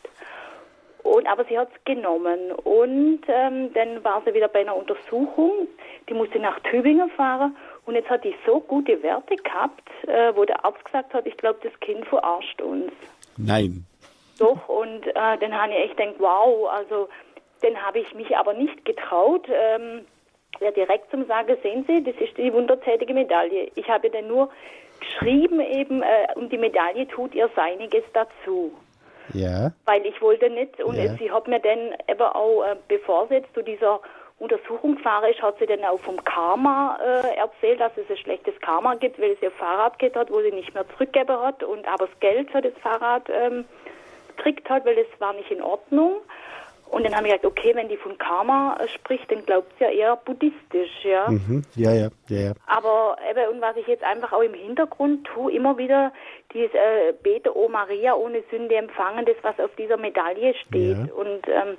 Und, 1.02 1.28
aber 1.28 1.46
sie 1.46 1.58
hat 1.58 1.70
es 1.72 1.84
genommen. 1.86 2.52
Und 2.52 3.22
ähm, 3.28 3.74
dann 3.74 4.04
war 4.04 4.24
sie 4.26 4.34
wieder 4.34 4.48
bei 4.48 4.62
einer 4.62 4.76
Untersuchung. 4.76 5.68
Die 6.10 6.16
musste 6.16 6.40
nach 6.40 6.60
Tübingen 6.62 7.10
fahren. 7.12 7.56
Und 7.86 7.96
jetzt 7.96 8.10
hat 8.10 8.24
die 8.24 8.36
so 8.46 8.60
gute 8.60 9.02
Werte 9.04 9.36
gehabt, 9.36 9.88
äh, 10.08 10.36
wo 10.36 10.44
der 10.46 10.66
Arzt 10.66 10.84
gesagt 10.86 11.14
hat, 11.14 11.26
ich 11.28 11.38
glaube, 11.38 11.60
das 11.64 11.80
Kind 11.82 12.06
verarscht 12.08 12.62
uns. 12.62 12.92
Nein. 13.38 13.86
Doch, 14.40 14.68
und 14.68 15.08
äh, 15.08 15.14
dann 15.14 15.54
habe 15.54 15.72
ich 15.74 15.80
echt 15.80 15.98
gedacht, 15.98 16.16
wow, 16.18 16.70
also 16.70 17.08
dann 17.62 17.76
habe 17.82 18.00
ich 18.00 18.14
mich 18.14 18.36
aber 18.36 18.54
nicht 18.54 18.84
getraut, 18.86 19.48
ähm, 19.50 20.06
ja, 20.60 20.72
direkt 20.72 21.12
zum 21.12 21.26
Sagen, 21.26 21.56
sehen 21.62 21.86
Sie, 21.88 22.04
das 22.04 22.16
ist 22.16 22.38
die 22.38 22.52
wundertätige 22.54 23.14
Medaille. 23.14 23.70
Ich 23.76 23.90
habe 23.90 24.10
dann 24.10 24.28
nur 24.28 24.50
geschrieben 25.00 25.60
eben, 25.60 26.02
äh, 26.02 26.28
und 26.36 26.52
die 26.52 26.58
Medaille 26.58 27.08
tut 27.08 27.36
ihr 27.36 27.50
Seiniges 27.56 28.04
dazu. 28.14 28.74
Ja. 29.34 29.72
Weil 29.86 30.06
ich 30.06 30.22
wollte 30.22 30.50
nicht, 30.50 30.82
und 30.84 30.96
ja. 30.96 31.14
sie 31.18 31.32
hat 31.32 31.48
mir 31.48 31.60
dann 31.60 31.96
eben 32.08 32.22
auch, 32.22 32.64
äh, 32.64 32.76
bevor 32.88 33.28
sie 33.28 33.36
jetzt 33.36 33.54
zu 33.54 33.64
dieser 33.64 34.00
Untersuchung 34.38 34.96
gefahren 34.96 35.32
ist, 35.32 35.42
hat 35.42 35.58
sie 35.60 35.66
dann 35.66 35.84
auch 35.86 36.00
vom 36.02 36.22
Karma 36.24 37.00
äh, 37.02 37.38
erzählt, 37.38 37.80
dass 37.80 37.94
es 37.98 38.10
ein 38.10 38.18
schlechtes 38.18 38.60
Karma 38.60 38.96
gibt, 38.96 39.20
weil 39.20 39.38
sie 39.40 39.46
ein 39.46 39.52
Fahrrad 39.54 39.98
geht 39.98 40.16
hat, 40.16 40.30
wo 40.30 40.42
sie 40.42 40.52
nicht 40.52 40.74
mehr 40.74 40.88
zurückgeben 40.90 41.40
hat 41.40 41.64
und 41.64 41.88
aber 41.88 42.08
das 42.08 42.20
Geld 42.20 42.52
für 42.52 42.62
das 42.62 42.74
Fahrrad 42.82 43.30
ähm, 43.30 43.64
gekriegt 44.36 44.70
hat, 44.70 44.86
weil 44.86 44.98
es 44.98 45.08
war 45.20 45.34
nicht 45.34 45.52
in 45.52 45.62
Ordnung. 45.62 46.18
Und 46.88 47.04
dann 47.04 47.16
haben 47.16 47.26
wir 47.26 47.34
gesagt, 47.34 47.46
okay, 47.46 47.74
wenn 47.74 47.90
die 47.90 47.98
von 47.98 48.18
Karma 48.18 48.78
äh, 48.80 48.88
spricht, 48.90 49.32
dann 49.32 49.46
glaubt 49.46 49.72
sie 49.78 49.86
ja 49.86 49.90
eher 49.90 50.16
buddhistisch, 50.18 51.04
ja. 51.04 51.30
Mhm. 51.30 51.64
Ja, 51.76 51.92
ja, 51.94 52.10
ja, 52.30 52.40
ja. 52.40 52.54
Aber 52.68 53.18
eben, 53.30 53.56
und 53.56 53.62
was 53.62 53.76
ich 53.78 53.88
jetzt 53.88 54.04
einfach 54.04 54.34
auch 54.34 54.42
im 54.42 54.54
Hintergrund 54.54 55.26
tue, 55.28 55.52
immer 55.52 55.78
wieder 55.78 56.12
dieses 56.54 56.74
äh, 56.74 57.14
Bete, 57.24 57.58
O 57.58 57.70
Maria, 57.70 58.14
ohne 58.14 58.44
Sünde 58.52 58.76
empfangen, 58.76 59.26
das, 59.26 59.36
was 59.42 59.60
auf 59.60 59.74
dieser 59.78 59.98
Medaille 59.98 60.54
steht. 60.68 60.98
Ja. 60.98 61.14
Und 61.16 61.48
ähm, 61.48 61.78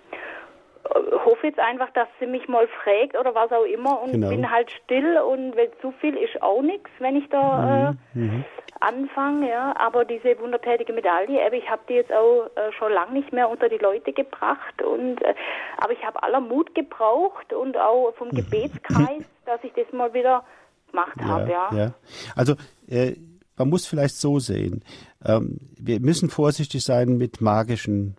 hoffe 1.25 1.49
jetzt 1.49 1.59
einfach, 1.59 1.91
dass 1.93 2.09
sie 2.21 2.27
mich 2.27 2.49
mal 2.49 2.69
fragt 2.83 3.19
oder 3.19 3.35
was 3.35 3.51
auch 3.53 3.65
immer 3.65 4.01
und 4.03 4.13
genau. 4.13 4.29
bin 4.29 4.51
halt 4.51 4.71
still 4.85 5.19
und 5.19 5.57
wenn 5.57 5.71
zu 5.81 5.93
viel 6.01 6.17
ist 6.17 6.43
auch 6.43 6.63
nichts, 6.63 6.91
wenn 6.99 7.17
ich 7.17 7.29
da 7.29 7.97
mhm. 8.15 8.23
äh, 8.23 8.25
mhm. 8.25 8.45
anfange, 8.81 9.49
ja. 9.49 9.75
Aber 9.77 10.05
diese 10.05 10.39
wundertätige 10.39 10.93
Medaille, 10.93 11.41
ich 11.55 11.69
habe 11.71 11.83
die 11.89 11.95
jetzt 11.95 12.13
auch 12.13 12.47
äh, 12.55 12.73
schon 12.79 12.93
lange 12.93 13.13
nicht 13.13 13.33
mehr 13.33 13.49
unter 13.49 13.69
die 13.69 13.79
Leute 13.79 14.13
gebracht 14.13 14.83
und 14.83 15.23
äh, 15.23 15.35
aber 15.79 15.93
ich 15.93 16.05
habe 16.05 16.23
aller 16.23 16.41
Mut 16.41 16.75
gebraucht 16.75 17.53
und 17.53 17.77
auch 17.77 18.13
vom 18.17 18.29
mhm. 18.29 18.37
Gebetskreis, 18.37 19.25
dass 19.47 19.63
ich 19.63 19.73
das 19.75 19.93
mal 19.93 20.13
wieder 20.15 20.45
gemacht 20.91 21.17
ja, 21.19 21.27
habe, 21.27 21.51
ja. 21.51 21.71
ja. 21.73 21.95
Also 22.35 22.55
äh, 22.89 23.17
man 23.57 23.69
muss 23.69 23.87
vielleicht 23.87 24.17
so 24.17 24.39
sehen, 24.39 24.85
ähm, 25.25 25.59
wir 25.79 26.01
müssen 26.01 26.31
vorsichtig 26.31 26.85
sein 26.85 27.17
mit 27.17 27.41
magischen 27.41 28.17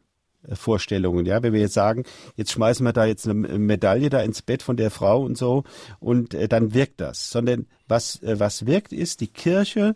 Vorstellungen. 0.53 1.25
Ja, 1.25 1.43
wenn 1.43 1.53
wir 1.53 1.59
jetzt 1.59 1.73
sagen, 1.73 2.03
jetzt 2.35 2.51
schmeißen 2.51 2.85
wir 2.85 2.93
da 2.93 3.05
jetzt 3.05 3.27
eine 3.27 3.33
Medaille 3.57 4.09
da 4.09 4.21
ins 4.21 4.41
Bett 4.41 4.63
von 4.63 4.77
der 4.77 4.91
Frau 4.91 5.23
und 5.23 5.37
so 5.37 5.63
und 5.99 6.33
äh, 6.33 6.47
dann 6.47 6.73
wirkt 6.73 7.01
das. 7.01 7.29
Sondern 7.29 7.67
was, 7.87 8.21
äh, 8.23 8.39
was 8.39 8.65
wirkt 8.65 8.93
ist, 8.93 9.21
die 9.21 9.27
Kirche 9.27 9.95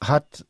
hat 0.00 0.44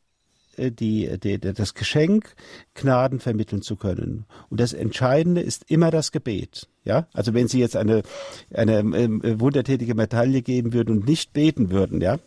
äh, 0.57 0.71
die, 0.71 1.19
die, 1.19 1.39
das 1.39 1.73
Geschenk, 1.73 2.35
Gnaden 2.73 3.19
vermitteln 3.19 3.61
zu 3.61 3.75
können. 3.75 4.25
Und 4.49 4.59
das 4.59 4.73
Entscheidende 4.73 5.41
ist 5.41 5.69
immer 5.69 5.91
das 5.91 6.11
Gebet. 6.11 6.67
Ja, 6.83 7.07
also 7.13 7.33
wenn 7.33 7.47
Sie 7.47 7.59
jetzt 7.59 7.75
eine, 7.75 8.03
eine 8.53 8.79
äh, 8.79 9.39
wundertätige 9.39 9.93
Medaille 9.93 10.41
geben 10.41 10.73
würden 10.73 10.99
und 10.99 11.07
nicht 11.07 11.33
beten 11.33 11.69
würden, 11.69 12.01
ja, 12.01 12.17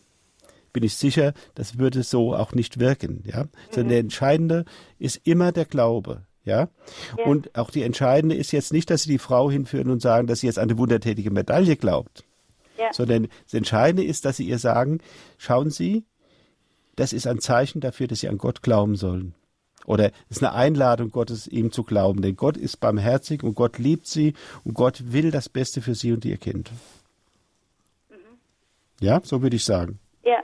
bin 0.72 0.84
ich 0.84 0.94
sicher, 0.94 1.32
das 1.54 1.78
würde 1.78 2.02
so 2.02 2.34
auch 2.34 2.52
nicht 2.52 2.78
wirken. 2.78 3.24
Ja, 3.26 3.44
mhm. 3.44 3.48
sondern 3.70 3.88
der 3.88 3.98
Entscheidende 4.00 4.64
ist 4.98 5.20
immer 5.24 5.52
der 5.52 5.64
Glaube. 5.64 6.22
Ja? 6.50 6.68
ja? 7.16 7.24
Und 7.24 7.56
auch 7.56 7.70
die 7.70 7.82
entscheidende 7.82 8.34
ist 8.34 8.50
jetzt 8.50 8.72
nicht, 8.72 8.90
dass 8.90 9.04
sie 9.04 9.10
die 9.10 9.18
Frau 9.18 9.50
hinführen 9.50 9.88
und 9.88 10.02
sagen, 10.02 10.26
dass 10.26 10.40
sie 10.40 10.48
jetzt 10.48 10.58
an 10.58 10.68
eine 10.68 10.78
wundertätige 10.78 11.30
Medaille 11.30 11.76
glaubt. 11.76 12.24
Ja. 12.76 12.92
Sondern 12.92 13.28
das 13.44 13.54
Entscheidende 13.54 14.04
ist, 14.04 14.24
dass 14.24 14.36
sie 14.36 14.48
ihr 14.48 14.58
sagen, 14.58 14.98
schauen 15.38 15.70
Sie, 15.70 16.04
das 16.96 17.12
ist 17.12 17.26
ein 17.26 17.38
Zeichen 17.38 17.80
dafür, 17.80 18.08
dass 18.08 18.20
sie 18.20 18.28
an 18.28 18.38
Gott 18.38 18.62
glauben 18.62 18.96
sollen. 18.96 19.34
Oder 19.86 20.06
es 20.28 20.38
ist 20.38 20.42
eine 20.42 20.52
Einladung 20.52 21.10
Gottes, 21.10 21.46
ihm 21.46 21.70
zu 21.72 21.84
glauben. 21.84 22.20
Denn 22.20 22.36
Gott 22.36 22.56
ist 22.56 22.80
barmherzig 22.80 23.42
und 23.42 23.54
Gott 23.54 23.78
liebt 23.78 24.06
sie 24.06 24.34
und 24.64 24.74
Gott 24.74 25.12
will 25.12 25.30
das 25.30 25.48
Beste 25.48 25.82
für 25.82 25.94
sie 25.94 26.12
und 26.12 26.24
ihr 26.24 26.36
Kind. 26.36 26.70
Mhm. 28.10 28.16
Ja, 29.00 29.20
so 29.22 29.40
würde 29.40 29.56
ich 29.56 29.64
sagen. 29.64 29.98
Ja. 30.24 30.42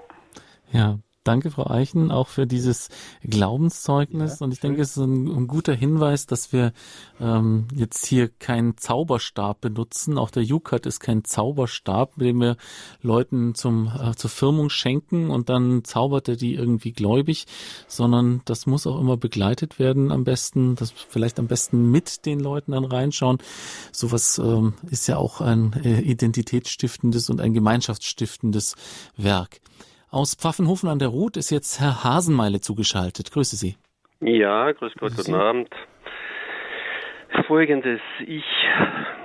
Ja, 0.73 0.99
Danke, 1.27 1.51
Frau 1.51 1.69
Eichen, 1.69 2.13
auch 2.13 2.29
für 2.29 2.47
dieses 2.47 2.89
Glaubenszeugnis. 3.25 4.39
Ja, 4.39 4.45
und 4.45 4.53
ich 4.53 4.61
schön. 4.61 4.71
denke, 4.71 4.83
es 4.83 4.91
ist 4.91 5.03
ein, 5.03 5.27
ein, 5.27 5.47
guter 5.49 5.75
Hinweis, 5.75 6.27
dass 6.27 6.53
wir 6.53 6.73
ähm, 7.21 7.67
jetzt 7.75 8.07
hier 8.07 8.29
keinen 8.29 8.77
Zauberstab 8.77 9.61
benutzen. 9.61 10.19
Auch 10.19 10.31
der 10.31 10.45
Jukat 10.45 10.87
ist 10.87 11.01
kein 11.01 11.25
Zauberstab, 11.25 12.15
den 12.15 12.41
wir 12.41 12.57
Leuten 13.03 13.57
zum, 13.57 13.89
äh, 13.89 14.15
zur 14.15 14.31
Firmung 14.31 14.71
schenken 14.71 15.31
und 15.31 15.49
dann 15.49 15.83
zaubert 15.83 16.29
er 16.29 16.37
die 16.37 16.55
irgendwie 16.55 16.93
gläubig, 16.93 17.47
sondern 17.89 18.43
das 18.45 18.67
muss 18.67 18.87
auch 18.87 19.01
immer 19.01 19.17
begleitet 19.17 19.81
werden 19.81 20.13
am 20.13 20.23
besten, 20.23 20.77
das 20.77 20.93
vielleicht 20.93 21.41
am 21.41 21.49
besten 21.49 21.91
mit 21.91 22.25
den 22.25 22.39
Leuten 22.39 22.71
dann 22.71 22.85
reinschauen. 22.85 23.39
Sowas 23.91 24.39
ähm, 24.39 24.75
ist 24.91 25.09
ja 25.09 25.17
auch 25.17 25.41
ein 25.41 25.73
äh, 25.83 26.03
identitätsstiftendes 26.03 27.31
und 27.31 27.41
ein 27.41 27.53
gemeinschaftsstiftendes 27.53 28.77
Werk. 29.17 29.61
Aus 30.17 30.35
Pfaffenhofen 30.35 30.89
an 30.89 30.99
der 30.99 31.09
Ruhr 31.09 31.29
ist 31.37 31.51
jetzt 31.51 31.79
Herr 31.79 32.03
Hasenmeile 32.03 32.63
zugeschaltet. 32.63 33.31
Grüße 33.31 33.55
Sie. 33.55 33.77
Ja, 34.21 34.73
grüß 34.73 34.95
Gott, 34.95 35.15
grüß 35.15 35.27
guten 35.27 35.35
Abend. 35.35 35.69
Folgendes, 37.47 38.01
ich 38.27 38.47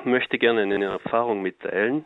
möchte 0.04 0.38
gerne 0.38 0.64
eine 0.64 0.84
Erfahrung 0.84 1.42
mitteilen, 1.44 2.04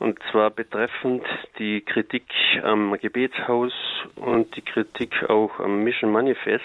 und 0.00 0.18
zwar 0.32 0.50
betreffend 0.50 1.22
die 1.60 1.80
Kritik 1.82 2.24
am 2.64 2.98
Gebetshaus 3.00 3.72
und 4.16 4.56
die 4.56 4.62
Kritik 4.62 5.30
auch 5.30 5.60
am 5.60 5.84
Mission 5.84 6.10
Manifest. 6.10 6.64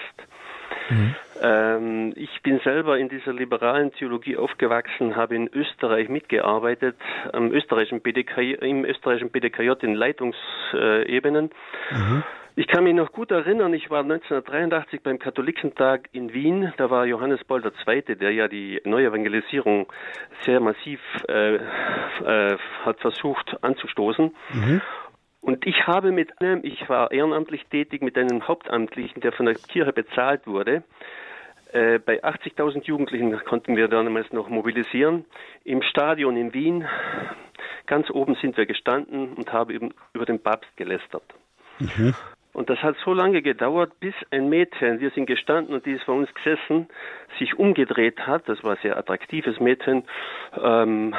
Mhm. 0.90 1.16
Ähm, 1.42 2.14
ich 2.16 2.42
bin 2.42 2.60
selber 2.60 2.98
in 2.98 3.10
dieser 3.10 3.34
liberalen 3.34 3.92
Theologie 3.94 4.38
aufgewachsen, 4.38 5.16
habe 5.16 5.36
in 5.36 5.50
Österreich 5.54 6.10
mitgearbeitet, 6.10 6.96
am 7.32 7.52
österreichischen 7.52 8.02
BDK, 8.02 8.62
im 8.62 8.86
österreichischen 8.86 9.30
BDKJ 9.30 9.72
in 9.82 9.96
Leitungsebenen. 9.96 11.52
Mhm. 11.92 12.24
Ich 12.56 12.68
kann 12.68 12.84
mich 12.84 12.94
noch 12.94 13.12
gut 13.12 13.32
erinnern, 13.32 13.74
ich 13.74 13.90
war 13.90 14.02
1983 14.02 15.02
beim 15.02 15.18
Katholikentag 15.18 16.08
in 16.12 16.36
Wien. 16.36 16.72
Da 16.78 16.92
war 16.92 17.08
Johannes 17.08 17.44
Paul 17.44 17.64
II., 17.66 18.16
der 18.16 18.32
ja 18.32 18.48
die 18.48 18.80
Neuevangelisierung 18.86 19.92
sehr 20.46 20.60
massiv 20.60 21.00
äh, 21.28 21.56
äh, 21.56 22.58
hat 22.86 23.00
versucht 23.00 23.58
anzustoßen. 23.64 24.36
Mhm. 24.54 24.82
Und 25.44 25.68
ich 25.68 25.86
habe 25.88 26.14
mit 26.14 26.42
einem, 26.42 26.64
ich 26.64 26.88
war 26.88 27.12
ehrenamtlich 27.12 27.66
tätig, 27.66 28.02
mit 28.02 28.18
einem 28.18 28.48
Hauptamtlichen, 28.48 29.22
der 29.22 29.34
von 29.34 29.46
der 29.46 29.56
Kirche 29.56 29.92
bezahlt 29.92 30.48
wurde, 30.48 30.84
äh, 31.74 32.00
bei 32.00 32.24
80.000 32.24 32.86
Jugendlichen 32.86 33.38
konnten 33.44 33.76
wir 33.76 33.90
damals 33.90 34.32
noch 34.32 34.48
mobilisieren. 34.48 35.26
Im 35.66 35.82
Stadion 35.82 36.38
in 36.38 36.54
Wien, 36.54 36.88
ganz 37.88 38.10
oben 38.10 38.36
sind 38.36 38.56
wir 38.56 38.66
gestanden 38.66 39.34
und 39.34 39.52
haben 39.52 39.72
eben 39.72 39.94
über 40.14 40.26
den 40.26 40.42
Papst 40.42 40.70
gelästert. 40.78 41.26
Mhm. 41.80 42.14
Und 42.54 42.70
das 42.70 42.78
hat 42.84 42.96
so 43.04 43.14
lange 43.14 43.42
gedauert, 43.42 44.00
bis 44.00 44.14
ein 44.30 44.48
Mädchen, 44.48 45.00
wir 45.00 45.10
sind 45.10 45.26
gestanden 45.26 45.74
und 45.74 45.88
die 45.88 45.94
ist 45.94 46.04
vor 46.04 46.14
uns 46.14 46.32
gesessen, 46.36 46.88
sich 47.40 47.58
umgedreht 47.58 48.28
hat, 48.28 48.48
das 48.48 48.64
war 48.64 48.74
ein 48.74 48.82
sehr 48.84 48.96
attraktives 48.96 49.60
Mädchen, 49.60 50.04
ähm, 50.62 51.16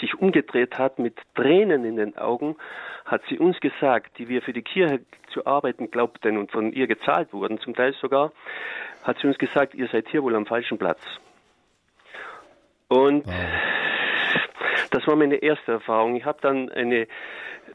sich 0.00 0.14
umgedreht 0.18 0.78
hat 0.78 0.98
mit 0.98 1.18
Tränen 1.34 1.84
in 1.84 1.96
den 1.96 2.16
Augen, 2.16 2.56
hat 3.04 3.20
sie 3.28 3.38
uns 3.38 3.60
gesagt, 3.60 4.16
die 4.16 4.28
wir 4.28 4.40
für 4.40 4.54
die 4.54 4.62
Kirche 4.62 5.00
zu 5.28 5.44
arbeiten 5.44 5.90
glaubten 5.90 6.38
und 6.38 6.50
von 6.50 6.72
ihr 6.72 6.86
gezahlt 6.86 7.34
wurden, 7.34 7.58
zum 7.58 7.74
Teil 7.74 7.92
sogar, 8.00 8.32
hat 9.02 9.18
sie 9.18 9.26
uns 9.26 9.36
gesagt, 9.36 9.74
ihr 9.74 9.88
seid 9.88 10.08
hier 10.08 10.22
wohl 10.22 10.34
am 10.34 10.46
falschen 10.46 10.78
Platz. 10.78 11.02
Und 12.88 13.26
wow. 13.26 13.34
das 14.90 15.06
war 15.06 15.16
meine 15.16 15.36
erste 15.36 15.72
Erfahrung. 15.72 16.16
Ich 16.16 16.24
habe 16.24 16.38
dann 16.40 16.70
eine 16.70 17.08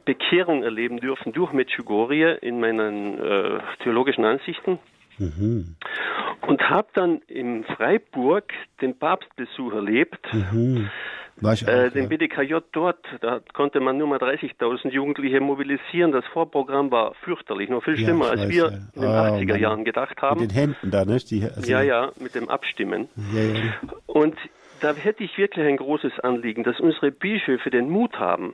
Bekehrung 0.05 0.63
erleben 0.63 0.99
dürfen 0.99 1.33
durch 1.33 1.53
Medjugorje 1.53 2.33
in 2.35 2.59
meinen 2.59 3.19
äh, 3.19 3.59
theologischen 3.83 4.25
Ansichten. 4.25 4.79
Mhm. 5.17 5.75
Und 6.47 6.69
habe 6.69 6.87
dann 6.93 7.21
in 7.27 7.63
Freiburg 7.63 8.53
den 8.81 8.97
Papstbesuch 8.97 9.73
erlebt. 9.73 10.25
Mhm. 10.31 10.89
War 11.39 11.53
ich 11.53 11.67
auch, 11.67 11.71
äh, 11.71 11.91
den 11.91 12.03
ja. 12.03 12.09
BDKJ 12.09 12.55
dort, 12.71 13.05
da 13.21 13.41
konnte 13.53 13.79
man 13.79 13.97
nur 13.97 14.07
mal 14.07 14.17
30.000 14.17 14.89
Jugendliche 14.89 15.39
mobilisieren. 15.39 16.11
Das 16.11 16.25
Vorprogramm 16.33 16.89
war 16.89 17.13
fürchterlich, 17.23 17.69
noch 17.69 17.83
viel 17.83 17.97
schlimmer, 17.97 18.25
ja, 18.25 18.31
als 18.31 18.41
weiß, 18.41 18.49
wir 18.49 18.63
ja. 18.63 18.67
in 18.67 19.01
den 19.01 19.03
oh, 19.03 19.53
80er 19.53 19.57
Jahren 19.57 19.85
gedacht 19.85 20.21
haben. 20.21 20.41
Mit 20.41 20.51
den 20.51 20.55
Händen 20.55 20.91
da, 20.91 21.05
nicht? 21.05 21.29
Die, 21.29 21.43
also 21.43 21.69
ja, 21.69 21.81
ja, 21.81 22.11
mit 22.19 22.33
dem 22.33 22.49
Abstimmen. 22.49 23.07
Und 24.07 24.35
da 24.79 24.93
hätte 24.93 25.23
ich 25.23 25.37
wirklich 25.37 25.65
ein 25.65 25.77
großes 25.77 26.19
Anliegen, 26.21 26.63
dass 26.63 26.79
unsere 26.79 27.11
Bischöfe 27.11 27.69
den 27.69 27.89
Mut 27.89 28.17
haben, 28.17 28.53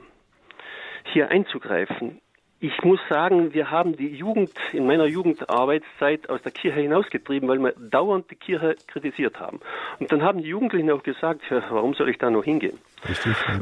hier 1.04 1.30
einzugreifen. 1.30 2.20
Ich 2.60 2.82
muss 2.82 3.00
sagen, 3.10 3.52
wir 3.52 3.70
haben 3.70 3.96
die 3.96 4.08
Jugend 4.08 4.52
in 4.72 4.86
meiner 4.86 5.04
Jugendarbeitszeit 5.06 6.30
aus 6.30 6.40
der 6.42 6.52
Kirche 6.52 6.80
hinausgetrieben, 6.80 7.46
weil 7.48 7.58
wir 7.58 7.74
dauernd 7.78 8.30
die 8.30 8.36
Kirche 8.36 8.76
kritisiert 8.86 9.38
haben. 9.38 9.60
Und 9.98 10.10
dann 10.10 10.22
haben 10.22 10.40
die 10.42 10.48
Jugendlichen 10.48 10.90
auch 10.90 11.02
gesagt, 11.02 11.42
warum 11.50 11.94
soll 11.94 12.08
ich 12.08 12.18
da 12.18 12.30
noch 12.30 12.44
hingehen? 12.44 12.78
Richtig. 13.06 13.34
Ja. 13.46 13.60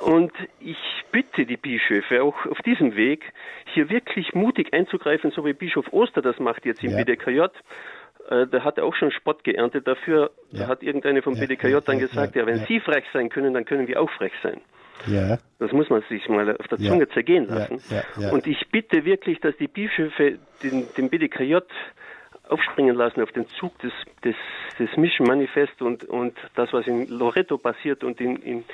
Und 0.00 0.32
ich 0.60 0.76
bitte 1.12 1.46
die 1.46 1.56
Bischöfe 1.56 2.22
auch 2.22 2.46
auf 2.46 2.58
diesem 2.58 2.94
Weg, 2.94 3.32
hier 3.72 3.88
wirklich 3.90 4.34
mutig 4.34 4.72
einzugreifen, 4.72 5.30
so 5.30 5.44
wie 5.44 5.52
Bischof 5.52 5.92
Oster 5.92 6.20
das 6.20 6.38
macht 6.38 6.66
jetzt 6.66 6.84
im 6.84 6.90
ja. 6.90 6.98
BDKJ. 6.98 7.40
Äh, 8.28 8.46
der 8.46 8.64
hat 8.64 8.78
auch 8.80 8.94
schon 8.94 9.10
Spott 9.10 9.44
geerntet 9.44 9.86
dafür. 9.86 10.30
Ja. 10.50 10.60
Da 10.60 10.68
hat 10.68 10.82
irgendeine 10.82 11.22
vom 11.22 11.34
ja, 11.34 11.40
BDKJ 11.40 11.78
dann 11.84 11.98
gesagt, 11.98 12.36
ja, 12.36 12.46
wenn 12.46 12.64
Sie 12.66 12.80
frech 12.80 13.04
sein 13.12 13.28
können, 13.28 13.54
dann 13.54 13.64
können 13.64 13.88
wir 13.88 14.00
auch 14.00 14.10
frech 14.10 14.32
sein. 14.42 14.60
Ja. 15.06 15.38
Das 15.58 15.72
muss 15.72 15.90
man 15.90 16.02
sich 16.08 16.28
mal 16.28 16.56
auf 16.56 16.68
der 16.68 16.78
Zunge 16.78 17.08
zergehen 17.08 17.46
lassen. 17.46 17.80
Und 18.30 18.46
ich 18.46 18.68
bitte 18.70 19.04
wirklich, 19.04 19.40
dass 19.40 19.56
die 19.56 19.68
Bischöfe 19.68 20.38
den, 20.62 20.86
den 20.96 21.10
BDKJ 21.10 21.56
aufspringen 22.48 22.94
lassen 22.94 23.22
auf 23.22 23.32
den 23.32 23.48
Zug 23.48 23.78
des, 23.78 23.92
des, 24.22 24.36
des 24.78 24.94
Mission 24.96 25.26
Manifest 25.26 25.80
und, 25.80 26.04
und 26.04 26.36
das, 26.54 26.72
was 26.72 26.86
in 26.86 27.08
Loreto 27.08 27.56
passiert 27.56 28.04
und 28.04 28.20
in, 28.20 28.36
in, 28.36 28.64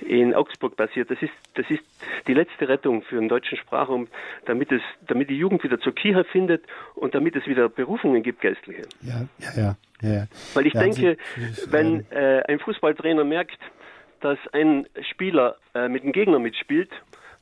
in 0.00 0.34
Augsburg 0.34 0.76
passiert, 0.76 1.10
das 1.10 1.20
ist, 1.22 1.32
das 1.54 1.64
ist 1.70 1.82
die 2.26 2.34
letzte 2.34 2.68
Rettung 2.68 3.02
für 3.02 3.16
den 3.16 3.28
deutschen 3.28 3.56
Sprachraum, 3.56 4.08
damit, 4.44 4.70
es, 4.72 4.82
damit 5.06 5.30
die 5.30 5.38
Jugend 5.38 5.64
wieder 5.64 5.80
zur 5.80 5.94
Kirche 5.94 6.24
findet 6.24 6.64
und 6.94 7.14
damit 7.14 7.34
es 7.36 7.46
wieder 7.46 7.68
Berufungen 7.68 8.22
gibt, 8.22 8.42
geistliche. 8.42 8.82
Ja, 9.00 9.26
ja, 9.38 9.50
ja. 9.56 9.76
ja. 10.02 10.26
Weil 10.52 10.66
ich 10.66 10.74
ja, 10.74 10.82
denke, 10.82 11.16
Sie, 11.36 11.72
wenn 11.72 12.04
äh, 12.10 12.42
ein 12.46 12.58
Fußballtrainer 12.58 13.24
merkt, 13.24 13.58
dass 14.24 14.38
ein 14.52 14.86
Spieler 15.10 15.56
äh, 15.74 15.88
mit 15.88 16.02
dem 16.02 16.12
Gegner 16.12 16.38
mitspielt 16.38 16.90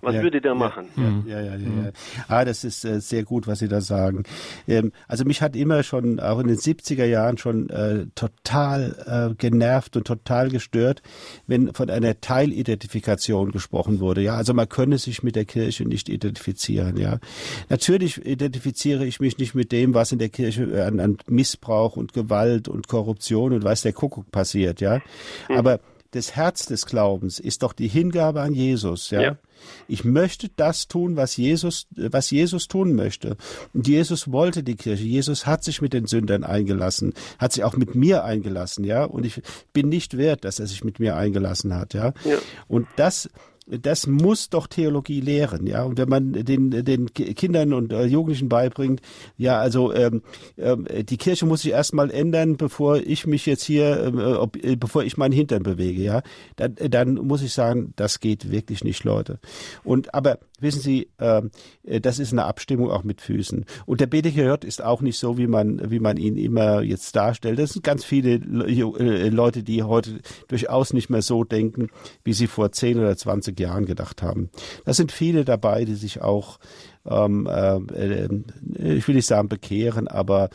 was 0.03 0.17
ja, 0.17 0.23
würde 0.23 0.41
der 0.41 0.57
machen? 0.57 0.89
Ja, 0.97 1.39
ja, 1.39 1.41
ja, 1.41 1.55
ja. 1.55 1.85
ja. 1.85 1.93
Ah, 2.27 2.45
das 2.45 2.65
ist 2.65 2.85
äh, 2.85 3.01
sehr 3.01 3.23
gut, 3.23 3.47
was 3.47 3.61
Sie 3.61 3.69
da 3.69 3.81
sagen. 3.81 4.25
Ähm, 4.67 4.91
also 5.07 5.25
mich 5.25 5.41
hat 5.43 5.55
immer 5.55 5.85
schon, 5.85 6.19
auch 6.19 6.41
in 6.41 6.49
den 6.49 6.57
70er 6.57 7.05
Jahren 7.05 7.39
schon 7.39 7.71
äh, 7.71 8.07
total 8.17 9.31
äh, 9.31 9.35
genervt 9.37 9.97
und 9.97 10.05
total 10.05 10.51
gestört, 10.51 11.03
wenn 11.47 11.73
von 11.73 11.89
einer 11.89 12.21
Teilidentifikation 12.21 13.53
gesprochen 13.53 14.01
wurde. 14.01 14.23
Ja, 14.23 14.35
also 14.35 14.55
man 14.55 14.69
könne 14.69 14.99
sich 14.99 15.23
mit 15.23 15.37
der 15.37 15.45
Kirche 15.45 15.85
nicht 15.85 16.09
identifizieren. 16.09 16.97
Ja, 16.97 17.19
natürlich 17.69 18.27
identifiziere 18.27 19.07
ich 19.07 19.21
mich 19.21 19.39
nicht 19.39 19.55
mit 19.55 19.71
dem, 19.71 19.95
was 19.95 20.11
in 20.11 20.19
der 20.19 20.31
Kirche 20.31 20.85
an, 20.85 20.99
an 20.99 21.19
Missbrauch 21.29 21.97
und 21.97 22.13
Gewalt 22.13 22.67
und 22.67 22.89
Korruption 22.89 23.53
und 23.53 23.63
weiß 23.63 23.83
der 23.83 23.93
Kuckuck 23.93 24.33
passiert. 24.33 24.81
Ja, 24.81 24.99
mhm. 25.49 25.57
aber 25.57 25.79
das 26.13 26.37
Herz 26.37 26.67
des 26.67 26.87
Glaubens 26.87 27.41
ist 27.41 27.63
doch 27.63 27.73
die 27.73 27.89
Hingabe 27.89 28.43
an 28.43 28.53
Jesus, 28.53 29.11
ja? 29.11 29.21
ja. 29.21 29.39
Ich 29.89 30.05
möchte 30.05 30.49
das 30.57 30.89
tun, 30.89 31.17
was 31.17 31.37
Jesus, 31.37 31.87
was 31.91 32.31
Jesus 32.31 32.69
tun 32.69 32.95
möchte. 32.95 33.37
Und 33.73 33.89
Jesus 33.89 34.31
wollte 34.31 34.63
die 34.63 34.75
Kirche. 34.77 35.05
Jesus 35.05 35.47
hat 35.47 35.65
sich 35.65 35.81
mit 35.81 35.93
den 35.93 36.07
Sündern 36.07 36.45
eingelassen, 36.45 37.15
hat 37.39 37.53
sich 37.53 37.65
auch 37.65 37.77
mit 37.77 37.95
mir 37.95 38.25
eingelassen, 38.25 38.85
ja. 38.85 39.05
Und 39.05 39.25
ich 39.25 39.41
bin 39.73 39.89
nicht 39.89 40.17
wert, 40.17 40.45
dass 40.45 40.61
er 40.61 40.67
sich 40.67 40.85
mit 40.85 41.01
mir 41.01 41.17
eingelassen 41.17 41.75
hat, 41.75 41.95
ja. 41.95 42.13
ja. 42.25 42.39
Und 42.69 42.87
das, 42.97 43.31
das 43.81 44.07
muss 44.07 44.51
doch 44.51 44.66
Theologie 44.66 45.20
lehren, 45.20 45.66
ja. 45.66 45.82
Und 45.85 45.99
wenn 45.99 46.09
man 46.09 46.32
den, 46.32 46.70
den 46.70 47.12
Kindern 47.12 47.73
und 47.73 47.93
äh, 47.93 48.05
Jugendlichen 48.05 48.49
beibringt, 48.49 49.01
ja, 49.36 49.59
also 49.59 49.93
ähm, 49.93 50.23
äh, 50.57 51.05
die 51.05 51.16
Kirche 51.16 51.47
muss 51.47 51.62
sich 51.62 51.73
erstmal 51.73 52.11
ändern, 52.11 52.57
bevor 52.57 52.97
ich 52.97 53.27
mich 53.27 53.47
jetzt 53.47 53.65
hier, 53.65 54.05
ähm, 54.05 54.19
äh, 54.19 54.35
ob, 54.35 54.57
bevor 54.78 55.05
ich 55.05 55.16
meinen 55.16 55.32
Hintern 55.32 55.62
bewege, 55.62 56.03
ja, 56.03 56.23
dann, 56.57 56.74
dann 56.77 57.15
muss 57.15 57.43
ich 57.43 57.53
sagen, 57.53 57.93
das 57.97 58.20
geht 58.20 58.51
wirklich 58.51 58.85
nicht, 58.85 59.05
Leute. 59.05 59.39
Und 59.85 60.15
aber 60.15 60.39
wissen 60.62 60.81
Sie, 60.81 61.09
ähm, 61.19 61.51
äh, 61.82 62.01
das 62.01 62.19
ist 62.19 62.32
eine 62.32 62.44
Abstimmung 62.44 62.90
auch 62.90 63.05
mit 63.05 63.20
Füßen. 63.20 63.65
Und 63.86 64.01
der 64.01 64.07
BDKJ 64.07 64.65
ist 64.66 64.82
auch 64.82 65.01
nicht 65.01 65.19
so, 65.19 65.36
wie 65.36 65.47
man, 65.47 65.90
wie 65.90 66.01
man 66.01 66.16
ihn 66.16 66.36
immer 66.36 66.82
jetzt 66.82 67.15
darstellt. 67.16 67.59
Das 67.59 67.73
sind 67.73 67.85
ganz 67.85 68.05
viele 68.05 68.35
äh, 68.35 69.28
Leute, 69.28 69.62
die 69.62 69.82
heute 69.82 70.20
durchaus 70.49 70.93
nicht 70.93 71.11
mehr 71.11 71.23
so 71.23 71.44
denken, 71.44 71.89
wie 72.24 72.32
sie 72.32 72.47
vor 72.47 72.73
10 72.73 72.99
oder 72.99 73.16
20 73.16 73.59
Jahren 73.63 73.87
gedacht 73.87 74.23
haben. 74.23 74.51
Da 74.85 74.93
sind 74.93 75.13
viele 75.13 75.45
dabei, 75.45 75.85
die 75.85 75.95
sich 75.95 76.21
auch, 76.21 76.59
ähm, 77.09 77.47
äh, 77.47 77.77
äh, 77.77 78.29
ich 78.79 79.09
will 79.09 79.15
nicht 79.15 79.27
sagen 79.27 79.49
bekehren, 79.49 80.09
aber 80.09 80.51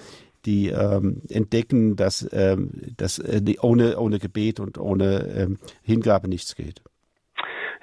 die 0.46 0.70
ähm, 0.70 1.22
entdecken, 1.30 1.96
dass, 1.96 2.28
ähm, 2.32 2.72
dass 2.96 3.20
äh, 3.20 3.42
ohne, 3.62 4.00
ohne 4.00 4.20
Gebet 4.20 4.60
und 4.60 4.78
ohne 4.78 5.28
ähm, 5.36 5.58
Hingabe 5.84 6.30
nichts 6.30 6.56
geht. 6.56 6.82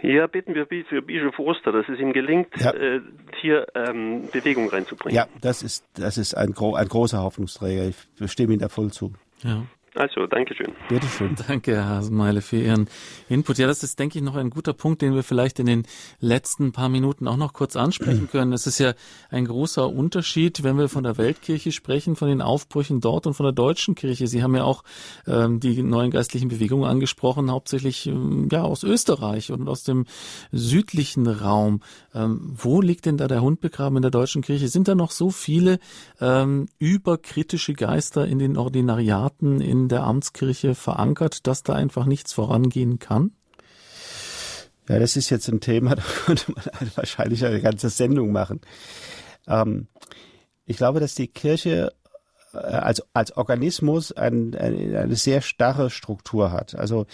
Ja, 0.00 0.26
bitten 0.26 0.54
wir 0.54 0.66
für 0.66 1.00
Bischof 1.00 1.38
Oster, 1.38 1.72
dass 1.72 1.88
es 1.88 1.98
ihm 1.98 2.12
gelingt, 2.12 2.48
ja. 2.58 2.72
äh, 2.74 3.00
hier 3.40 3.66
ähm, 3.74 4.28
Bewegung 4.30 4.68
reinzubringen. 4.68 5.16
Ja, 5.16 5.26
das 5.40 5.62
ist, 5.62 5.86
das 5.94 6.18
ist 6.18 6.34
ein, 6.34 6.54
ein 6.54 6.88
großer 6.88 7.22
Hoffnungsträger. 7.22 7.88
Ich 7.88 8.30
stimme 8.30 8.52
Ihnen 8.52 8.60
da 8.60 8.68
voll 8.68 8.90
zu. 8.90 9.14
Ja. 9.42 9.62
Also, 9.96 10.26
danke 10.26 10.56
schön. 10.56 10.72
Bitte 10.88 11.06
schön. 11.06 11.36
Danke, 11.48 11.76
Herr 11.76 11.88
Hasenmeile, 11.88 12.42
für 12.42 12.56
Ihren 12.56 12.88
Input. 13.28 13.58
Ja, 13.58 13.68
das 13.68 13.84
ist, 13.84 13.96
denke 14.00 14.18
ich, 14.18 14.24
noch 14.24 14.34
ein 14.34 14.50
guter 14.50 14.72
Punkt, 14.72 15.02
den 15.02 15.14
wir 15.14 15.22
vielleicht 15.22 15.60
in 15.60 15.66
den 15.66 15.86
letzten 16.18 16.72
paar 16.72 16.88
Minuten 16.88 17.28
auch 17.28 17.36
noch 17.36 17.52
kurz 17.52 17.76
ansprechen 17.76 18.28
können. 18.28 18.52
Es 18.52 18.66
ist 18.66 18.80
ja 18.80 18.94
ein 19.30 19.44
großer 19.44 19.88
Unterschied, 19.88 20.64
wenn 20.64 20.78
wir 20.78 20.88
von 20.88 21.04
der 21.04 21.16
Weltkirche 21.16 21.70
sprechen, 21.70 22.16
von 22.16 22.26
den 22.26 22.42
Aufbrüchen 22.42 23.00
dort 23.00 23.28
und 23.28 23.34
von 23.34 23.44
der 23.44 23.52
deutschen 23.52 23.94
Kirche. 23.94 24.26
Sie 24.26 24.42
haben 24.42 24.56
ja 24.56 24.64
auch 24.64 24.82
ähm, 25.28 25.60
die 25.60 25.80
neuen 25.84 26.10
geistlichen 26.10 26.48
Bewegungen 26.48 26.90
angesprochen, 26.90 27.52
hauptsächlich 27.52 28.08
ähm, 28.08 28.48
ja 28.50 28.62
aus 28.62 28.82
Österreich 28.82 29.52
und 29.52 29.68
aus 29.68 29.84
dem 29.84 30.06
südlichen 30.50 31.28
Raum. 31.28 31.82
Ähm, 32.14 32.52
wo 32.56 32.80
liegt 32.80 33.06
denn 33.06 33.16
da 33.16 33.28
der 33.28 33.42
Hund 33.42 33.60
begraben 33.60 33.96
in 33.96 34.02
der 34.02 34.10
deutschen 34.10 34.42
Kirche? 34.42 34.66
Sind 34.66 34.88
da 34.88 34.96
noch 34.96 35.12
so 35.12 35.30
viele 35.30 35.78
ähm, 36.20 36.66
überkritische 36.80 37.74
Geister 37.74 38.26
in 38.26 38.40
den 38.40 38.56
Ordinariaten, 38.56 39.60
in 39.60 39.83
der 39.88 40.04
Amtskirche 40.04 40.74
verankert, 40.74 41.46
dass 41.46 41.62
da 41.62 41.74
einfach 41.74 42.06
nichts 42.06 42.32
vorangehen 42.32 42.98
kann? 42.98 43.32
Ja, 44.88 44.98
das 44.98 45.16
ist 45.16 45.30
jetzt 45.30 45.48
ein 45.48 45.60
Thema, 45.60 45.94
da 45.96 46.02
könnte 46.24 46.52
man 46.52 46.64
wahrscheinlich 46.94 47.44
eine 47.44 47.60
ganze 47.60 47.88
Sendung 47.88 48.32
machen. 48.32 48.60
Ähm, 49.46 49.88
ich 50.66 50.76
glaube, 50.76 51.00
dass 51.00 51.14
die 51.14 51.28
Kirche 51.28 51.92
äh, 52.52 52.58
als, 52.58 53.02
als 53.12 53.36
Organismus 53.36 54.12
ein, 54.12 54.54
eine, 54.54 55.00
eine 55.00 55.16
sehr 55.16 55.40
starre 55.40 55.90
Struktur 55.90 56.52
hat. 56.52 56.74
Also 56.74 57.06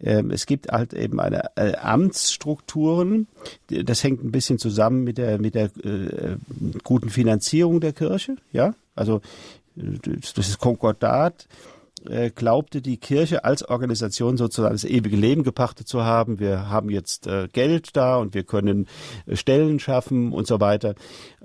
ähm, 0.00 0.30
es 0.30 0.46
gibt 0.46 0.70
halt 0.70 0.94
eben 0.94 1.20
eine 1.20 1.56
äh, 1.56 1.76
Amtsstrukturen. 1.76 3.26
Das 3.68 4.02
hängt 4.04 4.24
ein 4.24 4.32
bisschen 4.32 4.58
zusammen 4.58 5.04
mit 5.04 5.18
der 5.18 5.38
mit 5.38 5.54
der 5.54 5.70
äh, 5.84 6.36
guten 6.84 7.10
Finanzierung 7.10 7.80
der 7.80 7.92
Kirche. 7.92 8.36
Ja, 8.52 8.74
also 8.94 9.20
das 9.74 10.48
ist 10.48 10.58
Konkordat 10.58 11.46
äh, 12.06 12.30
glaubte 12.30 12.82
die 12.82 12.96
Kirche 12.96 13.44
als 13.44 13.62
Organisation 13.68 14.36
sozusagen 14.36 14.74
das 14.74 14.84
ewige 14.84 15.16
Leben 15.16 15.42
gepachtet 15.42 15.88
zu 15.88 16.04
haben. 16.04 16.38
Wir 16.38 16.68
haben 16.68 16.90
jetzt 16.90 17.26
äh, 17.26 17.48
Geld 17.52 17.96
da 17.96 18.16
und 18.16 18.34
wir 18.34 18.44
können 18.44 18.86
äh, 19.26 19.36
Stellen 19.36 19.78
schaffen 19.80 20.32
und 20.32 20.46
so 20.46 20.60
weiter. 20.60 20.94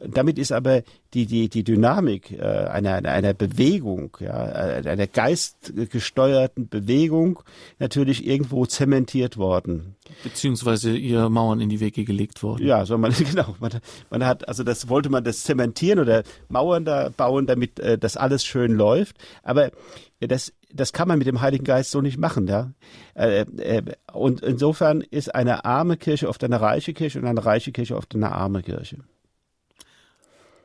Damit 0.06 0.38
ist 0.38 0.52
aber 0.52 0.84
die, 1.14 1.26
die, 1.26 1.50
die 1.50 1.64
Dynamik 1.64 2.32
äh, 2.32 2.42
einer, 2.42 3.06
einer 3.06 3.34
Bewegung, 3.34 4.18
ja, 4.20 4.46
äh, 4.48 4.88
einer 4.88 5.08
geistgesteuerten 5.08 6.68
Bewegung 6.70 7.40
natürlich 7.80 8.26
irgendwo 8.26 8.66
zementiert 8.66 9.38
worden. 9.38 9.96
Beziehungsweise 10.24 10.96
ihr 10.96 11.30
Mauern 11.30 11.62
in 11.62 11.70
die 11.70 11.80
Wege 11.80 12.04
gelegt 12.04 12.42
worden. 12.42 12.66
Ja, 12.66 12.86
so 12.86 12.98
man, 12.98 13.14
genau. 13.18 13.56
Man, 13.60 13.72
man 14.10 14.26
hat, 14.26 14.48
also 14.48 14.64
das 14.64 14.90
wollte 14.90 15.10
man 15.10 15.24
das 15.24 15.44
zementieren 15.44 16.00
oder 16.00 16.24
Mauern 16.50 16.86
da 16.86 17.10
bauen, 17.10 17.46
damit 17.46 17.80
äh, 17.80 17.98
das 17.98 18.18
alles 18.18 18.44
schön 18.44 18.72
läuft. 18.72 19.18
Aber 19.44 19.72
das, 20.20 20.54
das 20.72 20.94
kann 20.94 21.08
man 21.08 21.20
mit 21.20 21.28
dem 21.28 21.42
Heiligen 21.42 21.64
Geist 21.66 21.92
so 21.92 22.02
nicht 22.02 22.18
machen, 22.18 22.48
ja. 22.48 22.72
Äh, 23.14 23.42
äh, 23.58 23.84
und 24.12 24.42
insofern 24.42 25.02
ist 25.02 25.34
eine 25.34 25.66
arme 25.66 25.98
Kirche 25.98 26.28
oft 26.28 26.44
eine 26.44 26.60
reiche 26.60 26.94
Kirche 26.94 27.20
und 27.20 27.26
eine 27.26 27.46
reiche 27.46 27.72
Kirche 27.72 27.96
oft 27.96 28.16
eine 28.16 28.32
arme 28.32 28.64
Kirche. 28.64 28.98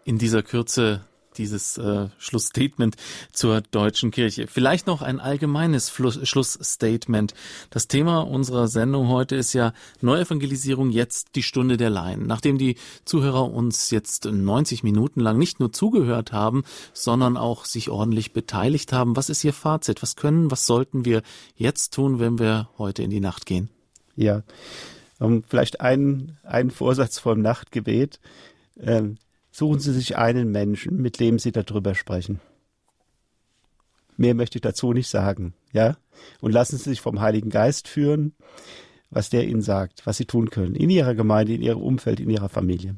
In 0.09 0.17
dieser 0.17 0.43
Kürze 0.43 1.03
dieses 1.37 1.77
äh, 1.77 2.09
Schlussstatement 2.17 2.97
zur 3.31 3.61
deutschen 3.61 4.11
Kirche. 4.11 4.47
Vielleicht 4.47 4.87
noch 4.87 5.03
ein 5.03 5.21
allgemeines 5.21 5.91
Fluss, 5.91 6.27
Schlussstatement. 6.27 7.35
Das 7.69 7.89
Thema 7.89 8.21
unserer 8.21 8.69
Sendung 8.69 9.09
heute 9.09 9.37
ist 9.37 9.53
ja 9.53 9.75
Neuevangelisierung 10.01 10.89
jetzt 10.89 11.35
die 11.35 11.43
Stunde 11.43 11.77
der 11.77 11.91
Laien. 11.91 12.27
Nachdem 12.27 12.57
die 12.57 12.77
Zuhörer 13.05 13.53
uns 13.53 13.91
jetzt 13.91 14.25
90 14.25 14.83
Minuten 14.83 15.21
lang 15.21 15.37
nicht 15.37 15.61
nur 15.61 15.75
zugehört 15.75 16.33
haben, 16.33 16.65
sondern 16.95 17.37
auch 17.37 17.67
sich 17.67 17.91
ordentlich 17.91 18.33
beteiligt 18.33 18.95
haben, 18.95 19.15
was 19.15 19.29
ist 19.29 19.45
Ihr 19.45 19.53
Fazit? 19.53 20.01
Was 20.03 20.17
können, 20.17 20.51
was 20.51 20.65
sollten 20.65 21.05
wir 21.05 21.21
jetzt 21.55 21.93
tun, 21.93 22.19
wenn 22.19 22.39
wir 22.39 22.71
heute 22.79 23.03
in 23.03 23.11
die 23.11 23.21
Nacht 23.21 23.45
gehen? 23.45 23.69
Ja, 24.17 24.43
um, 25.19 25.43
vielleicht 25.43 25.83
einen, 25.83 26.39
einen 26.45 26.71
Vorsatz 26.71 27.19
vom 27.19 27.43
Nachtgebet. 27.43 28.21
Ähm, 28.81 29.19
Suchen 29.59 29.81
Sie 29.81 29.93
sich 29.93 30.17
einen 30.17 30.53
Menschen, 30.53 31.03
mit 31.03 31.19
dem 31.19 31.41
Sie 31.41 31.51
darüber 31.51 31.97
sprechen. 31.97 32.41
Mehr 34.17 34.35
möchte 34.35 34.59
ich 34.59 34.63
dazu 34.63 34.93
nicht 34.93 35.09
sagen. 35.09 35.53
ja, 35.73 35.97
und 36.41 36.53
lassen 36.53 36.79
Sie 36.79 36.91
sich 36.91 37.01
vom 37.01 37.21
Heiligen 37.21 37.51
Geist 37.51 37.89
führen, 37.89 38.37
was 39.11 39.31
der 39.31 39.49
Ihnen 39.49 39.61
sagt, 39.61 40.07
was 40.07 40.17
Sie 40.17 40.27
tun 40.27 40.51
können, 40.51 40.77
in 40.77 40.91
Ihrer 40.91 41.17
Gemeinde, 41.17 41.55
in 41.55 41.63
Ihrem 41.63 41.83
Umfeld, 41.83 42.21
in 42.21 42.31
Ihrer 42.31 42.49
Familie. 42.49 42.95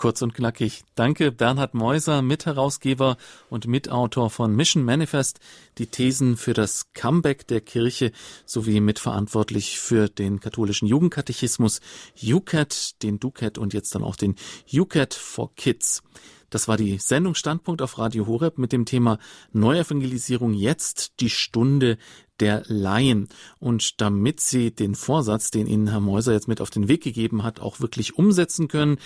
Kurz 0.00 0.22
und 0.22 0.32
knackig. 0.32 0.84
Danke, 0.94 1.30
Bernhard 1.30 1.74
Meuser, 1.74 2.22
Mitherausgeber 2.22 3.18
und 3.50 3.66
Mitautor 3.66 4.30
von 4.30 4.56
Mission 4.56 4.82
Manifest, 4.82 5.40
die 5.76 5.88
Thesen 5.88 6.38
für 6.38 6.54
das 6.54 6.94
Comeback 6.94 7.46
der 7.48 7.60
Kirche 7.60 8.10
sowie 8.46 8.80
mitverantwortlich 8.80 9.78
für 9.78 10.08
den 10.08 10.40
katholischen 10.40 10.88
Jugendkatechismus 10.88 11.82
UCAT, 12.18 13.02
den 13.02 13.20
DUCAT 13.20 13.58
und 13.58 13.74
jetzt 13.74 13.94
dann 13.94 14.02
auch 14.02 14.16
den 14.16 14.36
UCAT 14.72 15.12
for 15.12 15.54
Kids. 15.54 16.02
Das 16.48 16.66
war 16.66 16.76
die 16.76 16.98
Sendung 16.98 17.34
Standpunkt 17.34 17.80
auf 17.80 17.98
Radio 17.98 18.26
Horeb 18.26 18.58
mit 18.58 18.72
dem 18.72 18.84
Thema 18.84 19.18
Neuevangelisierung 19.52 20.52
jetzt 20.52 21.20
die 21.20 21.30
Stunde 21.30 21.96
der 22.40 22.64
Laien. 22.66 23.28
Und 23.60 24.00
damit 24.00 24.40
Sie 24.40 24.74
den 24.74 24.94
Vorsatz, 24.94 25.50
den 25.50 25.66
Ihnen 25.66 25.88
Herr 25.88 26.00
Meuser 26.00 26.32
jetzt 26.32 26.48
mit 26.48 26.60
auf 26.60 26.70
den 26.70 26.88
Weg 26.88 27.02
gegeben 27.02 27.44
hat, 27.44 27.60
auch 27.60 27.80
wirklich 27.80 28.18
umsetzen 28.18 28.66
können, 28.66 28.98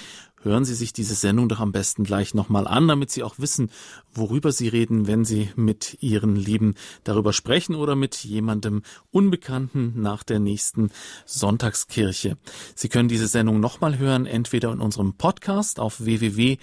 hören 0.44 0.64
Sie 0.64 0.74
sich 0.74 0.92
diese 0.92 1.14
Sendung 1.14 1.48
doch 1.48 1.60
am 1.60 1.72
besten 1.72 2.04
gleich 2.04 2.34
nochmal 2.34 2.66
an, 2.66 2.86
damit 2.86 3.10
Sie 3.10 3.22
auch 3.22 3.38
wissen, 3.38 3.70
worüber 4.12 4.52
Sie 4.52 4.68
reden, 4.68 5.06
wenn 5.06 5.24
Sie 5.24 5.50
mit 5.56 5.98
Ihren 6.00 6.36
Lieben 6.36 6.74
darüber 7.02 7.32
sprechen 7.32 7.74
oder 7.74 7.96
mit 7.96 8.16
jemandem 8.16 8.82
Unbekannten 9.10 10.00
nach 10.00 10.22
der 10.22 10.38
nächsten 10.38 10.90
Sonntagskirche. 11.26 12.36
Sie 12.74 12.88
können 12.88 13.08
diese 13.08 13.26
Sendung 13.26 13.60
nochmal 13.60 13.98
hören, 13.98 14.26
entweder 14.26 14.72
in 14.72 14.80
unserem 14.80 15.14
Podcast 15.14 15.80
auf 15.80 16.04
www.horeb.org 16.04 16.54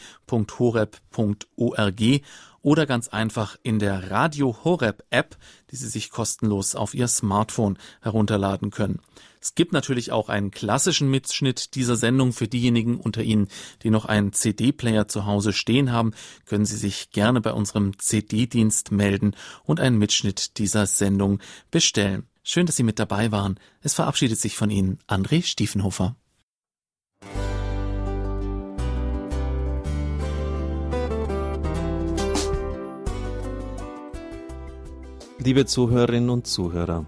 oder 2.62 2.86
ganz 2.86 3.08
einfach 3.08 3.58
in 3.64 3.80
der 3.80 4.12
Radio 4.12 4.56
Horeb 4.64 5.04
App, 5.10 5.38
die 5.72 5.76
Sie 5.76 5.88
sich 5.88 6.12
kostenlos 6.12 6.76
auf 6.76 6.94
Ihr 6.94 7.08
Smartphone 7.08 7.78
herunterladen 8.02 8.70
können. 8.70 9.00
Es 9.42 9.56
gibt 9.56 9.74
natürlich 9.74 10.12
auch 10.12 10.30
einen 10.30 10.52
klassischen 10.52 11.10
Mitschnitt 11.10 11.74
dieser 11.74 11.96
Sendung 11.96 12.32
für 12.32 12.48
diejenigen 12.48 13.00
unter 13.00 13.24
Ihnen, 13.24 13.48
die 13.82 13.90
noch 13.90 14.06
einen 14.06 14.34
CD-Player 14.34 15.08
zu 15.08 15.26
Hause 15.26 15.52
stehen 15.52 15.92
haben, 15.92 16.14
können 16.46 16.66
Sie 16.66 16.78
sich 16.78 17.10
gerne 17.10 17.42
bei 17.42 17.52
unserem 17.52 17.98
CD-Dienst 17.98 18.92
melden 18.92 19.36
und 19.64 19.80
einen 19.80 19.98
Mitschnitt 19.98 20.60
dieser 20.60 20.86
Sendung 20.86 21.40
bestellen. 21.72 22.28
Schön, 22.44 22.68
dass 22.68 22.76
Sie 22.76 22.84
mit 22.84 23.00
dabei 23.00 23.32
waren. 23.32 23.60
Es 23.82 23.96
verabschiedet 23.96 24.40
sich 24.40 24.56
von 24.56 24.70
Ihnen 24.70 25.00
André 25.08 25.44
Stiefenhofer. 25.44 26.16
Liebe 35.40 35.66
Zuhörerinnen 35.66 36.30
und 36.30 36.46
Zuhörer, 36.46 37.08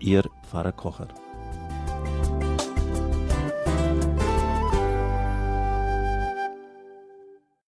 Ihr 0.00 0.22
Pfarrer 0.42 0.72
Kocher. 0.72 1.08